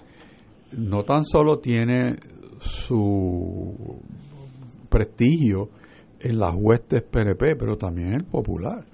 no 0.79 1.03
tan 1.03 1.25
solo 1.25 1.59
tiene 1.59 2.15
su 2.61 4.01
prestigio 4.89 5.71
en 6.21 6.39
las 6.39 6.55
huestes 6.57 7.03
PNP, 7.03 7.57
pero 7.57 7.77
también 7.77 8.13
el 8.13 8.25
popular. 8.25 8.85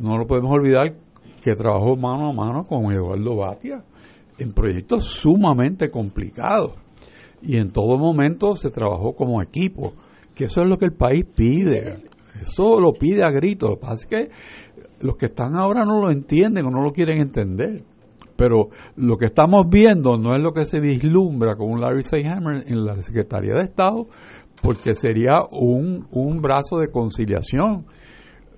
No 0.00 0.18
lo 0.18 0.26
podemos 0.26 0.50
olvidar 0.50 0.92
que 1.40 1.54
trabajó 1.54 1.94
mano 1.94 2.30
a 2.30 2.32
mano 2.32 2.64
con 2.64 2.92
Eduardo 2.92 3.36
Batia 3.36 3.84
en 4.38 4.50
proyectos 4.50 5.04
sumamente 5.04 5.88
complicados. 5.88 6.72
Y 7.42 7.58
en 7.58 7.70
todo 7.70 7.96
momento 7.96 8.56
se 8.56 8.70
trabajó 8.70 9.14
como 9.14 9.40
equipo, 9.40 9.92
que 10.34 10.46
eso 10.46 10.62
es 10.62 10.68
lo 10.68 10.78
que 10.78 10.86
el 10.86 10.94
país 10.94 11.24
pide, 11.32 12.02
eso 12.40 12.80
lo 12.80 12.92
pide 12.92 13.22
a 13.22 13.30
gritos, 13.30 13.70
lo 13.70 13.76
que 13.76 13.80
pasa 13.80 13.94
es 13.94 14.06
que 14.06 14.30
los 15.00 15.16
que 15.16 15.26
están 15.26 15.56
ahora 15.56 15.84
no 15.84 16.00
lo 16.00 16.10
entienden 16.10 16.66
o 16.66 16.70
no 16.70 16.82
lo 16.82 16.92
quieren 16.92 17.20
entender, 17.20 17.84
pero 18.42 18.70
lo 18.96 19.16
que 19.18 19.26
estamos 19.26 19.68
viendo 19.70 20.18
no 20.18 20.34
es 20.34 20.42
lo 20.42 20.52
que 20.52 20.66
se 20.66 20.80
vislumbra 20.80 21.54
con 21.54 21.70
un 21.70 21.80
Larry 21.80 22.02
Seyhammer 22.02 22.64
en 22.66 22.84
la 22.84 23.00
Secretaría 23.00 23.54
de 23.54 23.62
Estado, 23.62 24.08
porque 24.60 24.96
sería 24.96 25.44
un, 25.52 26.08
un 26.10 26.42
brazo 26.42 26.80
de 26.80 26.90
conciliación, 26.90 27.86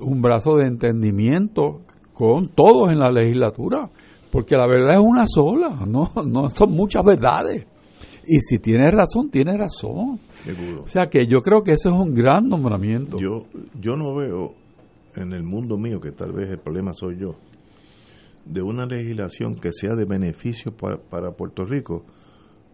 un 0.00 0.22
brazo 0.22 0.56
de 0.56 0.68
entendimiento 0.68 1.82
con 2.14 2.46
todos 2.46 2.92
en 2.92 2.98
la 2.98 3.10
legislatura, 3.10 3.90
porque 4.32 4.56
la 4.56 4.66
verdad 4.66 4.94
es 4.94 5.02
una 5.02 5.26
sola, 5.26 5.84
no, 5.86 6.10
no 6.24 6.48
son 6.48 6.70
muchas 6.70 7.04
verdades. 7.04 7.66
Y 8.26 8.38
si 8.40 8.60
tiene 8.60 8.90
razón, 8.90 9.28
tiene 9.30 9.54
razón. 9.54 10.18
O 10.82 10.88
sea 10.88 11.08
que 11.10 11.26
yo 11.26 11.42
creo 11.42 11.62
que 11.62 11.72
ese 11.72 11.90
es 11.90 11.94
un 11.94 12.14
gran 12.14 12.48
nombramiento. 12.48 13.18
Yo, 13.18 13.44
yo 13.78 13.96
no 13.96 14.14
veo 14.14 14.54
en 15.14 15.34
el 15.34 15.42
mundo 15.42 15.76
mío, 15.76 16.00
que 16.00 16.10
tal 16.10 16.32
vez 16.32 16.48
el 16.48 16.58
problema 16.58 16.94
soy 16.94 17.18
yo, 17.18 17.34
de 18.44 18.62
una 18.62 18.86
legislación 18.86 19.54
que 19.54 19.72
sea 19.72 19.94
de 19.94 20.04
beneficio 20.04 20.76
para, 20.76 20.98
para 20.98 21.32
Puerto 21.32 21.64
Rico, 21.64 22.04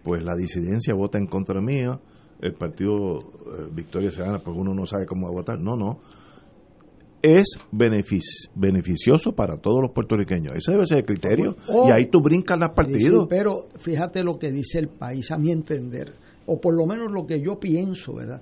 pues 0.03 0.23
la 0.23 0.35
disidencia 0.35 0.95
vota 0.95 1.19
en 1.19 1.27
contra 1.27 1.61
mía, 1.61 2.01
el 2.41 2.55
partido 2.55 3.19
eh, 3.19 3.69
Victoria 3.73 4.11
Ciudadana 4.11 4.39
porque 4.39 4.61
uno 4.61 4.75
no 4.75 4.87
sabe 4.87 5.07
cómo 5.07 5.27
va 5.27 5.33
a 5.33 5.35
votar. 5.35 5.61
No, 5.61 5.77
no. 5.77 5.99
Es 7.23 7.59
beneficioso 7.71 9.33
para 9.33 9.59
todos 9.59 9.83
los 9.83 9.93
puertorriqueños. 9.93 10.57
Ese 10.57 10.73
debe 10.73 10.87
ser 10.87 10.99
el 10.99 11.05
criterio. 11.05 11.55
Oh. 11.69 11.87
y 11.87 11.93
ahí 11.93 12.07
tú 12.07 12.23
brincas 12.23 12.59
las 12.59 12.71
partidos. 12.71 13.27
pero 13.29 13.69
fíjate 13.79 14.25
lo 14.25 14.39
que 14.39 14.51
dice 14.51 14.79
el 14.79 14.89
país, 14.89 15.31
a 15.31 15.37
mi 15.37 15.53
entender, 15.53 16.15
o 16.47 16.59
por 16.59 16.75
lo 16.75 16.87
menos 16.87 17.13
lo 17.13 17.27
que 17.27 17.43
yo 17.43 17.61
pienso, 17.61 18.15
¿verdad? 18.15 18.41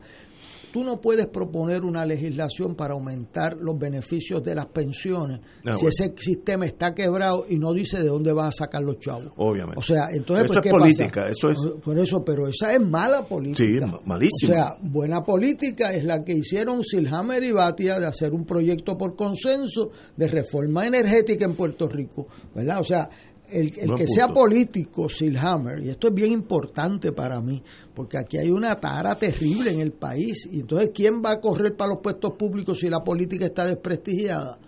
Tú 0.78 0.84
no 0.84 1.00
puedes 1.00 1.26
proponer 1.26 1.82
una 1.82 2.06
legislación 2.06 2.76
para 2.76 2.94
aumentar 2.94 3.56
los 3.56 3.76
beneficios 3.76 4.44
de 4.44 4.54
las 4.54 4.66
pensiones 4.66 5.40
ah, 5.66 5.74
si 5.74 5.86
ese 5.86 6.14
sistema 6.16 6.66
está 6.66 6.94
quebrado 6.94 7.46
y 7.48 7.58
no 7.58 7.72
dice 7.72 7.98
de 7.98 8.06
dónde 8.06 8.32
vas 8.32 8.50
a 8.50 8.64
sacar 8.64 8.84
los 8.84 9.00
chavos. 9.00 9.32
Obviamente. 9.38 9.76
O 9.76 9.82
sea, 9.82 10.04
entonces 10.12 10.44
eso 10.44 10.54
pues, 10.54 10.66
es 10.66 10.72
política, 10.72 11.28
eso 11.28 11.50
es. 11.50 11.58
Por 11.82 11.98
eso, 11.98 12.24
pero 12.24 12.46
esa 12.46 12.72
es 12.72 12.80
mala 12.80 13.26
política. 13.26 13.88
Sí, 13.88 13.98
malísima. 14.04 14.52
O 14.52 14.54
sea, 14.54 14.76
buena 14.80 15.24
política 15.24 15.92
es 15.92 16.04
la 16.04 16.22
que 16.22 16.34
hicieron 16.34 16.84
Silhammer 16.84 17.42
y 17.42 17.50
Batia 17.50 17.98
de 17.98 18.06
hacer 18.06 18.32
un 18.32 18.44
proyecto 18.44 18.96
por 18.96 19.16
consenso 19.16 19.90
de 20.16 20.28
reforma 20.28 20.86
energética 20.86 21.44
en 21.44 21.56
Puerto 21.56 21.88
Rico, 21.88 22.28
¿verdad? 22.54 22.78
O 22.80 22.84
sea, 22.84 23.10
el, 23.50 23.94
que 23.94 24.06
sea 24.06 24.28
político, 24.28 25.08
Silhammer, 25.08 25.82
y 25.84 25.90
esto 25.90 26.08
es 26.08 26.14
bien 26.14 26.32
importante 26.32 27.12
para 27.12 27.40
mí, 27.40 27.62
porque 27.94 28.18
aquí 28.18 28.36
hay 28.36 28.50
una 28.50 28.78
tara 28.78 29.16
terrible 29.16 29.70
en 29.70 29.80
el 29.80 29.92
país, 29.92 30.48
y 30.50 30.60
entonces, 30.60 30.90
¿quién 30.94 31.22
va 31.24 31.32
a 31.32 31.40
correr 31.40 31.76
para 31.76 31.92
los 31.92 32.02
puestos 32.02 32.32
públicos 32.34 32.78
si 32.78 32.88
la 32.88 33.02
política 33.02 33.46
está 33.46 33.64
desprestigiada? 33.64 34.58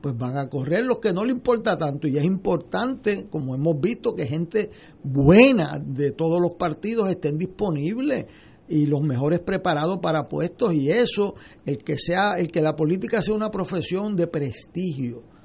Pues 0.00 0.16
van 0.16 0.36
a 0.36 0.48
correr 0.48 0.84
los 0.84 0.98
que 0.98 1.12
no 1.12 1.24
le 1.24 1.32
importa 1.32 1.76
tanto, 1.76 2.08
y 2.08 2.16
es 2.18 2.24
importante, 2.24 3.26
como 3.30 3.54
hemos 3.54 3.80
visto, 3.80 4.14
que 4.14 4.26
gente 4.26 4.70
buena 5.02 5.78
de 5.78 6.12
todos 6.12 6.40
los 6.40 6.54
partidos 6.54 7.08
estén 7.10 7.38
disponibles 7.38 8.26
y 8.68 8.86
los 8.86 9.00
mejores 9.00 9.40
preparados 9.40 9.98
para 9.98 10.28
puestos, 10.28 10.74
y 10.74 10.90
eso, 10.90 11.34
el 11.64 11.78
que 11.78 11.96
sea, 11.98 12.34
el 12.38 12.50
que 12.50 12.60
la 12.60 12.74
política 12.74 13.22
sea 13.22 13.34
una 13.34 13.50
profesión 13.50 14.16
de 14.16 14.26
prestigio 14.26 15.35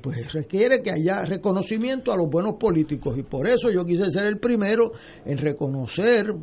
pues 0.00 0.32
requiere 0.32 0.80
que 0.82 0.90
haya 0.90 1.24
reconocimiento 1.24 2.12
a 2.12 2.16
los 2.16 2.28
buenos 2.28 2.54
políticos 2.54 3.18
y 3.18 3.22
por 3.22 3.46
eso 3.46 3.70
yo 3.70 3.84
quise 3.84 4.10
ser 4.10 4.26
el 4.26 4.38
primero 4.38 4.92
en 5.24 5.38
reconocer 5.38 6.34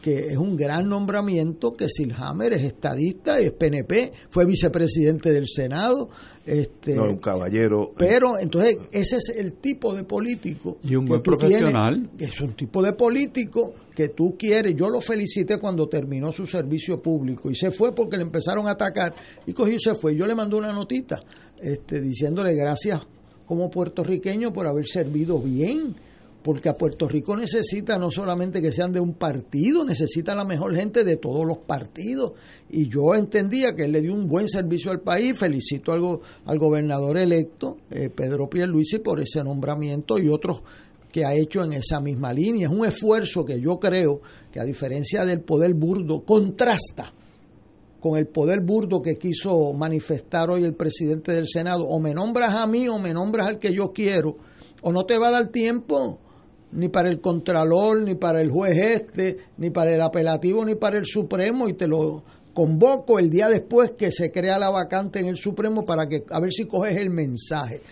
que 0.00 0.28
es 0.28 0.36
un 0.36 0.56
gran 0.56 0.88
nombramiento, 0.88 1.72
que 1.72 1.88
Silhammer 1.88 2.52
es 2.54 2.64
estadista, 2.64 3.38
es 3.38 3.52
PNP, 3.52 4.12
fue 4.30 4.46
vicepresidente 4.46 5.30
del 5.32 5.48
Senado. 5.48 6.08
Este, 6.44 6.94
no, 6.94 7.04
un 7.04 7.18
caballero. 7.18 7.92
Pero 7.96 8.38
entonces 8.38 8.76
ese 8.90 9.16
es 9.16 9.32
el 9.36 9.54
tipo 9.54 9.94
de 9.94 10.04
político. 10.04 10.78
Y 10.82 10.96
un 10.96 11.04
buen 11.04 11.22
profesional. 11.22 12.10
es 12.18 12.40
un 12.40 12.54
tipo 12.54 12.82
de 12.82 12.94
político 12.94 13.74
que 13.94 14.08
tú 14.08 14.36
quieres. 14.36 14.74
Yo 14.74 14.88
lo 14.88 15.00
felicité 15.00 15.58
cuando 15.58 15.88
terminó 15.88 16.32
su 16.32 16.46
servicio 16.46 17.00
público 17.00 17.50
y 17.50 17.54
se 17.54 17.70
fue 17.70 17.94
porque 17.94 18.16
le 18.16 18.22
empezaron 18.22 18.66
a 18.66 18.72
atacar 18.72 19.14
y 19.46 19.52
cogió 19.52 19.74
y 19.74 19.80
se 19.80 19.94
fue. 19.94 20.16
Yo 20.16 20.26
le 20.26 20.34
mandé 20.34 20.56
una 20.56 20.72
notita 20.72 21.20
este, 21.62 22.00
diciéndole 22.00 22.54
gracias 22.54 23.06
como 23.46 23.70
puertorriqueño 23.70 24.52
por 24.52 24.66
haber 24.66 24.86
servido 24.86 25.38
bien, 25.38 25.94
porque 26.42 26.68
a 26.68 26.74
Puerto 26.74 27.08
Rico 27.08 27.36
necesita 27.36 27.98
no 27.98 28.10
solamente 28.10 28.60
que 28.60 28.72
sean 28.72 28.92
de 28.92 28.98
un 28.98 29.14
partido, 29.14 29.84
necesita 29.84 30.34
la 30.34 30.44
mejor 30.44 30.74
gente 30.74 31.04
de 31.04 31.16
todos 31.16 31.46
los 31.46 31.58
partidos. 31.58 32.32
Y 32.70 32.88
yo 32.88 33.14
entendía 33.14 33.74
que 33.74 33.84
él 33.84 33.92
le 33.92 34.00
dio 34.00 34.12
un 34.12 34.26
buen 34.26 34.48
servicio 34.48 34.90
al 34.90 35.00
país, 35.00 35.38
felicito 35.38 35.92
al, 35.92 36.18
al 36.44 36.58
gobernador 36.58 37.16
electo, 37.18 37.76
eh, 37.90 38.10
Pedro 38.10 38.48
Pierluisi, 38.48 38.98
por 38.98 39.20
ese 39.20 39.44
nombramiento 39.44 40.18
y 40.18 40.28
otros 40.28 40.62
que 41.12 41.24
ha 41.24 41.34
hecho 41.34 41.62
en 41.62 41.74
esa 41.74 42.00
misma 42.00 42.32
línea. 42.32 42.66
Es 42.66 42.72
un 42.72 42.86
esfuerzo 42.86 43.44
que 43.44 43.60
yo 43.60 43.78
creo 43.78 44.20
que 44.50 44.58
a 44.58 44.64
diferencia 44.64 45.24
del 45.24 45.42
poder 45.42 45.74
burdo, 45.74 46.24
contrasta 46.24 47.12
con 48.02 48.18
el 48.18 48.26
poder 48.26 48.60
burdo 48.60 49.00
que 49.00 49.16
quiso 49.16 49.72
manifestar 49.74 50.50
hoy 50.50 50.64
el 50.64 50.74
presidente 50.74 51.30
del 51.32 51.46
Senado, 51.46 51.84
o 51.84 52.00
me 52.00 52.12
nombras 52.12 52.52
a 52.52 52.66
mí 52.66 52.88
o 52.88 52.98
me 52.98 53.12
nombras 53.12 53.46
al 53.46 53.58
que 53.58 53.72
yo 53.72 53.92
quiero, 53.92 54.36
o 54.82 54.92
no 54.92 55.04
te 55.04 55.16
va 55.18 55.28
a 55.28 55.30
dar 55.30 55.48
tiempo 55.48 56.18
ni 56.72 56.88
para 56.88 57.08
el 57.08 57.20
Contralor, 57.20 58.02
ni 58.02 58.16
para 58.16 58.42
el 58.42 58.50
juez 58.50 58.76
este, 58.76 59.36
ni 59.58 59.70
para 59.70 59.94
el 59.94 60.02
apelativo, 60.02 60.64
ni 60.64 60.74
para 60.74 60.98
el 60.98 61.06
Supremo, 61.06 61.68
y 61.68 61.74
te 61.74 61.86
lo 61.86 62.24
convoco 62.52 63.20
el 63.20 63.30
día 63.30 63.48
después 63.48 63.92
que 63.96 64.10
se 64.10 64.32
crea 64.32 64.58
la 64.58 64.70
vacante 64.70 65.20
en 65.20 65.28
el 65.28 65.36
Supremo 65.36 65.82
para 65.82 66.08
que 66.08 66.24
a 66.28 66.40
ver 66.40 66.50
si 66.52 66.66
coges 66.66 66.96
el 66.96 67.10
mensaje. 67.10 67.82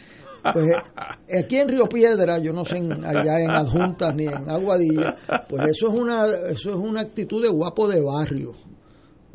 Pues 0.52 0.70
eh, 0.70 1.38
aquí 1.38 1.56
en 1.56 1.68
Río 1.68 1.86
Piedra, 1.86 2.38
yo 2.38 2.52
no 2.52 2.64
sé 2.64 2.82
allá 3.04 3.38
en 3.38 3.50
Adjuntas 3.50 4.12
ni 4.16 4.26
en 4.26 4.50
Aguadilla, 4.50 5.14
pues 5.48 5.68
eso 5.68 5.86
es 5.86 5.94
una 5.94 6.26
eso 6.26 6.70
es 6.70 6.76
una 6.76 7.02
actitud 7.02 7.40
de 7.40 7.48
guapo 7.48 7.86
de 7.86 8.00
barrio. 8.00 8.54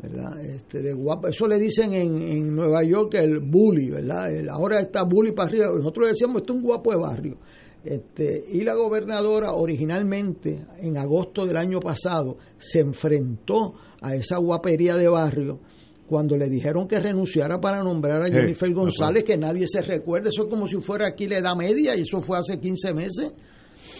¿Verdad? 0.00 0.40
Este, 0.44 0.82
de 0.82 0.92
guapo. 0.92 1.28
Eso 1.28 1.46
le 1.46 1.58
dicen 1.58 1.92
en, 1.92 2.16
en 2.16 2.54
Nueva 2.54 2.82
York 2.84 3.14
el 3.14 3.40
bully, 3.40 3.90
¿verdad? 3.90 4.30
ahora 4.50 4.80
está 4.80 5.02
bully 5.04 5.32
para 5.32 5.48
arriba. 5.48 5.66
Nosotros 5.74 6.08
decíamos, 6.08 6.38
esto 6.38 6.52
es 6.52 6.58
un 6.58 6.64
guapo 6.64 6.90
de 6.90 6.96
barrio. 6.98 7.38
Este, 7.84 8.44
y 8.50 8.64
la 8.64 8.74
gobernadora 8.74 9.52
originalmente, 9.52 10.66
en 10.80 10.96
agosto 10.96 11.46
del 11.46 11.56
año 11.56 11.78
pasado, 11.78 12.36
se 12.58 12.80
enfrentó 12.80 13.74
a 14.00 14.14
esa 14.16 14.38
guapería 14.38 14.96
de 14.96 15.08
barrio 15.08 15.60
cuando 16.08 16.36
le 16.36 16.48
dijeron 16.48 16.86
que 16.86 16.98
renunciara 16.98 17.60
para 17.60 17.82
nombrar 17.82 18.22
a 18.22 18.26
Sí, 18.26 18.32
Jennifer 18.32 18.72
González, 18.72 19.24
que 19.24 19.36
nadie 19.36 19.66
se 19.68 19.82
recuerde, 19.82 20.30
eso 20.30 20.44
es 20.44 20.48
como 20.48 20.66
si 20.66 20.76
fuera 20.76 21.06
aquí 21.06 21.28
la 21.28 21.38
edad 21.38 21.56
media, 21.56 21.96
y 21.96 22.02
eso 22.02 22.20
fue 22.20 22.38
hace 22.38 22.58
15 22.58 22.94
meses. 22.94 23.32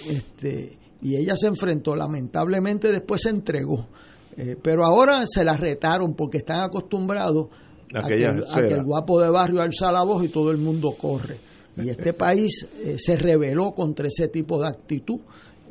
Este, 0.09 0.79
y 1.03 1.17
ella 1.17 1.37
se 1.37 1.47
enfrentó, 1.47 1.95
lamentablemente 1.95 2.91
después 2.91 3.23
se 3.23 3.31
entregó. 3.31 3.89
Eh, 4.37 4.57
pero 4.63 4.85
ahora 4.85 5.25
se 5.27 5.45
la 5.45 5.57
retaron 5.57 6.15
porque 6.15 6.39
están 6.39 6.61
acostumbrados 6.61 7.49
a 7.95 8.07
que, 8.07 8.15
el- 8.15 8.45
a 8.45 8.55
cera. 8.55 8.69
que 8.69 8.75
el 8.75 8.85
guapo 8.85 9.21
de 9.21 9.31
barrio 9.31 9.63
alza 9.63 9.91
la 9.93 10.03
voz 10.03 10.25
y 10.25 10.29
todo 10.29 10.51
el 10.51 10.59
mundo 10.59 10.93
corre. 11.01 11.37
Y 11.83 11.89
este 11.91 12.13
país 12.15 12.67
eh, 12.85 12.97
se 12.99 13.17
rebeló 13.17 13.73
contra 13.73 14.09
ese 14.09 14.29
tipo 14.29 14.61
de 14.61 14.69
actitud. 14.69 15.21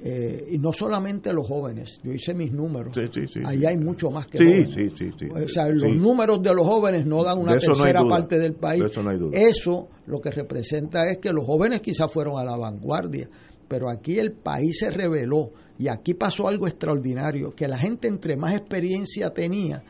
eh, 0.03 0.49
y 0.51 0.57
no 0.59 0.71
solamente 0.71 1.33
los 1.33 1.47
jóvenes, 1.47 1.99
yo 2.03 2.11
hice 2.11 2.33
mis 2.35 2.51
números. 2.51 2.93
Sí, 2.95 3.01
sí, 3.11 3.21
sí, 3.33 3.39
Allá 3.43 3.69
hay 3.69 3.77
mucho 3.77 4.11
más 4.11 4.27
que 4.27 4.37
jóvenes. 4.37 4.93
O 5.33 5.47
sea, 5.49 5.67
los 5.69 5.95
números 5.95 6.43
de 6.43 6.53
los 6.53 6.67
jóvenes 6.67 7.05
no 7.07 7.23
dan 7.23 7.39
una 7.39 7.53
no 7.53 7.59
tercera 7.59 8.03
parte 8.07 8.37
del 8.37 8.53
país. 8.53 8.83
De 8.83 8.89
eso 8.89 9.01
no 9.01 9.09
hay 9.09 9.17
duda. 9.17 9.31
Eso 9.39 9.87
lo 10.05 10.19
que 10.21 10.29
representa 10.29 11.09
es 11.09 11.17
que 11.17 11.31
los 11.31 11.43
jóvenes 11.45 11.81
quizás 11.81 12.11
fueron 12.11 12.37
a 12.37 12.43
la 12.43 12.55
vanguardia, 12.55 13.27
pero 13.67 13.89
aquí 13.89 14.19
el 14.19 14.33
país 14.33 14.77
se 14.79 14.91
rebeló 14.91 15.49
y 15.77 15.87
aquí 15.87 16.13
pasó 16.13 16.47
algo 16.47 16.67
extraordinario, 16.67 17.53
que 17.53 17.67
la 17.67 17.77
gente 17.77 18.07
entre 18.07 18.37
más 18.37 18.55
experiencia 18.55 19.31
tenía, 19.31 19.83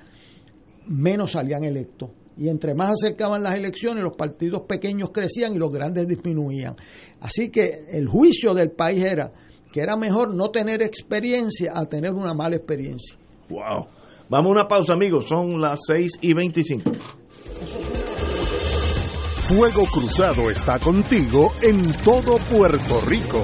menos 0.88 1.34
salían 1.34 1.64
electos. 1.64 2.10
Y 2.38 2.50
entre 2.50 2.74
más 2.74 2.92
acercaban 2.92 3.44
las 3.44 3.56
elecciones, 3.56 4.04
los 4.04 4.16
partidos 4.16 4.64
pequeños 4.64 5.12
crecían 5.12 5.54
y 5.54 5.58
los 5.58 5.72
grandes 5.72 6.08
disminuían. 6.08 6.76
Así 7.22 7.50
que 7.50 7.86
el 7.90 8.08
juicio 8.08 8.54
del 8.54 8.72
país 8.72 9.04
era 9.04 9.32
que 9.72 9.82
era 9.82 9.96
mejor 9.96 10.34
no 10.34 10.52
tener 10.52 10.82
experiencia 10.82 11.74
a 11.76 11.86
tener 11.86 12.14
una 12.14 12.34
mala 12.34 12.56
experiencia. 12.56 13.18
Wow. 13.50 13.88
Vamos 14.30 14.48
a 14.48 14.52
una 14.52 14.68
pausa, 14.68 14.94
amigos. 14.94 15.28
Son 15.28 15.62
las 15.62 15.80
6 15.88 16.20
y 16.22 16.34
25. 16.34 16.92
Fuego 19.48 19.84
Cruzado 19.86 20.50
está 20.50 20.80
contigo 20.80 21.54
en 21.62 21.92
todo 22.04 22.38
Puerto 22.50 23.02
Rico. 23.06 23.44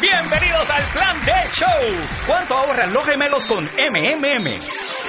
Bienvenidos 0.00 0.70
al 0.70 0.82
Plan 0.92 1.16
de 1.24 1.50
Show. 1.52 2.26
¿Cuánto 2.26 2.54
ahorran 2.54 2.92
los 2.92 3.04
gemelos 3.04 3.46
con 3.46 3.64
MMM? 3.64 4.60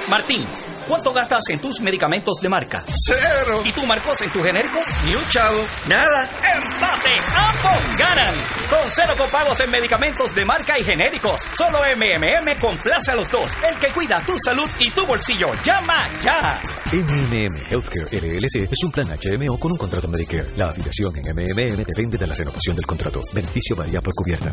Martín, 0.08 0.44
¿cuánto 0.90 1.12
gastas 1.12 1.44
en 1.50 1.60
tus 1.60 1.80
medicamentos 1.80 2.38
de 2.42 2.48
marca? 2.48 2.84
Cero. 3.06 3.62
¿Y 3.64 3.70
tú, 3.70 3.86
Marcos, 3.86 4.20
en 4.22 4.30
tus 4.30 4.42
genéricos? 4.42 4.82
Ni 5.06 5.14
un 5.14 5.28
chavo. 5.28 5.64
Nada. 5.88 6.24
¡Empate! 6.24 7.10
¡Ambos 7.36 7.96
ganan! 7.96 8.34
Con 8.68 8.90
cero 8.92 9.14
copagos 9.16 9.60
en 9.60 9.70
medicamentos 9.70 10.34
de 10.34 10.44
marca 10.44 10.76
y 10.80 10.82
genéricos. 10.82 11.42
Solo 11.54 11.78
MMM 11.78 12.60
complace 12.60 13.12
a 13.12 13.14
los 13.14 13.30
dos. 13.30 13.52
El 13.68 13.78
que 13.78 13.92
cuida 13.92 14.20
tu 14.26 14.36
salud 14.44 14.68
y 14.80 14.90
tu 14.90 15.06
bolsillo. 15.06 15.52
¡Llama 15.62 16.08
ya! 16.24 16.60
MMM 16.92 17.70
Healthcare 17.70 18.08
LLC 18.10 18.68
es 18.72 18.84
un 18.84 18.90
plan 18.90 19.06
HMO 19.06 19.60
con 19.60 19.70
un 19.70 19.78
contrato 19.78 20.08
Medicare. 20.08 20.48
La 20.56 20.70
afiliación 20.70 21.14
en 21.18 21.22
MMM 21.22 21.84
depende 21.84 22.18
de 22.18 22.26
la 22.26 22.34
renovación 22.34 22.74
del 22.74 22.86
contrato. 22.86 23.20
Beneficio 23.32 23.76
varía 23.76 24.00
por 24.00 24.12
cubierta. 24.12 24.52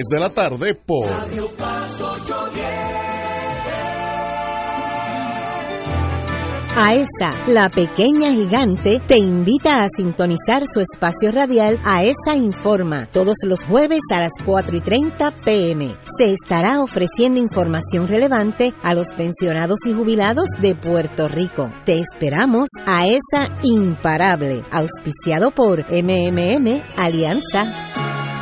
de 0.09 0.19
la 0.19 0.29
tarde 0.29 0.75
por 0.75 1.07
AESA, 6.73 7.47
la 7.47 7.69
pequeña 7.69 8.31
gigante, 8.31 9.01
te 9.05 9.17
invita 9.17 9.83
a 9.83 9.87
sintonizar 9.95 10.63
su 10.73 10.79
espacio 10.79 11.31
radial 11.31 11.79
AESA 11.83 12.35
Informa 12.35 13.07
todos 13.07 13.35
los 13.45 13.65
jueves 13.65 13.99
a 14.11 14.21
las 14.21 14.31
4 14.45 14.77
y 14.77 14.81
30 14.81 15.35
pm. 15.43 15.95
Se 16.17 16.31
estará 16.31 16.81
ofreciendo 16.81 17.41
información 17.41 18.07
relevante 18.07 18.73
a 18.83 18.93
los 18.93 19.07
pensionados 19.15 19.79
y 19.85 19.93
jubilados 19.93 20.47
de 20.61 20.75
Puerto 20.75 21.27
Rico. 21.27 21.71
Te 21.85 21.99
esperamos 21.99 22.69
AESA 22.85 23.59
Imparable, 23.63 24.63
auspiciado 24.71 25.51
por 25.51 25.85
MMM 25.91 26.81
Alianza. 26.95 28.40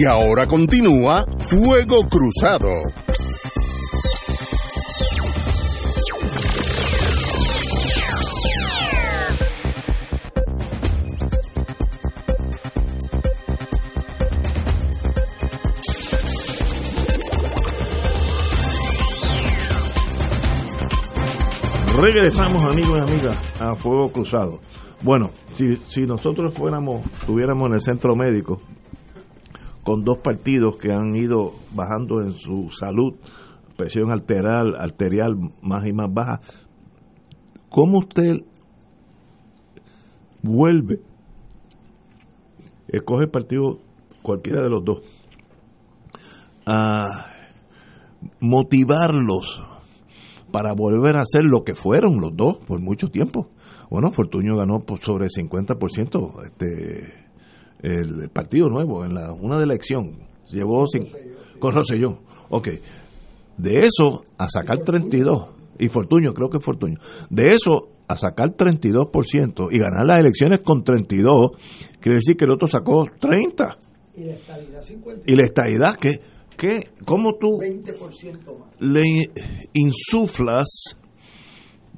Y 0.00 0.04
ahora 0.04 0.46
continúa 0.46 1.26
Fuego 1.38 2.06
Cruzado. 2.08 2.68
Regresamos, 22.00 22.62
amigos 22.62 22.98
y 22.98 23.00
amigas, 23.00 23.60
a 23.60 23.74
Fuego 23.74 24.12
Cruzado. 24.12 24.60
Bueno, 25.02 25.30
si, 25.54 25.74
si 25.88 26.02
nosotros 26.02 26.54
fuéramos, 26.54 27.04
estuviéramos 27.20 27.68
en 27.68 27.74
el 27.74 27.80
centro 27.80 28.14
médico, 28.14 28.60
con 29.88 30.04
dos 30.04 30.18
partidos 30.18 30.76
que 30.76 30.92
han 30.92 31.16
ido 31.16 31.54
bajando 31.74 32.20
en 32.20 32.32
su 32.32 32.68
salud, 32.70 33.14
presión 33.74 34.10
arterial, 34.10 34.76
arterial 34.78 35.34
más 35.62 35.86
y 35.86 35.94
más 35.94 36.12
baja, 36.12 36.42
¿cómo 37.70 38.00
usted 38.00 38.44
vuelve? 40.42 41.00
Escoge 42.88 43.24
el 43.24 43.30
partido 43.30 43.78
cualquiera 44.20 44.60
de 44.60 44.68
los 44.68 44.84
dos 44.84 44.98
a 46.66 47.06
motivarlos 48.40 49.62
para 50.52 50.74
volver 50.74 51.16
a 51.16 51.24
ser 51.24 51.44
lo 51.44 51.64
que 51.64 51.74
fueron 51.74 52.20
los 52.20 52.36
dos 52.36 52.58
por 52.58 52.78
mucho 52.78 53.08
tiempo. 53.08 53.48
Bueno, 53.88 54.12
Fortuño 54.12 54.54
ganó 54.54 54.80
por 54.80 55.00
sobre 55.00 55.28
el 55.28 55.30
50% 55.30 56.44
este, 56.44 57.27
el, 57.82 58.28
Partido 58.30 58.68
Nuevo 58.68 59.04
en 59.04 59.14
la 59.14 59.32
una 59.32 59.58
de 59.58 59.64
elección. 59.64 60.26
Llevó 60.50 60.86
sin, 60.86 61.06
con 61.58 61.74
Rosselló. 61.74 62.18
Ok. 62.50 62.68
De 63.56 63.86
eso 63.86 64.22
a 64.38 64.48
sacar 64.48 64.78
32, 64.78 65.50
y 65.78 65.88
Fortuño, 65.88 66.32
creo 66.32 66.48
que 66.48 66.60
Fortuño, 66.60 66.98
de 67.28 67.54
eso 67.54 67.88
a 68.06 68.16
sacar 68.16 68.56
32% 68.56 69.68
y 69.70 69.78
ganar 69.78 70.06
las 70.06 70.20
elecciones 70.20 70.60
con 70.60 70.82
32, 70.82 71.50
quiere 72.00 72.16
decir 72.16 72.36
que 72.36 72.44
el 72.44 72.52
otro 72.52 72.68
sacó 72.68 73.04
30. 73.18 73.78
Y 74.16 74.24
la 74.24 74.32
estabilidad 74.34 74.82
50. 74.82 75.22
Y 75.26 75.36
la 75.36 75.44
estadidad, 75.44 75.96
que, 75.96 76.20
que 76.56 76.80
¿cómo 77.04 77.34
tú 77.38 77.58
20% 77.58 78.58
más. 78.58 78.80
le 78.80 79.30
insuflas 79.74 80.96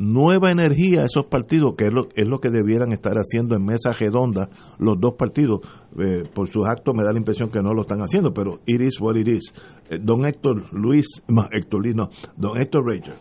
nueva 0.01 0.51
energía 0.51 1.02
a 1.02 1.05
esos 1.05 1.27
partidos, 1.27 1.74
que 1.77 1.85
es 1.85 1.93
lo, 1.93 2.09
es 2.14 2.27
lo 2.27 2.40
que 2.40 2.48
debieran 2.48 2.93
estar 2.93 3.12
haciendo 3.16 3.55
en 3.55 3.64
mesa 3.64 3.93
redonda 3.93 4.48
los 4.78 4.98
dos 4.98 5.14
partidos. 5.14 5.60
Eh, 5.98 6.22
por 6.32 6.48
sus 6.48 6.66
actos 6.66 6.94
me 6.97 7.05
da 7.05 7.12
la 7.12 7.18
impresión 7.18 7.51
que 7.51 7.60
no 7.60 7.74
lo 7.74 7.82
están 7.82 8.01
haciendo, 8.01 8.32
pero 8.32 8.60
it 8.64 8.81
is 8.81 8.98
what 8.98 9.16
it 9.16 9.28
is. 9.28 9.52
Eh, 9.90 9.98
don 10.01 10.24
Héctor 10.24 10.72
Luis, 10.72 11.06
no, 11.28 11.47
Héctor 11.52 11.82
Luis, 11.82 11.94
no, 11.94 12.09
don 12.36 12.59
Héctor 12.59 12.82
Ranger. 12.86 13.14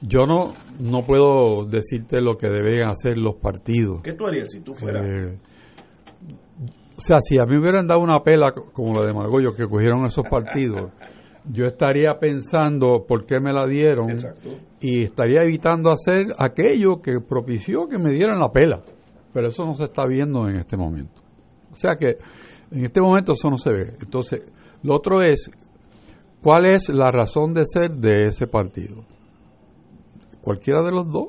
Yo 0.00 0.24
no, 0.24 0.54
no 0.78 1.04
puedo 1.04 1.66
decirte 1.66 2.22
lo 2.22 2.38
que 2.38 2.48
deben 2.48 2.88
hacer 2.88 3.18
los 3.18 3.34
partidos. 3.34 4.00
¿Qué 4.02 4.14
tú 4.14 4.26
harías 4.26 4.48
si 4.50 4.60
tú 4.62 4.74
fueras? 4.74 5.04
Eh, 5.04 5.36
o 6.96 7.02
sea, 7.02 7.18
si 7.20 7.38
a 7.38 7.44
mí 7.44 7.52
me 7.52 7.58
hubieran 7.58 7.86
dado 7.86 8.00
una 8.00 8.20
pela 8.22 8.50
como 8.52 8.98
la 8.98 9.06
de 9.06 9.12
Margollo 9.12 9.52
que 9.52 9.68
cogieron 9.68 10.06
esos 10.06 10.24
partidos, 10.26 10.90
yo 11.52 11.66
estaría 11.66 12.18
pensando 12.18 13.04
por 13.06 13.26
qué 13.26 13.40
me 13.40 13.52
la 13.52 13.66
dieron 13.66 14.08
y 14.80 15.04
estaría 15.04 15.42
evitando 15.42 15.90
hacer 15.90 16.26
aquello 16.38 17.02
que 17.02 17.20
propició 17.20 17.86
que 17.86 17.98
me 17.98 18.12
dieran 18.12 18.40
la 18.40 18.50
pela. 18.50 18.82
Pero 19.32 19.48
eso 19.48 19.64
no 19.64 19.74
se 19.74 19.84
está 19.84 20.06
viendo 20.06 20.48
en 20.48 20.56
este 20.56 20.76
momento. 20.76 21.22
O 21.70 21.76
sea 21.76 21.96
que 21.96 22.18
en 22.70 22.84
este 22.84 23.00
momento 23.00 23.32
eso 23.32 23.50
no 23.50 23.58
se 23.58 23.70
ve. 23.70 23.94
Entonces, 24.00 24.42
lo 24.82 24.96
otro 24.96 25.22
es, 25.22 25.50
¿cuál 26.42 26.66
es 26.66 26.88
la 26.88 27.10
razón 27.10 27.52
de 27.52 27.64
ser 27.66 27.92
de 27.92 28.28
ese 28.28 28.46
partido? 28.46 29.04
Cualquiera 30.40 30.82
de 30.82 30.92
los 30.92 31.06
dos. 31.12 31.28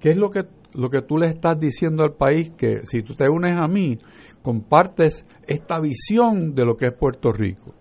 ¿Qué 0.00 0.10
es 0.10 0.16
lo 0.16 0.30
que, 0.30 0.46
lo 0.74 0.88
que 0.88 1.02
tú 1.02 1.18
le 1.18 1.28
estás 1.28 1.60
diciendo 1.60 2.02
al 2.02 2.14
país? 2.14 2.50
Que 2.56 2.80
si 2.84 3.02
tú 3.02 3.14
te 3.14 3.28
unes 3.28 3.54
a 3.56 3.68
mí, 3.68 3.98
compartes 4.42 5.24
esta 5.46 5.78
visión 5.78 6.54
de 6.54 6.64
lo 6.64 6.76
que 6.76 6.86
es 6.86 6.92
Puerto 6.92 7.30
Rico. 7.30 7.74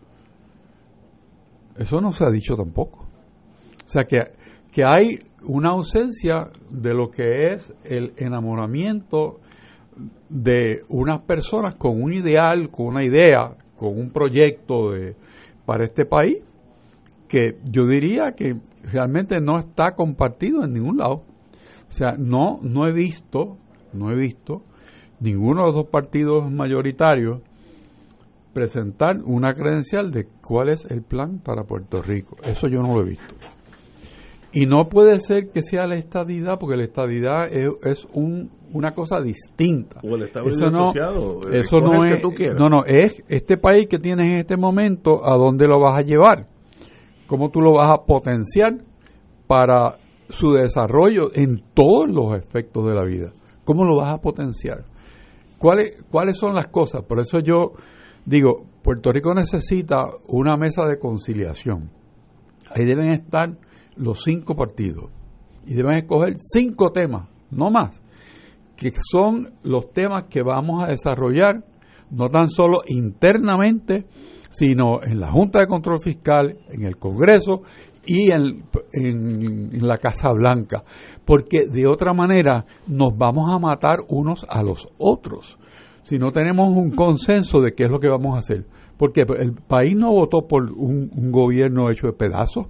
Eso 1.78 2.02
no 2.02 2.12
se 2.12 2.26
ha 2.26 2.30
dicho 2.30 2.56
tampoco. 2.56 3.09
O 3.90 3.92
sea 3.92 4.04
que, 4.04 4.20
que 4.72 4.84
hay 4.86 5.18
una 5.42 5.70
ausencia 5.70 6.50
de 6.70 6.94
lo 6.94 7.10
que 7.10 7.48
es 7.48 7.74
el 7.84 8.14
enamoramiento 8.18 9.40
de 10.30 10.84
unas 10.90 11.22
personas 11.24 11.74
con 11.74 12.00
un 12.00 12.14
ideal, 12.14 12.70
con 12.70 12.86
una 12.86 13.04
idea, 13.04 13.56
con 13.76 14.00
un 14.00 14.12
proyecto 14.12 14.92
de, 14.92 15.16
para 15.66 15.86
este 15.86 16.06
país, 16.06 16.38
que 17.28 17.58
yo 17.64 17.88
diría 17.88 18.34
que 18.34 18.58
realmente 18.84 19.42
no 19.42 19.58
está 19.58 19.96
compartido 19.96 20.64
en 20.64 20.74
ningún 20.74 20.98
lado. 20.98 21.24
O 21.88 21.92
sea, 21.92 22.12
no, 22.16 22.60
no 22.62 22.88
he 22.88 22.94
visto, 22.94 23.58
no 23.92 24.12
he 24.12 24.16
visto 24.16 24.62
ninguno 25.20 25.62
de 25.62 25.66
los 25.66 25.76
dos 25.76 25.88
partidos 25.88 26.52
mayoritarios 26.52 27.42
presentar 28.54 29.18
una 29.24 29.56
credencial 29.56 30.12
de 30.12 30.28
cuál 30.44 30.70
es 30.70 30.86
el 30.86 31.02
plan 31.02 31.40
para 31.40 31.64
Puerto 31.64 32.04
Rico. 32.04 32.38
Eso 32.44 32.68
yo 32.68 32.84
no 32.84 32.94
lo 32.94 33.02
he 33.02 33.10
visto. 33.10 33.34
Y 34.52 34.66
no 34.66 34.90
puede 34.90 35.20
ser 35.20 35.52
que 35.52 35.62
sea 35.62 35.86
la 35.86 35.96
estadidad, 35.96 36.58
porque 36.60 36.76
la 36.76 36.84
estadidad 36.84 37.48
es, 37.52 38.08
un, 38.14 38.50
una 38.74 38.94
cosa 38.94 39.22
distinta. 39.22 40.00
O 40.04 40.16
el 40.16 40.24
eso 40.24 40.72
no, 40.72 40.90
asociado, 40.90 41.42
eso 41.52 41.80
no 41.80 42.04
es, 42.06 42.24
no, 42.56 42.70
no, 42.70 42.84
es 42.86 43.22
este 43.28 43.58
país 43.58 43.88
que 43.88 44.00
tienes 44.00 44.28
en 44.28 44.38
este 44.40 44.58
momento, 44.58 45.26
¿a 45.26 45.38
dónde 45.38 45.68
lo 45.68 45.80
vas 45.80 46.00
a 46.00 46.02
llevar? 46.02 46.48
¿Cómo 47.28 47.50
tú 47.50 47.62
lo 47.62 47.74
vas 47.74 47.92
a 47.92 48.06
potenciar 48.06 48.74
para 49.46 49.98
su 50.30 50.54
desarrollo 50.54 51.30
en 51.34 51.64
todos 51.76 52.10
los 52.10 52.34
aspectos 52.34 52.88
de 52.88 52.96
la 52.96 53.04
vida? 53.04 53.32
¿Cómo 53.66 53.86
lo 53.86 53.98
vas 53.98 54.16
a 54.16 54.18
potenciar? 54.20 54.86
¿Cuáles, 55.60 56.04
¿Cuáles 56.10 56.38
son 56.38 56.56
las 56.56 56.70
cosas? 56.70 57.04
Por 57.04 57.20
eso 57.20 57.40
yo 57.40 57.74
digo, 58.26 58.66
Puerto 58.82 59.12
Rico 59.12 59.34
necesita 59.36 60.08
una 60.28 60.56
mesa 60.56 60.86
de 60.88 60.98
conciliación. 60.98 61.92
Ahí 62.74 62.86
deben 62.86 63.12
estar 63.12 63.58
los 64.00 64.24
cinco 64.24 64.56
partidos. 64.56 65.12
Y 65.66 65.76
deben 65.76 65.96
escoger 65.96 66.36
cinco 66.40 66.92
temas, 66.92 67.30
no 67.52 67.70
más, 67.70 68.02
que 68.76 68.92
son 69.12 69.54
los 69.64 69.92
temas 69.92 70.26
que 70.30 70.42
vamos 70.42 70.84
a 70.84 70.88
desarrollar 70.88 71.64
no 72.10 72.30
tan 72.30 72.50
solo 72.50 72.82
internamente, 72.88 74.06
sino 74.50 75.04
en 75.04 75.20
la 75.20 75.32
Junta 75.32 75.60
de 75.60 75.68
Control 75.68 76.00
Fiscal, 76.02 76.58
en 76.70 76.86
el 76.86 76.98
Congreso 76.98 77.62
y 78.06 78.32
en, 78.32 78.64
en, 78.94 79.88
la 79.88 79.98
Casa 79.98 80.32
Blanca, 80.32 80.84
porque 81.24 81.68
de 81.68 81.86
otra 81.86 82.14
manera 82.14 82.66
nos 82.88 83.16
vamos 83.16 83.54
a 83.54 83.60
matar 83.60 84.00
unos 84.08 84.44
a 84.50 84.64
los 84.64 84.88
otros 84.98 85.60
si 86.10 86.18
no 86.18 86.32
tenemos 86.32 86.70
un 86.70 86.90
consenso 86.90 87.62
de 87.62 87.74
qué 87.74 87.84
es 87.84 87.92
lo 87.92 88.00
que 88.00 88.10
vamos 88.10 88.36
a 88.36 88.40
hacer. 88.40 88.66
Porque 88.98 89.22
el 89.22 89.54
país 89.54 89.96
no 89.96 90.10
votó 90.10 90.48
por 90.48 90.64
un, 90.72 91.32
gobierno 91.32 91.92
hecho 91.92 92.08
de 92.08 92.14
pedazos, 92.14 92.66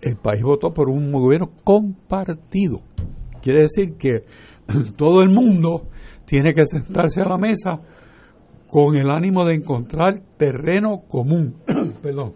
el 0.00 0.16
país 0.16 0.42
votó 0.42 0.72
por 0.72 0.88
un 0.88 1.12
gobierno 1.12 1.50
compartido. 1.64 2.80
Quiere 3.42 3.62
decir 3.62 3.96
que 3.96 4.24
todo 4.96 5.22
el 5.22 5.30
mundo 5.30 5.88
tiene 6.24 6.52
que 6.52 6.66
sentarse 6.66 7.20
a 7.20 7.28
la 7.28 7.38
mesa 7.38 7.80
con 8.68 8.96
el 8.96 9.10
ánimo 9.10 9.44
de 9.44 9.56
encontrar 9.56 10.20
terreno 10.36 11.02
común. 11.08 11.56
Perdón. 12.02 12.34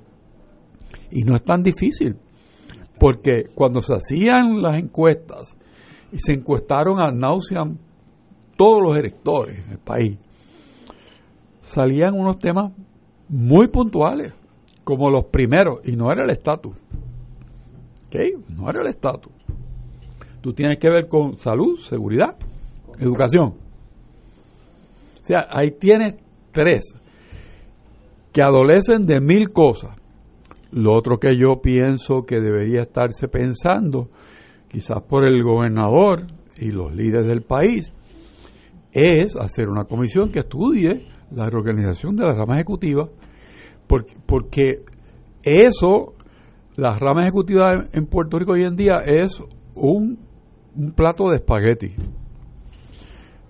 Y 1.10 1.22
no 1.22 1.36
es 1.36 1.44
tan 1.44 1.62
difícil, 1.62 2.16
porque 2.98 3.44
cuando 3.54 3.80
se 3.80 3.94
hacían 3.94 4.60
las 4.60 4.76
encuestas 4.76 5.56
y 6.10 6.18
se 6.18 6.32
encuestaron 6.32 7.00
a 7.00 7.12
nauseam 7.12 7.78
todos 8.56 8.82
los 8.82 8.96
electores 8.96 9.68
del 9.68 9.78
país, 9.78 10.18
salían 11.60 12.18
unos 12.18 12.38
temas 12.38 12.72
muy 13.28 13.68
puntuales, 13.68 14.34
como 14.82 15.10
los 15.10 15.26
primeros, 15.26 15.80
y 15.84 15.96
no 15.96 16.10
era 16.12 16.24
el 16.24 16.30
estatus. 16.30 16.74
No 18.56 18.70
era 18.70 18.80
el 18.82 18.88
estatus. 18.88 19.32
Tú 20.40 20.52
tienes 20.52 20.78
que 20.78 20.88
ver 20.88 21.08
con 21.08 21.36
salud, 21.38 21.78
seguridad, 21.78 22.36
educación. 22.98 23.54
O 25.20 25.26
sea, 25.26 25.48
ahí 25.50 25.72
tienes 25.72 26.16
tres 26.52 26.94
que 28.32 28.42
adolecen 28.42 29.06
de 29.06 29.20
mil 29.20 29.50
cosas. 29.52 29.96
Lo 30.70 30.92
otro 30.92 31.18
que 31.18 31.36
yo 31.38 31.60
pienso 31.62 32.24
que 32.24 32.40
debería 32.40 32.82
estarse 32.82 33.28
pensando, 33.28 34.10
quizás 34.68 35.02
por 35.02 35.26
el 35.26 35.42
gobernador 35.42 36.26
y 36.58 36.72
los 36.72 36.94
líderes 36.94 37.26
del 37.26 37.42
país, 37.42 37.92
es 38.92 39.36
hacer 39.36 39.68
una 39.68 39.84
comisión 39.84 40.30
que 40.30 40.40
estudie 40.40 41.06
la 41.30 41.48
reorganización 41.48 42.16
de 42.16 42.24
la 42.24 42.34
rama 42.34 42.56
ejecutiva, 42.56 43.08
porque, 43.86 44.14
porque 44.26 44.82
eso, 45.42 46.14
la 46.76 46.98
rama 46.98 47.22
ejecutiva 47.22 47.84
en 47.92 48.06
Puerto 48.06 48.38
Rico 48.38 48.52
hoy 48.52 48.64
en 48.64 48.76
día 48.76 48.98
es 49.04 49.40
un, 49.74 50.18
un 50.74 50.92
plato 50.92 51.30
de 51.30 51.36
espagueti. 51.36 51.94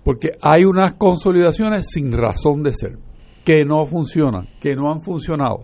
Porque 0.03 0.31
hay 0.41 0.65
unas 0.65 0.93
consolidaciones 0.93 1.87
sin 1.89 2.11
razón 2.11 2.61
de 2.61 2.73
ser, 2.73 2.99
que 3.43 3.65
no 3.65 3.85
funcionan, 3.85 4.47
que 4.59 4.75
no 4.75 4.91
han 4.91 5.01
funcionado. 5.01 5.63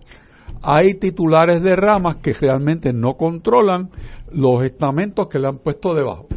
Hay 0.63 0.95
titulares 0.95 1.61
de 1.61 1.75
ramas 1.75 2.17
que 2.17 2.33
realmente 2.33 2.93
no 2.93 3.13
controlan 3.13 3.89
los 4.31 4.63
estamentos 4.63 5.27
que 5.27 5.39
le 5.39 5.47
han 5.47 5.59
puesto 5.59 5.93
debajo. 5.93 6.27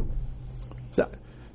O 0.90 0.94
sea, 0.94 1.08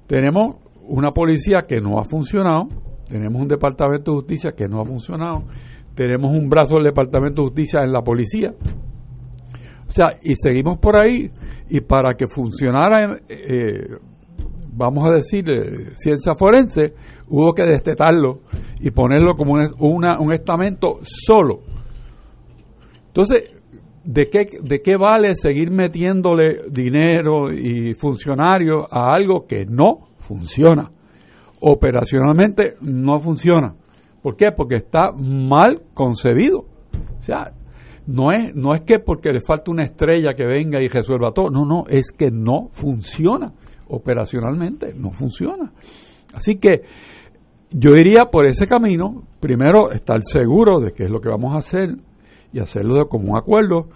tenemos 0.08 0.56
una 0.88 1.10
policía 1.10 1.62
que 1.68 1.82
no 1.82 2.00
ha 2.00 2.04
funcionado, 2.04 2.68
tenemos 3.08 3.42
un 3.42 3.48
departamento 3.48 4.12
de 4.12 4.18
justicia 4.18 4.52
que 4.54 4.68
no 4.68 4.82
ha 4.82 4.86
funcionado, 4.86 5.44
tenemos 5.94 6.36
un 6.36 6.50
brazo 6.50 6.76
del 6.76 6.86
departamento 6.86 7.42
de 7.42 7.48
justicia 7.50 7.82
en 7.84 7.92
la 7.92 8.02
policía. 8.02 8.54
O 9.90 9.92
sea, 9.92 10.18
y 10.22 10.36
seguimos 10.36 10.78
por 10.78 10.96
ahí, 10.96 11.30
y 11.70 11.82
para 11.82 12.16
que 12.16 12.28
funcionara, 12.28 13.20
eh, 13.28 13.98
vamos 14.72 15.10
a 15.10 15.16
decir, 15.16 15.50
eh, 15.50 15.92
ciencia 15.96 16.36
forense, 16.38 16.94
hubo 17.28 17.54
que 17.54 17.64
destetarlo 17.64 18.42
y 18.80 18.92
ponerlo 18.92 19.34
como 19.36 19.56
un 19.80 20.34
estamento 20.34 21.00
solo. 21.04 21.62
Entonces, 23.08 23.56
¿de 24.04 24.30
qué, 24.30 24.46
¿de 24.62 24.82
qué 24.82 24.96
vale 24.96 25.36
seguir 25.36 25.72
metiéndole 25.72 26.70
dinero 26.70 27.52
y 27.52 27.96
funcionarios 27.96 28.86
a 28.92 29.14
algo 29.14 29.46
que 29.46 29.66
no 29.66 30.10
funciona. 30.30 30.92
Operacionalmente 31.60 32.76
no 32.82 33.20
funciona. 33.20 33.74
¿Por 34.22 34.36
qué? 34.36 34.52
Porque 34.52 34.76
está 34.76 35.12
mal 35.12 35.82
concebido. 35.94 36.60
O 36.60 37.24
sea, 37.24 37.52
no 38.10 38.32
es, 38.32 38.56
no 38.56 38.74
es 38.74 38.82
que 38.82 39.00
porque 39.00 39.32
le 39.32 39.42
falta 39.42 39.72
una 39.72 39.84
estrella 39.84 40.34
que 40.34 40.46
venga 40.46 40.82
y 40.82 40.88
resuelva 40.88 41.32
todo. 41.32 41.50
No, 41.50 41.66
no, 41.66 41.84
es 41.88 42.12
que 42.12 42.32
no 42.32 42.70
funciona. 42.72 43.54
Operacionalmente 43.88 44.94
no 44.96 45.12
funciona. 45.12 45.72
Así 46.34 46.56
que 46.56 46.82
yo 47.72 47.96
iría 47.96 48.26
por 48.26 48.48
ese 48.48 48.68
camino. 48.68 49.24
Primero, 49.40 49.92
estar 49.92 50.20
seguro 50.24 50.80
de 50.80 50.92
qué 50.92 51.04
es 51.04 51.10
lo 51.10 51.22
que 51.22 51.30
vamos 51.30 51.54
a 51.54 51.60
hacer 51.60 51.96
y 52.52 52.60
hacerlo 52.60 52.96
de 52.96 53.06
común 53.06 53.38
acuerdo 53.38 53.90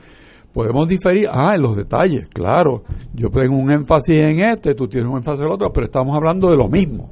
Podemos 0.54 0.88
diferir, 0.88 1.28
ah, 1.32 1.56
en 1.56 1.64
los 1.64 1.76
detalles, 1.76 2.30
claro. 2.30 2.84
Yo 3.16 3.30
tengo 3.30 3.58
un 3.58 3.72
énfasis 3.72 4.22
en 4.22 4.40
este, 4.42 4.76
tú 4.76 4.88
tienes 4.88 5.10
un 5.10 5.18
énfasis 5.18 5.40
en 5.40 5.48
el 5.48 5.54
otro, 5.54 5.74
pero 5.74 5.88
estamos 5.88 6.16
hablando 6.16 6.48
de 6.50 6.56
lo 6.56 6.70
mismo. 6.70 7.10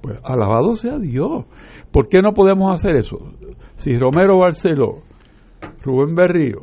Pues 0.00 0.18
alabado 0.24 0.74
sea 0.74 0.98
Dios. 0.98 1.44
¿Por 1.90 2.08
qué 2.08 2.22
no 2.22 2.32
podemos 2.32 2.72
hacer 2.72 2.96
eso? 2.96 3.18
Si 3.76 3.98
Romero 3.98 4.38
Barceló, 4.38 5.02
Rubén 5.82 6.14
Berrío, 6.14 6.62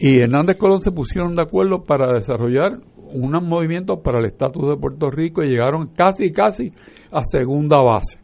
y 0.00 0.20
Hernández 0.20 0.56
Colón 0.56 0.80
se 0.80 0.92
pusieron 0.92 1.34
de 1.34 1.42
acuerdo 1.42 1.82
para 1.82 2.12
desarrollar 2.12 2.78
un 3.12 3.32
movimiento 3.48 4.00
para 4.00 4.18
el 4.18 4.26
estatus 4.26 4.68
de 4.68 4.76
Puerto 4.76 5.10
Rico 5.10 5.42
y 5.42 5.48
llegaron 5.48 5.88
casi, 5.88 6.30
casi 6.30 6.72
a 7.10 7.22
segunda 7.24 7.82
base. 7.82 8.18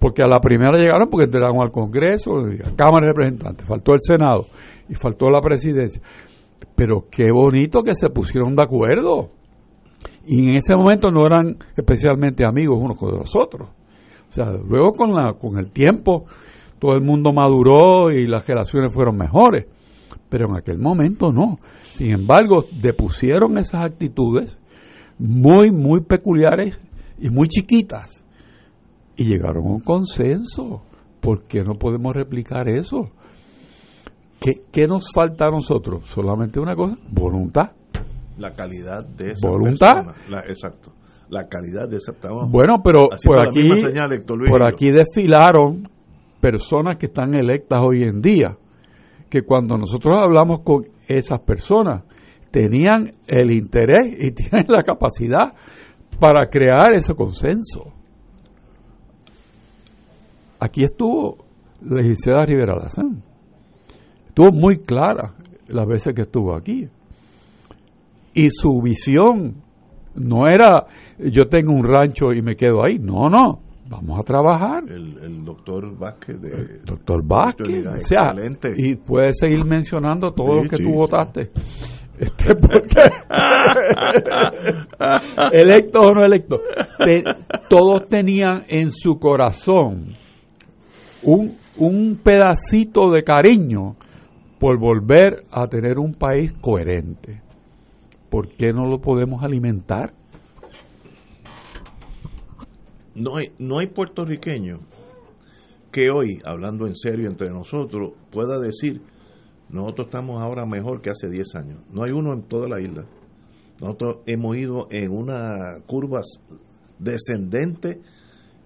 Porque 0.00 0.22
a 0.22 0.26
la 0.26 0.40
primera 0.40 0.76
llegaron 0.76 1.08
porque 1.08 1.26
entraron 1.26 1.60
al 1.60 1.70
Congreso, 1.70 2.38
a 2.38 2.74
Cámara 2.74 3.06
de 3.06 3.12
Representantes, 3.12 3.66
faltó 3.66 3.92
el 3.92 4.00
Senado 4.00 4.46
y 4.88 4.94
faltó 4.94 5.30
la 5.30 5.40
presidencia. 5.40 6.02
Pero 6.74 7.06
qué 7.08 7.30
bonito 7.30 7.82
que 7.82 7.94
se 7.94 8.08
pusieron 8.08 8.56
de 8.56 8.64
acuerdo. 8.64 9.30
Y 10.26 10.48
en 10.48 10.56
ese 10.56 10.74
momento 10.74 11.12
no 11.12 11.24
eran 11.24 11.56
especialmente 11.76 12.44
amigos 12.44 12.78
unos 12.80 12.98
con 12.98 13.14
los 13.14 13.36
otros. 13.36 13.68
O 14.28 14.32
sea, 14.32 14.50
luego 14.50 14.90
con, 14.92 15.14
la, 15.14 15.34
con 15.34 15.58
el 15.58 15.70
tiempo 15.70 16.24
todo 16.82 16.94
el 16.96 17.00
mundo 17.00 17.32
maduró 17.32 18.10
y 18.10 18.26
las 18.26 18.44
relaciones 18.44 18.92
fueron 18.92 19.16
mejores. 19.16 19.66
Pero 20.28 20.48
en 20.48 20.56
aquel 20.56 20.78
momento 20.80 21.30
no. 21.32 21.58
Sin 21.92 22.10
embargo, 22.10 22.64
depusieron 22.80 23.56
esas 23.56 23.84
actitudes 23.84 24.58
muy, 25.16 25.70
muy 25.70 26.00
peculiares 26.00 26.76
y 27.20 27.30
muy 27.30 27.46
chiquitas. 27.46 28.24
Y 29.16 29.26
llegaron 29.26 29.64
a 29.64 29.70
un 29.74 29.80
consenso. 29.80 30.82
¿Por 31.20 31.44
qué 31.44 31.62
no 31.62 31.74
podemos 31.74 32.16
replicar 32.16 32.68
eso? 32.68 33.10
¿Qué, 34.40 34.62
qué 34.72 34.88
nos 34.88 35.04
falta 35.14 35.46
a 35.46 35.50
nosotros? 35.52 36.08
Solamente 36.08 36.58
una 36.58 36.74
cosa, 36.74 36.96
voluntad. 37.12 37.70
La 38.38 38.56
calidad 38.56 39.04
de 39.06 39.32
esa 39.34 39.48
¿Voluntad? 39.48 39.94
persona. 40.06 40.14
La- 40.28 40.40
exacto. 40.48 40.92
La 41.28 41.46
calidad 41.46 41.88
de 41.88 41.98
esa. 41.98 42.12
Bueno, 42.50 42.82
pero 42.82 43.06
por 43.24 43.46
aquí, 43.46 43.68
por 44.50 44.66
aquí 44.66 44.90
desfilaron 44.90 45.82
personas 46.42 46.96
que 46.96 47.06
están 47.06 47.34
electas 47.34 47.80
hoy 47.80 48.02
en 48.02 48.20
día, 48.20 48.58
que 49.30 49.42
cuando 49.42 49.78
nosotros 49.78 50.18
hablamos 50.20 50.60
con 50.64 50.84
esas 51.06 51.38
personas, 51.40 52.02
tenían 52.50 53.12
el 53.28 53.52
interés 53.52 54.12
y 54.18 54.32
tienen 54.34 54.66
la 54.68 54.82
capacidad 54.82 55.54
para 56.18 56.48
crear 56.48 56.96
ese 56.96 57.14
consenso. 57.14 57.84
Aquí 60.58 60.82
estuvo 60.82 61.38
la 61.80 62.00
licenciada 62.00 62.44
Rivera 62.44 62.74
Lazán. 62.74 63.22
Estuvo 64.26 64.50
muy 64.50 64.78
clara 64.78 65.34
las 65.68 65.86
veces 65.86 66.12
que 66.12 66.22
estuvo 66.22 66.56
aquí. 66.56 66.88
Y 68.34 68.50
su 68.50 68.80
visión 68.82 69.62
no 70.16 70.48
era 70.48 70.86
yo 71.18 71.48
tengo 71.48 71.72
un 71.72 71.84
rancho 71.84 72.32
y 72.32 72.42
me 72.42 72.56
quedo 72.56 72.84
ahí. 72.84 72.98
No, 72.98 73.28
no. 73.28 73.61
Vamos 73.92 74.18
a 74.18 74.22
trabajar. 74.22 74.84
El, 74.88 75.18
el 75.22 75.44
doctor 75.44 75.96
Vázquez 75.98 76.40
de. 76.40 76.80
Doctor 76.84 77.22
Vázquez. 77.24 77.68
Oportunidad, 77.68 77.96
O 77.96 78.00
sea, 78.00 78.22
excelente. 78.30 78.72
y 78.76 78.96
puedes 78.96 79.38
seguir 79.38 79.64
mencionando 79.64 80.32
todo 80.32 80.54
Sí, 80.56 80.62
lo 80.64 80.68
que 80.70 80.76
sí, 80.76 80.82
tú 80.84 80.88
sí. 80.90 80.94
votaste. 80.96 81.50
Este, 82.18 82.54
porque- 82.54 83.10
electos 85.52 86.06
o 86.06 86.10
no 86.14 86.24
electos. 86.24 86.60
Te- 87.04 87.24
todos 87.68 88.08
tenían 88.08 88.62
en 88.68 88.90
su 88.90 89.18
corazón 89.18 90.14
un, 91.22 91.56
un 91.78 92.20
pedacito 92.22 93.10
de 93.10 93.22
cariño 93.24 93.96
por 94.58 94.78
volver 94.78 95.40
a 95.52 95.66
tener 95.66 95.98
un 95.98 96.14
país 96.14 96.52
coherente. 96.60 97.40
¿Por 98.30 98.48
qué 98.48 98.72
no 98.72 98.86
lo 98.86 98.98
podemos 99.00 99.42
alimentar? 99.42 100.12
No 103.14 103.36
hay, 103.36 103.52
no 103.58 103.78
hay 103.78 103.88
puertorriqueño 103.88 104.80
que 105.90 106.10
hoy, 106.10 106.40
hablando 106.44 106.86
en 106.86 106.96
serio 106.96 107.28
entre 107.28 107.50
nosotros, 107.50 108.12
pueda 108.30 108.58
decir, 108.58 109.02
nosotros 109.68 110.06
estamos 110.06 110.42
ahora 110.42 110.64
mejor 110.66 111.02
que 111.02 111.10
hace 111.10 111.28
10 111.28 111.54
años. 111.54 111.84
No 111.92 112.04
hay 112.04 112.12
uno 112.12 112.32
en 112.32 112.42
toda 112.42 112.68
la 112.68 112.80
isla. 112.80 113.04
Nosotros 113.80 114.18
hemos 114.26 114.56
ido 114.56 114.88
en 114.90 115.10
una 115.10 115.80
curva 115.86 116.20
descendente. 116.98 118.00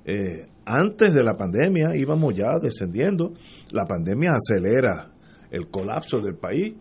eh, 0.04 0.46
antes 0.64 1.14
de 1.14 1.22
la 1.22 1.36
pandemia 1.36 1.96
íbamos 1.96 2.34
ya 2.34 2.58
descendiendo. 2.60 3.32
La 3.72 3.86
pandemia 3.86 4.32
acelera 4.34 5.12
el 5.50 5.68
colapso 5.68 6.20
del 6.20 6.34
país. 6.34 6.74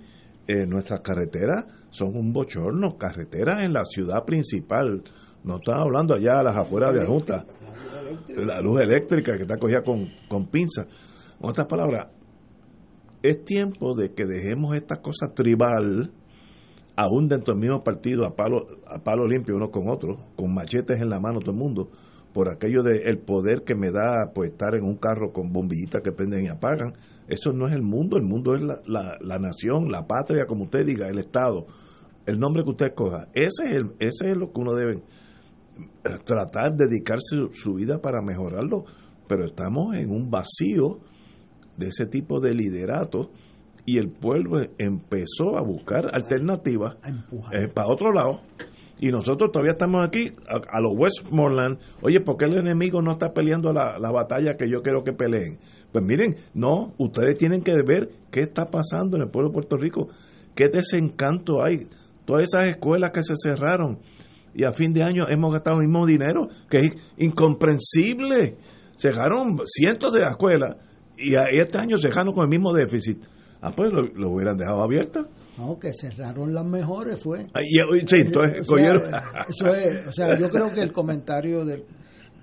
Eh, 0.48 0.66
nuestras 0.68 1.02
carreteras 1.02 1.66
son 1.92 2.16
un 2.16 2.34
bochorno. 2.34 2.98
Carreteras 2.98 3.64
en 3.64 3.74
la 3.74 3.86
ciudad 3.86 4.26
principal. 4.26 5.04
No 5.46 5.58
estaba 5.58 5.84
hablando 5.84 6.16
allá 6.16 6.40
a 6.40 6.44
las 6.44 6.58
afueras 6.58 6.94
de 6.94 7.02
la 7.02 7.06
Junta. 7.06 7.46
La 8.36 8.60
luz 8.62 8.82
eléctrica 8.82 9.38
que 9.38 9.44
está 9.44 9.58
cogida 9.58 9.84
con, 9.84 10.10
con 10.28 10.48
pinza. 10.48 10.88
En 11.40 11.50
otras 11.50 11.68
palabras, 11.68 12.08
es 13.22 13.46
tiempo 13.46 13.96
de 13.96 14.14
que 14.14 14.26
dejemos 14.26 14.76
esta 14.76 15.02
cosa 15.02 15.34
tribal, 15.36 16.12
aún 16.96 17.28
dentro 17.28 17.54
del 17.54 17.62
mismo 17.62 17.84
partido, 17.84 18.26
a 18.26 18.36
palo, 18.36 18.66
a 18.88 19.04
palo 19.04 19.28
limpio 19.28 19.56
uno 19.56 19.70
con 19.70 19.88
otro, 19.88 20.18
con 20.36 20.52
machetes 20.52 21.00
en 21.00 21.10
la 21.10 21.20
mano 21.20 21.40
todo 21.40 21.52
el 21.52 21.58
mundo, 21.58 21.92
por 22.34 22.50
aquello 22.50 22.82
de 22.82 23.04
el 23.06 23.20
poder 23.20 23.64
que 23.64 23.76
me 23.76 23.92
da 23.92 24.32
pues 24.34 24.50
estar 24.50 24.76
en 24.76 24.84
un 24.84 24.98
carro 24.98 25.32
con 25.32 25.54
bombillitas 25.54 26.02
que 26.02 26.12
prenden 26.12 26.46
y 26.46 26.50
apagan. 26.50 26.94
Eso 27.28 27.52
no 27.54 27.68
es 27.68 27.74
el 27.74 27.84
mundo, 27.84 28.18
el 28.18 28.24
mundo 28.24 28.56
es 28.56 28.62
la, 28.62 28.82
la, 28.88 29.18
la 29.22 29.38
nación, 29.38 29.92
la 29.92 30.08
patria, 30.08 30.46
como 30.48 30.64
usted 30.64 30.86
diga, 30.86 31.08
el 31.08 31.20
Estado, 31.20 31.68
el 32.26 32.40
nombre 32.40 32.64
que 32.64 32.72
usted 32.72 32.88
escoja. 32.88 33.28
Ese 33.34 33.64
es, 33.66 33.76
el, 33.76 33.92
ese 34.00 34.32
es 34.32 34.38
lo 34.38 34.52
que 34.52 34.60
uno 34.60 34.74
debe 34.74 35.04
tratar 36.24 36.76
de 36.76 36.88
dedicarse 36.88 37.36
su, 37.36 37.50
su 37.54 37.74
vida 37.74 38.02
para 38.02 38.22
mejorarlo, 38.22 38.86
pero 39.28 39.46
estamos 39.46 39.96
en 39.96 40.10
un 40.10 40.30
vacío 40.30 41.00
de 41.78 41.88
ese 41.88 42.06
tipo 42.06 42.40
de 42.40 42.54
liderato 42.54 43.32
y 43.86 43.98
el 43.98 44.10
pueblo 44.10 44.62
empezó 44.78 45.58
a 45.58 45.62
buscar 45.62 46.14
alternativas 46.14 46.98
eh, 47.54 47.68
para 47.74 47.88
otro 47.88 48.12
lado. 48.12 48.42
Y 49.00 49.10
nosotros 49.10 49.52
todavía 49.52 49.74
estamos 49.74 50.08
aquí 50.08 50.32
a, 50.48 50.78
a 50.78 50.80
los 50.80 50.94
Westmoreland. 50.96 51.80
Oye 52.02 52.22
¿por 52.22 52.38
qué 52.38 52.46
el 52.46 52.58
enemigo 52.58 53.02
no 53.02 53.12
está 53.12 53.34
peleando 53.34 53.74
la, 53.74 54.00
la 54.00 54.12
batalla 54.12 54.56
que 54.56 54.70
yo 54.70 54.82
quiero 54.82 55.04
que 55.04 55.14
peleen? 55.14 55.60
pues 55.92 56.04
miren, 56.04 56.36
no, 56.54 56.94
ustedes 56.98 57.38
tienen 57.38 57.62
que 57.62 57.74
ver 57.82 58.10
qué 58.30 58.42
está 58.42 58.66
pasando 58.66 59.16
en 59.16 59.24
el 59.24 59.30
pueblo 59.30 59.50
de 59.50 59.54
Puerto 59.54 59.78
Rico 59.78 60.10
qué 60.56 60.70
desencanto 60.70 61.62
hay. 61.62 61.88
Todas 62.26 62.46
esas 62.46 62.68
escuelas 62.68 63.12
que 63.14 63.22
se 63.22 63.36
cerraron 63.38 64.00
y 64.56 64.64
a 64.64 64.72
fin 64.74 64.94
de 64.94 65.04
año 65.04 65.26
hemos 65.30 65.52
gastado 65.54 65.78
el 65.82 65.88
mismo 65.88 66.06
dinero 66.06 66.48
que 66.70 66.78
es 66.78 66.96
incomprensible 67.18 68.58
cerraron 68.98 69.58
cientos 69.66 70.14
de 70.14 70.24
escuelas 70.24 70.78
y 71.18 71.36
a- 71.36 71.46
este 71.52 71.78
año 71.78 71.98
cerraron 71.98 72.34
con 72.34 72.44
el 72.44 72.50
mismo 72.50 72.74
déficit. 72.74 73.20
Ah, 73.62 73.72
pues 73.76 73.92
lo, 73.92 74.02
lo 74.04 74.32
hubieran 74.32 74.58
dejado 74.58 74.82
abierta. 74.84 75.28
No, 75.58 75.80
que 75.80 75.92
cerraron 75.94 76.54
las 76.54 76.66
mejores 76.66 77.20
fue. 77.22 77.48
Ah, 77.54 77.62
y- 77.62 77.98
y- 78.04 78.08
sí, 78.08 78.18
entonces, 78.18 78.68
O 78.70 78.78
sea, 78.78 79.46
eso 79.50 79.74
es, 79.76 80.08
o 80.08 80.12
sea, 80.12 80.38
yo 80.40 80.50
creo 80.50 80.72
que 80.72 80.82
el 80.82 80.92
comentario 80.92 81.66
del 81.66 81.84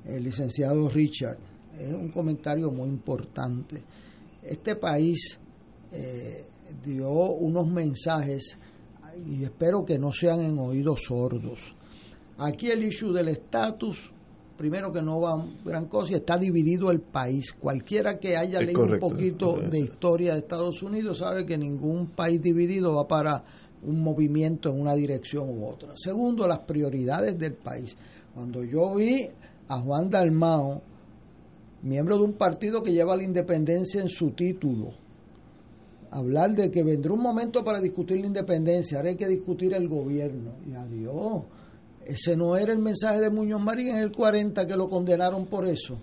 el 0.04 0.24
licenciado 0.24 0.88
Richard 0.88 1.36
es 1.78 1.92
un 1.92 2.10
comentario 2.10 2.70
muy 2.70 2.88
importante. 2.88 3.82
Este 4.42 4.74
país 4.76 5.38
eh, 5.92 6.44
dio 6.84 7.08
unos 7.10 7.68
mensajes 7.68 8.58
y 9.26 9.44
espero 9.44 9.84
que 9.84 9.98
no 9.98 10.10
sean 10.12 10.40
en 10.40 10.58
oídos 10.58 11.02
sordos. 11.06 11.74
Aquí 12.38 12.70
el 12.70 12.84
issue 12.84 13.12
del 13.12 13.28
estatus, 13.28 14.10
primero 14.56 14.92
que 14.92 15.02
no 15.02 15.20
va 15.20 15.46
gran 15.64 15.86
cosa, 15.86 16.12
y 16.12 16.16
está 16.16 16.36
dividido 16.38 16.90
el 16.90 17.00
país. 17.00 17.52
Cualquiera 17.52 18.18
que 18.18 18.36
haya 18.36 18.60
Es 18.60 18.66
leído 18.66 18.80
correcto, 18.80 19.06
un 19.06 19.12
poquito 19.12 19.60
de 19.60 19.80
historia 19.80 20.32
de 20.32 20.40
Estados 20.40 20.82
Unidos 20.82 21.18
sabe 21.18 21.44
que 21.44 21.58
ningún 21.58 22.08
país 22.08 22.40
dividido 22.40 22.94
va 22.94 23.06
para 23.06 23.44
un 23.82 24.00
movimiento 24.00 24.70
en 24.70 24.80
una 24.80 24.94
dirección 24.94 25.48
u 25.48 25.66
otra. 25.66 25.92
Segundo, 25.94 26.46
las 26.46 26.60
prioridades 26.60 27.38
del 27.38 27.54
país. 27.54 27.96
Cuando 28.34 28.64
yo 28.64 28.94
vi 28.94 29.28
a 29.68 29.78
Juan 29.80 30.08
Dalmao, 30.08 30.80
miembro 31.82 32.16
de 32.16 32.24
un 32.24 32.34
partido 32.34 32.82
que 32.82 32.92
lleva 32.92 33.16
la 33.16 33.24
independencia 33.24 34.00
en 34.00 34.08
su 34.08 34.30
título, 34.30 34.92
hablar 36.10 36.54
de 36.54 36.70
que 36.70 36.82
vendrá 36.82 37.12
un 37.12 37.22
momento 37.22 37.64
para 37.64 37.80
discutir 37.80 38.20
la 38.20 38.26
independencia, 38.26 38.98
ahora 38.98 39.10
hay 39.10 39.16
que 39.16 39.28
discutir 39.28 39.74
el 39.74 39.88
gobierno. 39.88 40.52
Y 40.66 40.74
adiós, 40.74 41.42
ese 42.06 42.36
no 42.36 42.56
era 42.56 42.72
el 42.72 42.78
mensaje 42.78 43.20
de 43.20 43.30
Muñoz 43.30 43.62
Marín 43.62 43.88
en 43.88 43.96
el 43.98 44.12
40 44.12 44.66
que 44.66 44.76
lo 44.76 44.88
condenaron 44.88 45.46
por 45.46 45.66
eso. 45.66 45.98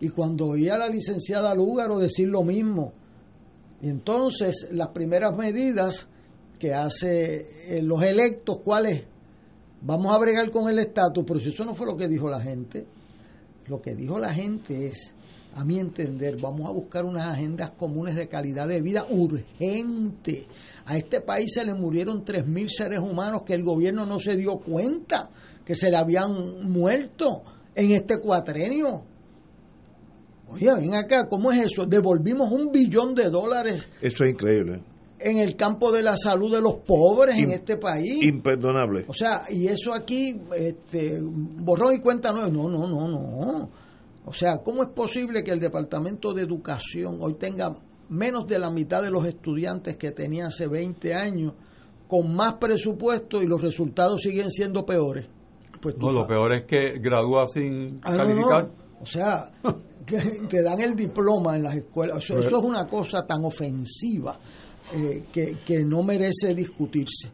Y 0.00 0.08
cuando 0.08 0.48
oí 0.48 0.68
a 0.68 0.78
la 0.78 0.88
licenciada 0.88 1.54
Lúgaro 1.54 1.98
decir 1.98 2.28
lo 2.28 2.42
mismo, 2.42 2.92
y 3.80 3.88
entonces 3.88 4.68
las 4.70 4.88
primeras 4.88 5.36
medidas 5.36 6.08
que 6.58 6.72
hace 6.72 7.76
eh, 7.76 7.82
los 7.82 8.02
electos, 8.02 8.60
¿cuáles? 8.64 9.04
Vamos 9.82 10.14
a 10.14 10.18
bregar 10.18 10.50
con 10.50 10.68
el 10.68 10.78
estatus, 10.78 11.24
pero 11.26 11.40
si 11.40 11.50
eso 11.50 11.64
no 11.64 11.74
fue 11.74 11.86
lo 11.86 11.96
que 11.96 12.08
dijo 12.08 12.28
la 12.28 12.40
gente, 12.40 12.86
lo 13.66 13.82
que 13.82 13.94
dijo 13.94 14.18
la 14.18 14.32
gente 14.32 14.86
es, 14.86 15.14
a 15.54 15.64
mi 15.64 15.78
entender, 15.78 16.36
vamos 16.40 16.68
a 16.68 16.72
buscar 16.72 17.04
unas 17.04 17.26
agendas 17.28 17.70
comunes 17.72 18.16
de 18.16 18.26
calidad 18.28 18.66
de 18.66 18.80
vida 18.80 19.06
urgente. 19.08 20.46
A 20.86 20.96
este 20.96 21.20
país 21.20 21.52
se 21.54 21.64
le 21.64 21.74
murieron 21.74 22.22
3.000 22.22 22.68
seres 22.68 22.98
humanos 22.98 23.42
que 23.44 23.54
el 23.54 23.62
gobierno 23.62 24.04
no 24.04 24.18
se 24.18 24.36
dio 24.36 24.56
cuenta 24.56 25.30
que 25.64 25.74
se 25.74 25.90
le 25.90 25.96
habían 25.96 26.68
muerto 26.70 27.42
en 27.74 27.92
este 27.92 28.18
cuatrenio. 28.18 29.02
Oye, 30.48 30.74
ven 30.74 30.94
acá, 30.94 31.26
¿cómo 31.28 31.50
es 31.52 31.66
eso? 31.66 31.86
Devolvimos 31.86 32.50
un 32.52 32.70
billón 32.70 33.14
de 33.14 33.30
dólares 33.30 33.88
Eso 34.00 34.24
es 34.24 34.30
increíble. 34.32 34.82
en 35.18 35.38
el 35.38 35.56
campo 35.56 35.90
de 35.90 36.02
la 36.02 36.16
salud 36.16 36.52
de 36.54 36.60
los 36.60 36.74
pobres 36.86 37.38
en 37.38 37.52
este 37.52 37.76
país. 37.78 38.22
Imperdonable. 38.22 39.06
O 39.08 39.14
sea, 39.14 39.44
y 39.48 39.66
eso 39.68 39.94
aquí, 39.94 40.38
este, 40.56 41.18
borrón 41.22 41.94
y 41.94 42.00
cuenta 42.00 42.32
nueva. 42.32 42.48
No, 42.50 42.68
no, 42.68 42.86
no, 42.86 43.08
no. 43.08 43.70
O 44.26 44.32
sea, 44.32 44.58
¿cómo 44.58 44.82
es 44.82 44.88
posible 44.90 45.42
que 45.42 45.50
el 45.50 45.60
Departamento 45.60 46.32
de 46.32 46.42
Educación 46.42 47.18
hoy 47.20 47.34
tenga 47.34 47.76
menos 48.08 48.46
de 48.46 48.58
la 48.58 48.70
mitad 48.70 49.02
de 49.02 49.10
los 49.10 49.26
estudiantes 49.26 49.96
que 49.96 50.12
tenía 50.12 50.46
hace 50.46 50.66
20 50.66 51.14
años, 51.14 51.54
con 52.08 52.34
más 52.34 52.54
presupuesto 52.54 53.42
y 53.42 53.46
los 53.46 53.60
resultados 53.60 54.22
siguen 54.22 54.50
siendo 54.50 54.84
peores? 54.84 55.28
Pues 55.80 55.96
no, 55.98 56.10
lo 56.10 56.26
peor 56.26 56.52
es 56.52 56.64
que 56.64 56.98
gradúa 56.98 57.46
sin 57.46 57.98
ah, 58.02 58.16
calificar. 58.16 58.70
O 59.00 59.06
sea, 59.06 59.50
te, 60.48 60.62
dan 60.62 60.80
el 60.80 60.94
diploma 60.94 61.56
en 61.56 61.64
las 61.64 61.76
escuelas. 61.76 62.24
eso 62.24 62.38
es 62.38 62.52
una 62.52 62.86
cosa 62.86 63.26
tan 63.26 63.44
ofensiva 63.44 64.38
eh, 64.94 65.24
que, 65.32 65.84
no 65.84 66.02
merece 66.02 66.54
discutirse. 66.54 67.30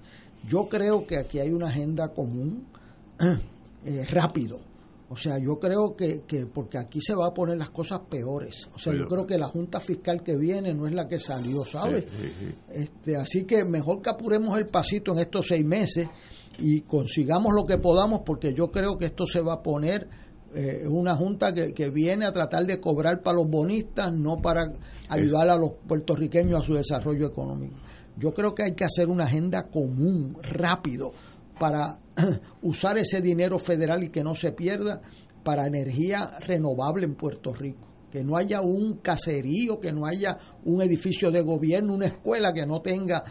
Yo 0.48 0.66
creo 0.68 1.06
que 1.06 1.18
aquí 1.18 1.38
hay 1.38 1.50
una 1.50 1.68
agenda 1.68 2.08
común 2.08 2.66
eh, 3.84 4.04
rápido. 4.10 4.69
O 5.12 5.16
sea, 5.16 5.38
yo 5.38 5.58
creo 5.58 5.96
que, 5.96 6.22
que, 6.24 6.46
porque 6.46 6.78
aquí 6.78 7.00
se 7.00 7.16
va 7.16 7.26
a 7.26 7.34
poner 7.34 7.58
las 7.58 7.70
cosas 7.70 8.02
peores. 8.08 8.68
O 8.72 8.78
sea, 8.78 8.94
yo 8.94 9.08
creo 9.08 9.26
que 9.26 9.36
la 9.36 9.48
Junta 9.48 9.80
Fiscal 9.80 10.22
que 10.22 10.36
viene 10.36 10.72
no 10.72 10.86
es 10.86 10.94
la 10.94 11.08
que 11.08 11.18
salió, 11.18 11.64
¿sabes? 11.64 12.04
Este, 12.72 13.16
así 13.16 13.44
que 13.44 13.64
mejor 13.64 14.02
que 14.02 14.10
apuremos 14.10 14.56
el 14.56 14.68
pasito 14.68 15.12
en 15.12 15.18
estos 15.18 15.48
seis 15.48 15.66
meses 15.66 16.08
y 16.60 16.82
consigamos 16.82 17.52
lo 17.52 17.64
que 17.64 17.78
podamos, 17.78 18.20
porque 18.24 18.54
yo 18.54 18.70
creo 18.70 18.96
que 18.96 19.06
esto 19.06 19.26
se 19.26 19.40
va 19.40 19.54
a 19.54 19.62
poner 19.62 20.06
es 20.54 20.82
eh, 20.82 20.88
una 20.88 21.14
junta 21.14 21.52
que, 21.52 21.72
que, 21.72 21.90
viene 21.90 22.26
a 22.26 22.32
tratar 22.32 22.64
de 22.64 22.80
cobrar 22.80 23.22
para 23.22 23.36
los 23.36 23.48
bonistas, 23.48 24.12
no 24.12 24.38
para 24.38 24.72
ayudar 25.08 25.48
a 25.48 25.56
los 25.56 25.72
puertorriqueños 25.86 26.62
a 26.62 26.66
su 26.66 26.74
desarrollo 26.74 27.26
económico. 27.26 27.76
Yo 28.16 28.32
creo 28.32 28.54
que 28.54 28.64
hay 28.64 28.74
que 28.74 28.84
hacer 28.84 29.08
una 29.08 29.24
agenda 29.24 29.68
común, 29.70 30.36
rápido, 30.42 31.12
para 31.58 31.98
usar 32.62 32.98
ese 32.98 33.20
dinero 33.20 33.58
federal 33.58 34.02
y 34.04 34.08
que 34.08 34.24
no 34.24 34.34
se 34.34 34.52
pierda 34.52 35.00
para 35.42 35.66
energía 35.66 36.38
renovable 36.40 37.04
en 37.04 37.14
Puerto 37.14 37.52
Rico. 37.54 37.88
Que 38.10 38.24
no 38.24 38.36
haya 38.36 38.60
un 38.60 38.98
caserío, 38.98 39.78
que 39.78 39.92
no 39.92 40.04
haya 40.04 40.36
un 40.64 40.82
edificio 40.82 41.30
de 41.30 41.42
gobierno, 41.42 41.94
una 41.94 42.06
escuela 42.06 42.52
que 42.52 42.66
no 42.66 42.80
tenga 42.80 43.24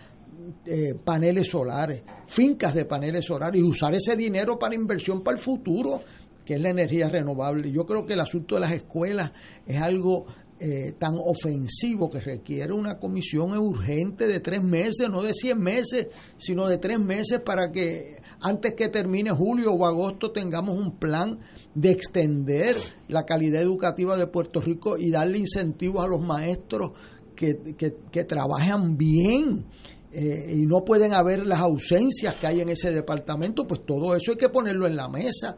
eh, 0.65 0.95
paneles 1.03 1.47
solares, 1.47 2.01
fincas 2.27 2.73
de 2.73 2.85
paneles 2.85 3.25
solares 3.25 3.61
y 3.61 3.63
usar 3.63 3.93
ese 3.93 4.15
dinero 4.15 4.57
para 4.57 4.73
inversión 4.73 5.21
para 5.21 5.37
el 5.37 5.43
futuro 5.43 6.01
que 6.49 6.55
es 6.55 6.61
la 6.61 6.69
energía 6.69 7.09
renovable. 7.09 7.71
Yo 7.71 7.85
creo 7.85 8.05
que 8.07 8.13
el 8.13 8.21
asunto 8.21 8.55
de 8.55 8.61
las 8.61 8.71
escuelas 8.71 9.31
es 9.67 9.79
algo 9.79 10.25
eh, 10.59 10.93
tan 10.97 11.13
ofensivo 11.15 12.09
que 12.09 12.19
requiere 12.19 12.73
una 12.73 12.97
comisión 12.97 13.55
urgente 13.57 14.25
de 14.25 14.39
tres 14.39 14.63
meses, 14.63 15.07
no 15.09 15.21
de 15.21 15.33
100 15.33 15.59
meses, 15.59 16.07
sino 16.37 16.67
de 16.67 16.79
tres 16.79 16.99
meses 16.99 17.39
para 17.41 17.71
que 17.71 18.18
antes 18.41 18.73
que 18.73 18.89
termine 18.89 19.31
julio 19.31 19.73
o 19.73 19.85
agosto 19.85 20.31
tengamos 20.31 20.77
un 20.77 20.97
plan 20.97 21.39
de 21.75 21.91
extender 21.91 22.75
la 23.07 23.25
calidad 23.25 23.61
educativa 23.61 24.17
de 24.17 24.27
Puerto 24.27 24.61
Rico 24.61 24.97
y 24.97 25.11
darle 25.11 25.39
incentivos 25.39 26.03
a 26.03 26.07
los 26.07 26.21
maestros 26.21 26.91
que, 27.35 27.75
que, 27.77 28.23
trabajan 28.23 28.97
bien. 28.97 29.65
Eh, 30.11 30.55
y 30.57 30.65
no 30.65 30.83
pueden 30.83 31.13
haber 31.13 31.45
las 31.45 31.59
ausencias 31.59 32.35
que 32.35 32.47
hay 32.47 32.61
en 32.61 32.69
ese 32.69 32.91
departamento, 32.91 33.67
pues 33.67 33.85
todo 33.85 34.15
eso 34.15 34.31
hay 34.31 34.37
que 34.37 34.49
ponerlo 34.49 34.87
en 34.87 34.95
la 34.95 35.07
mesa 35.07 35.55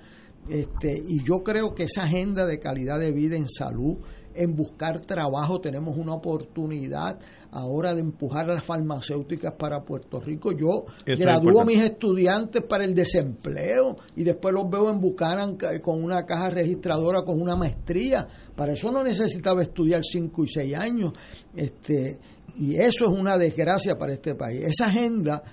este, 0.49 1.03
y 1.07 1.23
yo 1.23 1.43
creo 1.43 1.73
que 1.73 1.83
esa 1.83 2.03
agenda 2.03 2.45
de 2.45 2.59
calidad 2.59 2.99
de 2.99 3.11
vida 3.11 3.35
en 3.35 3.47
salud, 3.47 3.97
en 4.35 4.55
buscar 4.55 4.99
trabajo, 5.01 5.59
tenemos 5.59 5.97
una 5.97 6.13
oportunidad 6.13 7.19
ahora 7.51 7.93
de 7.93 8.01
empujar 8.01 8.49
a 8.49 8.55
las 8.55 8.63
farmacéuticas 8.63 9.53
para 9.53 9.83
Puerto 9.83 10.19
Rico. 10.19 10.51
Yo 10.51 10.85
gradúo 11.05 11.61
a 11.61 11.65
mis 11.65 11.79
estudiantes 11.79 12.63
para 12.63 12.85
el 12.85 12.93
desempleo 12.93 13.97
y 14.15 14.23
después 14.23 14.53
los 14.53 14.69
veo 14.69 14.89
en 14.89 14.99
Bucanan 14.99 15.57
con 15.81 16.03
una 16.03 16.25
caja 16.25 16.49
registradora 16.49 17.23
con 17.23 17.41
una 17.41 17.55
maestría. 17.55 18.27
Para 18.55 18.73
eso 18.73 18.91
no 18.91 19.03
necesitaba 19.03 19.61
estudiar 19.61 20.01
5 20.03 20.43
y 20.43 20.47
6 20.47 20.75
años. 20.75 21.13
Este, 21.55 22.19
y 22.57 22.75
eso 22.75 23.05
es 23.05 23.11
una 23.11 23.37
desgracia 23.37 23.97
para 23.97 24.13
este 24.13 24.35
país. 24.35 24.63
Esa 24.63 24.87
agenda 24.87 25.43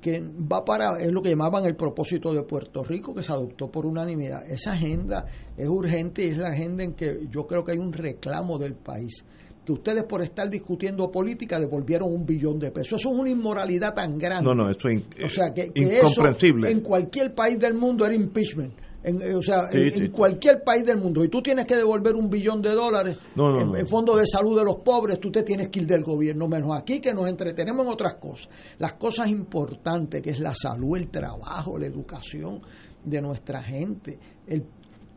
que 0.00 0.20
va 0.20 0.64
para, 0.64 0.98
es 0.98 1.10
lo 1.12 1.22
que 1.22 1.30
llamaban 1.30 1.64
el 1.66 1.76
propósito 1.76 2.32
de 2.32 2.42
Puerto 2.42 2.82
Rico, 2.82 3.14
que 3.14 3.22
se 3.22 3.32
adoptó 3.32 3.70
por 3.70 3.86
unanimidad. 3.86 4.50
Esa 4.50 4.72
agenda 4.72 5.26
es 5.56 5.68
urgente 5.68 6.24
y 6.24 6.28
es 6.30 6.38
la 6.38 6.48
agenda 6.48 6.84
en 6.84 6.94
que 6.94 7.26
yo 7.30 7.46
creo 7.46 7.62
que 7.64 7.72
hay 7.72 7.78
un 7.78 7.92
reclamo 7.92 8.58
del 8.58 8.74
país. 8.74 9.24
Que 9.64 9.72
ustedes 9.72 10.04
por 10.04 10.22
estar 10.22 10.48
discutiendo 10.48 11.10
política 11.10 11.60
devolvieron 11.60 12.12
un 12.12 12.24
billón 12.24 12.58
de 12.58 12.70
pesos. 12.70 13.00
Eso 13.00 13.10
es 13.10 13.20
una 13.20 13.30
inmoralidad 13.30 13.94
tan 13.94 14.16
grande. 14.16 14.44
No, 14.44 14.54
no, 14.54 14.70
eso 14.70 14.88
es 14.88 15.02
o 15.24 15.28
sea, 15.28 15.52
que, 15.52 15.70
incomprensible. 15.74 16.70
en 16.70 16.80
cualquier 16.80 17.34
país 17.34 17.58
del 17.58 17.74
mundo 17.74 18.06
era 18.06 18.14
impeachment 18.14 18.72
en, 19.02 19.22
eh, 19.22 19.34
o 19.34 19.42
sea, 19.42 19.68
en, 19.72 20.10
cualquier 20.10 20.62
país 20.62 20.84
del 20.84 20.98
mundo, 20.98 21.24
y 21.24 21.28
tú 21.28 21.42
tienes 21.42 21.66
que 21.66 21.76
devolver 21.76 22.14
un 22.14 22.28
billón 22.28 22.60
de 22.60 22.70
dólares 22.70 23.16
en, 23.36 23.86
fondo 23.88 24.16
de 24.16 24.26
salud 24.26 24.58
de 24.58 24.64
los 24.64 24.76
pobres, 24.76 25.18
tú 25.18 25.30
te 25.30 25.42
tienes 25.42 25.68
que 25.70 25.80
ir 25.80 25.86
del 25.86 26.02
gobierno, 26.02 26.48
menos 26.48 26.76
aquí 26.76 27.00
que 27.00 27.14
nos 27.14 27.28
entretenemos 27.28 27.86
en 27.86 27.92
otras 27.92 28.16
cosas. 28.16 28.48
Las 28.78 28.94
cosas 28.94 29.28
importantes, 29.28 30.22
que 30.22 30.30
es 30.30 30.40
la 30.40 30.54
salud, 30.54 30.96
el 30.96 31.08
trabajo, 31.08 31.78
la 31.78 31.86
educación 31.86 32.60
de 33.04 33.22
nuestra 33.22 33.62
gente, 33.62 34.18
el 34.46 34.64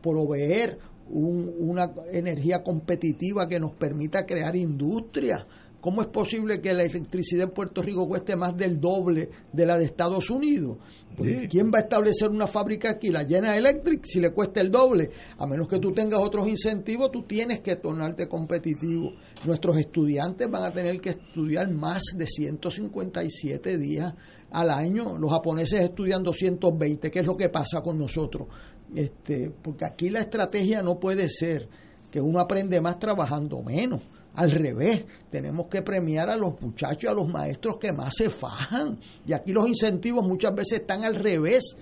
proveer 0.00 0.78
una 1.10 1.92
energía 2.10 2.62
competitiva 2.62 3.46
que 3.46 3.60
nos 3.60 3.72
permita 3.74 4.24
crear 4.24 4.56
industria 4.56 5.46
¿Cómo 5.84 6.00
es 6.00 6.08
posible 6.08 6.62
que 6.62 6.72
la 6.72 6.84
electricidad 6.84 7.48
en 7.48 7.50
Puerto 7.50 7.82
Rico 7.82 8.08
cueste 8.08 8.36
más 8.36 8.56
del 8.56 8.80
doble 8.80 9.28
de 9.52 9.66
la 9.66 9.76
de 9.76 9.84
Estados 9.84 10.30
Unidos? 10.30 10.78
Pues, 11.14 11.46
¿Quién 11.50 11.70
va 11.70 11.80
a 11.80 11.82
establecer 11.82 12.30
una 12.30 12.46
fábrica 12.46 12.88
aquí? 12.88 13.10
La 13.10 13.24
llena 13.24 13.54
Electric 13.54 14.02
si 14.02 14.18
le 14.18 14.32
cuesta 14.32 14.62
el 14.62 14.70
doble. 14.70 15.10
A 15.36 15.46
menos 15.46 15.68
que 15.68 15.78
tú 15.78 15.92
tengas 15.92 16.20
otros 16.20 16.48
incentivos, 16.48 17.10
tú 17.10 17.24
tienes 17.24 17.60
que 17.60 17.76
tornarte 17.76 18.26
competitivo. 18.28 19.12
Nuestros 19.44 19.76
estudiantes 19.76 20.50
van 20.50 20.64
a 20.64 20.70
tener 20.70 21.02
que 21.02 21.10
estudiar 21.10 21.70
más 21.70 22.02
de 22.16 22.26
157 22.28 23.76
días 23.76 24.14
al 24.52 24.70
año. 24.70 25.18
Los 25.18 25.30
japoneses 25.32 25.80
estudian 25.80 26.22
220. 26.22 27.10
¿Qué 27.10 27.18
es 27.18 27.26
lo 27.26 27.36
que 27.36 27.50
pasa 27.50 27.82
con 27.82 27.98
nosotros? 27.98 28.48
Este, 28.94 29.50
porque 29.50 29.84
aquí 29.84 30.08
la 30.08 30.20
estrategia 30.20 30.82
no 30.82 30.98
puede 30.98 31.28
ser 31.28 31.68
que 32.10 32.22
uno 32.22 32.40
aprende 32.40 32.80
más 32.80 32.98
trabajando 32.98 33.62
menos. 33.62 34.00
Al 34.34 34.50
revés, 34.50 35.04
tenemos 35.30 35.66
que 35.68 35.82
premiar 35.82 36.28
a 36.28 36.36
los 36.36 36.60
muchachos 36.60 37.10
a 37.10 37.14
los 37.14 37.28
maestros 37.28 37.78
que 37.78 37.92
más 37.92 38.14
se 38.16 38.30
fajan. 38.30 38.98
Y 39.26 39.32
aquí 39.32 39.52
los 39.52 39.68
incentivos 39.68 40.26
muchas 40.26 40.54
veces 40.54 40.80
están 40.80 41.04
al 41.04 41.14
revés. 41.14 41.76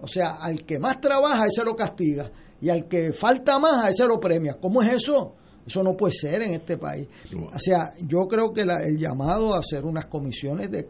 O 0.00 0.06
sea, 0.06 0.36
al 0.40 0.64
que 0.64 0.78
más 0.78 1.00
trabaja, 1.00 1.46
ese 1.46 1.64
lo 1.64 1.74
castiga. 1.74 2.30
Y 2.60 2.68
al 2.68 2.86
que 2.86 3.12
falta 3.12 3.58
más, 3.58 3.84
a 3.84 3.90
ese 3.90 4.06
lo 4.06 4.20
premia. 4.20 4.54
¿Cómo 4.60 4.82
es 4.82 4.94
eso? 4.94 5.34
Eso 5.66 5.82
no 5.82 5.96
puede 5.96 6.12
ser 6.12 6.42
en 6.42 6.54
este 6.54 6.78
país. 6.78 7.08
O 7.34 7.58
sea, 7.58 7.92
yo 8.00 8.26
creo 8.28 8.52
que 8.52 8.60
el 8.60 8.96
llamado 8.98 9.54
a 9.54 9.58
hacer 9.58 9.84
unas 9.84 10.06
comisiones 10.06 10.70
de, 10.70 10.88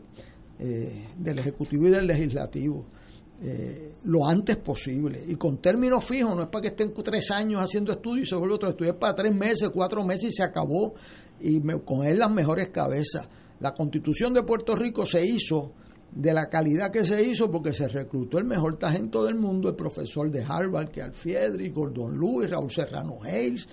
eh, 0.58 1.08
del 1.16 1.38
Ejecutivo 1.38 1.86
y 1.86 1.90
del 1.90 2.06
Legislativo 2.06 2.84
eh, 3.42 3.92
lo 4.04 4.26
antes 4.26 4.56
posible 4.56 5.22
y 5.26 5.36
con 5.36 5.58
términos 5.58 6.04
fijos, 6.04 6.34
no 6.34 6.42
es 6.42 6.48
para 6.48 6.62
que 6.62 6.68
estén 6.68 6.94
tres 6.94 7.30
años 7.30 7.62
haciendo 7.62 7.92
estudios 7.92 8.26
y 8.26 8.30
se 8.30 8.36
vuelve 8.36 8.54
otro 8.54 8.70
estudio, 8.70 8.92
es 8.92 8.98
para 8.98 9.14
tres 9.14 9.34
meses, 9.34 9.70
cuatro 9.70 10.04
meses 10.04 10.32
y 10.32 10.36
se 10.36 10.42
acabó 10.42 10.94
y 11.40 11.60
con 11.84 12.06
él 12.06 12.18
las 12.18 12.30
mejores 12.30 12.70
cabezas. 12.70 13.28
La 13.60 13.72
constitución 13.72 14.32
de 14.32 14.42
Puerto 14.42 14.74
Rico 14.74 15.04
se 15.04 15.24
hizo 15.24 15.72
de 16.12 16.32
la 16.32 16.46
calidad 16.46 16.90
que 16.90 17.04
se 17.04 17.22
hizo 17.22 17.50
porque 17.50 17.74
se 17.74 17.88
reclutó 17.88 18.38
el 18.38 18.44
mejor 18.44 18.78
talento 18.78 19.24
del 19.24 19.34
mundo, 19.34 19.68
el 19.68 19.76
profesor 19.76 20.30
de 20.30 20.42
Harvard, 20.42 20.88
que 20.88 21.02
Alfiedri, 21.02 21.68
Gordon 21.68 22.18
Lewis, 22.18 22.50
Raúl 22.50 22.70
Serrano 22.70 23.18
Hayes, 23.22 23.68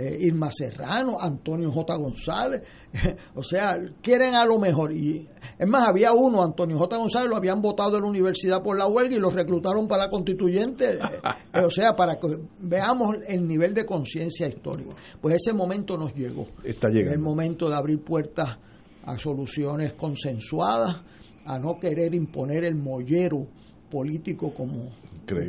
eh, 0.00 0.16
Irma 0.20 0.48
Serrano, 0.52 1.18
Antonio 1.20 1.72
J. 1.72 1.96
González, 1.96 2.62
o 3.34 3.42
sea, 3.42 3.76
quieren 4.00 4.36
a 4.36 4.44
lo 4.44 4.60
mejor. 4.60 4.92
Y 4.92 5.26
es 5.58 5.66
más, 5.66 5.88
había 5.88 6.12
uno, 6.12 6.44
Antonio 6.44 6.78
J. 6.78 6.96
González, 6.98 7.28
lo 7.28 7.36
habían 7.36 7.60
votado 7.60 7.90
de 7.90 8.00
la 8.00 8.06
universidad 8.06 8.62
por 8.62 8.78
la 8.78 8.86
huelga 8.86 9.16
y 9.16 9.18
lo 9.18 9.30
reclutaron 9.30 9.88
para 9.88 10.04
la 10.04 10.08
constituyente, 10.08 11.00
eh, 11.52 11.64
o 11.64 11.70
sea, 11.70 11.96
para 11.96 12.16
que 12.16 12.28
veamos 12.60 13.16
el 13.26 13.44
nivel 13.48 13.74
de 13.74 13.84
conciencia 13.84 14.46
histórica. 14.46 14.94
Pues 15.20 15.34
ese 15.34 15.52
momento 15.52 15.98
nos 15.98 16.14
llegó. 16.14 16.46
Está 16.62 16.88
llegando. 16.90 17.14
El 17.14 17.20
momento 17.20 17.68
de 17.68 17.74
abrir 17.74 18.00
puertas 18.04 18.56
a 19.04 19.18
soluciones 19.18 19.94
consensuadas, 19.94 21.02
a 21.44 21.58
no 21.58 21.80
querer 21.80 22.14
imponer 22.14 22.62
el 22.62 22.76
mollero 22.76 23.48
político 23.90 24.54
como 24.54 24.92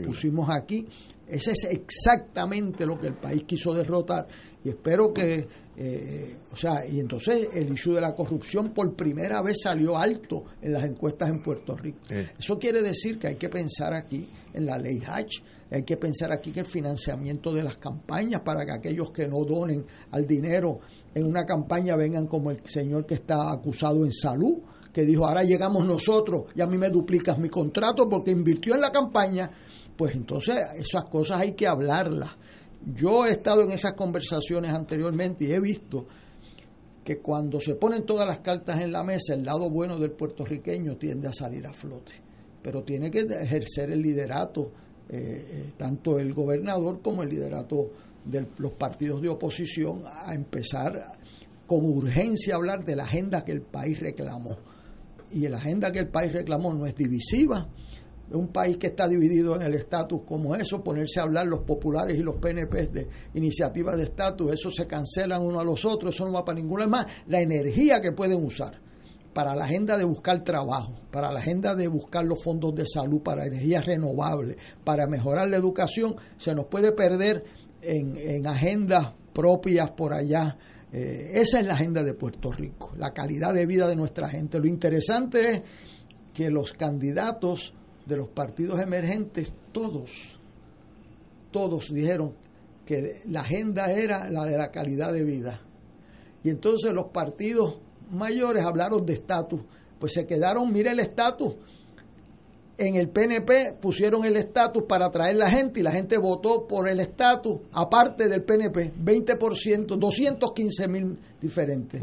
pusimos 0.06 0.50
aquí 0.50 0.88
Ese 1.30 1.52
es 1.52 1.64
exactamente 1.66 2.86
lo 2.86 3.00
que 3.00 3.08
el 3.08 3.16
país 3.16 3.44
quiso 3.46 3.74
derrotar 3.74 4.28
y 4.64 4.70
espero 4.70 5.14
que, 5.14 5.48
eh, 5.78 6.36
o 6.52 6.56
sea, 6.56 6.86
y 6.86 7.00
entonces 7.00 7.48
el 7.54 7.72
issue 7.72 7.94
de 7.94 8.02
la 8.02 8.14
corrupción 8.14 8.74
por 8.74 8.94
primera 8.94 9.42
vez 9.42 9.62
salió 9.64 9.98
alto 9.98 10.44
en 10.62 10.74
las 10.74 10.84
encuestas 10.84 11.30
en 11.30 11.42
Puerto 11.42 11.78
Rico. 11.78 12.00
Eso 12.38 12.60
quiere 12.60 12.82
decir 12.82 13.18
que 13.18 13.28
hay 13.28 13.36
que 13.36 13.48
pensar 13.48 13.94
aquí 13.94 14.28
en 14.54 14.66
la 14.66 14.78
ley 14.78 15.02
Hatch, 15.06 15.38
hay 15.72 15.84
que 15.84 15.98
pensar 15.98 16.32
aquí 16.32 16.52
que 16.52 16.62
el 16.62 16.66
financiamiento 16.66 17.54
de 17.54 17.64
las 17.64 17.78
campañas 17.78 18.42
para 18.42 18.66
que 18.66 18.72
aquellos 18.72 19.12
que 19.12 19.28
no 19.28 19.46
donen 19.46 19.86
al 20.12 20.26
dinero 20.26 20.80
en 21.14 21.26
una 21.26 21.46
campaña 21.46 21.96
vengan 21.96 22.28
como 22.28 22.52
el 22.52 22.62
señor 22.66 23.06
que 23.06 23.14
está 23.16 23.52
acusado 23.52 24.04
en 24.04 24.12
salud, 24.12 24.58
que 24.92 25.06
dijo, 25.06 25.26
ahora 25.26 25.44
llegamos 25.44 25.86
nosotros 25.86 26.46
y 26.56 26.62
a 26.62 26.66
mí 26.66 26.78
me 26.78 26.90
duplicas 26.90 27.38
mi 27.38 27.50
contrato 27.50 28.10
porque 28.10 28.32
invirtió 28.32 28.74
en 28.74 28.82
la 28.82 28.92
campaña, 28.92 29.50
pues 30.00 30.16
entonces 30.16 30.56
esas 30.78 31.04
cosas 31.10 31.42
hay 31.42 31.52
que 31.52 31.68
hablarlas. 31.68 32.30
Yo 32.96 33.26
he 33.26 33.32
estado 33.32 33.64
en 33.64 33.72
esas 33.72 33.96
conversaciones 33.96 34.72
anteriormente 34.72 35.44
y 35.44 35.52
he 35.52 35.60
visto 35.60 36.08
que 37.04 37.18
cuando 37.18 37.60
se 37.60 37.76
ponen 37.76 38.06
todas 38.06 38.26
las 38.26 38.40
cartas 38.40 38.80
en 38.80 38.94
la 38.94 39.04
mesa, 39.04 39.34
el 39.34 39.44
lado 39.44 39.70
bueno 39.70 39.98
del 39.98 40.12
puertorriqueño 40.12 40.96
tiende 40.96 41.28
a 41.28 41.34
salir 41.34 41.68
a 41.68 41.74
flote, 41.74 42.14
pero 42.64 42.82
tiene 42.84 43.12
que 43.12 43.28
ejercer 43.42 43.92
el 43.92 44.02
liderato 44.02 44.72
eh, 45.10 45.18
eh, 45.18 45.74
tanto 45.76 46.18
el 46.18 46.34
gobernador 46.34 47.02
como 47.02 47.22
el 47.22 47.30
liderato 47.32 47.92
de 48.24 48.48
los 48.58 48.72
partidos 48.72 49.22
de 49.22 49.28
oposición 49.28 50.04
a 50.06 50.34
empezar 50.34 51.12
con 51.68 51.84
urgencia 51.84 52.54
a 52.54 52.58
hablar 52.58 52.86
de 52.86 52.96
la 52.96 53.04
agenda 53.04 53.44
que 53.44 53.52
el 53.52 53.64
país 53.64 54.00
reclamó. 54.00 54.60
Y 55.34 55.46
la 55.50 55.58
agenda 55.58 55.92
que 55.92 56.00
el 56.00 56.08
país 56.08 56.32
reclamó 56.32 56.74
no 56.74 56.86
es 56.86 56.96
divisiva, 56.96 57.68
un 58.32 58.50
país 58.50 58.78
que 58.78 58.88
está 58.88 59.08
dividido 59.08 59.56
en 59.56 59.64
el 59.64 59.76
estatus 59.76 60.22
como 60.26 60.56
eso, 60.56 60.84
ponerse 60.84 61.20
a 61.20 61.24
hablar 61.24 61.48
los 61.48 61.62
populares 61.62 62.18
y 62.18 62.22
los 62.22 62.36
PNP 62.36 62.88
de 62.88 63.08
iniciativas 63.34 63.98
de 63.98 64.04
estatus, 64.04 64.54
eso 64.54 64.72
se 64.72 64.86
cancelan 64.86 65.42
uno 65.42 65.60
a 65.60 65.64
los 65.64 65.84
otros, 65.86 66.14
eso 66.14 66.26
no 66.26 66.34
va 66.34 66.46
para 66.46 66.60
ninguna 66.60 66.88
más. 66.88 67.06
La 67.28 67.42
energía 67.42 68.00
que 68.00 68.12
pueden 68.12 68.44
usar 68.44 68.80
para 69.34 69.56
la 69.56 69.66
agenda 69.66 69.98
de 69.98 70.04
buscar 70.04 70.44
trabajo, 70.44 71.00
para 71.12 71.32
la 71.32 71.40
agenda 71.40 71.76
de 71.76 71.88
buscar 71.88 72.26
los 72.26 72.44
fondos 72.44 72.74
de 72.76 72.86
salud, 72.86 73.22
para 73.22 73.46
energías 73.46 73.86
renovables, 73.86 74.58
para 74.84 75.08
mejorar 75.08 75.50
la 75.50 75.58
educación, 75.58 76.16
se 76.38 76.54
nos 76.54 76.66
puede 76.66 76.92
perder 76.92 77.44
en, 77.82 78.46
agendas 78.46 79.14
propias 79.34 79.92
por 79.92 80.14
allá. 80.14 80.58
Eh, 80.92 81.32
esa 81.36 81.60
es 81.60 81.66
la 81.66 81.74
agenda 81.76 82.04
de 82.04 82.14
Puerto 82.14 82.52
Rico, 82.52 82.92
la 82.98 83.12
calidad 83.12 83.54
de 83.54 83.66
vida 83.66 83.88
de 83.88 83.96
nuestra 83.96 84.28
gente. 84.30 84.60
Lo 84.60 84.68
interesante 84.68 85.52
es 85.52 85.62
que 86.34 86.50
los 86.50 86.74
candidatos 86.74 87.74
de 88.10 88.18
los 88.18 88.28
partidos 88.28 88.82
emergentes, 88.82 89.54
todos, 89.72 90.12
todos 91.52 91.94
dijeron 91.94 92.34
que 92.86 93.22
la 93.26 93.42
agenda 93.42 93.92
era 93.92 94.30
la 94.32 94.46
de 94.46 94.58
la 94.58 94.72
calidad 94.72 95.14
de 95.14 95.24
vida. 95.24 95.62
Y 96.44 96.50
entonces 96.50 96.92
los 96.92 97.12
partidos 97.12 97.78
mayores 98.10 98.66
hablaron 98.66 99.06
de 99.06 99.14
estatus, 99.14 99.62
pues 100.00 100.14
se 100.14 100.26
quedaron, 100.26 100.74
mire 100.74 100.90
el 100.90 101.00
estatus. 101.00 101.56
En 102.80 102.96
el 102.96 103.10
PNP 103.10 103.74
pusieron 103.80 104.26
el 104.26 104.38
estatus 104.38 104.84
para 104.88 105.08
atraer 105.08 105.36
la 105.36 105.52
gente 105.52 105.82
y 105.82 105.84
la 105.84 105.92
gente 105.92 106.18
votó 106.18 106.66
por 106.66 106.90
el 106.90 107.02
estatus, 107.02 107.60
aparte 107.74 108.28
del 108.28 108.44
PNP, 108.44 108.94
20%, 108.96 109.98
215 109.98 110.88
mil 110.88 111.20
diferentes. 111.42 112.02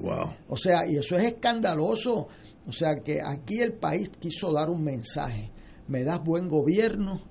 O 0.49 0.57
sea, 0.57 0.87
y 0.87 0.97
eso 0.99 1.16
es 1.16 1.24
escandaloso. 1.24 2.28
O 2.69 2.73
sea, 2.73 2.97
que 2.97 3.20
aquí 3.24 3.61
el 3.61 3.73
país 3.73 4.11
quiso 4.20 4.53
dar 4.53 4.69
un 4.69 4.85
mensaje 4.85 5.51
me 5.89 6.05
das 6.05 6.23
buen 6.23 6.49
gobierno, 6.49 7.23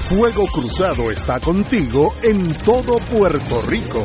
Fuego 0.08 0.46
Cruzado 0.46 1.10
está 1.10 1.40
contigo 1.40 2.14
en 2.22 2.54
todo 2.58 2.98
Puerto 2.98 3.60
Rico. 3.62 4.04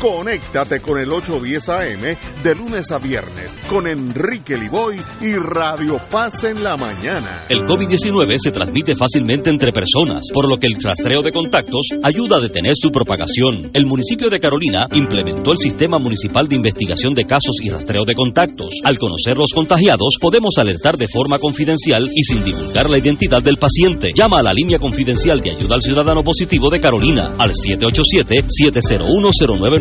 Conéctate 0.00 0.80
con 0.80 0.98
el 0.98 1.10
810 1.10 1.68
AM 1.68 2.16
de 2.42 2.54
lunes 2.54 2.90
a 2.90 2.98
viernes 2.98 3.54
con 3.68 3.86
Enrique 3.86 4.56
Liboy 4.56 5.00
y 5.20 5.34
Radio 5.34 5.98
Paz 6.10 6.44
en 6.44 6.62
la 6.62 6.76
mañana. 6.76 7.44
El 7.48 7.60
COVID-19 7.60 8.36
se 8.38 8.52
transmite 8.52 8.94
fácilmente 8.94 9.50
entre 9.50 9.72
personas, 9.72 10.24
por 10.32 10.48
lo 10.48 10.58
que 10.58 10.66
el 10.66 10.76
rastreo 10.82 11.22
de 11.22 11.32
contactos 11.32 11.88
ayuda 12.02 12.36
a 12.36 12.40
detener 12.40 12.74
su 12.76 12.90
propagación. 12.90 13.70
El 13.72 13.86
municipio 13.86 14.28
de 14.28 14.38
Carolina 14.38 14.86
implementó 14.92 15.52
el 15.52 15.58
Sistema 15.58 15.98
Municipal 15.98 16.46
de 16.46 16.56
Investigación 16.56 17.14
de 17.14 17.24
Casos 17.24 17.56
y 17.62 17.70
Rastreo 17.70 18.04
de 18.04 18.14
Contactos. 18.14 18.80
Al 18.84 18.98
conocer 18.98 19.36
los 19.36 19.52
contagiados, 19.54 20.16
podemos 20.20 20.58
alertar 20.58 20.96
de 20.96 21.08
forma 21.08 21.38
confidencial 21.38 22.08
y 22.14 22.22
sin 22.22 22.44
divulgar 22.44 22.90
la 22.90 22.98
identidad 22.98 23.42
del 23.42 23.56
paciente. 23.56 24.12
Llama 24.14 24.40
a 24.40 24.42
la 24.42 24.52
línea 24.54 24.78
confidencial 24.78 25.40
de 25.40 25.52
ayuda 25.52 25.76
al 25.76 25.82
ciudadano 25.82 26.22
positivo 26.22 26.68
de 26.70 26.80
Carolina 26.80 27.34
al 27.38 27.52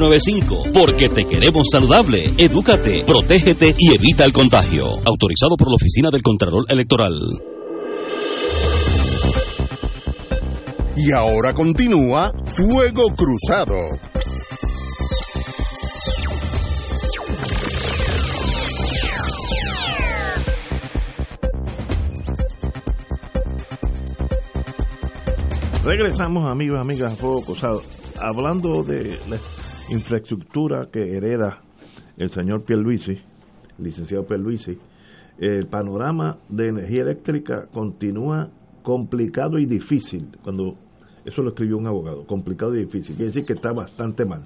787-701-0995. 0.06 0.72
Porque 0.74 1.10
te 1.10 1.26
queremos 1.26 1.68
saludable. 1.72 2.34
Edúcate, 2.38 3.04
protégete 3.06 3.76
y 3.78 3.94
evita 3.94 4.26
el 4.26 4.34
contagio. 4.34 4.86
Autorizado 5.06 5.56
por 5.58 5.70
la 5.70 5.76
Oficina 5.76 6.10
del 6.10 6.22
Contralor 6.22 6.66
Electoral. 6.70 7.14
Y 10.98 11.12
ahora 11.12 11.54
continúa 11.54 12.32
Fuego 12.56 13.08
Cruzado. 13.16 13.76
Regresamos, 25.86 26.50
amigos, 26.50 26.80
amigas, 26.80 27.14
a 27.14 27.16
Fuego 27.16 27.42
Cruzado. 27.42 27.84
Hablando 28.20 28.82
de 28.84 29.20
la 29.30 29.38
infraestructura 29.90 30.90
que 30.92 31.16
hereda 31.16 31.62
el 32.18 32.30
señor 32.30 32.64
Pierluisi, 32.64 33.20
licenciado 33.78 34.26
Pierluisi, 34.26 34.78
el 35.38 35.68
panorama 35.68 36.38
de 36.50 36.70
energía 36.70 37.04
eléctrica 37.04 37.68
continúa 37.72 38.50
complicado 38.84 39.58
y 39.58 39.66
difícil. 39.66 40.30
Cuando 40.44 40.76
eso 41.26 41.42
lo 41.42 41.50
escribió 41.50 41.78
un 41.78 41.88
abogado, 41.88 42.26
complicado 42.26 42.76
y 42.76 42.86
difícil. 42.86 43.16
Quiere 43.16 43.32
decir 43.32 43.46
que 43.46 43.54
está 43.54 43.74
bastante 43.74 44.26
mal. 44.26 44.46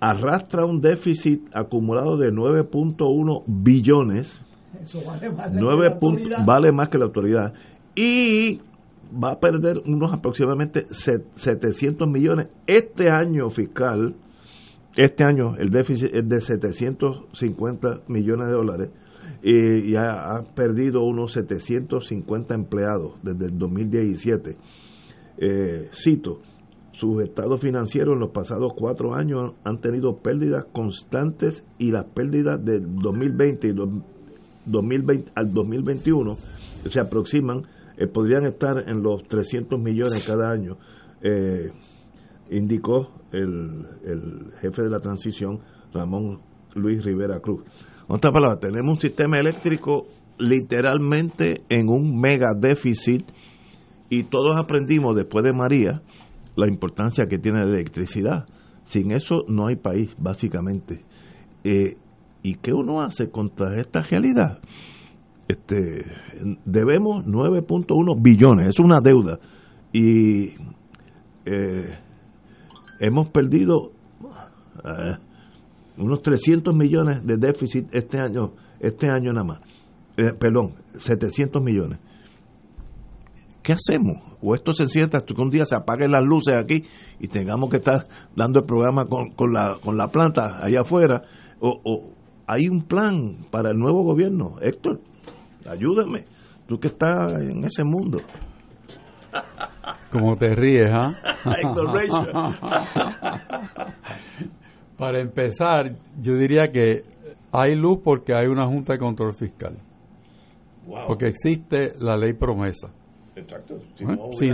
Arrastra 0.00 0.66
un 0.66 0.80
déficit 0.80 1.48
acumulado 1.54 2.18
de 2.18 2.30
9.1 2.30 3.44
billones. 3.46 4.42
Eso 4.82 5.00
vale 5.06 5.30
más, 5.30 5.50
9 5.52 5.98
vale 6.44 6.72
más 6.72 6.88
que 6.90 6.98
la 6.98 7.06
autoridad. 7.06 7.54
Y 7.94 8.60
va 9.12 9.32
a 9.32 9.40
perder 9.40 9.78
unos 9.86 10.12
aproximadamente 10.12 10.86
700 10.90 12.06
millones 12.08 12.48
este 12.66 13.08
año 13.08 13.48
fiscal. 13.48 14.14
Este 14.96 15.24
año 15.24 15.56
el 15.58 15.68
déficit 15.68 16.08
es 16.14 16.26
de 16.26 16.40
750 16.40 18.04
millones 18.08 18.46
de 18.46 18.52
dólares 18.52 18.90
y 19.42 19.92
ya 19.92 20.34
ha 20.34 20.42
perdido 20.54 21.02
unos 21.02 21.32
750 21.32 22.54
empleados 22.54 23.12
desde 23.22 23.46
el 23.46 23.58
2017. 23.58 24.56
Eh, 25.38 25.90
cito, 25.92 26.40
sus 26.92 27.22
estados 27.22 27.60
financieros 27.60 28.14
en 28.14 28.20
los 28.20 28.30
pasados 28.30 28.72
cuatro 28.74 29.14
años 29.14 29.52
han 29.64 29.82
tenido 29.82 30.16
pérdidas 30.16 30.64
constantes 30.72 31.62
y 31.78 31.90
las 31.90 32.06
pérdidas 32.06 32.64
del 32.64 32.96
2020 32.96 33.68
y 33.68 33.72
2020 34.64 35.30
al 35.34 35.52
2021 35.52 36.36
se 36.88 37.00
aproximan, 37.00 37.64
eh, 37.98 38.06
podrían 38.06 38.46
estar 38.46 38.88
en 38.88 39.02
los 39.02 39.24
300 39.24 39.78
millones 39.78 40.26
cada 40.26 40.50
año, 40.50 40.78
eh, 41.20 41.68
indicó 42.50 43.10
el, 43.32 43.86
el 44.04 44.52
jefe 44.60 44.82
de 44.82 44.90
la 44.90 45.00
transición, 45.00 45.60
Ramón 45.92 46.40
Luis 46.74 47.04
Rivera 47.04 47.40
Cruz. 47.40 47.62
En 48.08 48.14
otras 48.16 48.32
palabras, 48.32 48.60
tenemos 48.60 48.94
un 48.94 49.00
sistema 49.00 49.38
eléctrico 49.38 50.06
literalmente 50.38 51.62
en 51.68 51.88
un 51.88 52.20
mega 52.20 52.52
déficit 52.56 53.26
y 54.08 54.24
todos 54.24 54.58
aprendimos 54.60 55.16
después 55.16 55.44
de 55.44 55.52
María 55.52 56.02
la 56.56 56.68
importancia 56.68 57.26
que 57.28 57.38
tiene 57.38 57.60
la 57.60 57.72
electricidad. 57.72 58.46
Sin 58.84 59.12
eso 59.12 59.44
no 59.48 59.66
hay 59.66 59.76
país, 59.76 60.14
básicamente. 60.18 61.04
Eh, 61.64 61.96
¿Y 62.42 62.54
qué 62.54 62.72
uno 62.72 63.02
hace 63.02 63.30
contra 63.30 63.74
esta 63.80 64.00
realidad? 64.00 64.60
Este, 65.48 66.04
debemos 66.64 67.26
9.1 67.26 68.22
billones, 68.22 68.68
es 68.68 68.78
una 68.78 69.00
deuda. 69.00 69.40
Y 69.92 70.54
eh, 71.44 71.98
hemos 73.00 73.28
perdido 73.30 73.92
eh, 74.84 75.16
unos 75.98 76.22
300 76.22 76.74
millones 76.74 77.24
de 77.24 77.36
déficit 77.36 77.88
este 77.92 78.18
año, 78.18 78.52
este 78.80 79.08
año 79.08 79.32
nada 79.32 79.44
más. 79.44 79.60
Eh, 80.16 80.32
perdón, 80.38 80.74
700 80.96 81.62
millones. 81.62 81.98
¿Qué 83.62 83.72
hacemos? 83.72 84.18
O 84.40 84.54
esto 84.54 84.72
se 84.72 84.86
sienta 84.86 85.18
hasta 85.18 85.34
que 85.34 85.42
un 85.42 85.50
día 85.50 85.66
se 85.66 85.74
apaguen 85.74 86.12
las 86.12 86.22
luces 86.22 86.56
aquí 86.56 86.84
y 87.18 87.28
tengamos 87.28 87.68
que 87.68 87.78
estar 87.78 88.06
dando 88.34 88.60
el 88.60 88.66
programa 88.66 89.06
con, 89.06 89.30
con, 89.30 89.52
la, 89.52 89.78
con 89.82 89.96
la 89.96 90.08
planta 90.08 90.64
allá 90.64 90.82
afuera. 90.82 91.22
O, 91.58 91.80
o 91.84 92.12
hay 92.46 92.68
un 92.68 92.82
plan 92.82 93.46
para 93.50 93.70
el 93.70 93.76
nuevo 93.76 94.04
gobierno. 94.04 94.54
Héctor, 94.60 95.00
ayúdame. 95.68 96.26
Tú 96.68 96.78
que 96.78 96.88
estás 96.88 97.32
en 97.32 97.64
ese 97.64 97.82
mundo. 97.84 98.20
Como 100.10 100.36
te 100.36 100.54
ríes, 100.54 100.90
¿ah? 100.92 101.14
Para 104.98 105.20
empezar, 105.20 105.94
yo 106.20 106.36
diría 106.36 106.70
que 106.70 107.02
hay 107.52 107.74
luz 107.74 107.98
porque 108.02 108.34
hay 108.34 108.46
una 108.46 108.66
Junta 108.66 108.94
de 108.94 108.98
Control 108.98 109.34
Fiscal. 109.34 109.76
Wow. 110.86 111.08
Porque 111.08 111.26
existe 111.26 111.92
la 111.98 112.16
ley 112.16 112.32
promesa. 112.32 112.88
Exacto. 113.34 113.78
Si 113.94 114.04
¿Eh? 114.04 114.06
no, 114.06 114.30
Si 114.36 114.50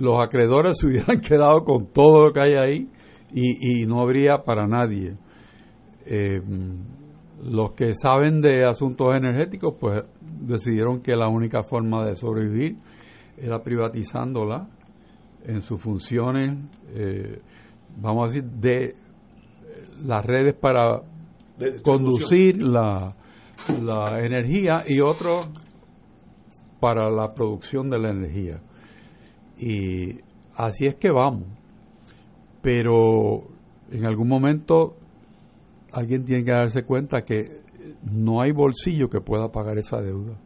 los 0.00 0.22
acreedores 0.22 0.78
se 0.78 0.86
hubieran 0.86 1.20
quedado 1.20 1.64
con 1.64 1.86
todo 1.86 2.26
lo 2.26 2.32
que 2.32 2.40
hay 2.40 2.54
ahí 2.54 2.88
y, 3.32 3.82
y 3.82 3.86
no 3.86 4.00
habría 4.00 4.38
para 4.38 4.66
nadie. 4.66 5.14
Eh, 6.06 6.40
los 7.42 7.72
que 7.72 7.94
saben 7.94 8.40
de 8.40 8.64
asuntos 8.64 9.14
energéticos, 9.14 9.74
pues 9.78 10.04
decidieron 10.20 11.00
que 11.00 11.16
la 11.16 11.28
única 11.28 11.62
forma 11.62 12.04
de 12.04 12.14
sobrevivir 12.14 12.76
era 13.40 13.62
privatizándola 13.62 14.68
en 15.44 15.62
sus 15.62 15.80
funciones, 15.80 16.58
eh, 16.94 17.40
vamos 17.96 18.24
a 18.24 18.26
decir, 18.26 18.44
de 18.44 18.96
las 20.04 20.24
redes 20.24 20.54
para 20.54 21.02
De 21.58 21.80
conducir 21.82 22.62
la, 22.62 23.14
la 23.82 24.24
energía 24.24 24.84
y 24.86 25.00
otro 25.00 25.48
para 26.80 27.10
la 27.10 27.34
producción 27.34 27.90
de 27.90 27.98
la 27.98 28.10
energía. 28.10 28.60
Y 29.58 30.18
así 30.54 30.86
es 30.86 30.94
que 30.96 31.10
vamos. 31.10 31.44
Pero 32.62 33.48
en 33.90 34.06
algún 34.06 34.28
momento 34.28 34.96
alguien 35.92 36.24
tiene 36.24 36.44
que 36.44 36.52
darse 36.52 36.82
cuenta 36.84 37.22
que 37.22 37.60
no 38.10 38.40
hay 38.40 38.52
bolsillo 38.52 39.08
que 39.08 39.20
pueda 39.20 39.50
pagar 39.50 39.78
esa 39.78 40.00
deuda. 40.00 40.36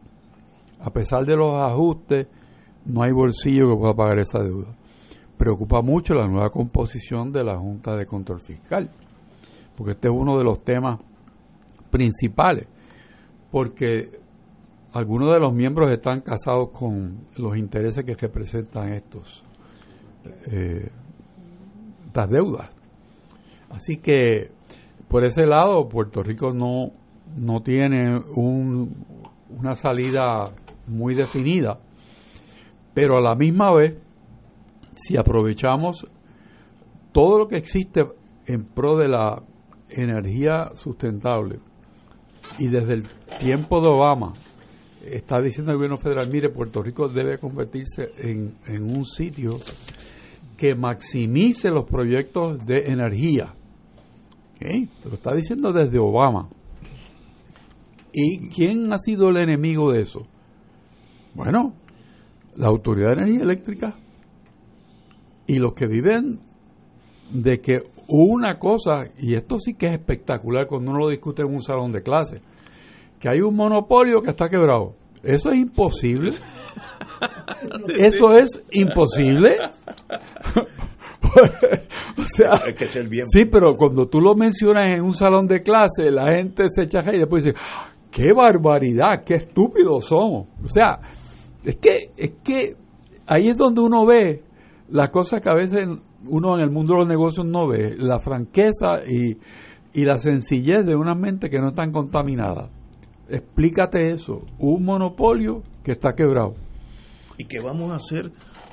A 0.81 0.91
pesar 0.91 1.25
de 1.25 1.37
los 1.37 1.55
ajustes, 1.55 2.27
no 2.85 3.03
hay 3.03 3.13
bolsillo 3.13 3.71
que 3.71 3.77
pueda 3.77 3.95
pagar 3.95 4.19
esa 4.19 4.41
deuda. 4.41 4.75
Preocupa 5.37 5.83
mucho 5.83 6.15
la 6.15 6.29
nueva 6.29 6.51
composición 6.51 7.33
de 7.33 7.45
la 7.45 7.59
Junta 7.59 7.97
de 7.97 8.07
Control 8.07 8.41
Fiscal, 8.41 8.91
porque 9.77 9.93
este 9.93 10.09
es 10.09 10.15
uno 10.15 10.39
de 10.39 10.45
los 10.45 10.63
temas 10.63 11.01
principales, 11.91 12.67
porque 13.51 14.21
algunos 14.93 15.33
de 15.33 15.41
los 15.41 15.53
miembros 15.53 15.91
están 15.91 16.21
casados 16.21 16.71
con 16.71 17.19
los 17.37 17.57
intereses 17.57 18.05
que 18.05 18.15
representan 18.15 18.93
estos 18.93 19.45
eh, 20.51 20.89
estas 22.07 22.31
deudas. 22.31 22.71
Así 23.71 23.97
que 23.97 24.53
por 25.09 25.25
ese 25.25 25.47
lado 25.47 25.89
Puerto 25.89 26.23
Rico 26.23 26.53
no, 26.53 26.93
no 27.37 27.61
tiene 27.63 28.19
un, 28.37 29.05
una 29.51 29.75
salida 29.75 30.53
muy 30.87 31.15
definida, 31.15 31.81
pero 32.95 33.19
a 33.19 33.21
la 33.21 33.35
misma 33.35 33.75
vez, 33.75 33.97
si 34.93 35.17
aprovechamos 35.17 36.07
todo 37.13 37.39
lo 37.39 37.49
que 37.49 37.57
existe 37.57 38.07
en 38.47 38.65
pro 38.65 38.97
de 38.97 39.09
la 39.09 39.43
energía 39.91 40.71
sustentable, 40.77 41.59
y 42.59 42.69
desde 42.69 42.95
el 42.95 43.09
tiempo 43.41 43.81
de 43.81 43.89
Obama 43.89 44.35
está 45.05 45.41
diciendo 45.41 45.73
el 45.73 45.79
gobierno 45.79 45.99
federal, 45.99 46.29
mire, 46.31 46.49
Puerto 46.51 46.83
Rico 46.83 47.09
debe 47.09 47.39
convertirse 47.39 48.11
en, 48.19 48.55
en 48.67 48.83
un 48.83 49.05
sitio 49.05 49.59
que 50.57 50.75
maximice 50.75 51.71
los 51.71 51.85
proyectos 51.85 52.65
de 52.65 52.87
energía. 52.87 53.55
¿Ok? 54.57 54.89
Lo 55.05 55.15
está 55.15 55.35
diciendo 55.35 55.73
desde 55.73 55.99
Obama. 55.99 56.49
¿Y 58.13 58.49
quién 58.49 58.93
ha 58.93 58.99
sido 58.99 59.29
el 59.31 59.39
enemigo 59.39 59.93
de 59.93 60.03
eso? 60.03 60.27
Bueno, 61.35 61.75
la 62.57 62.69
Autoridad 62.69 63.09
de 63.09 63.23
Energía 63.23 63.43
Eléctrica 63.43 63.95
y 65.47 65.59
los 65.59 65.73
que 65.73 65.87
viven 65.87 66.41
de 67.31 67.61
que 67.61 67.83
una 68.09 68.59
cosa, 68.59 69.05
y 69.19 69.35
esto 69.35 69.57
sí 69.59 69.75
que 69.75 69.87
es 69.87 69.93
espectacular 69.93 70.67
cuando 70.67 70.91
uno 70.91 71.01
lo 71.01 71.09
discute 71.09 71.43
en 71.43 71.53
un 71.53 71.63
salón 71.63 71.91
de 71.93 72.03
clase, 72.03 72.41
que 73.19 73.29
hay 73.29 73.41
un 73.41 73.57
monopolio 73.57 74.21
que 74.21 74.31
está 74.31 74.49
quebrado. 74.49 74.95
Eso 75.23 75.51
es 75.51 75.59
imposible. 75.59 76.33
Eso 77.99 78.37
es 78.37 78.61
imposible. 78.73 79.57
o 82.19 82.23
sea, 82.37 82.61
Hay 82.67 82.75
que 82.75 82.87
ser 82.89 83.09
bien. 83.09 83.29
sí, 83.29 83.47
pero 83.47 83.75
cuando 83.75 84.07
tú 84.07 84.21
lo 84.21 84.35
mencionas 84.35 84.89
en 84.89 85.03
un 85.03 85.13
salón 85.13 85.47
de 85.47 85.63
clase, 85.63 86.11
la 86.11 86.37
gente 86.37 86.65
se 86.71 86.83
echa 86.83 87.01
y 87.13 87.19
después 87.19 87.45
dice, 87.45 87.57
qué 88.11 88.33
barbaridad, 88.33 89.25
qué 89.25 89.37
estúpidos 89.37 90.05
somos. 90.05 90.49
O 90.63 90.69
sea, 90.69 91.01
es 91.65 91.77
que, 91.77 92.11
es 92.17 92.33
que 92.45 92.77
ahí 93.27 93.49
es 93.49 93.57
donde 93.57 93.81
uno 93.81 94.05
ve 94.07 94.43
las 94.91 95.11
cosas 95.11 95.41
que 95.41 95.49
a 95.51 95.55
veces 95.55 95.87
uno 96.27 96.55
en 96.57 96.61
el 96.63 96.71
mundo 96.71 96.95
de 96.95 96.99
los 97.01 97.09
negocios 97.09 97.47
no 97.47 97.67
ve, 97.69 97.95
la 97.99 98.19
franqueza 98.19 99.01
y, 99.07 99.37
y 99.93 100.05
la 100.05 100.19
sencillez 100.19 100.85
de 100.85 100.95
una 100.95 101.15
mente 101.15 101.49
que 101.49 101.59
no 101.59 101.69
están 101.69 101.91
contaminadas. 101.93 102.71
Explícate 103.29 104.11
eso, 104.11 104.43
un 104.59 104.85
monopolio 104.85 105.63
que 105.83 105.93
está 105.93 106.13
quebrado. 106.15 106.55
¿Y 107.39 107.47
qué 107.47 107.59
vamos 107.61 107.91
a 107.93 107.97
hacer 107.97 108.31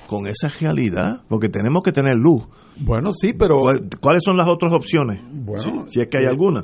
con 0.08 0.28
esa 0.28 0.50
realidad? 0.60 1.22
Porque 1.30 1.50
tenemos 1.50 1.82
que 1.84 1.92
tener 1.92 2.16
luz. 2.16 2.44
Bueno, 2.80 3.12
sí, 3.14 3.34
pero... 3.34 3.60
¿Cuál- 3.60 3.88
¿Cuáles 4.02 4.24
son 4.24 4.38
las 4.38 4.48
otras 4.48 4.74
opciones? 4.74 5.22
Bueno, 5.32 5.62
si, 5.88 5.94
si 5.94 6.02
es 6.02 6.08
que 6.08 6.18
hay 6.20 6.26
eh, 6.26 6.30
alguna. 6.30 6.62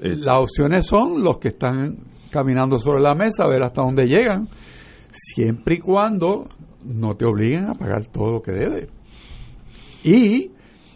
Las 0.00 0.40
opciones 0.40 0.86
son 0.86 1.22
los 1.22 1.38
que 1.38 1.48
están 1.48 1.98
caminando 2.30 2.78
sobre 2.78 3.02
la 3.02 3.14
mesa, 3.14 3.44
a 3.44 3.48
ver 3.48 3.62
hasta 3.62 3.82
dónde 3.82 4.04
llegan, 4.06 4.48
siempre 5.16 5.76
y 5.76 5.78
cuando 5.78 6.46
no 6.84 7.16
te 7.16 7.24
obliguen 7.24 7.66
a 7.66 7.74
pagar 7.74 8.06
todo 8.06 8.32
lo 8.32 8.42
que 8.42 8.52
debes. 8.52 8.88
Y 10.04 10.50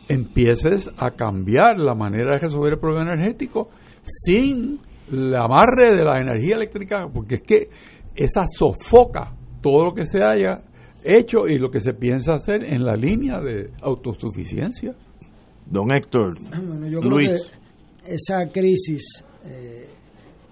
empieces 0.09 0.91
a 0.99 1.13
cambiar 1.13 1.79
la 1.79 1.95
manera 1.95 2.33
de 2.33 2.39
resolver 2.39 2.75
el 2.75 2.79
problema 2.81 3.13
energético 3.15 3.71
sin 4.03 4.79
el 5.11 5.35
amarre 5.35 5.97
de 5.97 6.05
la 6.05 6.21
energía 6.21 6.57
eléctrica, 6.57 7.09
porque 7.13 7.37
es 7.37 7.43
que 7.43 7.69
esa 8.15 8.45
sofoca 8.47 9.35
todo 9.61 9.87
lo 9.87 9.95
que 9.95 10.07
se 10.07 10.23
haya 10.23 10.63
hecho 11.05 11.47
y 11.47 11.59
lo 11.59 11.71
que 11.71 11.81
se 11.81 11.95
piensa 11.95 12.35
hacer 12.35 12.65
en 12.65 12.85
la 12.85 12.95
línea 12.95 13.41
de 13.41 13.71
autosuficiencia. 13.83 14.95
Don 15.67 15.93
Héctor, 15.93 16.35
Bueno, 16.67 16.87
yo 16.89 17.01
Luis. 17.01 17.29
creo 17.31 17.41
que 18.05 18.15
esa 18.15 18.49
crisis 18.51 19.25
eh, 19.45 19.89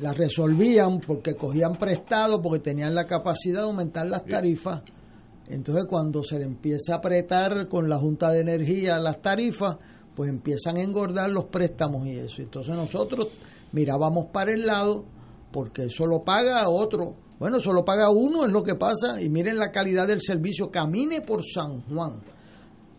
la 0.01 0.13
resolvían 0.13 1.01
porque 1.01 1.35
cogían 1.35 1.75
prestado, 1.75 2.41
porque 2.41 2.61
tenían 2.61 2.95
la 2.95 3.07
capacidad 3.07 3.63
de 3.63 3.67
aumentar 3.67 4.07
las 4.07 4.25
tarifas. 4.25 4.83
Entonces, 5.49 5.87
cuando 5.89 6.23
se 6.23 6.39
le 6.39 6.45
empieza 6.45 6.95
a 6.95 6.97
apretar 6.99 7.69
con 7.69 7.89
la 7.89 7.99
Junta 7.99 8.31
de 8.31 8.41
Energía 8.41 8.99
las 8.99 9.21
tarifas, 9.21 9.77
pues 10.15 10.29
empiezan 10.29 10.77
a 10.77 10.83
engordar 10.83 11.31
los 11.31 11.47
préstamos 11.47 12.07
y 12.07 12.13
eso. 12.13 12.43
Entonces, 12.43 12.75
nosotros 12.75 13.29
mirábamos 13.73 14.27
para 14.27 14.53
el 14.53 14.67
lado 14.67 15.05
porque 15.51 15.85
eso 15.85 16.07
lo 16.07 16.23
paga 16.23 16.69
otro. 16.69 17.15
Bueno, 17.39 17.59
eso 17.59 17.73
lo 17.73 17.85
paga 17.85 18.11
uno, 18.11 18.45
es 18.45 18.53
lo 18.53 18.63
que 18.63 18.75
pasa. 18.75 19.21
Y 19.21 19.31
miren 19.31 19.59
la 19.59 19.71
calidad 19.71 20.07
del 20.07 20.21
servicio. 20.21 20.71
Camine 20.71 21.23
por 21.23 21.43
San 21.45 21.83
Juan 21.83 22.21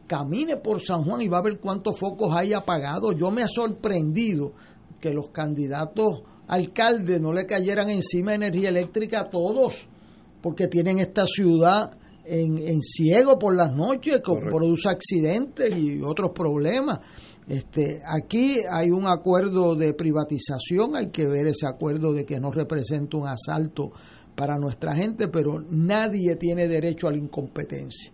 camine 0.09 0.57
por 0.57 0.81
San 0.81 1.03
Juan 1.03 1.21
y 1.21 1.27
va 1.27 1.37
a 1.37 1.43
ver 1.43 1.59
cuántos 1.59 1.97
focos 1.97 2.35
hay 2.35 2.51
apagados. 2.51 3.13
Yo 3.15 3.29
me 3.29 3.43
he 3.43 3.47
sorprendido 3.47 4.53
que 4.99 5.13
los 5.13 5.29
candidatos 5.29 6.23
alcaldes 6.49 7.21
no 7.21 7.31
le 7.31 7.45
cayeran 7.45 7.89
encima 7.89 8.33
energía 8.35 8.69
eléctrica 8.69 9.21
a 9.21 9.29
todos, 9.29 9.87
porque 10.41 10.67
tienen 10.67 10.99
esta 10.99 11.25
ciudad 11.25 11.91
en, 12.25 12.57
en 12.57 12.81
ciego 12.81 13.39
por 13.39 13.55
las 13.55 13.73
noches, 13.75 14.15
que 14.17 14.21
Correcto. 14.21 14.55
produce 14.57 14.89
accidentes 14.89 15.75
y 15.77 16.01
otros 16.01 16.31
problemas. 16.31 16.99
Este, 17.47 17.99
aquí 18.05 18.57
hay 18.71 18.91
un 18.91 19.07
acuerdo 19.07 19.73
de 19.75 19.93
privatización, 19.93 20.95
hay 20.95 21.07
que 21.09 21.25
ver 21.25 21.47
ese 21.47 21.65
acuerdo 21.65 22.13
de 22.13 22.25
que 22.25 22.39
no 22.39 22.51
representa 22.51 23.17
un 23.17 23.27
asalto 23.27 23.91
para 24.35 24.57
nuestra 24.57 24.95
gente, 24.95 25.27
pero 25.29 25.63
nadie 25.71 26.35
tiene 26.35 26.67
derecho 26.67 27.07
a 27.07 27.11
la 27.11 27.17
incompetencia. 27.17 28.11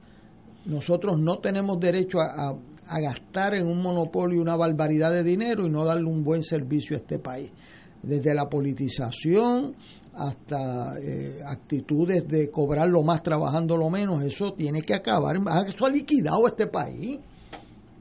Nosotros 0.65 1.19
no 1.19 1.39
tenemos 1.39 1.79
derecho 1.79 2.19
a, 2.21 2.25
a- 2.49 2.57
a 2.87 2.99
gastar 2.99 3.55
en 3.55 3.67
un 3.67 3.81
monopolio 3.81 4.39
una 4.41 4.55
barbaridad 4.55 5.11
de 5.11 5.23
dinero 5.23 5.65
y 5.65 5.69
no 5.71 5.83
darle 5.83 6.05
un 6.07 6.23
buen 6.23 6.43
servicio 6.43 6.95
a 6.95 6.99
este 6.99 7.17
país. 7.19 7.51
Desde 8.05 8.33
la 8.33 8.47
politización 8.47 9.75
hasta 10.13 10.97
eh, 10.99 11.41
actitudes 11.45 12.27
de 12.27 12.49
cobrar 12.49 12.87
lo 12.87 13.03
más 13.03 13.21
trabajando 13.21 13.75
lo 13.75 13.89
menos, 13.89 14.23
eso 14.23 14.53
tiene 14.53 14.81
que 14.81 14.93
acabar. 14.93 15.37
Eso 15.67 15.85
ha 15.85 15.89
liquidado 15.89 16.47
este 16.47 16.67
país. 16.67 17.19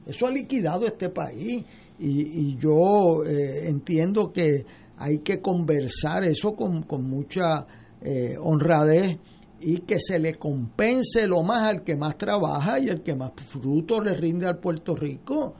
Eso 0.05 0.27
ha 0.27 0.31
liquidado 0.31 0.85
este 0.85 1.09
país. 1.09 1.63
Y, 1.99 2.49
y 2.49 2.57
yo 2.57 3.23
eh, 3.25 3.67
entiendo 3.67 4.31
que 4.31 4.65
hay 4.97 5.19
que 5.19 5.41
conversar 5.41 6.23
eso 6.23 6.55
con, 6.55 6.83
con 6.83 7.03
mucha 7.09 7.65
eh, 8.01 8.35
honradez 8.39 9.17
y 9.61 9.79
que 9.79 9.99
se 9.99 10.19
le 10.19 10.35
compense 10.35 11.27
lo 11.27 11.41
más 11.43 11.63
al 11.63 11.83
que 11.83 11.95
más 11.95 12.17
trabaja 12.17 12.79
y 12.79 12.87
el 12.87 13.01
que 13.01 13.15
más 13.15 13.31
fruto 13.35 14.01
le 14.01 14.13
rinde 14.15 14.45
al 14.45 14.59
Puerto 14.59 14.95
Rico. 14.95 15.53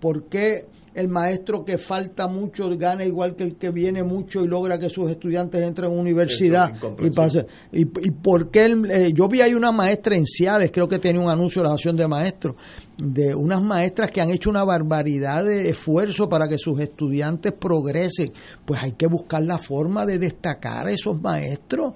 porque 0.00 0.66
el 0.94 1.08
maestro 1.08 1.64
que 1.64 1.78
falta 1.78 2.28
mucho 2.28 2.68
gana 2.76 3.04
igual 3.04 3.34
que 3.34 3.44
el 3.44 3.56
que 3.56 3.70
viene 3.70 4.02
mucho 4.02 4.40
y 4.40 4.46
logra 4.48 4.78
que 4.78 4.88
sus 4.90 5.10
estudiantes 5.10 5.62
entren 5.62 5.90
a 5.90 5.94
universidad? 5.94 6.70
Es 6.74 7.06
y, 7.06 7.10
pase- 7.10 7.46
y, 7.72 7.80
y 7.82 8.10
por 8.10 8.50
qué 8.50 8.64
el- 8.66 8.90
eh, 8.90 9.12
yo 9.14 9.28
vi 9.28 9.40
ahí 9.40 9.54
una 9.54 9.72
maestra 9.72 10.16
en 10.16 10.26
Ciales, 10.26 10.70
creo 10.72 10.86
que 10.88 10.98
tenía 10.98 11.20
un 11.20 11.30
anuncio 11.30 11.62
de 11.62 11.68
la 11.68 11.74
asociación 11.74 11.96
de 11.96 12.08
maestros, 12.08 12.56
de 12.98 13.34
unas 13.34 13.62
maestras 13.62 14.10
que 14.10 14.20
han 14.20 14.30
hecho 14.30 14.50
una 14.50 14.64
barbaridad 14.64 15.44
de 15.44 15.70
esfuerzo 15.70 16.28
para 16.28 16.46
que 16.46 16.58
sus 16.58 16.78
estudiantes 16.80 17.52
progresen. 17.52 18.32
Pues 18.64 18.82
hay 18.82 18.92
que 18.92 19.06
buscar 19.06 19.42
la 19.42 19.58
forma 19.58 20.04
de 20.06 20.18
destacar 20.18 20.86
a 20.88 20.90
esos 20.90 21.20
maestros. 21.20 21.94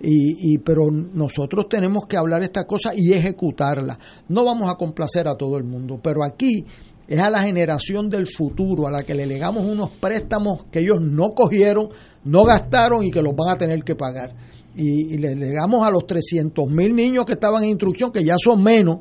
Y, 0.00 0.54
y 0.54 0.58
pero 0.58 0.92
nosotros 0.92 1.68
tenemos 1.68 2.06
que 2.06 2.16
hablar 2.16 2.40
estas 2.44 2.66
cosas 2.66 2.92
y 2.96 3.12
ejecutarlas. 3.12 3.98
No 4.28 4.44
vamos 4.44 4.70
a 4.72 4.76
complacer 4.76 5.26
a 5.26 5.34
todo 5.36 5.58
el 5.58 5.64
mundo, 5.64 5.98
pero 6.00 6.22
aquí 6.22 6.64
es 7.08 7.18
a 7.18 7.30
la 7.30 7.42
generación 7.42 8.10
del 8.10 8.26
futuro 8.26 8.86
a 8.86 8.90
la 8.90 9.02
que 9.02 9.14
le 9.14 9.26
legamos 9.26 9.64
unos 9.64 9.90
préstamos 9.90 10.66
que 10.70 10.80
ellos 10.80 10.98
no 11.00 11.30
cogieron, 11.30 11.88
no 12.24 12.44
gastaron 12.44 13.02
y 13.02 13.10
que 13.10 13.22
los 13.22 13.34
van 13.34 13.48
a 13.48 13.56
tener 13.56 13.82
que 13.82 13.94
pagar. 13.94 14.34
Y, 14.76 15.16
le 15.16 15.34
legamos 15.34 15.86
a 15.86 15.90
los 15.90 16.06
300 16.06 16.66
mil 16.68 16.94
niños 16.94 17.24
que 17.24 17.32
estaban 17.32 17.64
en 17.64 17.70
instrucción, 17.70 18.12
que 18.12 18.22
ya 18.22 18.36
son 18.38 18.62
menos, 18.62 18.98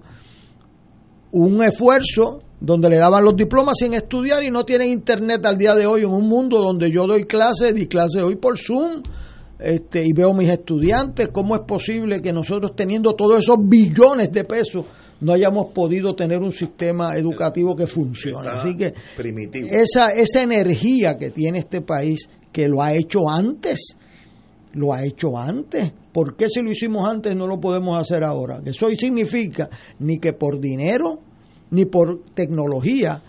un 1.34 1.62
esfuerzo 1.62 2.40
donde 2.62 2.90
le 2.90 2.98
daban 2.98 3.26
los 3.26 3.36
diplomas 3.36 3.78
sin 3.78 3.94
estudiar 3.94 4.42
y 4.42 4.50
no 4.50 4.64
tienen 4.64 4.88
internet 4.88 5.46
al 5.46 5.58
día 5.58 5.76
de 5.76 5.86
hoy 5.86 6.02
en 6.02 6.10
un 6.10 6.28
mundo 6.30 6.60
donde 6.60 6.90
yo 6.90 7.06
doy 7.06 7.24
clases, 7.24 7.76
di 7.76 7.88
clases 7.88 8.24
hoy 8.24 8.38
por 8.38 8.58
Zoom 8.58 9.04
este, 9.60 10.02
y 10.04 10.14
veo 10.14 10.34
mis 10.34 10.50
estudiantes, 10.50 11.28
¿cómo 11.28 11.56
es 11.56 11.62
posible 11.68 12.22
que 12.22 12.32
nosotros 12.32 12.72
teniendo 12.74 13.14
todos 13.16 13.40
esos 13.40 13.58
billones 13.60 14.32
de 14.32 14.46
pesos 14.46 14.86
no 15.22 15.34
hayamos 15.34 15.68
podido 15.74 16.16
tener 16.16 16.40
un 16.40 16.52
sistema 16.52 17.16
educativo 17.16 17.76
que 17.76 17.88
funcione? 17.88 18.48
Así 18.50 18.76
que 18.76 18.94
primitivo. 19.16 19.68
esa, 19.72 20.12
esa 20.12 20.44
energía 20.44 21.16
que 21.16 21.32
tiene 21.32 21.60
este 21.60 21.82
país, 21.82 22.30
que 22.52 22.68
lo 22.68 22.82
ha 22.82 22.94
hecho 22.94 23.30
antes, 23.30 23.98
lo 24.74 24.94
ha 24.94 25.04
hecho 25.04 25.38
antes. 25.38 25.92
¿Por 26.12 26.36
qué 26.36 26.50
si 26.50 26.62
lo 26.62 26.72
hicimos 26.72 27.08
antes 27.08 27.36
no 27.36 27.48
lo 27.48 27.60
podemos 27.60 28.00
hacer 28.00 28.24
ahora? 28.24 28.62
Eso 28.66 28.90
significa 28.96 29.70
ni 30.00 30.20
que 30.20 30.34
por 30.34 30.60
dinero 30.60 31.20
ni 31.72 31.86
por 31.86 32.24
tecnología 32.34 33.22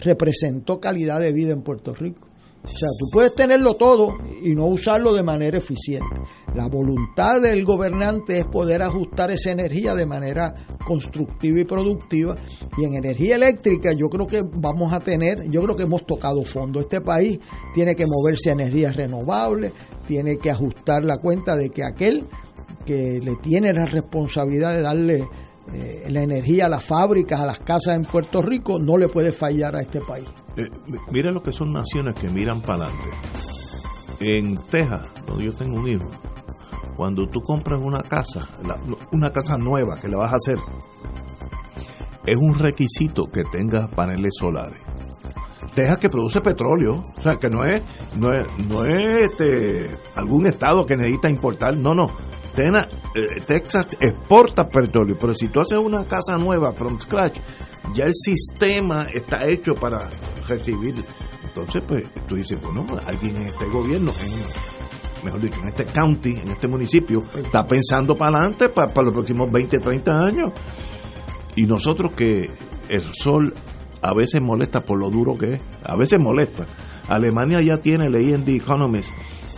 representó 0.00 0.80
calidad 0.80 1.20
de 1.20 1.32
vida 1.32 1.52
en 1.52 1.62
Puerto 1.62 1.94
Rico. 1.94 2.28
O 2.64 2.66
sea, 2.66 2.88
tú 2.98 3.06
puedes 3.12 3.34
tenerlo 3.34 3.74
todo 3.74 4.16
y 4.42 4.54
no 4.54 4.66
usarlo 4.66 5.12
de 5.12 5.22
manera 5.22 5.58
eficiente. 5.58 6.16
La 6.54 6.66
voluntad 6.66 7.42
del 7.42 7.62
gobernante 7.62 8.38
es 8.38 8.46
poder 8.46 8.80
ajustar 8.80 9.30
esa 9.30 9.50
energía 9.50 9.94
de 9.94 10.06
manera 10.06 10.54
constructiva 10.86 11.60
y 11.60 11.64
productiva. 11.64 12.36
Y 12.78 12.86
en 12.86 12.94
energía 12.94 13.36
eléctrica 13.36 13.92
yo 13.92 14.08
creo 14.08 14.26
que 14.26 14.40
vamos 14.54 14.94
a 14.94 15.00
tener, 15.00 15.50
yo 15.50 15.62
creo 15.62 15.76
que 15.76 15.82
hemos 15.82 16.06
tocado 16.06 16.42
fondo. 16.44 16.80
Este 16.80 17.02
país 17.02 17.38
tiene 17.74 17.94
que 17.94 18.06
moverse 18.06 18.48
a 18.48 18.54
energías 18.54 18.96
renovables, 18.96 19.72
tiene 20.06 20.38
que 20.38 20.50
ajustar 20.50 21.04
la 21.04 21.18
cuenta 21.18 21.56
de 21.56 21.68
que 21.68 21.84
aquel 21.84 22.26
que 22.86 23.20
le 23.22 23.36
tiene 23.42 23.74
la 23.74 23.86
responsabilidad 23.86 24.74
de 24.74 24.82
darle 24.82 25.28
eh, 25.72 26.06
la 26.10 26.22
energía 26.22 26.68
las 26.68 26.84
fábricas, 26.84 27.40
a 27.40 27.46
las 27.46 27.60
casas 27.60 27.96
en 27.96 28.02
Puerto 28.04 28.42
Rico, 28.42 28.78
no 28.78 28.96
le 28.96 29.08
puede 29.08 29.32
fallar 29.32 29.74
a 29.76 29.80
este 29.80 30.00
país. 30.00 30.28
Eh, 30.56 30.68
mi- 30.86 30.98
mira 31.10 31.30
lo 31.32 31.42
que 31.42 31.52
son 31.52 31.72
naciones 31.72 32.14
que 32.14 32.28
miran 32.28 32.60
para 32.60 32.86
adelante. 32.86 33.10
En 34.20 34.56
Texas, 34.70 35.06
donde 35.26 35.44
yo 35.46 35.52
tengo 35.52 35.76
un 35.78 35.88
hijo, 35.88 36.08
cuando 36.96 37.26
tú 37.28 37.40
compras 37.40 37.80
una 37.82 38.00
casa, 38.00 38.46
una 39.12 39.30
casa 39.30 39.56
nueva 39.56 39.98
que 40.00 40.08
la 40.08 40.18
vas 40.18 40.32
a 40.32 40.36
hacer, 40.36 40.56
es 42.26 42.36
un 42.40 42.58
requisito 42.58 43.26
que 43.26 43.42
tenga 43.52 43.86
paneles 43.88 44.32
solares. 44.38 44.80
Texas 45.74 45.98
que 45.98 46.08
produce 46.08 46.40
petróleo, 46.40 47.02
o 47.16 47.20
sea, 47.20 47.36
que 47.36 47.50
no 47.50 47.64
es, 47.64 47.82
no 48.16 48.32
es, 48.32 48.46
no 48.68 48.84
es 48.84 49.22
este, 49.32 49.90
algún 50.14 50.46
estado 50.46 50.86
que 50.86 50.96
necesita 50.96 51.28
importar, 51.28 51.76
no, 51.76 51.94
no. 51.94 52.06
Tena- 52.54 52.86
eh, 53.14 53.40
Texas 53.46 53.88
exporta 54.00 54.68
petróleo, 54.68 55.16
pero 55.20 55.34
si 55.34 55.48
tú 55.48 55.60
haces 55.60 55.78
una 55.78 56.04
casa 56.04 56.36
nueva 56.38 56.72
from 56.72 57.00
scratch, 57.00 57.38
ya 57.94 58.04
el 58.04 58.14
sistema 58.14 59.06
está 59.12 59.46
hecho 59.48 59.74
para 59.74 60.08
recibir. 60.48 61.04
Entonces, 61.44 61.82
pues 61.86 62.04
tú 62.26 62.36
dices, 62.36 62.60
bueno, 62.60 62.86
alguien 63.06 63.36
en 63.36 63.46
este 63.46 63.64
gobierno, 63.66 64.12
mejor 65.24 65.40
dicho, 65.40 65.60
en 65.60 65.68
este 65.68 65.84
county, 65.86 66.36
en 66.36 66.50
este 66.52 66.68
municipio, 66.68 67.22
está 67.36 67.64
pensando 67.64 68.14
para 68.16 68.38
adelante 68.38 68.68
para, 68.68 68.92
para 68.92 69.06
los 69.06 69.14
próximos 69.14 69.50
20, 69.50 69.78
30 69.78 70.12
años. 70.18 70.52
Y 71.56 71.64
nosotros 71.64 72.14
que 72.16 72.50
el 72.88 73.12
sol 73.14 73.54
a 74.02 74.12
veces 74.14 74.40
molesta 74.42 74.80
por 74.82 74.98
lo 75.00 75.08
duro 75.10 75.34
que 75.34 75.54
es, 75.54 75.60
a 75.84 75.96
veces 75.96 76.20
molesta. 76.20 76.66
Alemania 77.08 77.60
ya 77.62 77.78
tiene, 77.78 78.08
leí 78.08 78.32
en 78.32 78.44
The 78.44 78.56
Economist, 78.56 79.10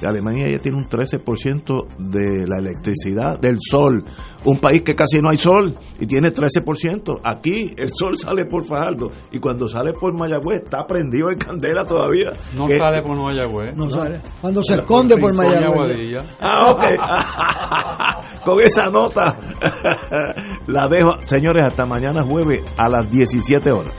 Alemania 0.05 0.49
ya 0.49 0.59
tiene 0.59 0.79
un 0.79 0.89
13% 0.89 1.87
de 1.99 2.47
la 2.47 2.59
electricidad 2.59 3.39
del 3.41 3.57
sol. 3.61 4.05
Un 4.45 4.59
país 4.59 4.83
que 4.83 4.95
casi 4.95 5.21
no 5.21 5.31
hay 5.31 5.39
sol 5.39 5.75
y 6.01 6.07
tiene 6.07 6.33
13%. 6.33 7.21
Aquí 7.25 7.73
el 7.77 7.91
sol 7.91 8.17
sale 8.19 8.45
por 8.47 8.65
Fajardo 8.65 9.11
y 9.33 9.39
cuando 9.39 9.69
sale 9.69 9.93
por 9.93 10.13
Mayagüez 10.17 10.63
está 10.65 10.87
prendido 10.87 11.31
en 11.31 11.39
candela 11.39 11.85
todavía. 11.85 12.33
No 12.57 12.67
Que- 12.69 12.79
sale 12.79 13.03
por 13.03 13.17
Mayagüez. 13.19 13.77
No 13.77 13.89
sale. 13.91 14.21
Cuando 14.41 14.63
se 14.63 14.75
esconde 14.75 15.17
por 15.17 15.33
y 15.33 15.37
Mayagüez. 15.37 16.25
Ah, 16.41 16.71
ok. 16.73 16.85
Con 18.45 18.61
esa 18.61 18.91
nota 18.91 19.37
la 20.67 20.89
dejo. 20.89 21.13
Señores, 21.25 21.63
hasta 21.67 21.85
mañana 21.87 22.23
jueves 22.25 22.63
a 22.77 22.89
las 22.89 23.11
17 23.11 23.71
horas. 23.73 23.93